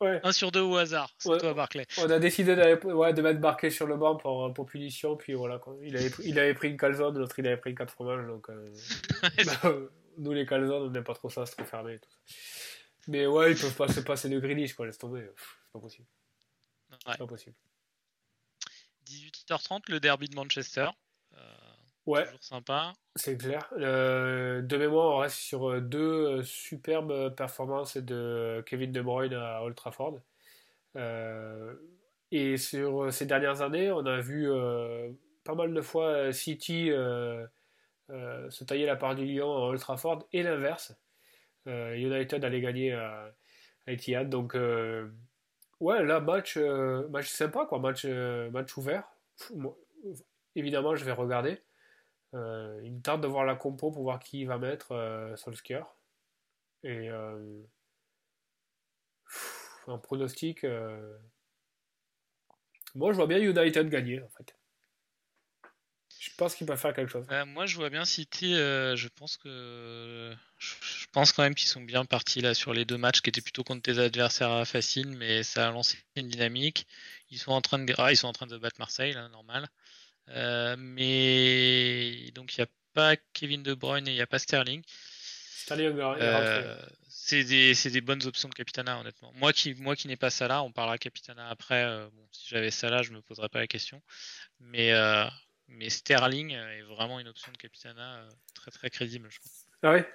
ouais. 0.00 0.20
un, 0.22 0.32
sur 0.32 0.50
deux 0.52 0.60
au 0.60 0.76
hasard. 0.76 1.10
C'est 1.18 1.38
toi, 1.38 1.54
Barclay. 1.54 1.86
On 1.98 2.10
a 2.10 2.18
décidé 2.18 2.54
ouais, 2.84 3.12
de 3.12 3.22
mettre 3.22 3.40
Barclay 3.40 3.70
sur 3.70 3.86
le 3.86 3.96
banc 3.96 4.16
pour, 4.16 4.52
pour 4.54 4.66
punition. 4.66 5.16
Puis 5.16 5.34
voilà, 5.34 5.58
quoi. 5.58 5.76
Il, 5.82 5.96
avait, 5.96 6.10
il 6.24 6.38
avait 6.38 6.54
pris 6.54 6.70
une 6.70 6.76
calzone, 6.76 7.18
l'autre 7.18 7.38
il 7.38 7.46
avait 7.46 7.56
pris 7.56 7.70
une 7.70 7.76
4 7.76 7.90
fromages. 7.90 8.26
Donc, 8.26 8.48
euh... 8.50 8.72
bah, 9.62 9.72
nous, 10.18 10.32
les 10.32 10.46
calzones, 10.46 10.84
on 10.84 10.90
n'aime 10.90 11.04
pas 11.04 11.14
trop 11.14 11.30
ça, 11.30 11.46
c'est 11.46 11.56
trop 11.56 11.64
fermé. 11.64 11.98
Tout 11.98 12.10
ça. 12.10 12.36
Mais 13.08 13.26
ouais, 13.26 13.52
ils 13.52 13.58
peuvent 13.58 13.76
pas 13.76 13.88
se 13.88 14.00
passer 14.00 14.28
de 14.28 14.38
Grealish, 14.38 14.74
quoi. 14.74 14.86
Laisse 14.86 14.98
tomber. 14.98 15.22
C'est 15.36 15.72
pas 15.72 15.80
possible. 15.80 16.06
Ouais. 17.06 17.16
Pas 17.16 17.26
possible. 17.26 17.54
18h30, 19.06 19.82
le 19.88 20.00
derby 20.00 20.28
de 20.28 20.34
Manchester. 20.34 20.88
Euh, 22.06 22.10
ouais. 22.10 22.24
Toujours 22.24 22.42
sympa. 22.42 22.92
C'est 23.14 23.36
clair. 23.36 23.68
Euh, 23.78 24.62
de 24.62 24.76
mémoire, 24.76 25.16
on 25.16 25.18
reste 25.18 25.36
sur 25.36 25.70
euh, 25.70 25.80
deux 25.80 26.42
superbes 26.42 27.34
performances 27.34 27.96
de 27.96 28.62
Kevin 28.66 28.92
De 28.92 29.00
Bruyne 29.00 29.34
à 29.34 29.62
Old 29.62 29.74
Trafford. 29.74 30.20
et 32.32 32.56
sur 32.56 33.12
ces 33.12 33.26
dernières 33.26 33.62
années, 33.62 33.90
on 33.90 34.04
a 34.06 34.20
vu 34.20 34.48
pas 35.44 35.54
mal 35.54 35.72
de 35.72 35.80
fois 35.80 36.32
City 36.32 36.90
se 38.08 38.64
tailler 38.64 38.86
la 38.86 38.96
part 38.96 39.14
du 39.14 39.24
lion 39.26 39.50
à 39.50 39.68
Old 39.68 39.80
Trafford 39.80 40.26
et 40.32 40.42
l'inverse. 40.42 40.96
United 41.66 42.44
allait 42.44 42.60
gagner 42.60 42.92
à, 42.92 43.32
à 43.86 43.92
Etihad. 43.92 44.28
Donc 44.28 44.54
Ouais, 45.80 46.02
là, 46.04 46.20
match, 46.20 46.56
euh, 46.56 47.06
match 47.08 47.28
sympa, 47.28 47.66
quoi. 47.66 47.78
Match, 47.78 48.04
euh, 48.06 48.50
match 48.50 48.76
ouvert. 48.76 49.04
évidemment, 50.54 50.94
je 50.94 51.04
vais 51.04 51.12
regarder. 51.12 51.62
Euh, 52.36 52.80
il 52.84 52.92
me 52.92 53.00
tarde 53.00 53.22
de 53.22 53.26
voir 53.26 53.44
la 53.44 53.54
compo 53.54 53.90
pour 53.90 54.02
voir 54.02 54.18
qui 54.18 54.44
va 54.44 54.58
mettre 54.58 54.92
euh, 54.92 55.34
Solskjaer. 55.36 55.86
Et 56.84 57.08
un 59.88 59.98
pronostic. 59.98 60.64
Moi, 62.94 63.12
je 63.12 63.16
vois 63.16 63.26
bien 63.26 63.38
United 63.38 63.88
gagner, 63.88 64.22
en 64.22 64.28
fait. 64.28 64.54
Je 66.20 66.30
pense 66.36 66.54
qu'il 66.54 66.66
peut 66.66 66.76
faire 66.76 66.94
quelque 66.94 67.10
chose. 67.10 67.26
moi, 67.46 67.66
je 67.66 67.76
vois 67.76 67.90
bien 67.90 68.04
City. 68.04 68.54
je 68.54 69.08
pense 69.08 69.36
que 69.36 70.32
je 70.58 71.06
pense 71.12 71.32
quand 71.32 71.42
même 71.42 71.54
qu'ils 71.54 71.68
sont 71.68 71.80
bien 71.80 72.04
partis 72.04 72.40
là 72.40 72.54
sur 72.54 72.72
les 72.72 72.84
deux 72.84 72.98
matchs 72.98 73.20
qui 73.20 73.30
étaient 73.30 73.40
plutôt 73.40 73.64
contre 73.64 73.82
des 73.82 73.98
adversaires 73.98 74.66
faciles, 74.66 75.08
mais 75.16 75.42
ça 75.42 75.68
a 75.68 75.70
lancé 75.72 75.98
une 76.14 76.28
dynamique. 76.28 76.86
Ils 77.30 77.38
sont 77.38 77.52
en 77.52 77.60
train 77.60 77.78
de, 77.78 77.94
ah, 77.98 78.12
ils 78.12 78.16
sont 78.16 78.28
en 78.28 78.32
train 78.32 78.46
de 78.46 78.58
battre 78.58 78.76
Marseille, 78.78 79.12
là, 79.12 79.28
normal. 79.28 79.68
Euh, 80.28 80.76
mais 80.78 82.30
donc 82.32 82.56
il 82.56 82.60
n'y 82.60 82.64
a 82.64 82.68
pas 82.94 83.16
Kevin 83.32 83.62
De 83.62 83.74
Bruyne 83.74 84.08
et 84.08 84.12
il 84.12 84.14
n'y 84.14 84.20
a 84.20 84.26
pas 84.26 84.38
Sterling. 84.38 84.82
Euh, 85.70 86.76
c'est 87.08 87.44
des, 87.44 87.74
des, 87.74 88.00
bonnes 88.00 88.24
options 88.26 88.48
de 88.48 88.54
Capitana, 88.54 88.98
honnêtement. 88.98 89.32
Moi 89.34 89.52
qui, 89.52 89.74
moi 89.74 89.96
qui 89.96 90.06
n'ai 90.06 90.16
pas 90.16 90.30
ça 90.30 90.46
là, 90.46 90.62
on 90.62 90.70
parlera 90.70 90.96
Capitana 90.96 91.48
après. 91.48 91.82
Euh, 91.82 92.08
bon, 92.12 92.28
si 92.30 92.48
j'avais 92.48 92.70
ça 92.70 92.88
là, 92.88 93.02
je 93.02 93.10
me 93.10 93.20
poserais 93.20 93.48
pas 93.48 93.58
la 93.58 93.66
question. 93.66 94.00
Mais, 94.60 94.92
mais 95.68 95.90
Sterling 95.90 96.52
est 96.52 96.82
vraiment 96.82 97.18
une 97.18 97.28
option 97.28 97.50
de 97.50 97.56
Capitana 97.56 98.28
très 98.54 98.70
très 98.70 98.90
crédible, 98.90 99.28
je 99.30 99.38
pense. 99.40 99.66
Ah 99.82 99.92
ouais? 99.92 100.08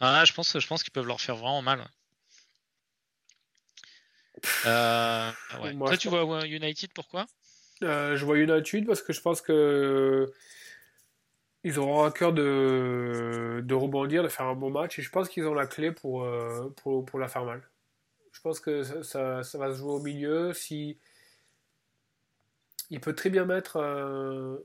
Ah, 0.00 0.24
je 0.24 0.32
pense, 0.32 0.58
je 0.58 0.66
pense 0.66 0.82
qu'ils 0.82 0.92
peuvent 0.92 1.06
leur 1.06 1.20
faire 1.20 1.36
vraiment 1.36 1.62
mal. 1.62 1.86
Euh, 4.66 5.32
Toi, 5.78 5.96
tu 5.96 6.08
vois 6.08 6.46
United, 6.46 6.92
pourquoi? 6.92 7.26
Euh, 7.82 8.16
Je 8.16 8.24
vois 8.24 8.38
United 8.38 8.86
parce 8.86 9.02
que 9.02 9.12
je 9.12 9.20
pense 9.20 9.40
que 9.40 10.30
ils 11.64 11.78
auront 11.78 12.04
à 12.04 12.12
cœur 12.12 12.32
de, 12.32 13.74
rebondir, 13.74 14.22
de 14.22 14.28
faire 14.28 14.46
un 14.46 14.54
bon 14.54 14.70
match, 14.70 14.98
et 14.98 15.02
je 15.02 15.10
pense 15.10 15.28
qu'ils 15.28 15.46
ont 15.46 15.54
la 15.54 15.66
clé 15.66 15.90
pour, 15.92 16.24
euh, 16.24 16.72
pour, 16.76 17.18
la 17.18 17.28
faire 17.28 17.44
mal. 17.44 17.62
Je 18.32 18.40
pense 18.40 18.60
que 18.60 18.82
ça, 18.82 19.42
ça, 19.42 19.58
va 19.58 19.72
se 19.72 19.78
jouer 19.78 19.92
au 19.92 20.00
milieu. 20.00 20.52
Si 20.52 20.98
il 22.90 23.00
peut 23.00 23.14
très 23.14 23.28
bien 23.30 23.44
mettre 23.44 23.76
un, 23.78 24.58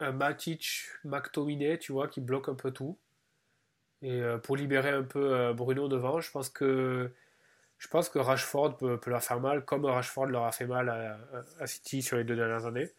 un 0.00 0.12
Matic, 0.12 0.88
McTominay, 1.04 1.78
tu 1.78 1.92
vois, 1.92 2.08
qui 2.08 2.20
bloque 2.20 2.48
un 2.48 2.54
peu 2.54 2.72
tout. 2.72 2.98
Et 4.02 4.20
euh, 4.20 4.38
pour 4.38 4.56
libérer 4.56 4.90
un 4.90 5.04
peu 5.04 5.52
Bruno 5.54 5.88
devant, 5.88 6.20
je 6.20 6.30
pense 6.30 6.50
que 6.50 7.12
je 7.78 7.86
pense 7.86 8.08
que 8.08 8.18
Rashford 8.18 8.76
peut, 8.76 9.00
leur 9.06 9.22
faire 9.22 9.40
mal, 9.40 9.64
comme 9.64 9.84
Rashford 9.84 10.26
leur 10.26 10.44
a 10.44 10.52
fait 10.52 10.66
mal 10.66 10.88
à, 11.60 11.66
City 11.66 12.02
sur 12.02 12.16
les 12.16 12.24
deux 12.24 12.34
dernières 12.34 12.66
années. 12.66 12.90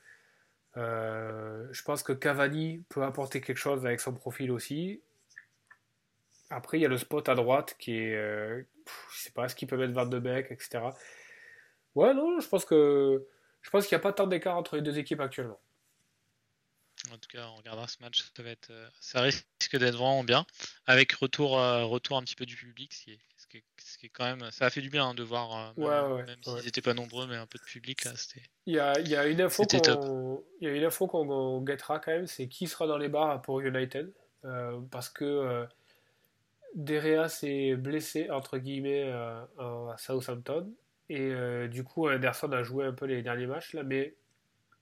Euh, 0.77 1.67
je 1.71 1.83
pense 1.83 2.01
que 2.01 2.13
Cavani 2.13 2.83
peut 2.87 3.03
apporter 3.03 3.41
quelque 3.41 3.57
chose 3.57 3.85
avec 3.85 3.99
son 3.99 4.13
profil 4.13 4.51
aussi. 4.51 5.01
Après, 6.49 6.79
il 6.79 6.81
y 6.81 6.85
a 6.85 6.89
le 6.89 6.97
spot 6.97 7.27
à 7.27 7.35
droite 7.35 7.75
qui 7.77 7.97
est. 7.97 8.15
Euh, 8.15 8.63
je 9.13 9.19
sais 9.19 9.31
pas, 9.31 9.45
est-ce 9.45 9.55
qu'il 9.55 9.67
peut 9.67 9.77
mettre 9.77 9.93
Van 9.93 10.05
de 10.05 10.17
Beek, 10.17 10.49
etc. 10.49 10.79
Ouais, 11.95 12.13
non, 12.13 12.39
je 12.39 12.47
pense 12.47 12.63
que. 12.63 13.27
Je 13.61 13.69
pense 13.71 13.85
qu'il 13.85 13.97
n'y 13.97 13.99
a 13.99 14.03
pas 14.03 14.13
tant 14.13 14.27
d'écart 14.27 14.55
entre 14.55 14.77
les 14.77 14.81
deux 14.81 14.97
équipes 14.97 15.19
actuellement. 15.19 15.59
En 17.11 17.17
tout 17.17 17.29
cas, 17.29 17.47
on 17.47 17.55
regardera 17.55 17.87
ce 17.87 17.97
match, 18.01 18.23
ça, 18.35 18.43
va 18.43 18.49
être, 18.49 18.71
ça 18.99 19.21
risque 19.21 19.45
d'être 19.73 19.95
vraiment 19.95 20.23
bien, 20.23 20.45
avec 20.85 21.11
retour, 21.13 21.51
retour 21.51 22.17
un 22.17 22.23
petit 22.23 22.35
peu 22.35 22.45
du 22.45 22.55
public, 22.57 22.93
ce 22.93 23.03
qui 23.03 23.11
est, 23.11 23.19
ce 23.77 23.97
qui 23.97 24.07
est 24.07 24.09
quand 24.09 24.25
même, 24.25 24.49
ça 24.51 24.65
a 24.65 24.69
fait 24.69 24.81
du 24.81 24.89
bien 24.89 25.09
hein, 25.09 25.13
de 25.13 25.23
voir, 25.23 25.73
même, 25.77 26.25
même 26.25 26.43
s'ils 26.43 26.65
n'étaient 26.65 26.81
pas 26.81 26.93
nombreux, 26.93 27.27
mais 27.27 27.35
un 27.35 27.47
peu 27.47 27.57
de 27.57 27.63
public 27.63 28.05
là, 28.05 28.11
c'était. 28.15 28.41
Il 28.65 28.75
y 28.75 28.79
a, 28.79 28.99
il 28.99 29.07
y 29.07 29.15
a 29.15 29.25
une 29.27 29.41
info 29.41 29.63
qu'on, 29.63 30.43
il 30.61 30.67
y 30.67 30.71
a 30.71 30.75
une 30.75 30.83
info 30.83 31.07
qu'on 31.07 31.61
guettera 31.61 31.99
quand 31.99 32.11
même, 32.11 32.27
c'est 32.27 32.47
qui 32.47 32.67
sera 32.67 32.87
dans 32.87 32.97
les 32.97 33.09
bars 33.09 33.41
pour 33.41 33.61
United, 33.61 34.11
euh, 34.45 34.79
parce 34.89 35.09
que 35.09 35.25
euh, 35.25 35.65
Derea 36.75 37.27
s'est 37.27 37.75
blessé 37.75 38.29
entre 38.29 38.57
guillemets 38.57 39.03
euh, 39.05 39.41
à 39.57 39.95
Southampton 39.97 40.71
et 41.09 41.33
du 41.69 41.83
coup 41.83 42.07
Anderson 42.07 42.51
a 42.51 42.61
joué 42.61 42.85
un 42.85 42.93
peu 42.93 43.05
les 43.05 43.23
derniers 43.23 43.47
matchs 43.47 43.73
là, 43.73 43.81
mais 43.81 44.15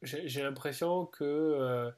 j'ai 0.01 0.43
l'impression 0.43 1.05
que 1.05 1.89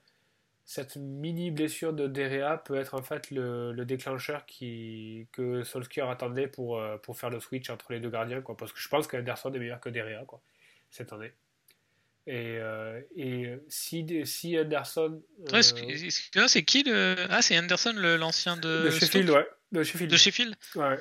cette 0.70 0.98
mini 0.98 1.50
blessure 1.50 1.94
de 1.94 2.06
Derea 2.06 2.58
peut 2.58 2.76
être 2.76 2.94
en 2.94 3.02
fait 3.02 3.32
le, 3.32 3.74
déclencheur 3.86 4.46
qui, 4.46 5.26
que 5.32 5.64
Solskjaer 5.64 6.08
attendait 6.08 6.46
pour, 6.46 6.80
euh, 6.80 6.98
pour 6.98 7.18
faire 7.18 7.32
le 7.32 7.40
switch 7.40 7.72
entre 7.72 7.92
les 7.92 8.00
deux 8.00 8.12
gardiens. 8.12 8.42
Quoi, 8.42 8.56
parce 8.56 8.72
que 8.72 8.80
je 8.80 8.88
pense 8.88 9.08
qu'Anderson 9.08 9.52
est 9.52 9.58
meilleur 9.58 9.80
que 9.80 9.90
Derea 9.90 10.26
quoi, 10.28 10.44
cette 10.92 11.12
année. 11.12 11.34
Et, 12.28 12.60
euh, 12.60 13.02
et 13.16 13.56
si, 13.68 14.06
si 14.28 14.60
Anderson. 14.60 15.24
Euh... 15.52 15.62
c'est 16.48 16.64
qui 16.64 16.84
le. 16.84 17.16
Ah, 17.32 17.42
c'est 17.42 17.58
Anderson, 17.58 17.94
l'ancien 17.96 18.56
de. 18.56 18.84
De 18.84 18.90
Sheffield, 18.92 19.32
ouais. 19.32 19.48
De 19.72 19.82
Sheffield. 19.82 20.12
De 20.12 20.18
Sheffield 20.18 20.56
Ouais 20.76 21.00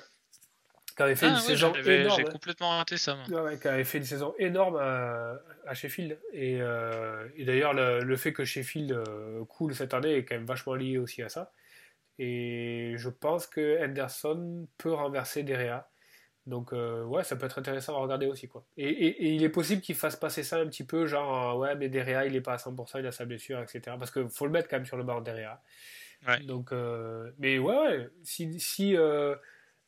qui 0.99 1.03
avait 1.05 1.15
fait 1.15 1.29
une 1.29 1.35
ah 1.37 1.41
saison 1.41 1.73
énorme. 1.75 2.17
J'ai 2.17 2.25
complètement 2.25 2.71
raté 2.71 2.97
ça. 2.97 3.17
qui 3.63 3.69
avait 3.69 3.85
fait 3.85 3.99
une 3.99 4.05
saison 4.05 4.35
énorme 4.37 4.77
à, 4.79 5.75
Sheffield. 5.75 6.19
Et, 6.33 6.59
euh, 6.61 7.29
et 7.37 7.45
d'ailleurs, 7.45 7.73
le, 7.73 8.17
fait 8.17 8.33
que 8.33 8.45
Sheffield 8.45 8.91
euh, 8.91 9.45
coule 9.45 9.77
cette 9.77 9.95
année 9.95 10.17
est 10.17 10.25
quand 10.25 10.35
même 10.35 10.45
vachement 10.45 10.75
lié 10.75 10.99
aussi 10.99 11.23
à 11.23 11.29
ça. 11.29 11.53
Et 12.19 12.95
je 12.97 13.09
pense 13.09 13.47
que 13.47 13.81
Henderson 13.81 14.67
peut 14.77 14.93
renverser 14.93 15.45
Derea. 15.45 15.89
Donc 16.47 16.73
euh, 16.73 17.05
ouais, 17.05 17.23
ça 17.23 17.37
peut 17.37 17.47
être 17.47 17.61
intéressant 17.61 17.95
à 17.95 18.01
regarder 18.01 18.27
aussi 18.27 18.49
quoi. 18.49 18.65
Et, 18.77 18.89
et, 18.89 19.35
il 19.35 19.45
est 19.45 19.51
possible 19.51 19.83
qu'il 19.83 19.95
fasse 19.95 20.17
passer 20.17 20.43
ça 20.43 20.57
un 20.57 20.67
petit 20.67 20.83
peu, 20.83 21.07
genre 21.07 21.59
ouais 21.59 21.77
mais 21.77 21.91
Derea 21.91 22.25
il 22.25 22.35
est 22.35 22.41
pas 22.41 22.55
à 22.55 22.57
100%, 22.57 23.01
il 23.01 23.07
a 23.07 23.13
sa 23.13 23.27
blessure, 23.27 23.61
etc. 23.61 23.95
Parce 23.99 24.11
qu'il 24.11 24.31
faut 24.31 24.47
le 24.47 24.51
mettre 24.51 24.67
quand 24.67 24.77
même 24.77 24.87
sur 24.87 24.97
le 24.97 25.05
bord 25.05 25.21
Derea. 25.21 25.61
Ouais. 26.27 26.41
Donc 26.41 26.73
mais 27.39 27.59
ouais, 27.59 27.77
ouais 27.77 28.09
si, 28.25 28.59
si 28.59 28.97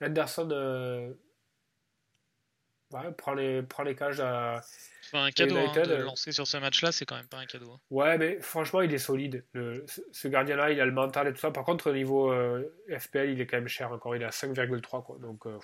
Anderson 0.03 0.49
euh, 0.51 1.13
prend, 3.17 3.35
les, 3.35 3.63
prend 3.63 3.83
les 3.83 3.95
cages 3.95 4.21
à. 4.21 4.63
un 5.13 5.31
cadeau 5.31 5.57
hein, 5.57 5.73
de 5.73 5.95
lancer 5.97 6.33
sur 6.33 6.47
ce 6.47 6.57
match-là, 6.57 6.93
c'est 6.93 7.05
quand 7.05 7.17
même 7.17 7.29
pas 7.29 7.39
un 7.39 7.47
cadeau. 7.47 7.73
Hein. 7.73 7.81
Ouais, 7.91 8.19
mais 8.19 8.41
franchement, 8.41 8.81
il 8.81 8.93
est 8.95 8.99
solide. 8.99 9.45
ce 9.55 10.29
gardien-là, 10.29 10.71
il 10.71 10.81
a 10.81 10.87
le 10.87 10.93
mental 10.93 11.29
et 11.29 11.33
tout 11.33 11.39
ça. 11.39 11.51
Par 11.51 11.65
contre, 11.65 11.91
au 11.91 11.93
niveau 11.93 12.33
euh, 12.33 12.73
FPL, 12.89 13.31
il 13.31 13.41
est 13.41 13.47
quand 13.47 13.59
même 13.59 13.69
cher 13.69 13.93
encore. 13.93 14.17
Il 14.17 14.23
est 14.23 14.27
à 14.27 14.31
5,3 14.31 15.05
quoi. 15.05 15.19
Donc. 15.19 15.47
Euh, 15.47 15.59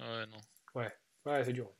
ouais, 0.00 0.26
non. 0.26 0.40
Ouais, 0.74 0.94
ouais, 1.26 1.44
c'est 1.44 1.52
dur. 1.52 1.70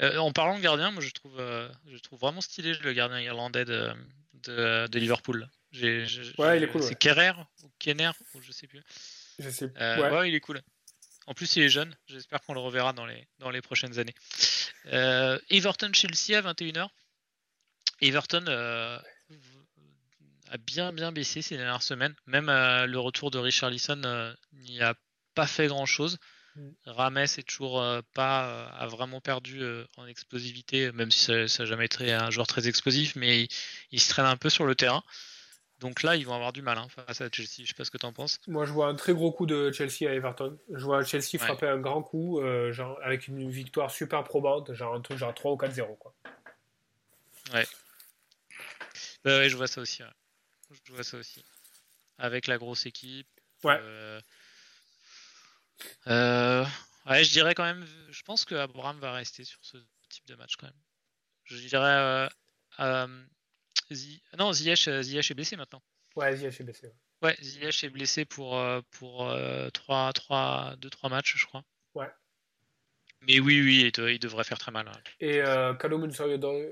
en 0.00 0.32
parlant 0.32 0.56
de 0.56 0.62
gardien, 0.62 0.90
moi 0.90 1.02
je 1.02 1.10
trouve, 1.10 1.40
je 1.86 1.98
trouve 1.98 2.20
vraiment 2.20 2.40
stylé 2.40 2.74
le 2.74 2.92
gardien 2.92 3.20
irlandais 3.20 3.64
de, 3.64 3.92
de 4.44 4.98
Liverpool 4.98 5.48
ouais, 5.72 6.56
il 6.58 6.64
est 6.64 6.68
cool. 6.68 6.82
C'est 6.82 6.94
Kerrer 6.94 7.32
ou 7.62 7.70
Kenner, 7.78 8.10
ou 8.34 8.40
je 8.40 8.52
sais 8.52 8.66
plus. 8.66 8.82
Je 9.38 9.50
sais. 9.50 9.70
Euh, 9.80 10.10
ouais. 10.10 10.28
il 10.28 10.34
est 10.34 10.40
cool. 10.40 10.60
En 11.26 11.34
plus, 11.34 11.56
il 11.56 11.62
est 11.62 11.68
jeune. 11.68 11.94
J'espère 12.06 12.40
qu'on 12.42 12.54
le 12.54 12.60
reverra 12.60 12.92
dans 12.92 13.06
les, 13.06 13.28
dans 13.38 13.50
les 13.50 13.60
prochaines 13.60 13.98
années. 13.98 14.14
Euh, 14.86 15.38
Everton-Chelsea 15.50 16.36
à 16.36 16.40
21h. 16.40 16.88
Everton 18.00 18.44
euh, 18.48 18.98
a 20.50 20.56
bien 20.56 20.92
bien 20.92 21.12
baissé 21.12 21.42
ces 21.42 21.56
dernières 21.56 21.82
semaines. 21.82 22.14
Même 22.26 22.46
le 22.46 22.98
retour 22.98 23.30
de 23.30 23.38
Richarlison 23.38 24.34
n'y 24.52 24.80
a 24.80 24.94
pas 25.34 25.46
fait 25.46 25.66
grand 25.66 25.86
chose. 25.86 26.18
Mm. 26.56 26.70
Rames 26.86 27.18
est 27.18 27.46
toujours 27.46 27.84
pas 28.14 28.68
a 28.70 28.86
vraiment 28.86 29.20
perdu 29.20 29.62
en 29.96 30.06
explosivité, 30.06 30.92
même 30.92 31.10
si 31.10 31.24
ça 31.24 31.62
n'a 31.62 31.64
jamais 31.68 31.84
été 31.84 32.12
un 32.12 32.30
joueur 32.30 32.46
très 32.46 32.68
explosif, 32.68 33.16
mais 33.16 33.42
il, 33.42 33.48
il, 33.90 34.00
se 34.00 34.08
traîne 34.08 34.26
un 34.26 34.36
peu 34.36 34.48
sur 34.48 34.64
le 34.64 34.74
terrain. 34.74 35.02
Donc 35.80 36.02
là, 36.02 36.16
ils 36.16 36.26
vont 36.26 36.34
avoir 36.34 36.52
du 36.52 36.60
mal 36.60 36.76
hein, 36.76 36.88
face 36.88 37.20
à 37.20 37.28
Chelsea. 37.30 37.62
Je 37.62 37.66
sais 37.66 37.74
pas 37.74 37.84
ce 37.84 37.90
que 37.90 37.98
tu 37.98 38.06
en 38.06 38.12
penses. 38.12 38.40
Moi, 38.48 38.66
je 38.66 38.72
vois 38.72 38.88
un 38.88 38.94
très 38.96 39.14
gros 39.14 39.30
coup 39.30 39.46
de 39.46 39.70
Chelsea 39.70 40.10
à 40.10 40.12
Everton. 40.12 40.58
Je 40.72 40.84
vois 40.84 41.04
Chelsea 41.04 41.38
frapper 41.38 41.68
un 41.68 41.78
grand 41.78 42.02
coup, 42.02 42.40
euh, 42.40 42.72
genre, 42.72 42.98
avec 43.02 43.28
une 43.28 43.48
victoire 43.48 43.90
super 43.90 44.24
probante, 44.24 44.72
genre 44.74 44.94
un 44.94 45.00
truc 45.00 45.18
genre 45.18 45.34
3 45.34 45.52
ou 45.52 45.56
4-0. 45.56 45.96
Quoi. 45.98 46.14
Ouais. 47.54 47.66
Bah 49.24 49.38
ouais, 49.38 49.48
je 49.48 49.56
vois 49.56 49.68
ça 49.68 49.80
aussi. 49.80 50.02
Je 50.84 50.92
vois 50.92 51.04
ça 51.04 51.16
aussi. 51.16 51.44
Avec 52.18 52.48
la 52.48 52.58
grosse 52.58 52.86
équipe. 52.86 53.28
Ouais. 53.62 53.78
Euh, 53.80 54.20
euh, 56.08 56.64
ouais, 57.08 57.22
je 57.22 57.30
dirais 57.30 57.54
quand 57.54 57.64
même. 57.64 57.86
Je 58.10 58.22
pense 58.22 58.44
que 58.44 58.56
Abraham 58.56 58.98
va 58.98 59.12
rester 59.12 59.44
sur 59.44 59.60
ce 59.62 59.76
type 60.08 60.26
de 60.26 60.34
match 60.34 60.56
quand 60.56 60.66
même. 60.66 60.74
Je 61.44 61.56
dirais. 61.56 62.28
Non, 64.38 64.52
Ziyech, 64.52 64.88
euh, 64.88 65.02
Ziyech 65.02 65.30
est 65.30 65.34
blessé 65.34 65.56
maintenant. 65.56 65.82
Ouais, 66.16 66.36
Ziyech 66.36 66.60
est 66.60 66.64
blessé. 66.64 66.92
Ouais, 67.22 67.36
Ziyech 67.40 67.84
est 67.84 67.90
blessé 67.90 68.24
pour, 68.24 68.56
euh, 68.58 68.80
pour 68.90 69.32
3, 69.72 70.12
3, 70.12 70.76
2, 70.78 70.90
3 70.90 71.10
matchs, 71.10 71.36
je 71.36 71.46
crois. 71.46 71.64
Ouais. 71.94 72.10
Mais 73.22 73.40
oui, 73.40 73.60
oui, 73.60 73.90
il, 73.94 74.18
devrait 74.18 74.44
faire 74.44 74.58
très 74.58 74.70
mal. 74.70 74.88
Hein. 74.88 75.00
Et 75.20 75.40
euh, 75.40 75.74
Kalomun 75.74 76.10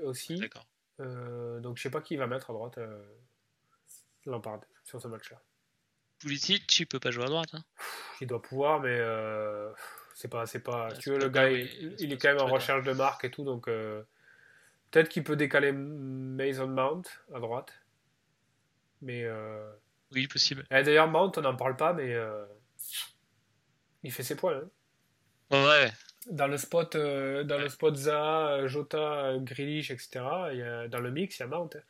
aussi. 0.05 0.37
D'accord. 0.37 0.67
Euh, 1.01 1.61
donc 1.61 1.77
je 1.77 1.83
sais 1.83 1.91
pas 1.91 2.01
qui 2.01 2.17
va 2.17 2.27
mettre 2.27 2.51
à 2.51 2.55
droite 2.55 2.79
euh, 2.79 3.03
Lampard 4.25 4.61
sur 4.85 5.01
ce 5.01 5.09
match-là. 5.09 5.43
Pulisic, 6.19 6.67
tu 6.67 6.87
peux 6.87 7.01
pas 7.01 7.11
jouer 7.11 7.25
à 7.25 7.29
droite. 7.29 7.51
Hein. 7.53 7.63
Il 8.21 8.27
doit 8.27 8.41
pouvoir, 8.41 8.81
mais 8.81 8.97
euh, 8.99 9.71
c'est 10.15 10.29
pas, 10.29 10.47
c'est 10.47 10.61
pas. 10.61 10.91
tu 10.93 11.11
veux, 11.11 11.19
le 11.19 11.29
gars, 11.29 11.51
il, 11.51 12.13
est 12.13 12.17
quand 12.17 12.29
même 12.29 12.41
en 12.41 12.47
recherche 12.47 12.85
de 12.85 12.93
marque 12.93 13.25
et 13.25 13.31
tout, 13.31 13.45
donc 13.45 13.69
Peut-être 14.91 15.09
qu'il 15.09 15.25
peut 15.25 15.37
décaler 15.37 15.73
Mason 15.73 16.69
Mount 16.69 17.03
à 17.35 17.41
droite. 17.41 17.73
Mais. 19.03 19.25
Euh... 19.25 19.71
Oui, 20.13 20.27
possible. 20.29 20.65
Eh, 20.71 20.83
d'ailleurs, 20.83 21.09
Mount, 21.09 21.33
on 21.37 21.43
n'en 21.43 21.57
parle 21.57 21.77
pas, 21.77 21.93
mais. 21.93 22.15
Euh... 22.15 22.45
Il 24.03 24.13
fait 24.13 24.23
ses 24.23 24.37
points. 24.37 24.63
Hein. 25.51 25.65
Ouais. 25.67 25.93
Dans 26.31 26.47
le 26.49 26.59
spot, 26.59 26.97
euh, 26.97 27.45
dans 27.45 27.59
le 27.59 27.69
spot 27.69 27.95
Za, 27.95 28.67
Jota, 28.67 29.35
Grealish, 29.39 29.91
etc., 29.91 30.25
il 30.53 30.59
y 30.59 30.63
a, 30.63 30.89
dans 30.89 31.01
le 31.01 31.11
mix, 31.11 31.39
il 31.39 31.41
y 31.41 31.43
a 31.45 31.47
Mount. 31.47 31.71
Hein. 31.75 31.83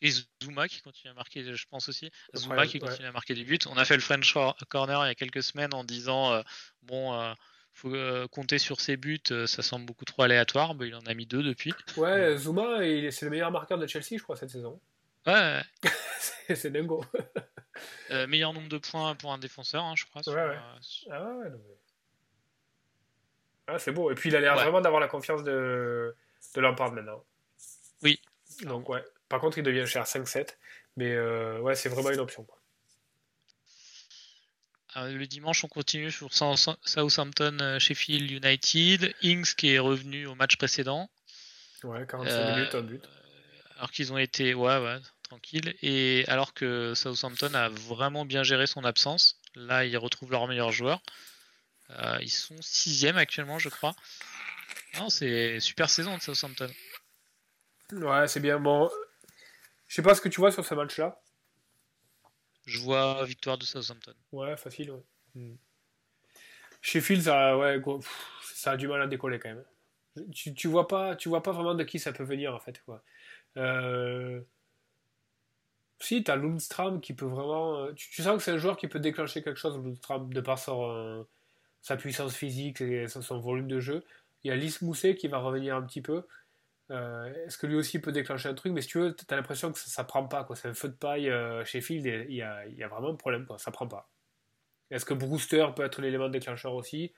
Et 0.00 0.10
Zuma 0.42 0.68
qui 0.68 0.80
continue 0.80 1.10
à 1.10 1.14
marquer, 1.14 1.42
je 1.42 1.66
pense 1.68 1.88
aussi. 1.88 2.10
Zuma 2.36 2.66
qui 2.66 2.78
continue 2.78 3.08
à 3.08 3.12
marquer 3.12 3.34
des 3.34 3.44
buts. 3.44 3.58
On 3.66 3.76
a 3.76 3.84
fait 3.84 3.96
le 3.96 4.00
French 4.00 4.32
Corner 4.68 5.04
il 5.04 5.08
y 5.08 5.10
a 5.10 5.14
quelques 5.14 5.42
semaines 5.42 5.74
en 5.74 5.82
disant 5.82 6.32
euh, 6.32 6.42
bon, 6.82 7.14
euh, 7.14 7.32
faut 7.78 7.94
euh, 7.94 8.26
compter 8.28 8.58
sur 8.58 8.80
ses 8.80 8.96
buts, 8.96 9.20
euh, 9.30 9.46
ça 9.46 9.62
semble 9.62 9.86
beaucoup 9.86 10.04
trop 10.04 10.22
aléatoire. 10.22 10.74
mais 10.74 10.88
il 10.88 10.94
en 10.94 11.06
a 11.06 11.14
mis 11.14 11.26
deux 11.26 11.42
depuis. 11.42 11.72
Ouais, 11.96 12.36
Zuma, 12.36 12.78
c'est 13.10 13.22
le 13.22 13.30
meilleur 13.30 13.50
marqueur 13.50 13.78
de 13.78 13.86
Chelsea, 13.86 14.18
je 14.18 14.22
crois, 14.22 14.36
cette 14.36 14.50
saison. 14.50 14.80
Ouais. 15.26 15.60
c'est 16.54 16.70
dingo. 16.70 17.04
Euh, 18.10 18.26
meilleur 18.26 18.52
nombre 18.52 18.68
de 18.68 18.78
points 18.78 19.14
pour 19.14 19.32
un 19.32 19.38
défenseur, 19.38 19.84
hein, 19.84 19.94
je 19.96 20.04
crois. 20.06 20.22
Ouais, 20.26 20.48
ouais. 20.48 20.58
Ah 21.10 21.32
ouais, 21.36 21.50
ah, 23.68 23.78
c'est 23.78 23.92
beau. 23.92 24.10
Et 24.10 24.14
puis 24.14 24.30
il 24.30 24.36
a 24.36 24.40
l'air 24.40 24.54
vraiment 24.54 24.80
d'avoir 24.80 25.00
la 25.00 25.08
confiance 25.08 25.44
de, 25.44 26.16
de 26.56 26.60
Lampard 26.60 26.92
maintenant. 26.92 27.22
Oui. 28.02 28.20
Donc 28.62 28.88
ouais. 28.88 29.04
Par 29.28 29.40
contre, 29.40 29.58
il 29.58 29.62
devient 29.62 29.86
cher 29.86 30.04
5-7. 30.04 30.56
Mais 30.96 31.16
ouais, 31.60 31.74
c'est 31.74 31.90
vraiment 31.90 32.10
une 32.10 32.18
option. 32.18 32.44
Quoi. 32.44 32.57
Euh, 34.96 35.12
le 35.12 35.26
dimanche, 35.26 35.64
on 35.64 35.68
continue 35.68 36.10
sur 36.10 36.30
Southampton, 36.32 37.58
euh, 37.60 37.78
Sheffield 37.78 38.30
United. 38.30 39.14
Ings 39.22 39.54
qui 39.54 39.74
est 39.74 39.78
revenu 39.78 40.26
au 40.26 40.34
match 40.34 40.56
précédent. 40.56 41.10
Ouais, 41.84 42.06
45 42.06 42.32
euh, 42.32 42.56
minutes, 42.56 42.74
un 42.74 42.82
but. 42.82 43.04
Alors 43.76 43.90
qu'ils 43.90 44.12
ont 44.12 44.18
été, 44.18 44.54
ouais, 44.54 44.78
ouais, 44.78 44.98
tranquille. 45.22 45.74
Et 45.82 46.24
alors 46.28 46.54
que 46.54 46.94
Southampton 46.94 47.54
a 47.54 47.68
vraiment 47.68 48.24
bien 48.24 48.42
géré 48.42 48.66
son 48.66 48.84
absence. 48.84 49.40
Là, 49.54 49.84
ils 49.84 49.96
retrouvent 49.96 50.30
leur 50.30 50.48
meilleur 50.48 50.72
joueur. 50.72 51.00
ils 52.20 52.30
sont 52.30 52.56
sixième 52.60 53.16
actuellement, 53.16 53.58
je 53.58 53.68
crois. 53.68 53.94
Non, 54.98 55.10
c'est 55.10 55.60
super 55.60 55.90
saison 55.90 56.16
de 56.16 56.22
Southampton. 56.22 56.70
Ouais, 57.92 58.26
c'est 58.26 58.40
bien. 58.40 58.58
Bon, 58.58 58.90
je 59.86 59.94
sais 59.94 60.02
pas 60.02 60.14
ce 60.14 60.20
que 60.20 60.28
tu 60.28 60.40
vois 60.40 60.50
sur 60.50 60.64
ce 60.64 60.74
match-là. 60.74 61.20
Je 62.68 62.78
vois 62.80 63.24
victoire 63.24 63.56
de 63.56 63.64
Southampton. 63.64 64.14
Ouais, 64.30 64.54
facile, 64.58 64.90
ouais. 64.90 65.02
Hmm. 65.34 65.54
Sheffield, 66.82 67.22
ça, 67.22 67.56
ouais, 67.56 67.80
ça 68.42 68.72
a 68.72 68.76
du 68.76 68.86
mal 68.88 69.00
à 69.00 69.06
décoller 69.06 69.38
quand 69.38 69.48
même. 69.48 69.64
Tu, 70.32 70.52
tu, 70.52 70.68
vois 70.68 70.86
pas, 70.86 71.16
tu 71.16 71.28
vois 71.30 71.42
pas 71.42 71.52
vraiment 71.52 71.74
de 71.74 71.82
qui 71.84 71.98
ça 71.98 72.12
peut 72.12 72.24
venir 72.24 72.54
en 72.54 72.58
fait. 72.60 72.82
Quoi. 72.84 73.02
Euh, 73.56 74.40
Si, 76.00 76.22
t'as 76.22 76.36
Lundstram 76.36 77.00
qui 77.00 77.14
peut 77.14 77.26
vraiment. 77.26 77.78
euh, 77.78 77.92
Tu, 77.94 78.22
sens 78.22 78.36
que 78.36 78.42
c'est 78.42 78.52
un 78.52 78.58
joueur 78.58 78.76
qui 78.76 78.86
peut 78.88 79.00
déclencher 79.00 79.42
quelque 79.42 79.58
chose, 79.58 79.76
Lundstram, 79.76 80.32
de 80.32 80.40
par 80.40 80.58
sa 80.58 81.96
puissance 81.96 82.34
physique 82.36 82.80
et 82.80 83.08
son, 83.08 83.22
son 83.22 83.38
volume 83.40 83.68
de 83.68 83.80
jeu. 83.80 84.04
Il 84.44 84.48
y 84.48 84.50
a 84.50 84.56
Lys 84.56 84.82
Mousset 84.82 85.16
qui 85.16 85.28
va 85.28 85.38
revenir 85.38 85.74
un 85.76 85.82
petit 85.82 86.02
peu. 86.02 86.26
Euh, 86.90 87.44
Est-ce 87.46 87.58
que 87.58 87.66
lui 87.66 87.74
aussi 87.76 87.98
peut 88.00 88.12
déclencher 88.12 88.48
un 88.48 88.54
truc? 88.54 88.72
Mais 88.72 88.80
si 88.80 88.88
tu 88.88 88.98
veux, 88.98 89.14
t'as 89.14 89.36
l'impression 89.36 89.70
que 89.72 89.78
ça, 89.78 89.88
ça 89.90 90.04
prend 90.04 90.26
pas. 90.26 90.44
quoi. 90.44 90.56
C'est 90.56 90.68
un 90.68 90.74
feu 90.74 90.88
de 90.88 90.94
paille 90.94 91.28
euh, 91.28 91.64
chez 91.64 91.80
Field 91.80 92.06
et 92.06 92.26
il 92.28 92.34
y 92.36 92.42
a, 92.42 92.66
il 92.66 92.74
y 92.76 92.82
a 92.82 92.88
vraiment 92.88 93.10
un 93.10 93.14
problème. 93.16 93.46
Quoi. 93.46 93.58
Ça 93.58 93.70
prend 93.70 93.86
pas. 93.86 94.10
Est-ce 94.90 95.04
que 95.04 95.12
Brewster 95.14 95.66
peut 95.76 95.84
être 95.84 96.00
l'élément 96.00 96.28
déclencheur 96.30 96.72
aussi? 96.74 97.12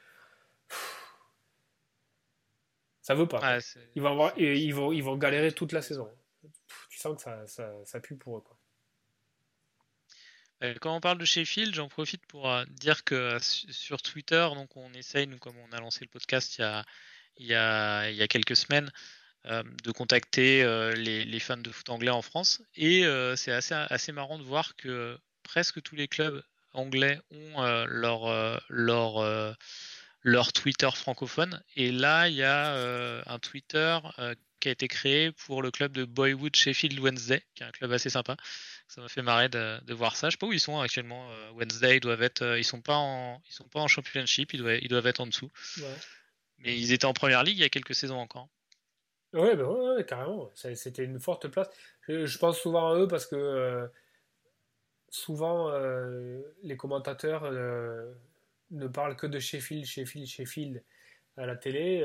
Ça 3.03 3.15
veut 3.15 3.29
pas. 3.29 3.41
Ouais, 3.41 3.59
Ils 3.95 4.03
vont, 4.03 4.11
avoir, 4.11 4.33
et 4.37 4.59
ils, 4.59 4.75
vont, 4.75 4.93
ils 4.93 5.03
vont 5.03 5.17
galérer 5.17 5.53
toute 5.53 5.73
la 5.73 5.83
saison. 5.83 6.09
Pff, 6.43 6.87
Tu 6.91 6.99
sens 6.99 7.17
que 7.17 7.23
ça, 7.23 7.47
ça, 7.47 7.73
ça 7.85 8.01
pue 8.01 8.17
pour 8.17 8.39
eux. 8.39 8.41
Quoi. 8.41 8.57
Euh, 10.63 10.75
Quand 10.81 10.95
on 10.95 11.01
parle 11.01 11.19
de 11.19 11.25
Sheffield, 11.25 11.75
j'en 11.75 11.89
profite 11.89 12.27
pour 12.27 12.53
dire 12.69 13.05
que 13.05 13.39
su- 13.39 13.73
sur 13.73 14.03
Twitter, 14.03 14.47
donc 14.55 14.77
on 14.77 14.93
essaye, 14.93 15.27
nous, 15.27 15.39
comme 15.39 15.57
on 15.59 15.73
a 15.73 15.81
lancé 15.81 16.05
le 16.05 16.11
podcast 16.11 16.59
il 16.59 16.63
y 16.63 16.65
a, 16.65 16.85
il 17.37 17.47
y 17.47 17.55
a, 17.55 18.11
il 18.11 18.17
y 18.17 18.23
a 18.23 18.29
quelques 18.29 18.57
semaines, 18.57 18.93
euh, 19.47 19.63
de 19.85 19.91
contacter 19.93 20.63
euh, 20.63 20.95
les, 20.95 21.25
les 21.25 21.41
fans 21.41 21.57
de 21.57 21.71
foot 21.71 21.89
anglais 21.89 22.11
en 22.11 22.23
France. 22.23 22.63
Et 22.77 23.05
euh, 23.05 23.37
c'est 23.37 23.53
assez, 23.53 23.75
assez 23.75 24.13
marrant 24.13 24.39
de 24.39 24.45
voir 24.45 24.77
que 24.77 25.19
presque 25.43 25.83
tous 25.83 25.97
les 25.97 26.09
clubs 26.09 26.43
anglais 26.73 27.21
ont 27.31 27.63
leur, 27.87 28.61
leur, 28.69 29.57
leur 30.23 30.53
Twitter 30.53 30.89
francophone. 30.95 31.61
Et 31.75 31.91
là, 31.91 32.29
il 32.29 32.37
y 32.37 32.45
a 32.45 32.75
un 33.27 33.39
Twitter 33.41 33.99
qui 34.61 34.69
a 34.69 34.73
été 34.73 34.87
créé 34.87 35.33
pour 35.33 35.63
le 35.63 35.71
club 35.73 35.93
de 35.93 36.05
Boywood 36.05 36.55
Sheffield 36.55 37.01
Wednesday, 37.01 37.43
qui 37.55 37.65
est 37.65 37.67
un 37.67 37.71
club 37.73 37.91
assez 37.93 38.11
sympa. 38.11 38.37
Ça 38.87 39.01
m'a 39.01 39.09
fait 39.09 39.23
marrer 39.23 39.49
de, 39.49 39.81
de 39.85 39.95
voir 39.95 40.15
ça. 40.17 40.29
Je 40.29 40.33
sais 40.33 40.37
pas 40.37 40.47
où 40.47 40.53
ils 40.53 40.61
sont 40.61 40.79
actuellement. 40.79 41.29
euh, 41.33 41.51
Wednesday, 41.53 41.97
ils 41.97 42.01
doivent 42.01 42.23
être, 42.23 42.57
ils 42.59 42.65
sont 42.65 42.81
pas 42.83 42.97
en, 42.97 43.43
ils 43.49 43.55
sont 43.55 43.69
pas 43.69 43.81
en 43.81 43.89
championship, 43.89 44.53
ils 44.53 44.59
doivent, 44.59 44.79
ils 44.83 44.89
doivent 44.89 45.07
être 45.07 45.21
en 45.21 45.27
dessous. 45.27 45.51
Mais 46.59 46.79
ils 46.79 46.93
étaient 46.93 47.07
en 47.07 47.15
première 47.15 47.43
ligue 47.43 47.57
il 47.57 47.63
y 47.63 47.65
a 47.65 47.69
quelques 47.69 47.95
saisons 47.95 48.19
encore. 48.19 48.49
Ouais, 49.33 49.55
ben 49.55 49.65
ouais, 49.65 49.97
ouais, 49.97 50.05
carrément. 50.05 50.51
C'était 50.55 51.05
une 51.05 51.21
forte 51.21 51.49
place. 51.49 51.69
Je, 52.09 52.27
je 52.27 52.39
pense 52.39 52.59
souvent 52.59 52.93
à 52.93 52.99
eux 52.99 53.07
parce 53.07 53.27
que 53.27 53.37
euh, 53.37 53.87
souvent 55.09 55.71
euh, 55.71 56.41
les 56.63 56.77
commentateurs 56.77 57.45
euh, 57.45 58.13
ne 58.73 58.89
parlent 58.89 59.17
que 59.17 59.29
de 59.29 59.39
Sheffield, 59.39 59.85
Sheffield, 59.85 60.27
Sheffield 60.27 60.83
à 61.37 61.47
la 61.47 61.57
télé 61.57 62.05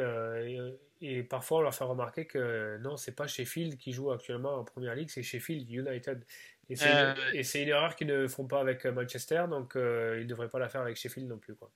et, 1.01 1.17
et 1.17 1.23
parfois 1.23 1.57
on 1.57 1.61
leur 1.61 1.73
fait 1.73 1.83
remarquer 1.83 2.25
que 2.25 2.77
non, 2.77 2.95
c'est 2.95 3.15
pas 3.15 3.27
Sheffield 3.27 3.77
qui 3.77 3.91
joue 3.91 4.11
actuellement 4.11 4.53
en 4.55 4.63
première 4.63 4.95
ligue, 4.95 5.09
c'est 5.09 5.23
Sheffield 5.23 5.69
United. 5.69 6.23
Et 6.69 6.75
c'est 6.75 7.63
une, 7.63 7.69
erreur 7.69 7.95
qu'ils 7.95 8.07
ne 8.07 8.27
font 8.27 8.47
pas 8.47 8.61
avec 8.61 8.85
Manchester, 8.85 9.45
donc 9.49 9.73
ils 9.75 9.81
ne 9.81 10.23
devraient 10.23 10.47
pas 10.47 10.59
la 10.59 10.69
faire 10.69 10.81
avec 10.81 10.95
Sheffield 10.95 11.27
non 11.27 11.37
plus. 11.37 11.55
Quoi. 11.55 11.71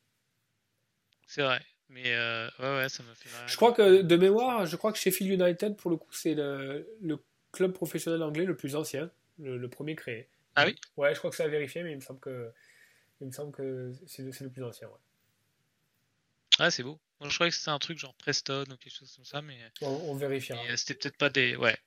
C'est 1.29 1.43
vrai. 1.43 1.61
Mais 1.89 2.15
euh, 2.15 2.49
ouais, 2.57 2.77
ouais, 2.77 2.89
ça 2.89 3.03
m'a 3.03 3.13
fait 3.13 3.29
marrer. 3.31 3.47
Je 3.47 3.55
crois 3.55 3.71
que 3.71 4.01
de 4.01 4.15
mémoire, 4.15 4.65
je 4.65 4.75
crois 4.75 4.91
que 4.91 4.97
Sheffield 4.97 5.39
United, 5.39 5.75
pour 5.77 5.91
le 5.91 5.97
coup, 5.97 6.11
c'est 6.11 6.33
le, 6.33 6.87
le 7.01 7.23
club 7.51 7.71
professionnel 7.71 8.23
anglais 8.23 8.45
le 8.45 8.57
plus 8.57 8.75
ancien, 8.75 9.11
le, 9.37 9.55
le 9.57 9.69
premier 9.69 9.95
créé. 9.95 10.27
Ah 10.55 10.65
oui? 10.65 10.75
Ouais, 10.97 11.13
je 11.13 11.19
crois 11.19 11.29
que 11.29 11.35
c'est 11.35 11.43
à 11.43 11.47
vérifier, 11.47 11.83
mais 11.83 11.91
il 11.91 11.97
me 11.97 12.01
semble 12.01 12.19
que, 12.19 12.51
il 13.21 13.27
me 13.27 13.31
semble 13.31 13.51
que 13.51 13.93
c'est 14.07 14.23
le, 14.23 14.49
plus 14.49 14.63
ancien. 14.63 14.87
Ouais. 14.87 14.93
Ah, 16.57 16.71
c'est 16.71 16.81
beau. 16.81 16.99
Moi, 17.19 17.29
je 17.29 17.35
croyais 17.35 17.51
que 17.51 17.57
c'était 17.57 17.69
un 17.69 17.79
truc 17.79 17.99
genre 17.99 18.15
Preston 18.15 18.63
ou 18.63 18.77
quelque 18.77 18.95
chose 18.95 19.13
comme 19.15 19.25
ça, 19.25 19.43
mais, 19.43 19.57
On, 19.81 19.87
on 19.87 20.15
vérifiera. 20.15 20.59
mais, 20.63 20.71
euh, 20.71 20.77
c'était 20.77 20.95
peut-être 20.95 21.17
pas 21.17 21.29
des. 21.29 21.55
Ouais. 21.55 21.77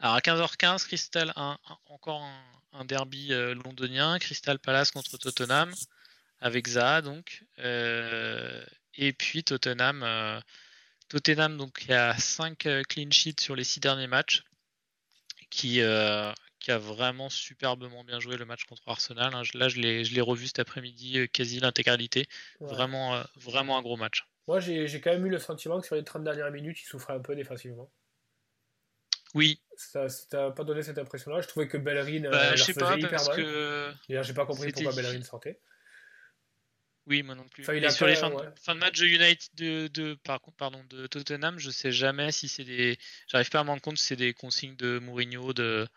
Alors 0.00 0.14
à 0.16 0.20
15h15, 0.20 0.86
Crystal, 0.86 1.32
un, 1.36 1.56
un- 1.68 1.78
encore 1.86 2.22
un, 2.22 2.42
un 2.72 2.84
derby 2.84 3.32
euh, 3.32 3.54
londonien, 3.54 4.18
Crystal 4.18 4.58
Palace 4.58 4.90
contre 4.90 5.18
Tottenham, 5.18 5.72
avec 6.40 6.68
Zaha 6.68 7.02
donc. 7.02 7.44
Euh, 7.58 8.64
et 8.94 9.12
puis 9.12 9.44
Tottenham, 9.44 10.02
euh, 10.02 10.40
Tottenham 11.08 11.56
donc 11.56 11.78
qui 11.80 11.92
a 11.92 12.16
5 12.16 12.66
clean 12.88 13.10
sheets 13.10 13.40
sur 13.40 13.56
les 13.56 13.64
6 13.64 13.80
derniers 13.80 14.06
matchs, 14.08 14.42
qui, 15.50 15.80
euh, 15.80 16.32
qui 16.60 16.70
a 16.70 16.78
vraiment 16.78 17.28
superbement 17.30 18.04
bien 18.04 18.20
joué 18.20 18.36
le 18.36 18.44
match 18.44 18.64
contre 18.64 18.82
Arsenal. 18.86 19.34
hein. 19.34 19.42
Là, 19.54 19.68
je 19.68 19.80
l'ai 19.80 20.20
revu 20.20 20.46
cet 20.46 20.58
après-midi, 20.58 21.18
euh, 21.20 21.26
quasi 21.26 21.60
l'intégralité. 21.60 22.26
Ouais. 22.60 22.68
Vraiment, 22.68 23.14
euh, 23.16 23.22
vraiment 23.36 23.78
un 23.78 23.82
gros 23.82 23.96
match. 23.96 24.26
Moi, 24.46 24.60
j'ai 24.60 25.00
quand 25.00 25.10
même 25.12 25.26
eu 25.26 25.30
le 25.30 25.38
sentiment 25.38 25.80
que 25.80 25.86
sur 25.86 25.94
les 25.94 26.04
30 26.04 26.24
dernières 26.24 26.50
minutes, 26.50 26.80
il 26.80 26.86
souffrait 26.86 27.14
un 27.14 27.20
peu 27.20 27.34
défensivement. 27.34 27.90
Oui, 29.34 29.60
Ça 29.76 30.08
ça 30.08 30.24
t'a 30.30 30.50
pas 30.50 30.64
donné 30.64 30.82
cette 30.82 30.96
impression-là 30.96 31.42
Je 31.42 31.48
trouvais 31.48 31.68
que 31.68 31.76
Bellerin 31.76 32.24
euh, 32.24 32.30
bah, 32.30 32.46
leur 32.48 32.56
je 32.56 32.62
sais 32.62 32.72
faisait 32.72 32.80
pas, 32.86 32.96
hyper 32.96 33.10
parce 33.10 33.28
mal. 33.28 33.36
que. 33.36 33.92
J'ai 34.08 34.34
pas 34.34 34.46
compris 34.46 34.72
pourquoi 34.72 34.92
Bellerin 34.94 35.22
sortait. 35.22 35.60
Oui, 37.08 37.22
moi 37.22 37.34
non 37.34 37.48
plus. 37.48 37.62
Enfin, 37.62 37.74
il 37.74 37.84
Et 37.84 37.90
sur 37.90 38.06
les 38.06 38.16
fins, 38.16 38.30
de- 38.30 38.36
fins 38.60 38.74
de 38.74 38.80
match 38.80 39.00
de 39.00 39.06
United 39.06 39.48
de, 39.54 39.88
de, 39.88 40.14
par 40.24 40.40
contre, 40.40 40.56
pardon, 40.58 40.84
de 40.90 41.06
Tottenham, 41.06 41.58
je 41.58 41.70
sais 41.70 41.90
jamais 41.90 42.30
si 42.32 42.48
c'est 42.48 42.64
des. 42.64 42.98
J'arrive 43.28 43.50
pas 43.50 43.60
à 43.60 43.64
me 43.64 43.70
rendre 43.70 43.80
compte 43.80 43.96
si 43.96 44.04
c'est 44.04 44.16
des 44.16 44.34
consignes 44.34 44.76
de 44.76 44.98
Mourinho 44.98 45.54
de, 45.54 45.88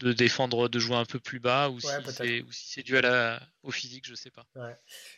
de 0.00 0.12
défendre, 0.14 0.70
de 0.70 0.78
jouer 0.78 0.96
un 0.96 1.04
peu 1.04 1.20
plus 1.20 1.38
bas 1.38 1.68
ou 1.68 1.74
Ouais, 1.74 1.80
si 1.80 2.12
c'est 2.12 2.44
si 2.50 2.82
dû 2.82 2.96
à 2.96 3.02
la, 3.02 3.42
au 3.62 3.70
physique, 3.70 4.06
je 4.06 4.14
sais 4.14 4.30
pas. 4.30 4.46
Ouais. 4.56 4.74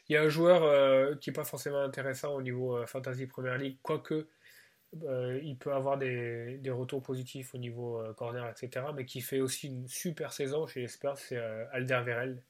Il 0.08 0.14
y 0.14 0.16
a 0.16 0.22
un 0.22 0.28
joueur 0.28 0.64
euh, 0.64 1.14
qui 1.14 1.30
est 1.30 1.32
pas 1.32 1.44
forcément 1.44 1.82
intéressant 1.82 2.34
au 2.34 2.42
niveau 2.42 2.76
euh, 2.76 2.86
Fantasy 2.86 3.26
Premier 3.26 3.56
League, 3.56 3.78
quoique 3.82 4.28
euh, 5.04 5.38
il 5.42 5.56
peut 5.58 5.72
avoir 5.72 5.96
des, 5.96 6.58
des 6.58 6.70
retours 6.70 7.02
positifs 7.02 7.54
au 7.54 7.58
niveau 7.58 8.02
corner, 8.14 8.48
etc., 8.48 8.86
mais 8.94 9.04
qui 9.04 9.20
fait 9.20 9.40
aussi 9.40 9.68
une 9.68 9.86
super 9.86 10.32
saison 10.32 10.66
chez 10.66 10.80
les 10.80 10.88
Spurs, 10.88 11.18
c'est 11.18 11.36
euh, 11.36 11.64
Alderweireld, 11.72 12.42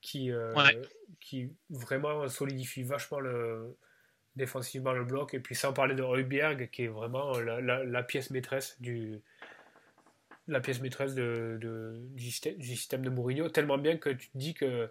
qui, 0.00 0.30
euh, 0.30 0.54
Ouais. 0.54 0.80
qui 1.20 1.52
vraiment 1.70 2.28
solidifie 2.28 2.82
vachement 2.82 3.20
le, 3.20 3.76
défensivement 4.36 4.92
le 4.92 5.04
bloc, 5.04 5.34
et 5.34 5.40
puis 5.40 5.54
sans 5.54 5.72
parler 5.72 5.94
de 5.94 6.02
Højbjerg, 6.02 6.70
qui 6.70 6.84
est 6.84 6.88
vraiment 6.88 7.38
la, 7.38 7.60
la- 7.60 7.84
la 7.84 8.02
pièce 8.02 8.30
maîtresse 8.30 8.80
du 8.80 9.20
la 10.46 10.60
pièce 10.60 10.80
maîtresse 10.80 11.14
de, 11.14 11.58
de- 11.60 12.00
du, 12.14 12.30
système, 12.30 13.02
de 13.02 13.10
Mourinho, 13.10 13.50
tellement 13.50 13.76
bien 13.76 13.98
que 13.98 14.08
tu 14.08 14.30
te 14.30 14.38
dis 14.38 14.54
que 14.54 14.90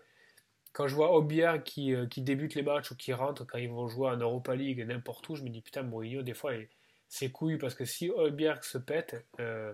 quand 0.72 0.88
je 0.88 0.94
vois 0.94 1.12
Aubière 1.16 1.64
qui, 1.64 1.96
euh, 1.96 2.06
qui 2.06 2.22
débute 2.22 2.54
les 2.54 2.62
matchs 2.62 2.92
ou 2.92 2.96
qui 2.96 3.12
rentre 3.12 3.44
quand 3.46 3.58
ils 3.58 3.70
vont 3.70 3.88
jouer 3.88 4.10
en 4.10 4.18
Europa 4.18 4.56
League 4.56 4.86
n'importe 4.86 5.28
où, 5.30 5.36
je 5.36 5.42
me 5.44 5.50
dis 5.50 5.62
putain, 5.62 5.82
Mourinho, 5.82 6.22
des 6.22 6.36
fois, 6.36 6.54
il- 6.54 6.68
c'est 7.08 7.32
couilles 7.32 7.58
parce 7.58 7.74
que 7.74 7.86
si 7.86 8.12
Aubière 8.12 8.64
se 8.64 8.78
pète, 8.78 9.26
euh, 9.40 9.74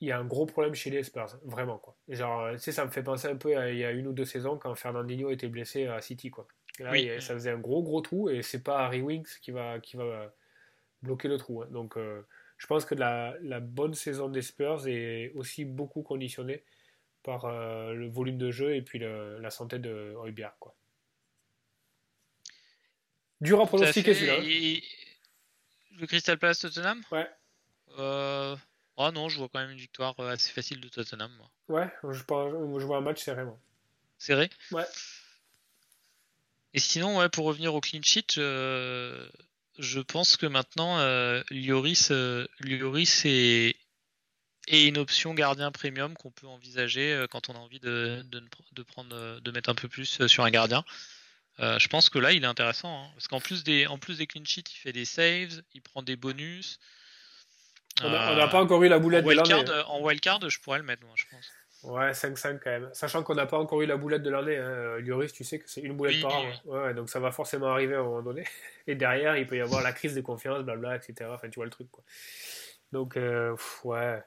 il 0.00 0.08
y 0.08 0.12
a 0.12 0.18
un 0.18 0.24
gros 0.24 0.46
problème 0.46 0.74
chez 0.74 0.90
les 0.90 1.02
Spurs, 1.02 1.38
vraiment 1.44 1.78
quoi. 1.78 1.94
Genre, 2.08 2.40
euh, 2.42 2.52
tu 2.54 2.60
sais, 2.60 2.72
ça 2.72 2.84
me 2.84 2.90
fait 2.90 3.02
penser 3.02 3.28
un 3.28 3.36
peu 3.36 3.56
à 3.56 3.70
il 3.70 3.78
y 3.78 3.84
a 3.84 3.90
une 3.90 4.06
ou 4.06 4.12
deux 4.12 4.24
saisons 4.24 4.56
quand 4.58 4.74
Fernandinho 4.74 5.30
était 5.30 5.48
blessé 5.48 5.86
à 5.86 6.00
City 6.00 6.30
quoi. 6.30 6.46
Là, 6.78 6.92
Oui. 6.92 7.10
a- 7.10 7.20
ça 7.20 7.34
faisait 7.34 7.50
un 7.50 7.58
gros 7.58 7.82
gros 7.82 8.00
trou 8.00 8.30
et 8.30 8.42
c'est 8.42 8.62
pas 8.62 8.84
Harry 8.86 9.02
Winks 9.02 9.28
qui 9.42 9.50
va, 9.50 9.78
qui 9.80 9.96
va 9.96 10.32
bloquer 11.02 11.28
le 11.28 11.36
trou. 11.36 11.62
hein. 11.62 11.68
Donc, 11.70 11.96
euh, 11.96 12.22
je 12.56 12.66
pense 12.66 12.84
que 12.84 12.94
la, 12.94 13.34
la 13.42 13.60
bonne 13.60 13.94
saison 13.94 14.28
des 14.28 14.42
Spurs 14.42 14.86
est 14.86 15.32
aussi 15.34 15.64
beaucoup 15.64 16.02
conditionnée 16.02 16.62
par 17.22 17.44
euh, 17.44 17.92
le 17.92 18.08
volume 18.08 18.38
de 18.38 18.50
jeu 18.50 18.74
et 18.74 18.80
puis 18.82 18.98
le- 18.98 19.38
la 19.40 19.50
santé 19.50 19.78
de 19.78 20.14
Højbjerg, 20.16 20.54
quoi. 20.58 20.74
Dur 23.42 23.60
à 23.60 23.66
pronostiquer 23.66 24.14
celui-là. 24.14 24.38
hein. 24.40 24.80
Le 26.00 26.06
Crystal 26.06 26.38
Palace 26.38 26.60
Tottenham? 26.60 27.02
Ouais. 27.10 27.28
Euh... 27.98 28.56
Oh 29.02 29.10
non, 29.12 29.30
je 29.30 29.38
vois 29.38 29.48
quand 29.48 29.60
même 29.60 29.70
une 29.70 29.78
victoire 29.78 30.14
euh, 30.20 30.28
assez 30.32 30.52
facile 30.52 30.78
de 30.78 30.88
Tottenham. 30.90 31.32
Moi. 31.38 31.50
Ouais, 31.68 32.12
je, 32.12 32.22
pense, 32.22 32.52
je 32.52 32.84
vois 32.84 32.98
un 32.98 33.00
match 33.00 33.22
serré, 33.22 33.44
moi. 33.44 33.58
Serré? 34.18 34.50
Ouais. 34.72 34.84
Et 36.74 36.80
sinon, 36.80 37.16
ouais, 37.16 37.30
pour 37.30 37.46
revenir 37.46 37.74
au 37.74 37.80
clean 37.80 38.02
sheet, 38.02 38.36
euh, 38.36 39.26
je 39.78 40.00
pense 40.00 40.36
que 40.36 40.44
maintenant, 40.44 40.98
euh, 40.98 41.42
Lloris, 41.50 42.10
euh, 42.10 42.46
Lloris 42.60 43.24
est, 43.24 43.74
est 44.68 44.86
une 44.86 44.98
option 44.98 45.32
gardien 45.32 45.72
premium 45.72 46.14
qu'on 46.14 46.30
peut 46.30 46.46
envisager 46.46 47.24
quand 47.30 47.48
on 47.48 47.54
a 47.54 47.58
envie 47.58 47.80
de, 47.80 48.22
de, 48.26 48.82
prendre, 48.82 49.40
de 49.40 49.50
mettre 49.50 49.70
un 49.70 49.74
peu 49.74 49.88
plus 49.88 50.26
sur 50.26 50.44
un 50.44 50.50
gardien. 50.50 50.84
Je 51.58 51.88
pense 51.88 52.10
que 52.10 52.18
là, 52.18 52.32
il 52.32 52.44
est 52.44 52.46
intéressant. 52.46 53.04
hein, 53.04 53.10
parce 53.14 53.28
qu'en 53.28 53.40
plus 53.40 53.64
des, 53.64 53.86
en 53.86 53.96
plus 53.96 54.18
des 54.18 54.26
clean 54.26 54.44
sheets, 54.44 54.70
il 54.74 54.78
fait 54.78 54.92
des 54.92 55.06
saves, 55.06 55.62
il 55.72 55.80
prend 55.80 56.02
des 56.02 56.16
bonus. 56.16 56.78
On 58.02 58.08
n'a 58.08 58.44
Euh, 58.44 58.46
pas 58.48 58.60
encore 58.60 58.82
eu 58.82 58.88
la 58.88 58.98
boulette 58.98 59.24
en 59.26 59.28
de 59.28 59.34
l'année. 59.34 59.68
euh, 59.70 59.84
en 59.84 60.00
wildcard, 60.02 60.48
je 60.48 60.60
pourrais 60.60 60.78
le 60.78 60.84
mettre, 60.84 61.04
moi, 61.04 61.14
je 61.16 61.24
pense. 61.30 61.50
Ouais, 61.82 62.12
5-5 62.12 62.60
quand 62.62 62.70
même. 62.70 62.90
Sachant 62.92 63.22
qu'on 63.22 63.34
n'a 63.34 63.46
pas 63.46 63.58
encore 63.58 63.80
eu 63.82 63.86
la 63.86 63.96
boulette 63.96 64.22
de 64.22 64.28
l'année. 64.30 64.56
Hein. 64.58 64.98
Lloris, 65.00 65.32
tu 65.32 65.44
sais 65.44 65.58
que 65.58 65.68
c'est 65.68 65.80
une 65.80 65.94
boulette 65.96 66.16
Oui, 66.16 66.20
par 66.22 66.34
an. 66.36 66.42
oui. 66.44 66.52
hein. 66.52 66.60
Ouais, 66.64 66.94
donc 66.94 67.08
ça 67.08 67.20
va 67.20 67.30
forcément 67.30 67.68
arriver 67.68 67.94
à 67.94 68.00
un 68.00 68.04
moment 68.04 68.22
donné. 68.22 68.44
Et 68.86 68.94
derrière, 68.94 69.36
il 69.38 69.46
peut 69.46 69.56
y 69.56 69.60
avoir 69.62 69.82
la 69.82 69.92
crise 69.92 70.14
de 70.14 70.20
confiance, 70.20 70.62
blabla, 70.62 70.96
etc. 70.96 71.30
Enfin, 71.32 71.48
tu 71.48 71.56
vois 71.56 71.64
le 71.64 71.70
truc, 71.70 71.90
quoi. 71.90 72.04
Donc, 72.92 73.16
euh, 73.16 73.52
pff, 73.54 73.84
ouais. 73.84 74.22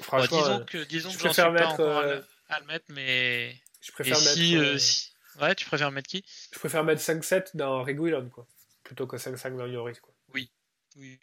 Franchement, 0.00 0.38
disons 0.38 0.60
euh, 0.60 0.64
que, 0.64 0.78
disons 0.84 1.10
je 1.10 1.14
que 1.16 1.20
suis 1.20 1.28
préfère 1.28 1.52
pas 1.54 1.60
mettre, 1.68 1.80
à, 1.80 2.02
euh, 2.02 2.16
le, 2.16 2.24
à 2.48 2.60
le 2.60 2.66
mettre, 2.66 2.86
mais. 2.88 3.54
je 3.82 3.90
Et 3.90 3.92
préfère 3.92 4.16
si, 4.16 4.54
mettre, 4.56 4.64
euh, 4.64 4.72
euh, 4.74 4.78
si- 4.78 5.12
Ouais, 5.40 5.54
tu 5.54 5.64
préfères 5.66 5.90
mettre 5.92 6.08
qui? 6.08 6.24
je 6.52 6.58
préfère 6.58 6.84
mettre 6.84 7.00
5-7 7.00 7.56
dans 7.56 7.82
Reguilon, 7.84 8.28
quoi. 8.30 8.46
Plutôt 8.84 9.06
que 9.06 9.16
5-5 9.16 9.56
dans 9.56 9.66
Lloris, 9.66 10.00
quoi. 10.00 10.12
Oui, 10.34 10.50
oui. 10.96 11.18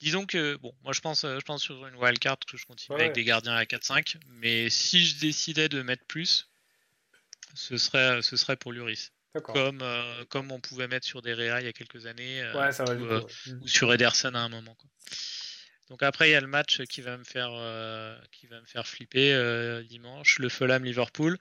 Disons 0.00 0.26
que, 0.26 0.56
bon, 0.56 0.74
moi 0.82 0.92
je 0.92 1.00
pense, 1.00 1.22
je 1.22 1.40
pense 1.44 1.62
sur 1.62 1.86
une 1.86 1.94
wildcard 1.96 2.38
que 2.46 2.56
je 2.56 2.66
continue 2.66 2.96
Ouais. 2.96 3.02
avec 3.04 3.14
des 3.14 3.24
gardiens 3.24 3.54
à 3.54 3.64
4-5, 3.64 4.16
mais 4.28 4.68
si 4.70 5.04
je 5.04 5.18
décidais 5.20 5.68
de 5.68 5.82
mettre 5.82 6.04
plus, 6.06 6.48
ce 7.54 7.76
serait, 7.76 8.22
ce 8.22 8.36
serait 8.36 8.56
pour 8.56 8.72
Luris. 8.72 9.10
D'accord. 9.34 9.54
Comme, 9.54 9.80
euh, 9.82 10.24
comme 10.24 10.50
on 10.50 10.60
pouvait 10.60 10.88
mettre 10.88 11.06
sur 11.06 11.22
des 11.22 11.34
Réa 11.34 11.60
il 11.60 11.64
y 11.66 11.68
a 11.68 11.72
quelques 11.72 12.06
années, 12.06 12.42
euh, 12.42 12.58
Ouais, 12.58 12.72
ça 12.72 12.84
va 12.84 12.94
ou, 12.94 13.04
euh, 13.04 13.22
sur 13.64 13.92
Ederson 13.94 14.34
à 14.34 14.40
un 14.40 14.48
moment. 14.48 14.74
quoi. 14.74 14.90
Donc 15.88 16.02
après, 16.02 16.28
il 16.28 16.32
y 16.32 16.36
a 16.36 16.40
le 16.40 16.46
match 16.48 16.82
qui 16.84 17.00
va 17.00 17.16
me 17.16 17.24
faire, 17.24 17.50
euh, 17.52 18.16
qui 18.32 18.46
va 18.46 18.60
me 18.60 18.66
faire 18.66 18.86
flipper 18.86 19.32
euh, 19.34 19.82
dimanche, 19.84 20.38
le 20.38 20.48
Fulham 20.48 20.84
Liverpool. 20.84 21.36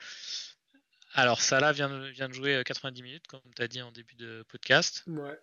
Alors 1.14 1.42
Salah 1.42 1.72
vient, 1.72 1.90
de- 1.90 2.08
vient 2.10 2.30
de 2.30 2.34
jouer 2.34 2.56
euh, 2.58 2.64
90 2.64 3.02
minutes, 3.02 3.28
comme 3.28 3.42
tu 3.56 3.62
as 3.62 3.68
dit 3.68 3.82
en 3.82 3.92
début 3.92 4.16
de 4.16 4.44
podcast. 4.50 5.04
Ouais. 5.08 5.40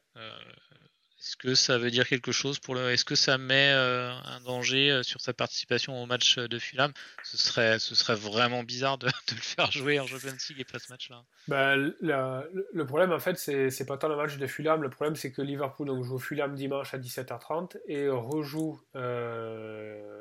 Euh, 1.16 1.20
est-ce 1.20 1.36
que 1.36 1.55
ça 1.55 1.78
veut 1.78 1.90
dire 1.90 2.06
quelque 2.09 2.32
chose 2.32 2.59
pour 2.59 2.74
le 2.74 2.90
Est-ce 2.90 3.05
que 3.05 3.14
ça 3.14 3.38
met 3.38 3.72
euh, 3.72 4.10
un 4.10 4.40
danger 4.40 4.90
euh, 4.90 5.02
sur 5.02 5.20
sa 5.20 5.32
participation 5.32 6.02
au 6.02 6.06
match 6.06 6.38
de 6.38 6.59
Fulham? 6.59 6.93
Ce 7.22 7.36
serait, 7.36 7.78
ce 7.78 7.94
serait 7.94 8.14
vraiment 8.14 8.62
bizarre 8.62 8.98
de, 8.98 9.06
le 9.06 9.36
faire 9.36 9.70
jouer 9.70 9.98
en 9.98 10.06
Champions 10.06 10.36
League 10.48 10.60
et 10.60 10.64
pas 10.64 10.78
ce 10.78 10.93
match-là. 10.93 11.24
Bah, 11.48 11.76
le- 11.76 12.66
le 12.72 12.86
problème, 12.86 13.12
en 13.12 13.18
fait, 13.18 13.38
c'est 13.38 13.86
pas 13.86 13.97
tant 13.97 14.09
le 14.09 14.16
match 14.16 14.36
de 14.36 14.47
Fulham. 14.47 14.82
Le 14.82 14.90
problème, 14.90 15.16
c'est 15.16 15.32
que 15.32 15.43
Liverpool 15.43 15.86
donc, 15.86 16.05
joue 16.05 16.18
Fulham 16.18 16.55
dimanche 16.55 16.94
à 16.94 16.98
17h30 16.98 17.78
et 17.86 18.09
rejoue, 18.09 18.80
euh, 18.94 20.20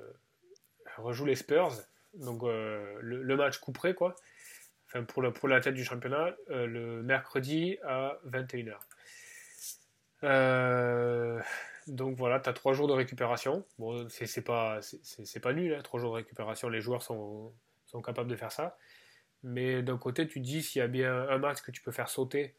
rejoue 0.98 1.26
les 1.26 1.36
Spurs. 1.36 1.74
Donc, 2.14 2.44
euh, 2.44 2.98
le, 3.02 3.36
match 3.36 3.58
couperé, 3.58 3.94
quoi. 3.94 4.16
Enfin, 4.88 5.04
pour, 5.04 5.22
le, 5.22 5.34
pour 5.34 5.50
la 5.50 5.60
tête 5.60 5.74
du 5.74 5.84
championnat, 5.84 6.34
euh, 6.50 6.66
le 6.66 7.04
mercredi 7.04 7.78
à 7.84 8.18
21h. 8.26 8.78
Euh, 10.26 11.40
donc 11.88 12.18
voilà, 12.18 12.40
tu 12.40 12.50
as 12.50 12.54
trois 12.54 12.74
jours 12.74 12.88
de 12.88 12.94
récupération. 12.94 13.66
Bon, 13.80 14.08
c'est 14.10 14.42
pas, 14.44 14.80
c'est 14.82 15.40
pas 15.40 15.54
nul, 15.54 15.74
hein, 15.74 15.82
trois 15.84 16.00
jours 16.00 16.12
de 16.12 16.18
récupération. 16.18 16.68
Les 16.70 16.82
joueurs 16.82 17.04
sont, 17.04 17.54
sont 17.86 18.02
capables 18.02 18.30
de 18.30 18.36
faire 18.36 18.52
ça. 18.52 18.78
Mais 19.44 19.84
d'un 19.84 19.98
côté, 19.98 20.28
tu 20.28 20.40
te 20.42 20.46
dis 20.46 20.64
s'il 20.64 20.80
y 20.80 20.82
a 20.82 20.88
bien 20.88 21.14
un 21.30 21.38
match 21.38 21.62
que 21.62 21.72
tu 21.72 21.82
peux 21.82 21.92
faire 21.92 22.10
sauter 22.10 22.56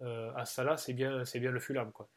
euh, 0.00 0.32
à 0.34 0.44
Salah, 0.46 0.76
c'est 0.76 0.94
bien, 0.94 1.24
c'est 1.24 1.40
bien 1.40 1.50
le 1.50 1.60
Fulham. 1.60 1.92
Quoi. 1.92 2.08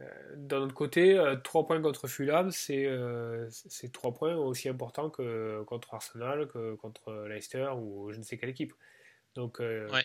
Euh, 0.00 0.04
D'un 0.34 0.58
autre 0.58 0.74
côté, 0.74 1.16
euh, 1.16 1.36
3 1.36 1.66
points 1.66 1.80
contre 1.80 2.08
Fulham, 2.08 2.50
c'est 2.50 2.86
euh, 2.86 3.48
c'est 3.50 3.92
3 3.92 4.12
points 4.12 4.34
aussi 4.36 4.68
importants 4.68 5.10
que 5.10 5.62
contre 5.64 5.94
Arsenal, 5.94 6.48
que 6.48 6.74
contre 6.74 7.26
Leicester 7.28 7.70
ou 7.76 8.12
je 8.12 8.18
ne 8.18 8.24
sais 8.24 8.36
quelle 8.36 8.50
équipe. 8.50 8.74
Donc, 9.34 9.60
Ouais. 9.60 10.04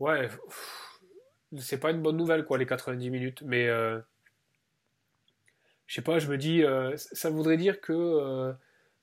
ouais, 0.00 0.28
pff, 0.28 0.95
c'est 1.58 1.78
pas 1.78 1.90
une 1.90 2.02
bonne 2.02 2.16
nouvelle, 2.16 2.44
quoi, 2.44 2.58
les 2.58 2.66
90 2.66 3.10
minutes. 3.10 3.42
Mais 3.42 3.68
euh, 3.68 4.00
je 5.86 5.94
sais 5.94 6.02
pas, 6.02 6.18
je 6.18 6.28
me 6.28 6.36
dis, 6.38 6.62
euh, 6.62 6.96
ça 6.96 7.30
voudrait 7.30 7.56
dire 7.56 7.80
que 7.80 7.92
euh, 7.92 8.52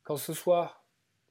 quand 0.03 0.17
ce 0.17 0.33
soir, 0.33 0.85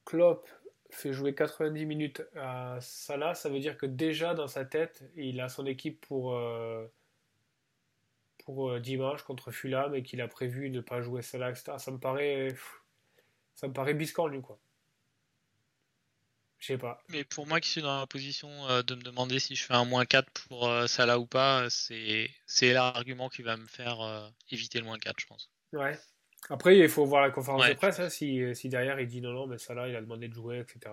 Klopp 0.04 0.48
fait 0.90 1.12
jouer 1.12 1.34
90 1.34 1.86
minutes 1.86 2.22
à 2.36 2.78
Salah, 2.80 3.34
ça 3.34 3.48
veut 3.48 3.60
dire 3.60 3.76
que 3.78 3.86
déjà 3.86 4.34
dans 4.34 4.48
sa 4.48 4.64
tête, 4.64 5.04
il 5.16 5.40
a 5.40 5.48
son 5.48 5.64
équipe 5.64 6.04
pour, 6.06 6.38
pour 8.44 8.78
dimanche 8.78 9.22
contre 9.22 9.52
Fulham 9.52 9.94
et 9.94 10.02
qu'il 10.02 10.20
a 10.20 10.28
prévu 10.28 10.68
de 10.68 10.76
ne 10.76 10.80
pas 10.82 11.00
jouer 11.00 11.22
Salah, 11.22 11.50
etc. 11.50 11.74
Ça 11.78 11.90
me 11.92 11.98
paraît, 11.98 12.54
ça 13.54 13.68
me 13.68 13.72
paraît 13.72 13.94
biscornu, 13.94 14.42
quoi. 14.42 14.58
Je 16.62 16.68
sais 16.68 16.78
pas. 16.78 17.02
Mais 17.08 17.24
pour 17.24 17.48
moi 17.48 17.58
qui 17.60 17.68
suis 17.68 17.82
dans 17.82 17.98
la 17.98 18.06
position 18.06 18.48
euh, 18.68 18.82
de 18.82 18.94
me 18.94 19.02
demander 19.02 19.40
si 19.40 19.56
je 19.56 19.64
fais 19.64 19.74
un 19.74 19.84
moins 19.84 20.04
4 20.04 20.30
pour 20.48 20.68
euh, 20.68 20.86
Salah 20.86 21.18
ou 21.18 21.26
pas, 21.26 21.68
c'est 21.70 22.30
c'est 22.46 22.72
l'argument 22.72 23.28
qui 23.28 23.42
va 23.42 23.56
me 23.56 23.66
faire 23.66 24.00
euh, 24.00 24.28
éviter 24.50 24.78
le 24.78 24.84
moins 24.84 24.98
4, 24.98 25.18
je 25.18 25.26
pense. 25.26 25.50
Ouais. 25.72 25.98
Après, 26.50 26.78
il 26.78 26.88
faut 26.88 27.04
voir 27.04 27.22
la 27.22 27.30
conférence 27.30 27.62
Ouais. 27.62 27.70
de 27.70 27.74
presse, 27.78 27.98
hein, 27.98 28.08
si, 28.08 28.54
si 28.54 28.68
derrière 28.68 29.00
il 29.00 29.08
dit 29.08 29.20
non, 29.20 29.32
non, 29.32 29.46
mais 29.48 29.58
Salah, 29.58 29.88
il 29.88 29.96
a 29.96 30.00
demandé 30.00 30.28
de 30.28 30.34
jouer, 30.34 30.60
etc. 30.60 30.92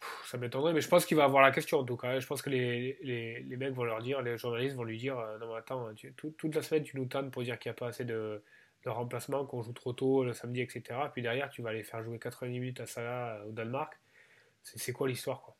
Pff, 0.00 0.08
Ça 0.30 0.38
m'étonnerait, 0.38 0.72
mais 0.72 0.80
je 0.80 0.88
pense 0.88 1.04
qu'il 1.04 1.16
va 1.18 1.24
avoir 1.24 1.42
la 1.42 1.50
question 1.50 1.78
en 1.80 1.84
tout 1.84 1.96
cas. 1.98 2.18
Je 2.18 2.26
pense 2.26 2.40
que 2.40 2.48
les, 2.50 2.98
les, 3.02 3.40
les 3.42 3.56
mecs 3.58 3.74
vont 3.74 3.84
leur 3.84 4.00
dire, 4.00 4.22
les 4.22 4.38
journalistes 4.38 4.74
vont 4.76 4.84
lui 4.84 4.96
dire 4.98 5.18
euh, 5.18 5.38
Non, 5.38 5.52
mais 5.52 5.58
attends, 5.58 5.92
tu- 5.94 6.14
tout- 6.14 6.34
toute 6.38 6.54
la 6.54 6.62
semaine 6.62 6.82
tu 6.82 6.96
nous 6.96 7.04
tannes 7.06 7.30
pour 7.30 7.42
dire 7.42 7.58
qu'il 7.58 7.70
n'y 7.70 7.74
a 7.76 7.78
pas 7.78 7.88
assez 7.88 8.06
de, 8.06 8.42
de 8.84 8.90
remplacement, 8.90 9.44
qu'on 9.44 9.62
joue 9.62 9.74
trop 9.74 9.92
tôt 9.92 10.24
le 10.24 10.32
samedi, 10.32 10.62
etc. 10.62 10.98
Puis 11.12 11.20
derrière, 11.22 11.50
tu 11.50 11.60
vas 11.60 11.70
aller 11.70 11.82
faire 11.84 12.02
jouer 12.02 12.18
90 12.18 12.58
minutes 12.58 12.80
à 12.80 12.86
Salah 12.86 13.36
euh, 13.42 13.44
au 13.48 13.52
Danemark. 13.52 13.99
C'est 14.62 14.92
quoi 14.92 15.08
l'histoire, 15.08 15.42
quoi? 15.42 15.56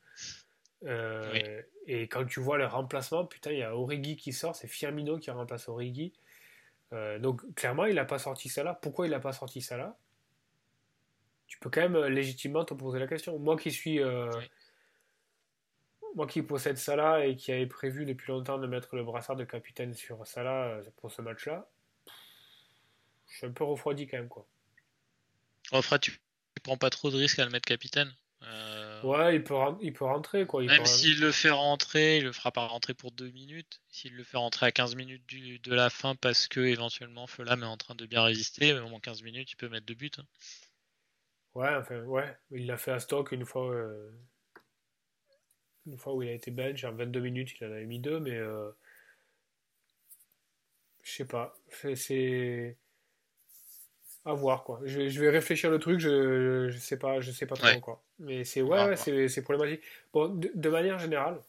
Euh, 0.85 1.31
Oui. 1.33 1.43
Et 1.87 2.03
quand 2.09 2.25
tu 2.25 2.41
vois 2.41 2.57
le 2.59 2.67
remplacement, 2.67 3.27
putain, 3.27 3.51
il 3.53 3.59
y 3.59 3.63
a 3.63 3.75
Origi 3.75 4.17
qui 4.17 4.33
sort, 4.33 4.55
c'est 4.55 4.69
Firmino 4.69 5.19
qui 5.19 5.31
remplace 5.31 5.69
Origi. 5.69 6.13
Euh, 6.93 7.19
donc 7.19 7.43
clairement, 7.55 7.85
il 7.87 7.95
n'a 7.97 8.05
pas 8.05 8.19
sorti 8.19 8.49
ça 8.49 8.63
là. 8.63 8.75
Pourquoi 8.75 9.07
il 9.07 9.11
n'a 9.11 9.21
pas 9.21 9.33
sorti 9.33 9.61
ça 9.61 9.77
là? 9.77 9.97
Tu 11.47 11.59
peux 11.59 11.69
quand 11.71 11.81
même 11.81 11.97
euh, 11.97 12.09
légitimement 12.09 12.65
te 12.65 12.75
poser 12.75 12.99
la 12.99 13.07
question. 13.07 13.39
Moi 13.39 13.57
qui 13.57 13.71
suis, 13.73 14.03
Oui. 14.05 14.51
moi 16.15 16.27
qui 16.27 16.43
possède 16.43 16.77
Salah 16.79 17.27
et 17.27 17.35
qui 17.37 17.51
avait 17.53 17.67
prévu 17.67 18.05
depuis 18.05 18.31
longtemps 18.31 18.59
de 18.59 18.67
mettre 18.67 18.95
le 18.97 19.05
brassard 19.05 19.37
de 19.37 19.45
capitaine 19.45 19.95
sur 19.95 20.27
Salah 20.27 20.81
pour 20.97 21.11
ce 21.11 21.23
match-là, 21.23 21.69
je 23.29 23.37
suis 23.37 23.47
un 23.47 23.53
peu 23.53 23.65
refroidi 23.65 24.07
quand 24.07 24.19
même 24.19 24.29
quoi. 24.29 24.47
Enfin, 25.73 25.99
tu, 25.99 26.13
tu 26.13 26.63
prends 26.63 26.77
pas 26.77 26.91
trop 26.91 27.11
de 27.11 27.17
risques 27.17 27.39
à 27.39 27.45
le 27.45 27.51
mettre 27.51 27.67
capitaine. 27.67 28.13
Euh, 28.43 28.90
Ouais, 29.05 29.37
il 29.37 29.45
peut, 29.45 29.55
il 29.81 29.93
peut 29.93 30.05
rentrer 30.05 30.47
quoi. 30.47 30.63
Il 30.63 30.69
Même 30.69 30.85
s'il 30.87 31.21
le 31.21 31.33
fait 31.33 31.51
rentrer, 31.51 32.19
il 32.19 32.25
le 32.25 32.33
fera 32.33 32.51
pas 32.53 32.67
rentrer 32.67 32.95
pour 32.95 33.13
2 33.13 33.31
minutes. 33.31 33.81
S'il 33.89 34.15
le 34.15 34.25
fait 34.25 34.37
rentrer 34.37 34.67
à 34.67 34.73
15 34.73 34.95
minutes 34.95 35.27
du- 35.27 35.59
de 35.59 35.75
la 35.75 35.91
fin 35.91 36.15
parce 36.15 36.49
que 36.49 36.61
éventuellement 36.61 37.27
Fulham 37.27 37.63
est 37.63 37.67
en 37.67 37.77
train 37.77 37.95
de 37.95 38.07
bien 38.07 38.23
résister, 38.23 38.73
mais 38.73 38.81
au 38.81 38.89
moins 38.89 39.01
15 39.01 39.23
minutes, 39.23 39.51
il 39.53 39.57
peut 39.57 39.69
mettre 39.69 39.87
deux 39.87 39.95
buts. 39.95 40.11
hein. 40.19 40.25
Ouais, 41.55 41.75
enfin, 41.77 42.03
ouais, 42.05 42.37
il 42.51 42.67
l'a 42.67 42.77
fait 42.77 42.91
à 42.93 42.99
Stock 42.99 43.31
une 43.33 43.45
fois, 43.45 43.71
euh, 43.73 44.11
une 45.87 45.99
fois 45.99 46.15
où 46.15 46.23
il 46.23 46.29
a 46.31 46.33
été 46.33 46.51
bench, 46.51 46.85
en 46.85 46.93
22 46.95 47.21
minutes, 47.21 47.53
il 47.61 47.67
en 47.67 47.73
avait 47.73 47.85
mis 47.85 47.99
deux, 47.99 48.19
mais 48.19 48.37
euh, 48.37 48.71
je 51.03 51.11
sais 51.13 51.25
pas, 51.27 51.55
c'est 51.95 52.77
à 54.25 54.33
voir 54.35 54.65
quoi. 54.65 54.81
Je, 54.85 54.99
vais- 54.99 55.11
je 55.11 55.21
vais 55.21 55.31
réfléchir 55.31 55.71
le 55.71 55.79
truc, 55.79 55.99
je, 56.01 56.69
je 56.71 56.79
sais 56.79 56.99
pas, 56.99 57.21
je 57.21 57.31
sais 57.31 57.47
pas 57.47 57.57
trop 57.57 57.67
Ouais. 57.69 57.77
encore. 57.77 58.03
Mais 58.19 58.45
c'est 58.45 58.63
On 58.63 58.69
ouais, 58.69 58.97
c'est 58.97 59.43
problématique. 59.43 59.83
Bon, 60.13 60.29
de, 60.29 60.51
de 60.55 60.69
manière 60.69 60.99
générale, 60.99 61.41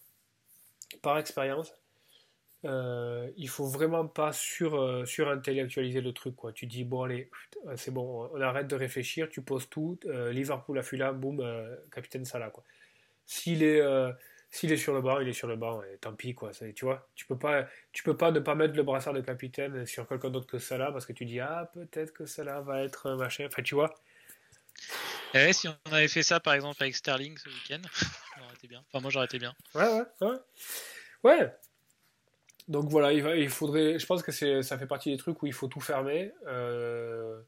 par 1.02 1.18
expérience, 1.18 1.74
euh, 2.66 3.30
il 3.38 3.50
faut 3.50 3.66
vraiment 3.68 4.08
pas 4.08 4.32
sur, 4.34 4.76
euh, 4.76 5.06
surintellectualiser 5.06 6.02
le 6.02 6.14
truc 6.14 6.36
quoi. 6.36 6.54
Tu 6.54 6.68
dis 6.68 6.84
bon 6.84 7.04
allez, 7.04 7.30
putain, 7.32 7.76
c'est 7.78 7.92
bon, 7.92 8.30
on 8.34 8.42
arrête 8.42 8.68
de 8.68 8.76
réfléchir, 8.76 9.30
tu 9.30 9.42
poses 9.42 9.68
tout, 9.70 10.00
euh, 10.06 10.32
Liverpool 10.32 10.78
à 10.78 10.84
Fulham, 10.84 11.20
boum, 11.20 11.40
euh, 11.42 11.76
capitaine 11.92 12.26
Salah 12.26 12.50
quoi. 12.52 12.64
S'il 13.26 13.64
est 13.64 13.82
euh, 13.82 14.12
s'il 14.52 14.72
est 14.74 14.78
sur 14.78 14.94
le 14.94 15.02
banc, 15.02 15.20
il 15.20 15.30
est 15.30 15.34
sur 15.34 15.48
le 15.48 15.56
banc 15.56 15.82
et 15.84 15.98
tant 15.98 16.14
pis 16.14 16.36
quoi. 16.36 16.52
Tu 16.52 16.86
vois, 16.86 17.08
tu 17.16 17.26
peux 17.26 17.38
pas 17.38 17.68
tu 17.94 18.04
peux 18.04 18.18
pas 18.18 18.32
ne 18.32 18.40
pas 18.40 18.54
mettre 18.54 18.76
le 18.76 18.84
brassard 18.84 19.14
de 19.14 19.22
capitaine 19.22 19.86
sur 19.86 20.08
quelqu'un 20.08 20.30
d'autre 20.30 20.48
que 20.48 20.60
Salah 20.60 20.92
parce 20.92 21.06
que 21.06 21.14
tu 21.14 21.26
dis 21.26 21.40
ah 21.40 21.72
peut-être 21.74 22.12
que 22.12 22.26
Salah 22.26 22.60
va 22.62 22.84
être 22.84 23.12
machin. 23.16 23.46
Enfin 23.48 23.64
tu 23.64 23.76
vois. 23.76 23.94
Ouais, 25.34 25.54
si 25.54 25.70
on 25.70 25.92
avait 25.92 26.10
fait 26.10 26.24
ça 26.24 26.42
par 26.42 26.54
exemple 26.54 26.84
avec 26.84 26.96
Sterling 26.96 27.38
ce 27.38 27.48
week-end, 27.48 27.82
on 28.40 28.44
aurait 28.44 28.56
été 28.56 28.68
bien. 28.68 28.84
Enfin, 28.90 29.02
moi 29.02 29.10
j'aurais 29.10 29.26
été 29.26 29.40
bien. 29.40 29.56
Ouais, 29.74 29.88
ouais, 29.88 30.28
ouais. 30.28 30.38
Ouais. 31.24 31.54
Donc 32.68 32.90
voilà, 32.90 33.14
il, 33.14 33.24
va, 33.24 33.36
il 33.36 33.50
faudrait. 33.50 34.00
Je 34.00 34.06
pense 34.06 34.22
que 34.22 34.62
ça 34.62 34.78
fait 34.78 34.86
partie 34.86 35.12
des 35.12 35.18
trucs 35.18 35.42
où 35.42 35.46
il 35.46 35.54
faut 35.54 35.68
tout 35.68 35.80
fermer, 35.82 36.32
euh, 36.48 37.42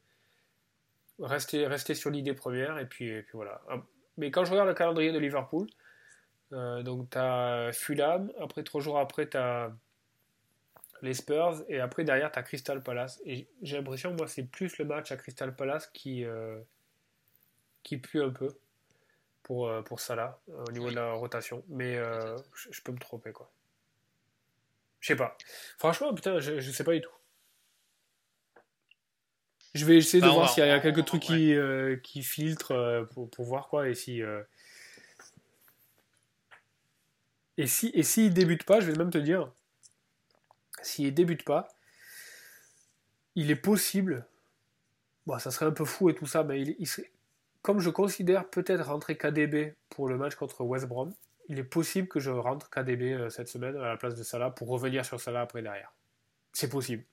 rester, 1.18 1.66
rester 1.66 1.94
sur 1.94 2.10
l'idée 2.10 2.34
première, 2.34 2.78
et 2.78 2.86
puis, 2.86 3.08
et 3.08 3.22
puis 3.22 3.32
voilà. 3.34 3.60
Ah, 3.68 3.82
Mais 4.16 4.30
quand 4.30 4.44
je 4.44 4.50
regarde 4.50 4.68
le 4.68 4.74
calendrier 4.74 5.12
de 5.12 5.18
Liverpool, 5.18 5.66
euh, 6.54 6.82
donc 6.82 7.10
tu 7.10 7.18
as 7.18 7.70
Fulham, 7.72 8.32
après 8.40 8.62
trois 8.62 8.80
jours 8.80 8.98
après, 8.98 9.28
tu 9.28 9.36
as 9.36 9.72
les 11.02 11.14
Spurs, 11.14 11.64
et 11.68 11.80
après 11.80 12.04
derrière, 12.04 12.32
tu 12.32 12.38
as 12.38 12.42
Crystal 12.42 12.82
Palace. 12.82 13.20
Et 13.26 13.46
j'ai 13.62 13.76
l'impression, 13.76 14.14
moi, 14.14 14.26
c'est 14.26 14.44
plus 14.44 14.78
le 14.78 14.84
match 14.86 15.12
à 15.12 15.16
Crystal 15.16 15.54
Palace 15.54 15.88
qui, 15.92 16.24
euh, 16.24 16.58
qui 17.82 17.98
pue 17.98 18.22
un 18.22 18.30
peu 18.30 18.48
pour, 19.42 19.68
euh, 19.68 19.82
pour 19.82 20.00
Salah 20.00 20.40
euh, 20.48 20.64
au 20.68 20.72
niveau 20.72 20.90
de 20.90 20.94
la 20.96 21.12
rotation. 21.12 21.62
Mais 21.68 21.96
euh, 21.96 22.36
je, 22.70 22.80
peux 22.80 22.92
me 22.92 22.98
tromper, 22.98 23.32
quoi. 23.32 23.50
Je 25.00 25.08
sais 25.08 25.16
pas. 25.16 25.36
Franchement, 25.78 26.14
putain, 26.14 26.40
je, 26.40 26.60
je 26.60 26.70
sais 26.70 26.84
pas 26.84 26.94
du 26.94 27.02
tout. 27.02 27.10
Je 29.74 29.84
vais 29.84 29.96
essayer 29.96 30.20
de 30.22 30.26
Bah, 30.26 30.32
voir 30.32 30.48
s'il 30.48 30.64
y 30.64 30.70
a 30.70 30.78
on- 30.78 30.80
quelques 30.80 31.00
on- 31.00 31.04
trucs 31.04 31.22
ouais. 31.28 31.36
qui, 31.36 31.54
euh, 31.54 31.96
qui 31.96 32.22
filtrent 32.22 32.70
euh, 32.70 33.04
pour, 33.04 33.28
pour 33.28 33.44
voir 33.44 33.68
quoi 33.68 33.88
et 33.88 33.94
si. 33.94 34.22
euh, 34.22 34.42
Et 37.56 37.66
si 37.66 37.90
et 37.94 38.02
s'il 38.02 38.32
débute 38.34 38.64
pas, 38.64 38.80
je 38.80 38.90
vais 38.90 38.98
même 38.98 39.10
te 39.10 39.18
dire, 39.18 39.50
s'il 40.82 41.12
débute 41.14 41.44
pas, 41.44 41.68
il 43.34 43.50
est 43.50 43.56
possible. 43.56 44.26
Bon, 45.26 45.38
ça 45.38 45.50
serait 45.50 45.66
un 45.66 45.72
peu 45.72 45.84
fou 45.84 46.10
et 46.10 46.14
tout 46.14 46.26
ça, 46.26 46.44
mais 46.44 46.60
il, 46.60 46.76
il 46.78 46.86
serait, 46.86 47.10
comme 47.62 47.80
je 47.80 47.90
considère 47.90 48.48
peut-être 48.50 48.84
rentrer 48.84 49.16
KDB 49.16 49.74
pour 49.88 50.08
le 50.08 50.18
match 50.18 50.34
contre 50.34 50.62
West 50.62 50.86
Brom, 50.86 51.14
il 51.48 51.58
est 51.58 51.64
possible 51.64 52.08
que 52.08 52.20
je 52.20 52.30
rentre 52.30 52.70
KDB 52.70 53.12
euh, 53.12 53.30
cette 53.30 53.48
semaine 53.48 53.76
à 53.76 53.88
la 53.88 53.96
place 53.96 54.14
de 54.14 54.22
Salah 54.22 54.50
pour 54.50 54.68
revenir 54.68 55.04
sur 55.04 55.20
Salah 55.20 55.42
après 55.42 55.62
derrière. 55.62 55.92
C'est 56.52 56.68
possible. 56.68 57.04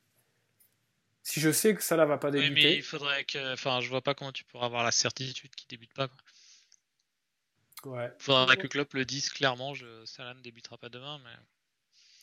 Si 1.24 1.40
je 1.40 1.52
sais 1.52 1.76
que 1.76 1.84
Salah 1.84 2.06
va 2.06 2.18
pas 2.18 2.32
débuter. 2.32 2.54
Oui, 2.54 2.64
mais 2.64 2.76
il 2.76 2.84
faudrait 2.84 3.24
que. 3.26 3.54
Enfin, 3.54 3.80
je 3.80 3.90
vois 3.90 4.02
pas 4.02 4.14
comment 4.14 4.32
tu 4.32 4.44
pourras 4.44 4.66
avoir 4.66 4.84
la 4.84 4.92
certitude 4.92 5.54
qu'il 5.56 5.68
débute 5.68 5.94
pas. 5.94 6.08
Quoi. 6.08 6.18
Ouais. 7.86 8.12
Il 8.20 8.24
faudra 8.24 8.56
que 8.56 8.68
Klopp 8.68 8.94
le 8.94 9.06
dise 9.06 9.30
clairement. 9.30 9.74
Je... 9.74 10.06
Salah 10.06 10.34
ne 10.34 10.42
débutera 10.42 10.78
pas 10.78 10.90
demain, 10.90 11.20
mais. 11.24 11.32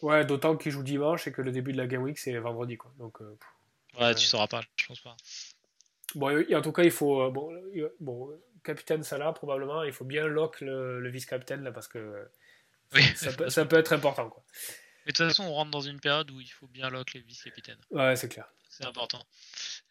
Ouais, 0.01 0.25
d'autant 0.25 0.57
qu'il 0.57 0.71
joue 0.73 0.83
dimanche 0.83 1.27
et 1.27 1.33
que 1.33 1.43
le 1.43 1.51
début 1.51 1.73
de 1.73 1.79
la 1.79 1.87
Game 1.87 2.03
Week 2.03 2.19
c'est 2.19 2.37
vendredi, 2.39 2.77
quoi. 2.77 2.93
Donc. 2.99 3.21
euh, 3.21 4.15
tu 4.15 4.27
sauras 4.27 4.47
pas, 4.47 4.63
je 4.77 4.87
pense 4.87 5.01
pas. 5.01 5.17
Bon, 6.15 6.31
et 6.31 6.55
en 6.55 6.63
tout 6.63 6.73
cas, 6.73 6.85
il 6.85 6.91
faut. 6.91 7.21
euh, 7.23 7.31
Bon, 7.31 7.53
bon 8.01 8.41
capitaine 8.65 9.03
Salah, 9.03 9.33
probablement, 9.33 9.83
il 9.83 9.93
faut 9.93 10.05
bien 10.05 10.27
lock 10.27 10.61
le, 10.61 11.01
le 11.01 11.11
vice-capitaine, 11.11 11.63
là, 11.63 11.73
parce 11.73 11.89
que 11.89 12.29
Oui, 12.95 13.03
ça, 13.17 13.33
peut, 13.33 13.49
ça 13.51 13.65
peut 13.65 13.77
être 13.79 13.93
important, 13.93 14.29
quoi. 14.29 14.45
Mais 15.07 15.13
de 15.13 15.17
toute 15.17 15.27
façon, 15.27 15.45
on 15.45 15.53
rentre 15.53 15.71
dans 15.71 15.81
une 15.81 16.01
période 16.01 16.31
où 16.31 16.41
il 16.41 16.49
faut 16.49 16.67
bien 16.67 16.91
lock 16.91 17.13
les 17.15 17.21
vice-capitaines. 17.21 17.81
Ouais, 17.91 18.15
c'est 18.17 18.29
clair. 18.29 18.47
C'est 18.69 18.85
important. 18.85 19.25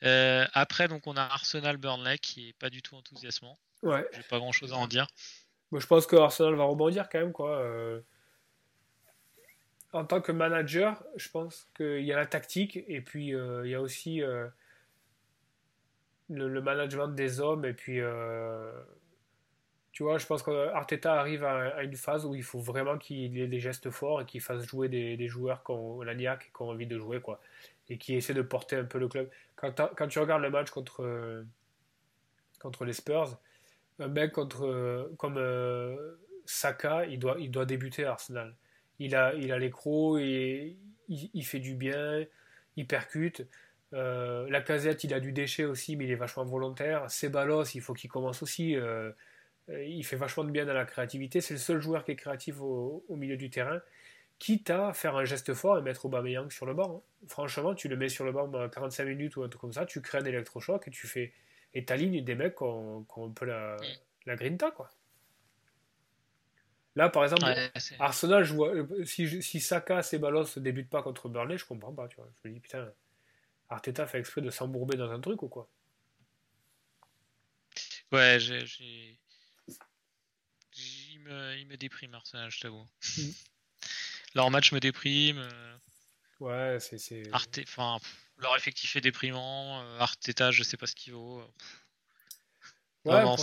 Euh, 0.03 0.45
après, 0.53 0.88
donc, 0.88 1.07
on 1.07 1.18
a 1.18 1.23
Arsenal 1.23 1.77
Burnley 1.77 2.18
qui 2.19 2.49
est 2.49 2.53
pas 2.53 2.69
du 2.69 2.81
tout 2.81 2.95
enthousiasmant. 2.95 3.60
Ouais. 3.81 4.07
J'ai 4.14 4.23
pas 4.23 4.38
grand 4.38 4.52
chose 4.52 4.73
à 4.73 4.76
en 4.77 4.88
dire. 4.88 5.07
Je 5.73 5.85
pense 5.85 6.07
que 6.07 6.15
Arsenal 6.15 6.56
va 6.56 6.64
rebondir 6.64 7.10
quand 7.10 7.19
même, 7.19 7.34
quoi. 7.34 7.57
Euh, 7.57 7.99
En 9.94 10.06
tant 10.06 10.22
que 10.22 10.31
manager, 10.31 11.03
je 11.15 11.30
pense 11.30 11.69
qu'il 11.76 12.03
y 12.03 12.14
a 12.14 12.15
la 12.15 12.26
tactique 12.26 12.77
et 12.88 13.02
puis 13.02 13.34
euh, 13.34 13.65
il 13.65 13.72
y 13.72 13.76
a 13.76 13.81
aussi 13.81 14.22
euh, 14.22 14.48
le, 16.30 16.61
management 16.61 17.10
des 17.10 17.39
hommes. 17.41 17.65
Et 17.65 17.73
puis, 17.73 17.99
tu 19.91 20.03
vois, 20.03 20.18
je 20.18 20.26
pense 20.26 20.44
qu'Arteta 20.44 21.19
arrive 21.19 21.44
à, 21.44 21.84
une 21.84 21.95
phase 21.95 22.26
où 22.26 22.35
il 22.35 22.44
faut 22.44 22.60
vraiment 22.60 22.98
qu'il 22.98 23.38
ait 23.39 23.48
des 23.48 23.60
gestes 23.60 23.89
forts 23.89 24.22
et 24.22 24.26
qu'il 24.26 24.41
fasse 24.41 24.65
jouer 24.65 24.88
des, 24.89 25.27
joueurs 25.27 25.64
qui 25.64 25.72
ont 25.72 26.02
la 26.02 26.15
niaque 26.15 26.45
et 26.48 26.56
qui 26.56 26.61
ont 26.61 26.69
envie 26.69 26.88
de 26.88 26.98
jouer, 26.98 27.19
quoi. 27.19 27.41
Et 27.89 27.98
qui 27.98 28.15
essaient 28.15 28.34
de 28.34 28.41
porter 28.41 28.77
un 28.77 28.84
peu 28.85 28.99
le 28.99 29.07
club. 29.07 29.30
Quand, 29.56 29.73
quand 29.95 30.07
tu 30.07 30.19
regardes 30.19 30.44
le 30.44 30.49
match 30.49 30.69
contre, 30.69 31.44
contre 32.60 32.85
les 32.85 32.94
Spurs, 32.94 33.38
un 33.99 34.07
mec 34.07 34.32
contre, 34.32 34.65
euh, 34.65 35.14
comme 35.18 35.38
euh, 35.38 36.15
Saka, 36.45 37.06
il 37.06 37.19
doit, 37.19 37.38
il 37.40 37.52
doit 37.52 37.65
débuter 37.65 38.06
à 38.06 38.11
Arsenal. 38.11 38.56
Il 38.99 39.15
a, 39.15 39.34
il 39.36 39.52
a 39.52 39.60
il, 41.10 41.45
fait 41.45 41.60
du 41.60 41.76
bien, 41.76 42.26
il 42.76 42.88
percute. 42.88 43.48
Euh, 43.94 44.49
la 44.49 44.61
casette, 44.61 45.03
il 45.03 45.14
a 45.14 45.19
du 45.19 45.32
déchet 45.32 45.65
aussi, 45.65 45.95
mais 45.95 46.06
il 46.06 46.11
est 46.11 46.15
vachement 46.15 46.45
volontaire. 46.45 47.10
Ceballos, 47.10 47.65
il 47.76 47.82
faut 47.82 47.94
qu'il 47.94 48.10
commence 48.10 48.41
aussi. 48.44 48.76
il 49.69 50.03
fait 50.03 50.15
vachement 50.15 50.44
de 50.44 50.52
bien 50.52 50.65
dans 50.65 50.74
la 50.74 50.86
créativité. 50.86 51.41
C'est 51.41 51.53
le 51.53 51.60
seul 51.60 51.80
joueur 51.80 52.03
qui 52.03 52.11
est 52.11 52.15
créatif 52.15 52.60
au, 52.61 53.03
milieu 53.10 53.38
du 53.38 53.49
terrain. 53.49 53.82
Quitte 54.40 54.69
à 54.69 54.94
faire 54.94 55.15
un 55.15 55.26
geste 55.26 55.53
fort 55.53 55.80
et 55.80 55.82
mettre 55.82 56.06
Aubameyang 56.06 56.52
sur 56.52 56.65
le 56.65 56.74
banc. 56.74 56.98
hein. 56.98 57.26
Franchement, 57.28 57.74
tu 57.74 57.88
le 57.88 57.98
mets 57.98 58.10
sur 58.10 58.24
le 58.26 58.32
banc 58.32 58.48
pendant 58.49 58.69
45 58.69 59.06
minutes 59.06 59.36
ou 59.36 59.44
un 59.44 59.49
truc 59.49 59.61
comme 59.61 59.74
ça, 59.74 59.86
tu 59.86 60.02
crées 60.02 60.19
un 60.19 60.26
électrochoc 60.26 60.88
et 60.88 60.91
tu 60.91 61.07
fais 61.07 61.34
et 61.73 61.85
t'alignes 61.85 62.23
des 62.23 62.35
mecs 62.35 62.56
qui 62.56 62.64
ont, 62.64 63.03
qui 63.03 63.19
ont 63.19 63.27
un 63.27 63.31
peu 63.31 63.45
la, 63.45 63.77
la 64.26 64.35
grinta, 64.35 64.72
quoi. 64.72 64.89
Là, 66.95 67.10
par 67.10 67.23
exemple, 67.23 67.44
Ouais, 67.44 67.72
Arsenal, 67.99 68.44
je 68.44 68.53
vois, 68.53 68.73
si, 69.06 69.44
si 69.44 69.60
Saka, 69.60 70.02
Ceballos 70.02 70.45
ne 70.56 70.61
débutent 70.61 70.89
pas 70.89 71.03
contre 71.03 71.30
Burnley, 71.30 71.57
je 71.57 71.65
comprends 71.65 71.94
pas, 71.94 72.07
tu 72.07 72.15
vois. 72.15 72.27
Je 72.44 72.49
me 72.49 72.53
dis, 72.56 72.60
putain, 72.60 72.91
Arteta 73.69 74.07
fait 74.07 74.19
exprès 74.19 74.41
de 74.41 74.49
s'embourber 74.49 74.98
dans 74.98 75.11
un 75.11 75.19
truc 75.19 75.44
ou 75.44 75.48
quoi? 75.48 75.69
Ouais, 78.11 78.39
j'ai. 78.39 79.19
Il 81.14 81.19
me, 81.22 81.57
il 81.57 81.68
me 81.68 81.76
déprime, 81.77 82.14
Arsenal, 82.14 82.49
je 82.49 82.60
t'avoue. 82.61 82.88
Mm. 83.18 83.30
Leur 84.35 84.52
match 84.52 84.72
me 84.72 84.80
déprime. 84.80 85.38
euh, 85.39 85.77
Ouais, 86.39 86.80
c'est... 86.80 86.98
c'est- 86.98 87.23
Arte... 87.31 87.60
Enfin, 87.64 87.98
pff, 87.99 88.26
leur 88.38 88.55
effectif 88.55 88.95
est 88.95 89.01
déprimant. 89.01 89.81
euh, 89.81 89.99
Arteta, 89.99 90.51
je 90.51 90.64
sais 90.64 90.77
pas 90.77 90.88
ce 90.88 90.95
qu'il 90.95 91.14
vaut. 91.14 91.41
Ouais, 93.05 93.14
Vraiment, 93.14 93.35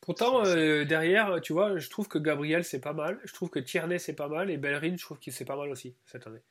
pourtant, 0.00 0.44
euh, 0.46 0.84
derrière, 0.84 1.40
tu 1.40 1.52
vois, 1.52 1.78
je 1.78 1.88
trouve 1.90 2.08
que 2.08 2.18
Gabriel, 2.18 2.64
c'est 2.64 2.80
pas 2.80 2.92
mal. 2.92 3.20
Je 3.24 3.32
trouve 3.32 3.50
que 3.50 3.58
Tierney, 3.58 3.98
c'est 3.98 4.14
pas 4.14 4.28
mal. 4.28 4.50
Et 4.50 4.56
Bellerin, 4.56 4.96
je 4.96 5.02
trouve 5.04 5.18
qu'il 5.18 5.32
c'est 5.32 5.44
pas 5.44 5.56
mal 5.56 5.70
aussi, 5.70 5.96
cette 6.06 6.26
année. 6.26 6.42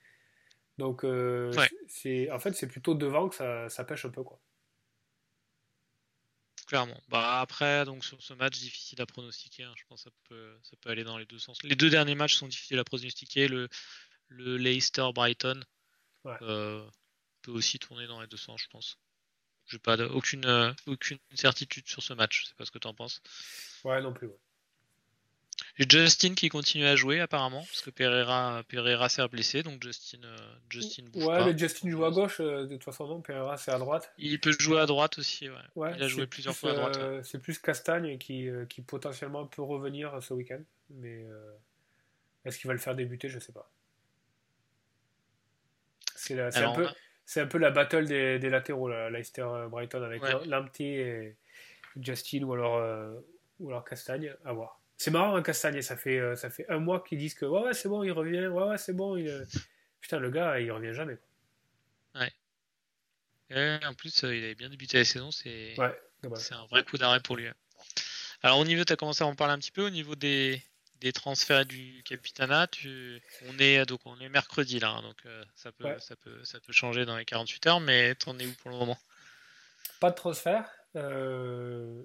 Donc, 0.77 1.03
euh, 1.03 1.53
Ouais. 1.55 1.69
c'est, 1.87 2.31
en 2.31 2.39
fait, 2.39 2.53
c'est 2.53 2.67
plutôt 2.67 2.95
devant 2.95 3.29
que 3.29 3.35
ça, 3.35 3.69
ça 3.69 3.83
pêche 3.83 4.05
un 4.05 4.09
peu, 4.09 4.23
quoi. 4.23 4.39
Clairement. 6.67 6.99
Bah 7.09 7.41
après, 7.41 7.83
donc 7.85 8.05
sur 8.05 8.21
ce 8.21 8.33
match 8.33 8.57
difficile 8.57 9.01
à 9.01 9.05
pronostiquer, 9.05 9.63
hein, 9.63 9.73
je 9.75 9.83
pense 9.87 10.03
que 10.05 10.09
ça 10.09 10.15
peut, 10.29 10.57
ça 10.63 10.77
peut 10.81 10.89
aller 10.89 11.03
dans 11.03 11.17
les 11.17 11.25
deux 11.25 11.37
sens. 11.37 11.61
Les 11.63 11.75
deux 11.75 11.89
derniers 11.89 12.15
matchs 12.15 12.35
sont 12.35 12.47
difficiles 12.47 12.79
à 12.79 12.83
pronostiquer. 12.83 13.47
Le, 13.47 13.67
le 14.29 14.57
Leicester 14.57 15.05
Brighton 15.13 15.61
Ouais. 16.23 16.37
euh, 16.41 16.89
peut 17.43 17.51
aussi 17.51 17.77
tourner 17.79 18.07
dans 18.07 18.19
les 18.21 18.27
deux 18.27 18.37
sens, 18.37 18.61
je 18.61 18.67
pense. 18.69 18.97
J'ai 19.67 19.79
pas 19.79 19.95
de- 19.95 20.05
aucune, 20.05 20.45
euh, 20.45 20.73
aucune 20.87 21.17
certitude 21.35 21.87
sur 21.87 22.01
ce 22.03 22.13
match. 22.13 22.41
Je 22.43 22.47
sais 22.49 22.55
pas 22.55 22.65
ce 22.65 22.71
que 22.71 22.79
tu 22.79 22.87
en 22.87 22.93
penses. 22.93 23.21
Ouais, 23.83 24.01
non 24.01 24.11
plus. 24.13 24.27
ouais. 24.27 24.37
J'ai 25.77 25.85
Justin 25.89 26.33
qui 26.35 26.49
continue 26.49 26.85
à 26.85 26.95
jouer 26.95 27.19
apparemment 27.19 27.61
parce 27.61 27.81
que 27.81 27.89
Pereira, 27.89 28.63
Pereira 28.67 29.07
s'est 29.09 29.27
blessé, 29.27 29.63
donc 29.63 29.81
Justin, 29.81 30.23
euh, 30.23 30.37
Justin 30.69 31.03
bouge 31.05 31.23
Ouais, 31.25 31.37
pas. 31.37 31.45
mais 31.45 31.57
Justin 31.57 31.89
joue 31.89 32.03
à 32.05 32.11
gauche, 32.11 32.39
euh, 32.41 32.63
de 32.67 32.75
toute 32.75 32.83
façon, 32.83 33.07
non. 33.07 33.21
Pereira, 33.21 33.55
c'est 33.57 33.71
à 33.71 33.79
droite. 33.79 34.11
Il 34.17 34.39
peut 34.39 34.53
jouer 34.59 34.79
à 34.79 34.85
droite 34.85 35.17
aussi. 35.19 35.49
Ouais. 35.49 35.55
Ouais, 35.75 35.93
Il 35.95 36.03
a 36.03 36.07
joué 36.07 36.23
c'est 36.23 36.27
plusieurs 36.27 36.53
plus, 36.53 36.59
fois 36.59 36.71
à 36.71 36.73
droite. 36.75 36.97
ouais. 36.97 37.21
C'est 37.23 37.39
plus 37.39 37.57
Castagne 37.59 38.17
qui, 38.17 38.49
qui 38.69 38.81
potentiellement 38.81 39.47
peut 39.47 39.61
revenir 39.63 40.21
ce 40.21 40.33
week-end. 40.33 40.61
Mais 40.89 41.25
est-ce 42.45 42.59
qu'il 42.59 42.67
va 42.67 42.73
le 42.73 42.79
faire 42.79 42.95
débuter 42.95 43.29
Je 43.29 43.39
sais 43.39 43.53
pas. 43.53 43.71
C'est 46.15 46.35
c'est 46.51 46.59
un, 46.63 46.73
peu- 46.73 46.87
c'est 47.25 47.41
un 47.41 47.47
peu 47.47 47.57
la 47.57 47.71
battle 47.71 48.05
des, 48.05 48.39
des 48.39 48.49
latéraux, 48.49 48.89
là, 48.89 49.09
Leicester-Brighton, 49.09 50.03
avec 50.03 50.21
Ouais. 50.23 50.45
Lamptey 50.45 50.85
et 50.85 51.35
Justin 52.01 52.43
ou 52.43 52.53
alors, 52.53 52.77
euh, 52.77 53.13
ou 53.59 53.69
alors 53.69 53.83
Castagne. 53.85 54.33
À 54.45 54.53
voir. 54.53 54.79
C'est 54.97 55.11
marrant, 55.11 55.35
hein, 55.35 55.41
Castagne. 55.41 55.81
Ça 55.81 55.97
fait, 55.97 56.19
euh, 56.19 56.35
ça 56.35 56.49
fait 56.49 56.65
un 56.69 56.79
mois 56.79 57.03
qu'ils 57.03 57.17
disent 57.17 57.33
que 57.35 57.45
ouais, 57.45 57.61
ouais, 57.63 57.73
c'est 57.73 57.89
bon, 57.89 58.03
il 58.03 58.11
revient. 58.11 58.47
Ouais, 58.47 58.63
ouais, 58.69 58.77
c'est 58.77 58.93
bon. 58.93 59.15
il, 59.17 59.27
euh. 59.27 59.45
Putain, 60.01 60.19
le 60.19 60.29
gars, 60.31 60.59
il 60.59 60.71
revient 60.71 60.93
jamais. 60.93 61.15
quoi. 61.15 62.25
Ouais, 63.49 63.79
en 63.85 63.93
plus, 63.93 64.23
euh, 64.23 64.35
il 64.35 64.43
avait 64.43 64.55
bien 64.55 64.69
débuté 64.69 64.97
la 64.97 65.05
saison. 65.05 65.31
C'est 65.31 65.75
Ouais, 65.77 65.93
un 66.23 66.65
vrai 66.67 66.83
coup 66.83 66.97
d'arrêt 66.97 67.19
pour 67.19 67.35
lui. 67.35 67.47
Alors 68.41 68.57
au 68.59 68.65
niveau, 68.65 68.83
tu 68.83 68.93
as 68.93 68.95
commencé 68.95 69.23
à 69.23 69.27
en 69.27 69.35
parler 69.35 69.53
un 69.53 69.59
petit 69.59 69.71
peu, 69.71 69.85
au 69.85 69.89
niveau 69.89 70.15
des, 70.15 70.61
des 71.03 71.13
transferts 71.13 71.61
et 71.61 71.65
du 71.65 72.01
Capitana, 72.03 72.65
tu, 72.67 73.21
on, 73.47 73.57
est, 73.59 73.85
donc, 73.85 73.99
on 74.05 74.17
est 74.19 74.29
mercredi 74.29 74.79
là, 74.79 74.89
hein, 74.89 75.01
donc 75.03 75.17
euh, 75.25 75.43
ça, 75.55 75.71
peut, 75.71 75.83
Ouais. 75.85 75.99
ça, 75.99 76.15
peut, 76.15 76.43
ça 76.43 76.59
peut 76.59 76.73
changer 76.73 77.05
dans 77.05 77.15
les 77.17 77.25
48 77.25 77.67
heures, 77.67 77.79
mais 77.79 78.15
t'en 78.15 78.37
es 78.39 78.45
où 78.47 78.53
pour 78.61 78.71
le 78.71 78.77
moment? 78.77 78.97
Pas 79.99 80.09
de 80.09 80.15
transfert. 80.15 80.69
euh, 80.95 82.03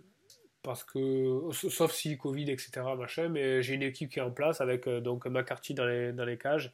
parce 0.62 0.84
que, 0.84 1.40
sauf 1.52 1.92
si 1.92 2.18
Covid, 2.18 2.50
etc. 2.50 2.70
Machin, 2.98 3.28
mais 3.28 3.62
j'ai 3.62 3.74
une 3.74 3.82
équipe 3.82 4.10
qui 4.10 4.18
est 4.18 4.22
en 4.22 4.30
place 4.32 4.60
avec 4.60 4.86
euh, 4.86 5.00
donc 5.00 5.24
McCarthy 5.26 5.72
dans 5.72 5.86
les, 5.86 6.12
dans 6.12 6.24
les 6.26 6.36
cages, 6.36 6.72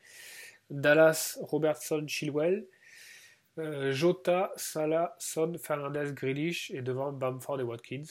Dallas, 0.70 1.38
Robertson, 1.42 2.05
Chilwell, 2.09 2.66
Jota, 3.90 4.51
Salah, 4.56 5.14
Son, 5.20 5.56
Fernandez, 5.62 6.10
Grealish 6.12 6.70
et 6.72 6.82
devant 6.82 7.12
Bamford 7.12 7.60
et 7.60 7.62
Watkins. 7.62 8.02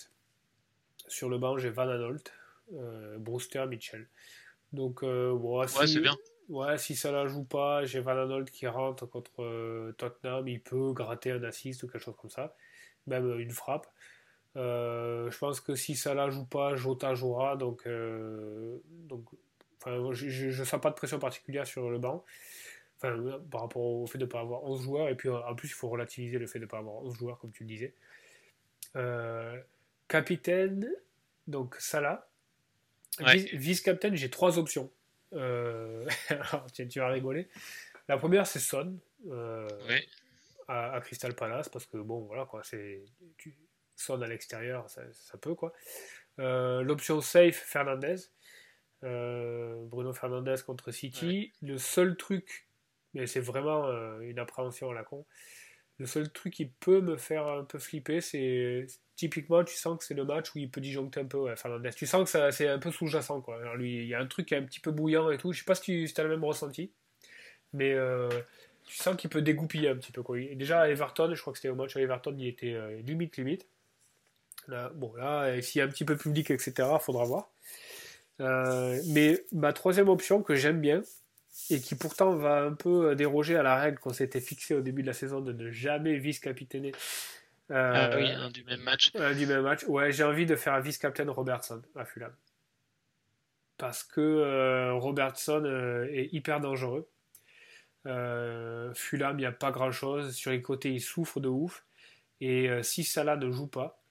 Sur 1.07 1.27
le 1.29 1.37
banc, 1.37 1.57
j'ai 1.57 1.69
Van 1.69 1.89
Anolt, 1.89 2.31
Brewster, 3.19 3.65
Mitchell. 3.67 4.07
Donc, 4.71 5.03
euh, 5.03 5.33
bon, 5.35 5.59
Ouais, 5.61 5.67
si- 5.67 5.87
c'est 5.93 5.99
bien. 5.99 6.15
Ouais, 6.49 6.77
si 6.77 6.95
Salah 6.95 7.25
joue 7.27 7.45
pas, 7.45 7.85
j'ai 7.85 7.99
Van 8.01 8.11
Anolt 8.17 8.49
qui 8.51 8.67
rentre 8.67 9.05
contre 9.05 9.41
euh, 9.43 9.93
Tottenham, 9.93 10.47
il 10.47 10.59
peut 10.61 10.91
gratter 10.91 11.31
un 11.31 11.43
assist 11.43 11.83
ou 11.83 11.87
quelque 11.87 12.01
chose 12.03 12.15
comme 12.19 12.29
ça, 12.29 12.55
même 13.07 13.25
euh, 13.29 13.37
une 13.39 13.51
frappe. 13.51 13.87
Euh, 14.55 15.31
je 15.31 15.37
pense 15.37 15.61
que 15.61 15.73
si 15.75 15.95
Salah 15.95 16.29
joue 16.29 16.45
pas, 16.45 16.75
Jota 16.75 17.15
jouera, 17.15 17.55
donc, 17.55 17.87
euh, 17.87 18.77
donc 18.87 19.25
je, 20.11 20.29
je 20.29 20.63
sens 20.63 20.79
pas 20.81 20.89
de 20.89 20.95
pression 20.95 21.17
particulière 21.17 21.65
sur 21.65 21.89
le 21.89 21.97
banc. 21.97 22.23
Enfin, 22.97 23.17
euh, 23.17 23.39
par 23.51 23.61
rapport 23.61 23.81
au 23.83 24.05
fait 24.05 24.17
de 24.17 24.25
ne 24.25 24.29
pas 24.29 24.41
avoir 24.41 24.63
11 24.65 24.81
joueurs, 24.83 25.07
et 25.09 25.15
puis 25.15 25.29
euh, 25.29 25.39
en 25.45 25.55
plus, 25.55 25.69
il 25.69 25.73
faut 25.73 25.89
relativiser 25.89 26.37
le 26.39 26.45
fait 26.47 26.59
de 26.59 26.65
ne 26.65 26.69
pas 26.69 26.79
avoir 26.79 26.95
11 27.03 27.15
joueurs, 27.15 27.39
comme 27.39 27.51
tu 27.51 27.63
le 27.63 27.67
disais. 27.69 27.93
Euh, 28.95 29.57
capitaine, 30.07 30.89
donc 31.47 31.75
Salah. 31.79 32.27
Ouais. 33.21 33.35
Vice- 33.37 33.53
Vice-capitaine, 33.53 34.15
j'ai 34.15 34.29
trois 34.29 34.57
options. 34.59 34.91
Euh, 35.33 36.05
alors, 36.29 36.65
tu 36.71 36.99
vas 36.99 37.09
rigoler. 37.09 37.47
La 38.07 38.17
première, 38.17 38.45
c'est 38.47 38.59
Son. 38.59 38.99
euh, 39.29 39.67
Oui. 39.89 40.07
à, 40.67 40.93
à 40.93 41.01
Crystal 41.01 41.33
Palace 41.35 41.69
parce 41.69 41.85
que 41.85 41.97
bon 41.97 42.21
voilà 42.21 42.45
quoi 42.45 42.61
c'est 42.63 43.03
tu 43.37 43.55
sonnes 43.95 44.23
à 44.23 44.27
l'extérieur 44.27 44.89
ça, 44.89 45.01
ça 45.13 45.37
peut 45.37 45.55
quoi 45.55 45.73
Euh, 46.39 46.81
l'option 46.83 47.21
safe 47.21 47.55
Fernandez 47.57 48.15
Euh, 49.03 49.75
Bruno 49.87 50.13
Fernandez 50.13 50.55
contre 50.65 50.91
City 50.91 51.51
le 51.61 51.77
seul 51.77 52.15
truc 52.17 52.67
mais 53.13 53.27
c'est 53.27 53.39
vraiment 53.41 53.87
une 54.21 54.39
appréhension 54.39 54.89
à 54.89 54.93
la 54.93 55.03
con 55.03 55.25
le 55.99 56.05
seul 56.05 56.31
truc 56.31 56.53
qui 56.53 56.65
peut 56.65 57.01
me 57.01 57.17
faire 57.17 57.47
un 57.47 57.63
peu 57.63 57.79
flipper 57.79 58.21
c'est 58.21 58.87
typiquement 59.15 59.63
tu 59.63 59.75
sens 59.75 59.97
que 59.97 60.03
c'est 60.03 60.15
le 60.15 60.25
match 60.25 60.53
où 60.55 60.57
il 60.59 60.69
peut 60.69 60.81
disjoncter 60.81 61.19
un 61.19 61.25
peu 61.25 61.37
ouais, 61.37 61.55
Fernandez 61.55 61.91
tu 61.91 62.07
sens 62.07 62.31
que 62.31 62.51
c'est 62.51 62.67
un 62.67 62.79
peu 62.79 62.91
sous-jacent 62.91 63.41
quoi 63.41 63.57
Alors, 63.57 63.75
lui 63.75 63.97
il 63.97 64.07
y 64.07 64.13
a 64.13 64.19
un 64.19 64.25
truc 64.25 64.47
qui 64.47 64.53
est 64.55 64.57
un 64.57 64.63
petit 64.63 64.79
peu 64.79 64.91
bouillant 64.91 65.29
et 65.31 65.37
tout 65.37 65.53
je 65.53 65.59
sais 65.59 65.65
pas 65.65 65.75
si 65.75 66.11
tu 66.11 66.21
as 66.21 66.23
le 66.23 66.29
même 66.29 66.43
ressenti 66.43 66.91
mais 67.73 67.93
euh, 67.93 68.29
tu 68.85 68.97
sens 68.97 69.15
qu'il 69.15 69.29
peut 69.29 69.41
dégoupiller 69.41 69.89
un 69.89 69.95
petit 69.95 70.11
peu. 70.11 70.23
Quoi. 70.23 70.37
Déjà, 70.53 70.81
à 70.81 70.89
Everton, 70.89 71.33
je 71.33 71.41
crois 71.41 71.53
que 71.53 71.59
c'était 71.59 71.69
au 71.69 71.75
match 71.75 71.95
à 71.97 72.01
Everton, 72.01 72.35
il 72.37 72.47
était 72.47 72.73
euh, 72.73 73.01
limite, 73.01 73.37
limite. 73.37 73.67
Là, 74.67 74.91
bon, 74.95 75.13
là, 75.15 75.61
s'il 75.61 75.79
y 75.79 75.81
a 75.81 75.85
un 75.85 75.89
petit 75.89 76.05
peu 76.05 76.15
public, 76.15 76.51
etc., 76.51 76.87
faudra 77.01 77.25
voir. 77.25 77.49
Euh, 78.39 79.01
mais 79.07 79.43
ma 79.51 79.73
troisième 79.73 80.09
option 80.09 80.41
que 80.41 80.55
j'aime 80.55 80.79
bien, 80.79 81.01
et 81.69 81.79
qui 81.79 81.95
pourtant 81.95 82.35
va 82.35 82.61
un 82.63 82.73
peu 82.73 83.15
déroger 83.15 83.55
à 83.55 83.63
la 83.63 83.79
règle 83.79 83.99
qu'on 83.99 84.13
s'était 84.13 84.41
fixé 84.41 84.73
au 84.75 84.81
début 84.81 85.01
de 85.01 85.07
la 85.07 85.13
saison 85.13 85.41
de 85.41 85.53
ne 85.53 85.69
jamais 85.71 86.17
vice-capitainer. 86.17 86.91
ah 87.69 88.09
oui, 88.15 88.29
un 88.29 88.49
du 88.49 88.63
même 88.63 88.81
match. 88.81 89.11
du 89.13 89.45
même 89.45 89.61
match. 89.61 89.83
Ouais, 89.87 90.11
j'ai 90.11 90.23
envie 90.23 90.45
de 90.45 90.55
faire 90.55 90.73
un 90.73 90.79
vice-captain 90.79 91.29
Robertson 91.29 91.81
à 91.95 92.05
Fulham. 92.05 92.33
Parce 93.77 94.03
que 94.03 94.91
Robertson 94.91 95.65
est 96.09 96.29
hyper 96.33 96.59
dangereux. 96.59 97.09
Fulham, 98.05 99.37
il 99.37 99.41
n'y 99.41 99.45
a 99.45 99.51
pas 99.51 99.71
grand-chose. 99.71 100.35
Sur 100.35 100.51
les 100.51 100.61
côtés, 100.61 100.91
il 100.91 101.01
souffre 101.01 101.39
de 101.39 101.49
ouf. 101.49 101.85
Et 102.41 102.69
si 102.81 103.03
Salah 103.03 103.37
ne 103.37 103.49
joue 103.51 103.67
pas, 103.67 104.02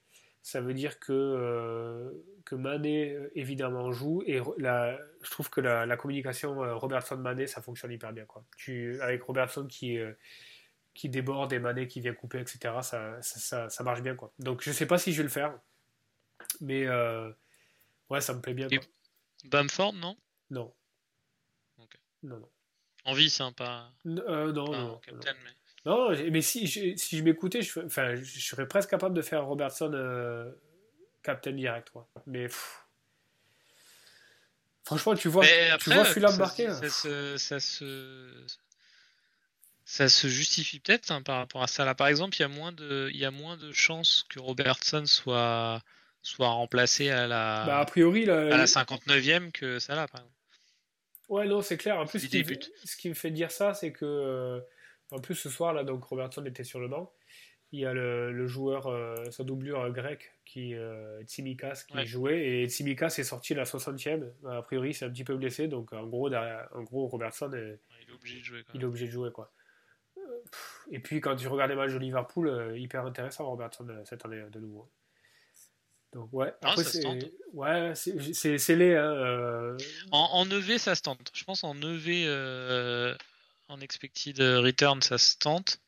ça 0.42 0.60
veut 0.60 0.74
dire 0.74 0.98
que, 0.98 1.12
euh, 1.12 2.10
que 2.44 2.56
Mané 2.56 3.16
évidemment 3.34 3.92
joue 3.92 4.22
et 4.26 4.40
la, 4.58 4.98
je 5.22 5.30
trouve 5.30 5.48
que 5.50 5.60
la, 5.60 5.86
la 5.86 5.96
communication 5.96 6.62
euh, 6.64 6.74
Robertson-Mané 6.74 7.46
ça 7.46 7.62
fonctionne 7.62 7.92
hyper 7.92 8.12
bien 8.12 8.24
quoi. 8.24 8.44
Tu, 8.56 9.00
avec 9.00 9.22
Robertson 9.22 9.66
qui, 9.68 9.98
euh, 9.98 10.12
qui 10.94 11.08
déborde 11.08 11.52
et 11.52 11.60
Mané 11.60 11.86
qui 11.86 12.00
vient 12.00 12.12
couper 12.12 12.40
etc 12.40 12.74
ça, 12.82 13.22
ça, 13.22 13.70
ça, 13.70 13.84
marche 13.84 14.02
bien 14.02 14.16
quoi. 14.16 14.32
Donc 14.40 14.62
je 14.62 14.72
sais 14.72 14.86
pas 14.86 14.98
si 14.98 15.12
je 15.12 15.18
vais 15.18 15.22
le 15.22 15.28
faire 15.28 15.56
mais 16.60 16.88
ouais 18.10 18.20
ça 18.20 18.34
me 18.34 18.40
plaît 18.40 18.54
bien. 18.54 18.68
Quoi. 18.68 18.78
Bamford 19.44 19.92
non? 19.92 20.16
Non. 20.50 20.74
Non 22.24 22.38
non. 22.38 22.50
En 23.04 23.14
vie 23.14 23.30
c'est 23.30 23.54
pas. 23.54 23.92
non 24.04 24.52
non. 24.52 24.72
Non, 24.72 25.00
mais 25.44 25.50
si, 26.42 26.66
je, 26.66 26.96
si 26.96 27.18
je 27.18 27.22
m'écoutais, 27.22 27.62
je, 27.62 27.80
enfin, 27.80 28.14
je 28.14 28.40
serais 28.40 28.66
presque 28.66 28.90
capable 28.90 29.14
de 29.14 29.22
faire 29.22 29.44
Robertson 29.44 29.90
euh, 29.94 30.50
captain 31.22 31.52
direct. 31.52 31.90
Quoi. 31.90 32.08
Mais 32.26 32.48
franchement, 34.84 35.14
tu 35.14 35.28
vois, 35.28 35.44
tu 35.78 35.90
vois 35.90 36.04
Fulham 36.04 36.36
marquer. 36.36 36.70
Ça, 36.70 36.88
se, 36.88 37.36
ça, 37.36 37.60
se, 37.60 38.46
ça 39.84 40.08
se 40.08 40.28
justifie 40.28 40.80
peut-être 40.80 41.10
hein, 41.10 41.22
par 41.22 41.38
rapport 41.38 41.62
à 41.62 41.66
ça. 41.66 41.84
Là, 41.84 41.94
par 41.94 42.08
exemple, 42.08 42.36
il 42.36 42.40
y 42.40 42.44
a 42.44 42.48
moins 42.48 42.72
de, 42.72 43.08
il 43.12 43.18
y 43.18 43.24
a 43.24 43.30
moins 43.30 43.56
de 43.56 43.72
chances 43.72 44.24
que 44.28 44.38
Robertson 44.38 45.04
soit, 45.06 45.82
soit 46.22 46.48
remplacé 46.48 47.10
à 47.10 47.26
la, 47.26 47.64
bah, 47.66 47.80
a 47.80 47.84
priori, 47.84 48.28
à 48.30 48.56
la 48.56 48.66
59e 48.66 49.50
que 49.50 49.78
ça 49.78 49.94
là, 49.94 50.06
par 50.06 50.20
exemple. 50.20 50.36
Ouais, 51.28 51.46
non, 51.46 51.62
c'est 51.62 51.78
clair. 51.78 51.98
En 51.98 52.06
plus, 52.06 52.20
ce 52.20 52.26
qui, 52.26 52.44
ce 52.84 52.96
qui, 52.96 53.08
me 53.08 53.14
fait 53.14 53.30
dire 53.30 53.50
ça, 53.50 53.72
c'est 53.72 53.90
que 53.90 54.04
euh, 54.04 54.60
en 55.12 55.20
plus, 55.20 55.34
ce 55.34 55.50
soir, 55.50 55.72
là, 55.74 55.84
donc 55.84 56.04
Robertson 56.04 56.44
était 56.44 56.64
sur 56.64 56.80
le 56.80 56.88
banc. 56.88 57.12
Il 57.72 57.80
y 57.80 57.86
a 57.86 57.92
le, 57.94 58.46
joueur, 58.46 58.86
euh, 58.86 59.14
sa 59.30 59.44
doublure 59.44 59.80
euh, 59.80 59.90
grec, 59.90 60.32
qui, 60.44 60.74
euh, 60.74 61.22
Tsimikas, 61.22 61.84
qui 61.88 62.04
jouait. 62.06 62.44
Et 62.44 62.68
Tsimikas 62.68 63.14
est 63.18 63.24
sorti 63.24 63.54
la 63.54 63.64
60e. 63.64 64.30
A 64.46 64.62
priori, 64.62 64.92
c'est 64.92 65.06
un 65.06 65.10
petit 65.10 65.24
peu 65.24 65.36
blessé. 65.36 65.68
Donc, 65.68 65.92
en 65.92 66.06
gros, 66.06 66.30
en 66.34 66.82
gros 66.82 67.06
Robertson 67.08 67.50
est, 67.52 67.78
il 68.02 68.10
est 68.10 68.14
obligé 68.14 68.38
de 68.40 68.44
jouer. 68.44 68.64
Il 68.74 68.82
est 68.82 68.84
obligé 68.84 69.06
de 69.06 69.12
jouer, 69.12 69.30
quoi. 69.32 69.52
Et 70.90 70.98
puis, 70.98 71.20
quand 71.20 71.36
tu 71.36 71.48
regardes 71.48 71.70
les 71.70 71.76
matchs 71.76 71.92
de 71.92 71.98
Liverpool, 71.98 72.74
hyper 72.76 73.06
intéressant, 73.06 73.46
Robertson, 73.46 73.86
cette 74.04 74.24
année, 74.26 74.42
de 74.50 74.60
nouveau. 74.60 74.90
Donc, 76.12 76.28
ouais. 76.32 76.52
Ah, 76.60 76.72
Après, 76.72 76.84
c'est, 76.84 77.06
ouais, 77.54 77.94
c'est, 77.94 78.58
c'est, 78.58 78.76
les. 78.76 78.94
Hein, 78.96 79.76
en, 80.10 80.28
en 80.32 80.50
EV, 80.50 80.76
ça 80.76 80.94
se 80.94 81.00
tente. 81.00 81.30
Je 81.32 81.44
pense 81.44 81.64
en 81.64 81.74
EV 81.80 83.16
en 83.72 83.80
expected 83.80 84.38
return, 84.38 85.02
ça 85.02 85.18
se 85.18 85.36
tente. 85.36 85.80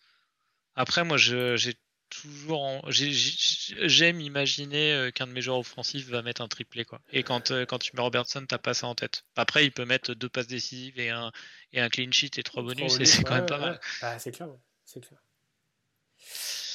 Après, 0.75 1.05
moi, 1.05 1.17
j'ai 1.17 1.79
toujours, 2.11 2.85
j'aime 2.91 4.21
imaginer 4.21 4.93
euh, 4.93 5.11
qu'un 5.11 5.27
de 5.27 5.33
mes 5.33 5.43
joueurs 5.43 5.59
offensifs 5.59 6.07
va 6.09 6.23
mettre 6.23 6.43
un 6.43 6.49
triplé, 6.49 6.85
quoi. 6.85 7.01
Et 7.13 7.23
quand, 7.23 7.51
euh, 7.51 7.67
quand 7.67 7.79
tu 7.79 7.95
mets 7.95 8.03
Robertson, 8.03 8.45
t'as 8.47 8.59
pas 8.59 8.75
ça 8.75 8.87
en 8.87 8.95
tête. 8.95 9.25
Après, 9.37 9.65
il 9.65 9.73
peut 9.73 9.85
mettre 9.85 10.15
deux 10.15 10.29
passes 10.29 10.47
décisives 10.47 10.99
et 10.99 11.11
un, 11.11 11.33
et 11.73 11.81
un 11.81 11.89
clean 11.89 12.13
sheet 12.13 12.39
et 12.39 12.43
trois 12.43 12.63
bonus, 12.63 13.01
et 13.01 13.05
c'est 13.05 13.23
quand 13.25 13.35
même 13.35 13.47
pas 13.47 13.59
mal. 13.59 13.81
C'est 14.19 14.33
clair, 14.33 14.49
c'est 14.85 15.01
clair. 15.01 15.21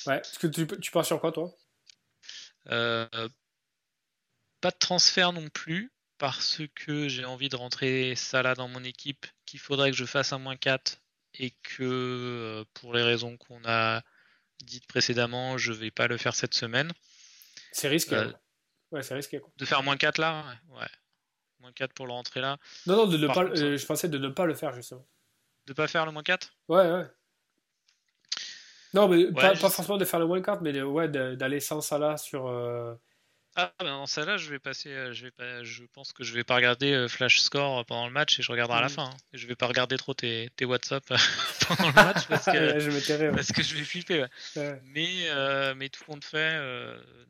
Ouais, 0.07 0.19
est-ce 0.19 0.39
que 0.39 0.47
tu, 0.47 0.67
tu 0.79 0.91
pars 0.91 1.05
sur 1.05 1.19
quoi, 1.19 1.31
toi? 1.31 1.53
Euh, 2.71 3.07
Pas 4.61 4.71
de 4.71 4.77
transfert 4.77 5.31
non 5.31 5.47
plus 5.49 5.91
parce 6.17 6.61
que 6.75 7.07
j'ai 7.07 7.23
envie 7.23 7.47
de 7.47 7.55
rentrer 7.55 8.13
Salah 8.15 8.53
dans 8.53 8.67
mon 8.67 8.83
équipe, 8.83 9.25
qu'il 9.49 9.59
faudrait 9.59 9.89
que 9.89 9.97
je 9.97 10.05
fasse 10.05 10.31
un 10.31 10.37
moins 10.37 10.55
4 10.55 11.01
et 11.35 11.51
que 11.63 11.83
euh, 11.83 12.65
pour 12.75 12.93
les 12.93 13.01
raisons 13.01 13.35
qu'on 13.37 13.61
a 13.65 14.01
dites 14.63 14.85
précédemment, 14.87 15.57
je 15.57 15.71
vais 15.71 15.89
pas 15.89 16.07
le 16.07 16.17
faire 16.17 16.35
cette 16.35 16.53
semaine. 16.53 16.91
C'est 17.71 17.87
risqué. 17.87 18.15
Euh, 18.15 18.31
ouais, 18.91 19.01
c'est 19.01 19.15
risqué. 19.15 19.41
De 19.57 19.65
faire 19.65 19.81
moins 19.81 19.97
4 19.97 20.19
là? 20.19 20.45
Ouais. 20.69 20.87
Moins 21.61 21.71
4 21.71 21.93
pour 21.93 22.05
le 22.05 22.13
rentrer 22.13 22.41
là. 22.41 22.57
Non, 22.85 22.97
non, 22.97 23.07
de 23.07 23.17
ne 23.17 23.27
pas, 23.27 23.43
euh, 23.43 23.77
je 23.77 23.85
pensais 23.85 24.07
de 24.07 24.17
ne 24.17 24.29
pas 24.29 24.45
le 24.45 24.53
faire 24.53 24.73
justement. 24.73 25.05
De 25.65 25.73
pas 25.73 25.87
faire 25.87 26.05
le 26.05 26.11
moins 26.11 26.23
4 26.23 26.53
Ouais, 26.67 26.91
ouais. 26.91 27.07
Non, 28.93 29.07
mais 29.07 29.31
pas, 29.31 29.55
forcément 29.55 29.97
de 29.97 30.05
faire 30.05 30.19
le 30.19 30.25
moins 30.25 30.41
4, 30.41 30.61
mais 30.61 30.81
ouais, 30.81 31.07
d'aller 31.07 31.59
sans 31.59 31.81
Salah 31.81 32.17
sur. 32.17 32.47
Ah, 33.61 33.73
ben 33.79 33.85
dans 33.87 34.05
celle-là, 34.05 34.37
je 34.37 34.49
vais 34.49 34.59
passer. 34.59 34.89
Euh, 34.89 35.11
je 35.11 35.25
vais 35.25 35.31
pas. 35.31 35.63
Je 35.63 35.83
pense 35.91 36.13
que 36.13 36.23
je 36.23 36.33
vais 36.33 36.45
pas 36.45 36.55
regarder 36.55 36.93
euh, 36.93 37.07
Flash 37.09 37.41
Score 37.41 37.85
pendant 37.85 38.07
le 38.07 38.13
match 38.13 38.39
et 38.39 38.41
je 38.41 38.51
regarderai 38.51 38.77
à 38.77 38.81
la 38.81 38.87
mm. 38.87 38.91
fin. 38.91 39.03
Hein. 39.03 39.17
Je 39.33 39.47
vais 39.47 39.55
pas 39.55 39.67
regarder 39.67 39.97
trop 39.97 40.13
tes, 40.13 40.49
tes 40.55 40.63
WhatsApp 40.63 41.03
euh, 41.11 41.17
pendant 41.67 41.89
le 41.89 41.93
match 41.93 42.25
parce 42.27 42.45
que 42.53 42.79
je, 42.79 43.29
parce 43.31 43.51
que 43.51 43.61
je 43.61 43.75
vais 43.75 43.83
flipper. 43.83 44.25
Mais 44.85 45.73
mais 45.75 45.89
tout 45.89 46.05
compte 46.05 46.23
fait, 46.23 46.57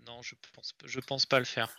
non, 0.05 0.21
je 0.21 0.35
pense 0.53 0.75
je 0.85 0.99
pense 0.99 1.25
pas 1.25 1.39
le 1.39 1.45
faire. 1.45 1.75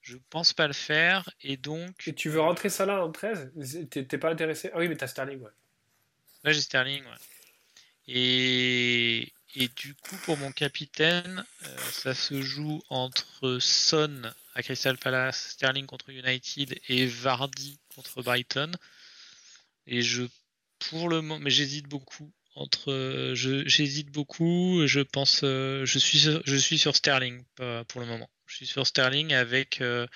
Je 0.00 0.16
pense 0.30 0.52
pas 0.52 0.68
le 0.68 0.72
faire 0.72 1.28
et 1.42 1.56
donc. 1.56 2.06
Et 2.06 2.14
tu 2.14 2.28
veux 2.28 2.40
rentrer 2.40 2.68
ça 2.68 2.86
là 2.86 3.04
en 3.04 3.10
13 3.10 3.52
T'es 3.90 4.18
pas 4.18 4.30
intéressé? 4.30 4.70
Ah 4.72 4.78
oui, 4.78 4.88
mais 4.88 4.96
t'as 4.96 5.08
Sterling, 5.08 5.40
ouais. 5.40 5.50
Ouais, 6.44 6.52
j'ai 6.54 6.60
Sterling, 6.60 7.02
ouais. 7.02 7.37
Et 8.08 9.32
du 9.76 9.94
coup, 9.94 10.16
pour 10.24 10.36
mon 10.36 10.52
capitaine, 10.52 11.44
euh, 11.64 11.76
ça 11.90 12.14
se 12.14 12.40
joue 12.42 12.82
entre 12.90 13.58
Son 13.60 14.22
à 14.54 14.62
Crystal 14.62 14.96
Palace, 14.96 15.50
Sterling 15.50 15.86
contre 15.86 16.10
United 16.10 16.78
et 16.88 17.06
Vardy 17.06 17.78
contre 17.94 18.22
Brighton. 18.22 18.70
Et 19.86 20.02
je, 20.02 20.22
pour 20.78 21.08
le 21.08 21.22
moment, 21.22 21.38
mais 21.38 21.50
j'hésite 21.50 21.88
beaucoup 21.88 22.30
entre, 22.54 23.32
j'hésite 23.34 24.10
beaucoup. 24.10 24.86
Je 24.86 25.00
pense, 25.00 25.40
euh, 25.44 25.84
je 25.84 25.98
suis, 25.98 26.20
sur, 26.20 26.42
je 26.44 26.56
suis 26.56 26.78
sur 26.78 26.94
Sterling 26.96 27.42
pour 27.88 28.00
le 28.00 28.06
moment. 28.06 28.30
Je 28.46 28.56
suis 28.56 28.66
sur 28.66 28.86
Sterling 28.86 29.34
avec 29.34 29.80
euh, 29.80 30.06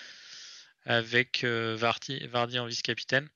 avec 0.85 1.45
Vardy, 1.45 2.27
Vardy 2.27 2.59
en 2.59 2.67
vice-capitaine 2.67 3.29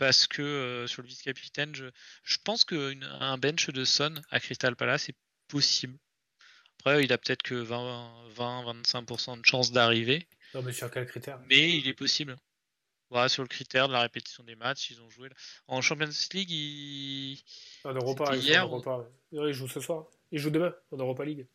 parce 0.00 0.26
que 0.26 0.86
sur 0.88 1.02
le 1.02 1.08
vice-capitaine, 1.08 1.74
je, 1.74 1.84
je 2.24 2.38
pense 2.42 2.64
qu'un 2.64 3.36
bench 3.36 3.68
de 3.68 3.84
Son 3.84 4.14
à 4.30 4.40
Crystal 4.40 4.74
Palace 4.74 5.10
est 5.10 5.14
possible. 5.46 5.98
Après, 6.78 7.04
il 7.04 7.12
a 7.12 7.18
peut-être 7.18 7.42
que 7.42 7.62
20-25% 8.34 9.42
de 9.42 9.44
chance 9.44 9.72
d'arriver. 9.72 10.26
Non, 10.54 10.62
mais 10.62 10.72
sur 10.72 10.90
quel 10.90 11.06
critère? 11.06 11.38
Mais 11.50 11.76
il 11.76 11.86
est 11.86 11.92
possible. 11.92 12.36
Voilà, 13.10 13.28
sur 13.28 13.42
le 13.42 13.48
critère 13.48 13.88
de 13.88 13.92
la 13.92 14.00
répétition 14.00 14.42
des 14.42 14.56
matchs, 14.56 14.90
ils 14.90 15.02
ont 15.02 15.10
joué. 15.10 15.28
En 15.66 15.82
Champions 15.82 16.08
League, 16.32 16.50
ils. 16.50 17.38
En 17.84 17.92
Europa, 17.92 18.34
hier, 18.34 18.66
il 19.32 19.52
joue 19.52 19.68
ce 19.68 19.80
soir. 19.80 20.06
Il 20.32 20.38
joue 20.38 20.48
demain, 20.48 20.74
en 20.92 20.96
Europa 20.96 21.26
League. 21.26 21.46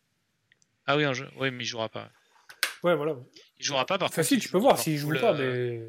Ah 0.86 0.98
oui, 0.98 1.12
jeu... 1.16 1.28
oui 1.38 1.50
mais 1.50 1.64
il 1.64 1.68
jouera 1.68 1.90
pas. 1.90 2.12
Ouais, 2.84 2.94
voilà. 2.94 3.16
Il 3.58 3.66
jouera 3.66 3.88
pas 3.88 3.98
par 3.98 4.10
enfin, 4.10 4.22
si, 4.22 4.38
tu 4.38 4.50
peux 4.50 4.60
voir 4.60 4.78
s'il 4.78 5.00
joue 5.00 5.20
pas, 5.20 5.34
mais. 5.34 5.82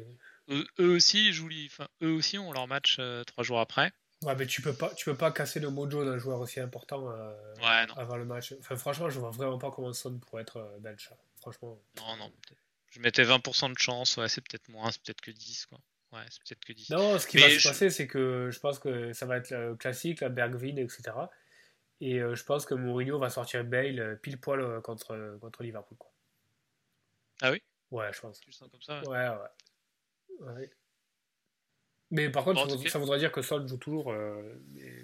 Eux, 0.49 0.65
aussi, 0.79 1.33
jouent... 1.33 1.49
enfin, 1.65 1.87
eux 2.01 2.11
aussi 2.11 2.37
ont 2.37 2.53
leur 2.53 2.67
match 2.67 2.97
euh, 2.99 3.23
trois 3.23 3.43
jours 3.43 3.59
après. 3.59 3.91
Ouais, 4.23 4.35
mais 4.35 4.47
tu 4.47 4.61
peux 4.61 4.73
pas, 4.73 4.93
tu 4.95 5.05
peux 5.05 5.15
pas 5.15 5.31
casser 5.31 5.59
le 5.59 5.69
mojo 5.69 6.03
d'un 6.03 6.17
joueur 6.17 6.39
aussi 6.39 6.59
important 6.59 7.11
euh, 7.11 7.55
avant 7.95 8.15
le 8.15 8.25
match. 8.25 8.53
Enfin, 8.59 8.75
franchement, 8.75 9.09
je 9.09 9.19
vois 9.19 9.29
vraiment 9.29 9.59
pas 9.59 9.69
comment 9.69 9.93
Son 9.93 10.17
pourrait 10.17 10.41
être 10.41 10.57
euh. 10.57 10.95
Franchement. 11.39 11.79
Non, 11.97 12.17
non, 12.17 12.31
Je 12.89 12.99
mettais 12.99 13.23
20% 13.23 13.73
de 13.73 13.77
chance. 13.77 14.17
Ouais, 14.17 14.27
c'est 14.27 14.41
peut-être 14.41 14.69
moins, 14.69 14.91
c'est 14.91 15.03
peut-être 15.03 15.21
que 15.21 15.31
10, 15.31 15.67
quoi. 15.67 15.79
Ouais, 16.13 16.25
c'est 16.29 16.41
peut-être 16.43 16.65
que 16.65 16.73
10. 16.73 16.89
Non, 16.89 17.19
ce 17.19 17.27
qui 17.27 17.37
va 17.37 17.49
se 17.49 17.67
passer, 17.67 17.89
c'est 17.91 18.07
que 18.07 18.49
je 18.51 18.59
pense 18.59 18.79
que 18.79 19.13
ça 19.13 19.27
va 19.27 19.37
être 19.37 19.51
le 19.51 19.75
classique, 19.75 20.21
la 20.21 20.29
Bergvin, 20.29 20.77
etc. 20.77 21.03
Et 22.01 22.19
euh, 22.19 22.33
je 22.33 22.43
pense 22.43 22.65
que 22.65 22.73
Mourinho 22.73 23.19
va 23.19 23.29
sortir 23.29 23.63
Bale 23.63 24.19
pile 24.23 24.39
poil 24.39 24.81
contre, 24.81 25.37
contre 25.41 25.61
Liverpool. 25.61 25.97
Quoi. 25.97 26.11
Ah 27.41 27.51
oui? 27.51 27.61
Ouais, 27.91 28.11
je 28.13 28.19
pense. 28.19 28.39
Tu 28.39 28.51
sens 28.51 28.69
comme 28.71 28.81
ça 28.81 28.99
Ouais, 29.01 29.09
ouais. 29.09 29.29
ouais. 29.29 29.49
Mais 32.09 32.29
par 32.29 32.45
contre, 32.45 32.69
ça, 32.89 32.99
voudrait 32.99 33.19
dire 33.19 33.31
que 33.31 33.41
Son 33.41 33.67
joue 33.67 33.77
toujours. 33.77 34.11
Euh, 34.11 34.41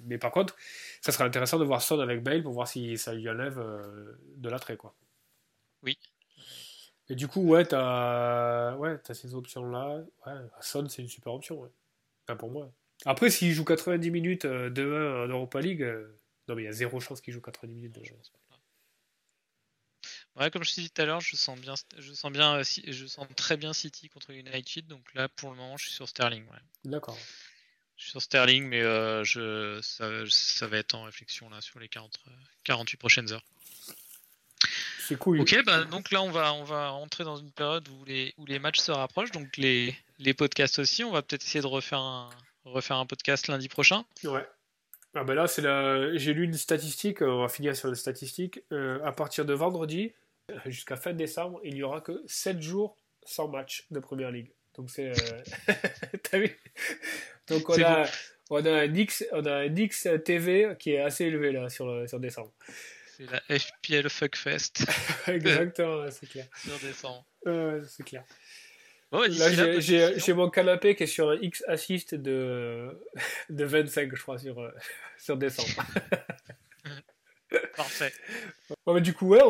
mais, 0.05 0.17
par 0.17 0.31
contre, 0.31 0.55
ça 1.01 1.11
serait 1.11 1.25
intéressant 1.25 1.59
de 1.59 1.65
voir 1.65 1.81
Son 1.81 1.99
avec 1.99 2.23
Bale 2.23 2.43
pour 2.43 2.53
voir 2.53 2.67
si 2.67 2.97
ça 2.97 3.13
lui 3.13 3.29
enlève 3.29 3.59
euh, 3.59 4.13
de 4.37 4.49
l'attrait. 4.49 4.77
quoi. 4.77 4.95
Oui. 5.81 5.97
Et 7.09 7.15
du 7.15 7.27
coup, 7.27 7.41
ouais, 7.41 7.65
t'as 7.65 8.75
ouais, 8.77 8.97
as 9.07 9.13
ces 9.13 9.35
options-là. 9.35 10.03
Ouais, 10.25 10.33
Son, 10.61 10.87
c'est 10.87 11.01
une 11.01 11.09
super 11.09 11.33
option. 11.33 11.59
Ouais. 11.61 11.69
Enfin, 12.25 12.37
pour 12.37 12.49
moi. 12.49 12.71
Après, 13.05 13.29
s'il 13.29 13.51
joue 13.51 13.65
90 13.65 14.11
minutes 14.11 14.45
euh, 14.45 14.69
demain 14.69 15.23
en 15.23 15.27
Europa 15.27 15.59
League, 15.59 15.83
euh, 15.83 16.07
non, 16.47 16.55
mais 16.55 16.63
il 16.63 16.65
y 16.65 16.69
a 16.69 16.71
zéro 16.71 16.99
chance 16.99 17.21
qu'il 17.21 17.33
joue 17.33 17.41
90 17.41 17.73
minutes. 17.73 17.93
Pas. 17.93 17.99
Ouais, 20.35 20.49
comme 20.49 20.63
je 20.63 20.73
te 20.73 20.81
dis 20.81 20.89
tout 20.89 21.01
à 21.01 21.05
l'heure, 21.05 21.21
je 21.21 21.35
sens 21.35 21.59
bien, 21.59 21.75
je 21.97 22.13
sens 22.13 22.31
bien, 22.31 22.57
euh, 22.57 22.63
je 22.63 23.05
sens 23.05 23.27
très 23.35 23.55
bien 23.55 23.71
City 23.73 24.09
contre 24.09 24.31
United. 24.31 24.87
Donc 24.87 25.01
là, 25.13 25.29
pour 25.29 25.51
le 25.51 25.57
moment, 25.57 25.77
je 25.77 25.85
suis 25.85 25.93
sur 25.93 26.09
Sterling. 26.09 26.43
ouais. 26.45 26.59
D'accord. 26.85 27.17
Je 27.97 28.03
suis 28.03 28.11
sur 28.11 28.21
Sterling, 28.21 28.65
mais 28.65 28.81
euh, 28.81 29.23
je, 29.23 29.79
ça, 29.81 30.09
ça 30.27 30.67
va 30.67 30.77
être 30.77 30.95
en 30.95 31.03
réflexion 31.03 31.49
là 31.49 31.61
sur 31.61 31.79
les 31.79 31.87
40, 31.87 32.19
euh, 32.27 32.31
48 32.63 32.97
prochaines 32.97 33.31
heures. 33.31 33.43
C'est 34.99 35.17
cool. 35.17 35.41
Ok, 35.41 35.63
bah, 35.65 35.83
donc 35.83 36.11
là 36.11 36.23
on 36.23 36.31
va 36.31 36.53
on 36.53 36.63
va 36.63 36.89
rentrer 36.89 37.25
dans 37.25 37.35
une 37.35 37.51
période 37.51 37.87
où 37.89 38.05
les 38.05 38.33
où 38.37 38.45
les 38.45 38.57
matchs 38.57 38.79
se 38.79 38.91
rapprochent, 38.91 39.31
donc 39.31 39.57
les 39.57 39.95
les 40.19 40.33
podcasts 40.33 40.79
aussi. 40.79 41.03
On 41.03 41.11
va 41.11 41.21
peut-être 41.21 41.43
essayer 41.43 41.61
de 41.61 41.67
refaire 41.67 41.99
un 41.99 42.29
refaire 42.63 42.97
un 42.97 43.05
podcast 43.05 43.47
lundi 43.47 43.67
prochain. 43.67 44.05
Ouais. 44.23 44.47
Ah 45.15 45.23
ben 45.23 45.35
là, 45.35 45.47
c'est 45.47 45.61
la... 45.61 46.15
j'ai 46.17 46.33
lu 46.33 46.43
une 46.43 46.55
statistique, 46.55 47.21
euh, 47.21 47.29
on 47.29 47.41
va 47.41 47.49
finir 47.49 47.75
sur 47.75 47.87
la 47.87 47.95
statistique. 47.95 48.61
Euh, 48.71 48.99
à 49.03 49.11
partir 49.11 49.45
de 49.45 49.53
vendredi, 49.53 50.05
euh, 50.05 50.22
jusqu'à 50.65 50.95
fin 50.95 51.13
décembre, 51.13 51.59
il 51.63 51.73
n'y 51.75 51.83
aura 51.83 52.01
que 52.01 52.21
7 52.27 52.61
jours 52.61 52.97
sans 53.25 53.47
match 53.47 53.85
de 53.91 53.99
Première 53.99 54.31
Ligue. 54.31 54.51
Donc 54.75 54.89
c'est... 54.89 55.09
euh, 55.09 55.73
T'as 56.23 56.39
vu? 56.39 56.57
Donc 57.47 57.69
on 57.69 57.81
a, 57.81 58.05
on, 58.49 58.65
a 58.65 58.71
un 58.71 58.93
X, 58.95 59.23
on 59.31 59.45
a 59.45 59.53
un 59.53 59.75
X 59.75 60.07
TV 60.25 60.75
qui 60.79 60.91
est 60.93 60.99
assez 60.99 61.25
élevé 61.25 61.51
là 61.51 61.69
sur, 61.69 61.85
le- 61.87 62.07
sur 62.07 62.19
décembre. 62.19 62.51
C'est 63.17 63.25
la 63.29 63.59
FPL 63.59 64.09
Fuckfest 64.09 64.85
Exactement, 65.27 66.09
c'est 66.09 66.27
clair. 66.27 66.47
sur 66.57 66.79
décembre. 66.79 67.25
C'est 67.87 68.03
clair. 68.03 68.23
Bon, 69.11 69.19
Là, 69.21 69.79
j'ai 69.79 70.33
mon 70.33 70.49
canapé 70.49 70.95
qui 70.95 71.03
est 71.03 71.07
sur 71.07 71.29
un 71.29 71.35
X 71.39 71.63
assist 71.67 72.15
de, 72.15 72.99
de 73.49 73.63
25, 73.63 74.09
je 74.15 74.21
crois, 74.21 74.39
sur, 74.39 74.59
euh, 74.59 74.71
sur 75.19 75.37
décembre. 75.37 75.69
Parfait. 77.75 78.13
Du 79.01 79.13
coup, 79.13 79.27
ouais, 79.27 79.41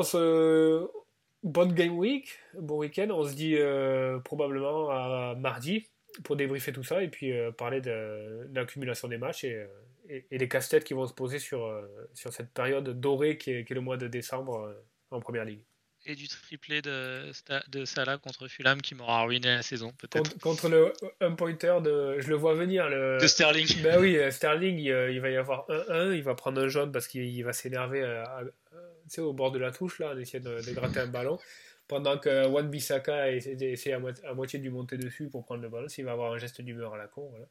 bonne 1.44 1.74
game 1.74 1.98
week, 1.98 2.40
bon 2.58 2.78
week-end. 2.78 3.08
On 3.12 3.24
se 3.24 3.34
dit 3.34 3.56
euh, 3.58 4.20
probablement 4.20 4.90
à 4.90 5.36
mardi 5.36 5.90
pour 6.24 6.36
débriefer 6.36 6.72
tout 6.72 6.84
ça 6.84 7.04
et 7.04 7.10
puis 7.10 7.32
euh, 7.32 7.52
parler 7.52 7.82
de, 7.82 8.48
l'accumulation 8.54 9.08
des 9.08 9.18
matchs 9.18 9.44
et, 9.44 9.56
euh, 9.56 10.22
et, 10.32 10.38
les 10.38 10.48
casse-têtes 10.48 10.84
qui 10.84 10.94
vont 10.94 11.06
se 11.06 11.14
poser 11.14 11.40
sur, 11.40 11.70
cette 12.14 12.52
période 12.54 13.00
dorée 13.00 13.38
qui 13.38 13.52
est, 13.52 13.70
est 13.70 13.74
le 13.74 13.82
mois 13.82 13.98
de 13.98 14.08
décembre 14.08 14.74
en 15.12 15.20
première 15.20 15.46
ligue. 15.46 15.64
Et 16.06 16.16
du 16.16 16.28
triplé 16.28 16.82
de 16.82 17.32
de 17.70 17.86
Salah 17.86 18.18
contre 18.18 18.48
Fulham 18.50 18.82
qui 18.82 18.94
m'aura 18.94 19.24
ruiné 19.24 19.48
la 19.48 19.62
saison 19.62 19.94
peut-être. 19.98 20.30
Contre, 20.30 20.40
contre 20.40 20.70
le 20.70 20.92
un 21.22 21.32
pointer 21.34 21.80
de. 21.82 22.20
Je 22.20 22.28
le 22.28 22.36
vois 22.36 22.56
venir. 22.56 22.90
Le... 22.90 23.20
De 23.22 23.28
Sterling. 23.28 23.68
Ben 23.84 24.00
oui, 24.02 24.18
euh, 24.18 24.30
Sterling, 24.30 24.78
il, 24.80 24.92
euh, 24.92 25.12
il 25.12 25.22
va 25.22 25.30
y 25.30 25.38
avoir 25.38 25.66
1-1, 25.70 26.14
il 26.16 26.24
va 26.24 26.36
prendre 26.36 26.62
un 26.62 26.68
jaune 26.68 26.92
parce 26.92 27.08
qu'il 27.08 27.24
il 27.24 27.42
va 27.44 27.54
s'énerver 27.54 28.02
euh, 28.02 28.24
à- 28.26 28.42
à- 28.42 29.22
au 29.22 29.34
bord 29.34 29.52
de 29.52 29.60
la 29.60 29.72
touche, 29.72 30.00
là, 30.00 30.12
en 30.14 30.18
essayant 30.18 30.44
de, 30.44 30.62
de 30.62 30.72
gratter 30.74 31.00
un 31.00 31.08
ballon. 31.08 31.40
Pendant 31.88 32.18
que 32.18 32.48
Wan 32.48 32.70
Bissaka 32.70 33.32
essaie, 33.32 33.58
essaie 33.62 33.94
à, 33.94 34.00
mo- 34.00 34.10
à 34.26 34.34
moitié 34.34 34.58
de 34.60 34.64
lui 34.64 34.72
monter 34.72 34.98
dessus 34.98 35.30
pour 35.30 35.44
prendre 35.46 35.62
le 35.62 35.70
ballon, 35.70 35.88
s'il 35.90 36.06
va 36.06 36.14
avoir 36.14 36.34
un 36.34 36.38
geste 36.38 36.62
d'humeur 36.62 36.94
à 36.94 36.98
la 36.98 37.08
con. 37.08 37.30
Voilà. 37.30 37.46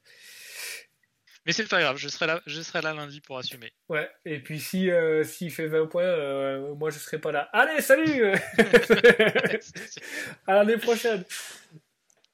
Mais 1.45 1.51
c'est 1.51 1.67
pas 1.67 1.81
grave, 1.81 1.97
je 1.97 2.07
serai 2.07 2.25
là, 2.25 2.41
je 2.45 2.61
serai 2.61 2.81
là 2.81 2.93
lundi 2.93 3.19
pour 3.19 3.37
assumer. 3.37 3.73
Ouais, 3.89 4.09
et 4.23 4.39
puis 4.39 4.59
si 4.59 4.89
euh, 4.89 5.25
s'il 5.25 5.51
fait 5.51 5.67
20 5.67 5.87
points, 5.87 6.03
euh, 6.03 6.73
moi 6.75 6.89
je 6.89 6.99
serai 6.99 7.19
pas 7.19 7.33
là. 7.33 7.49
Allez, 7.51 7.81
salut 7.81 8.23
À 10.47 10.55
l'année 10.55 10.77
prochaine 10.77 11.25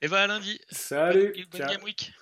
Et 0.02 0.07
bah 0.07 0.22
à 0.22 0.27
lundi. 0.27 0.61
Salut 0.69 1.34
Bonne, 1.34 1.61
bonne 1.61 1.69
game 1.69 1.84
week. 1.84 2.14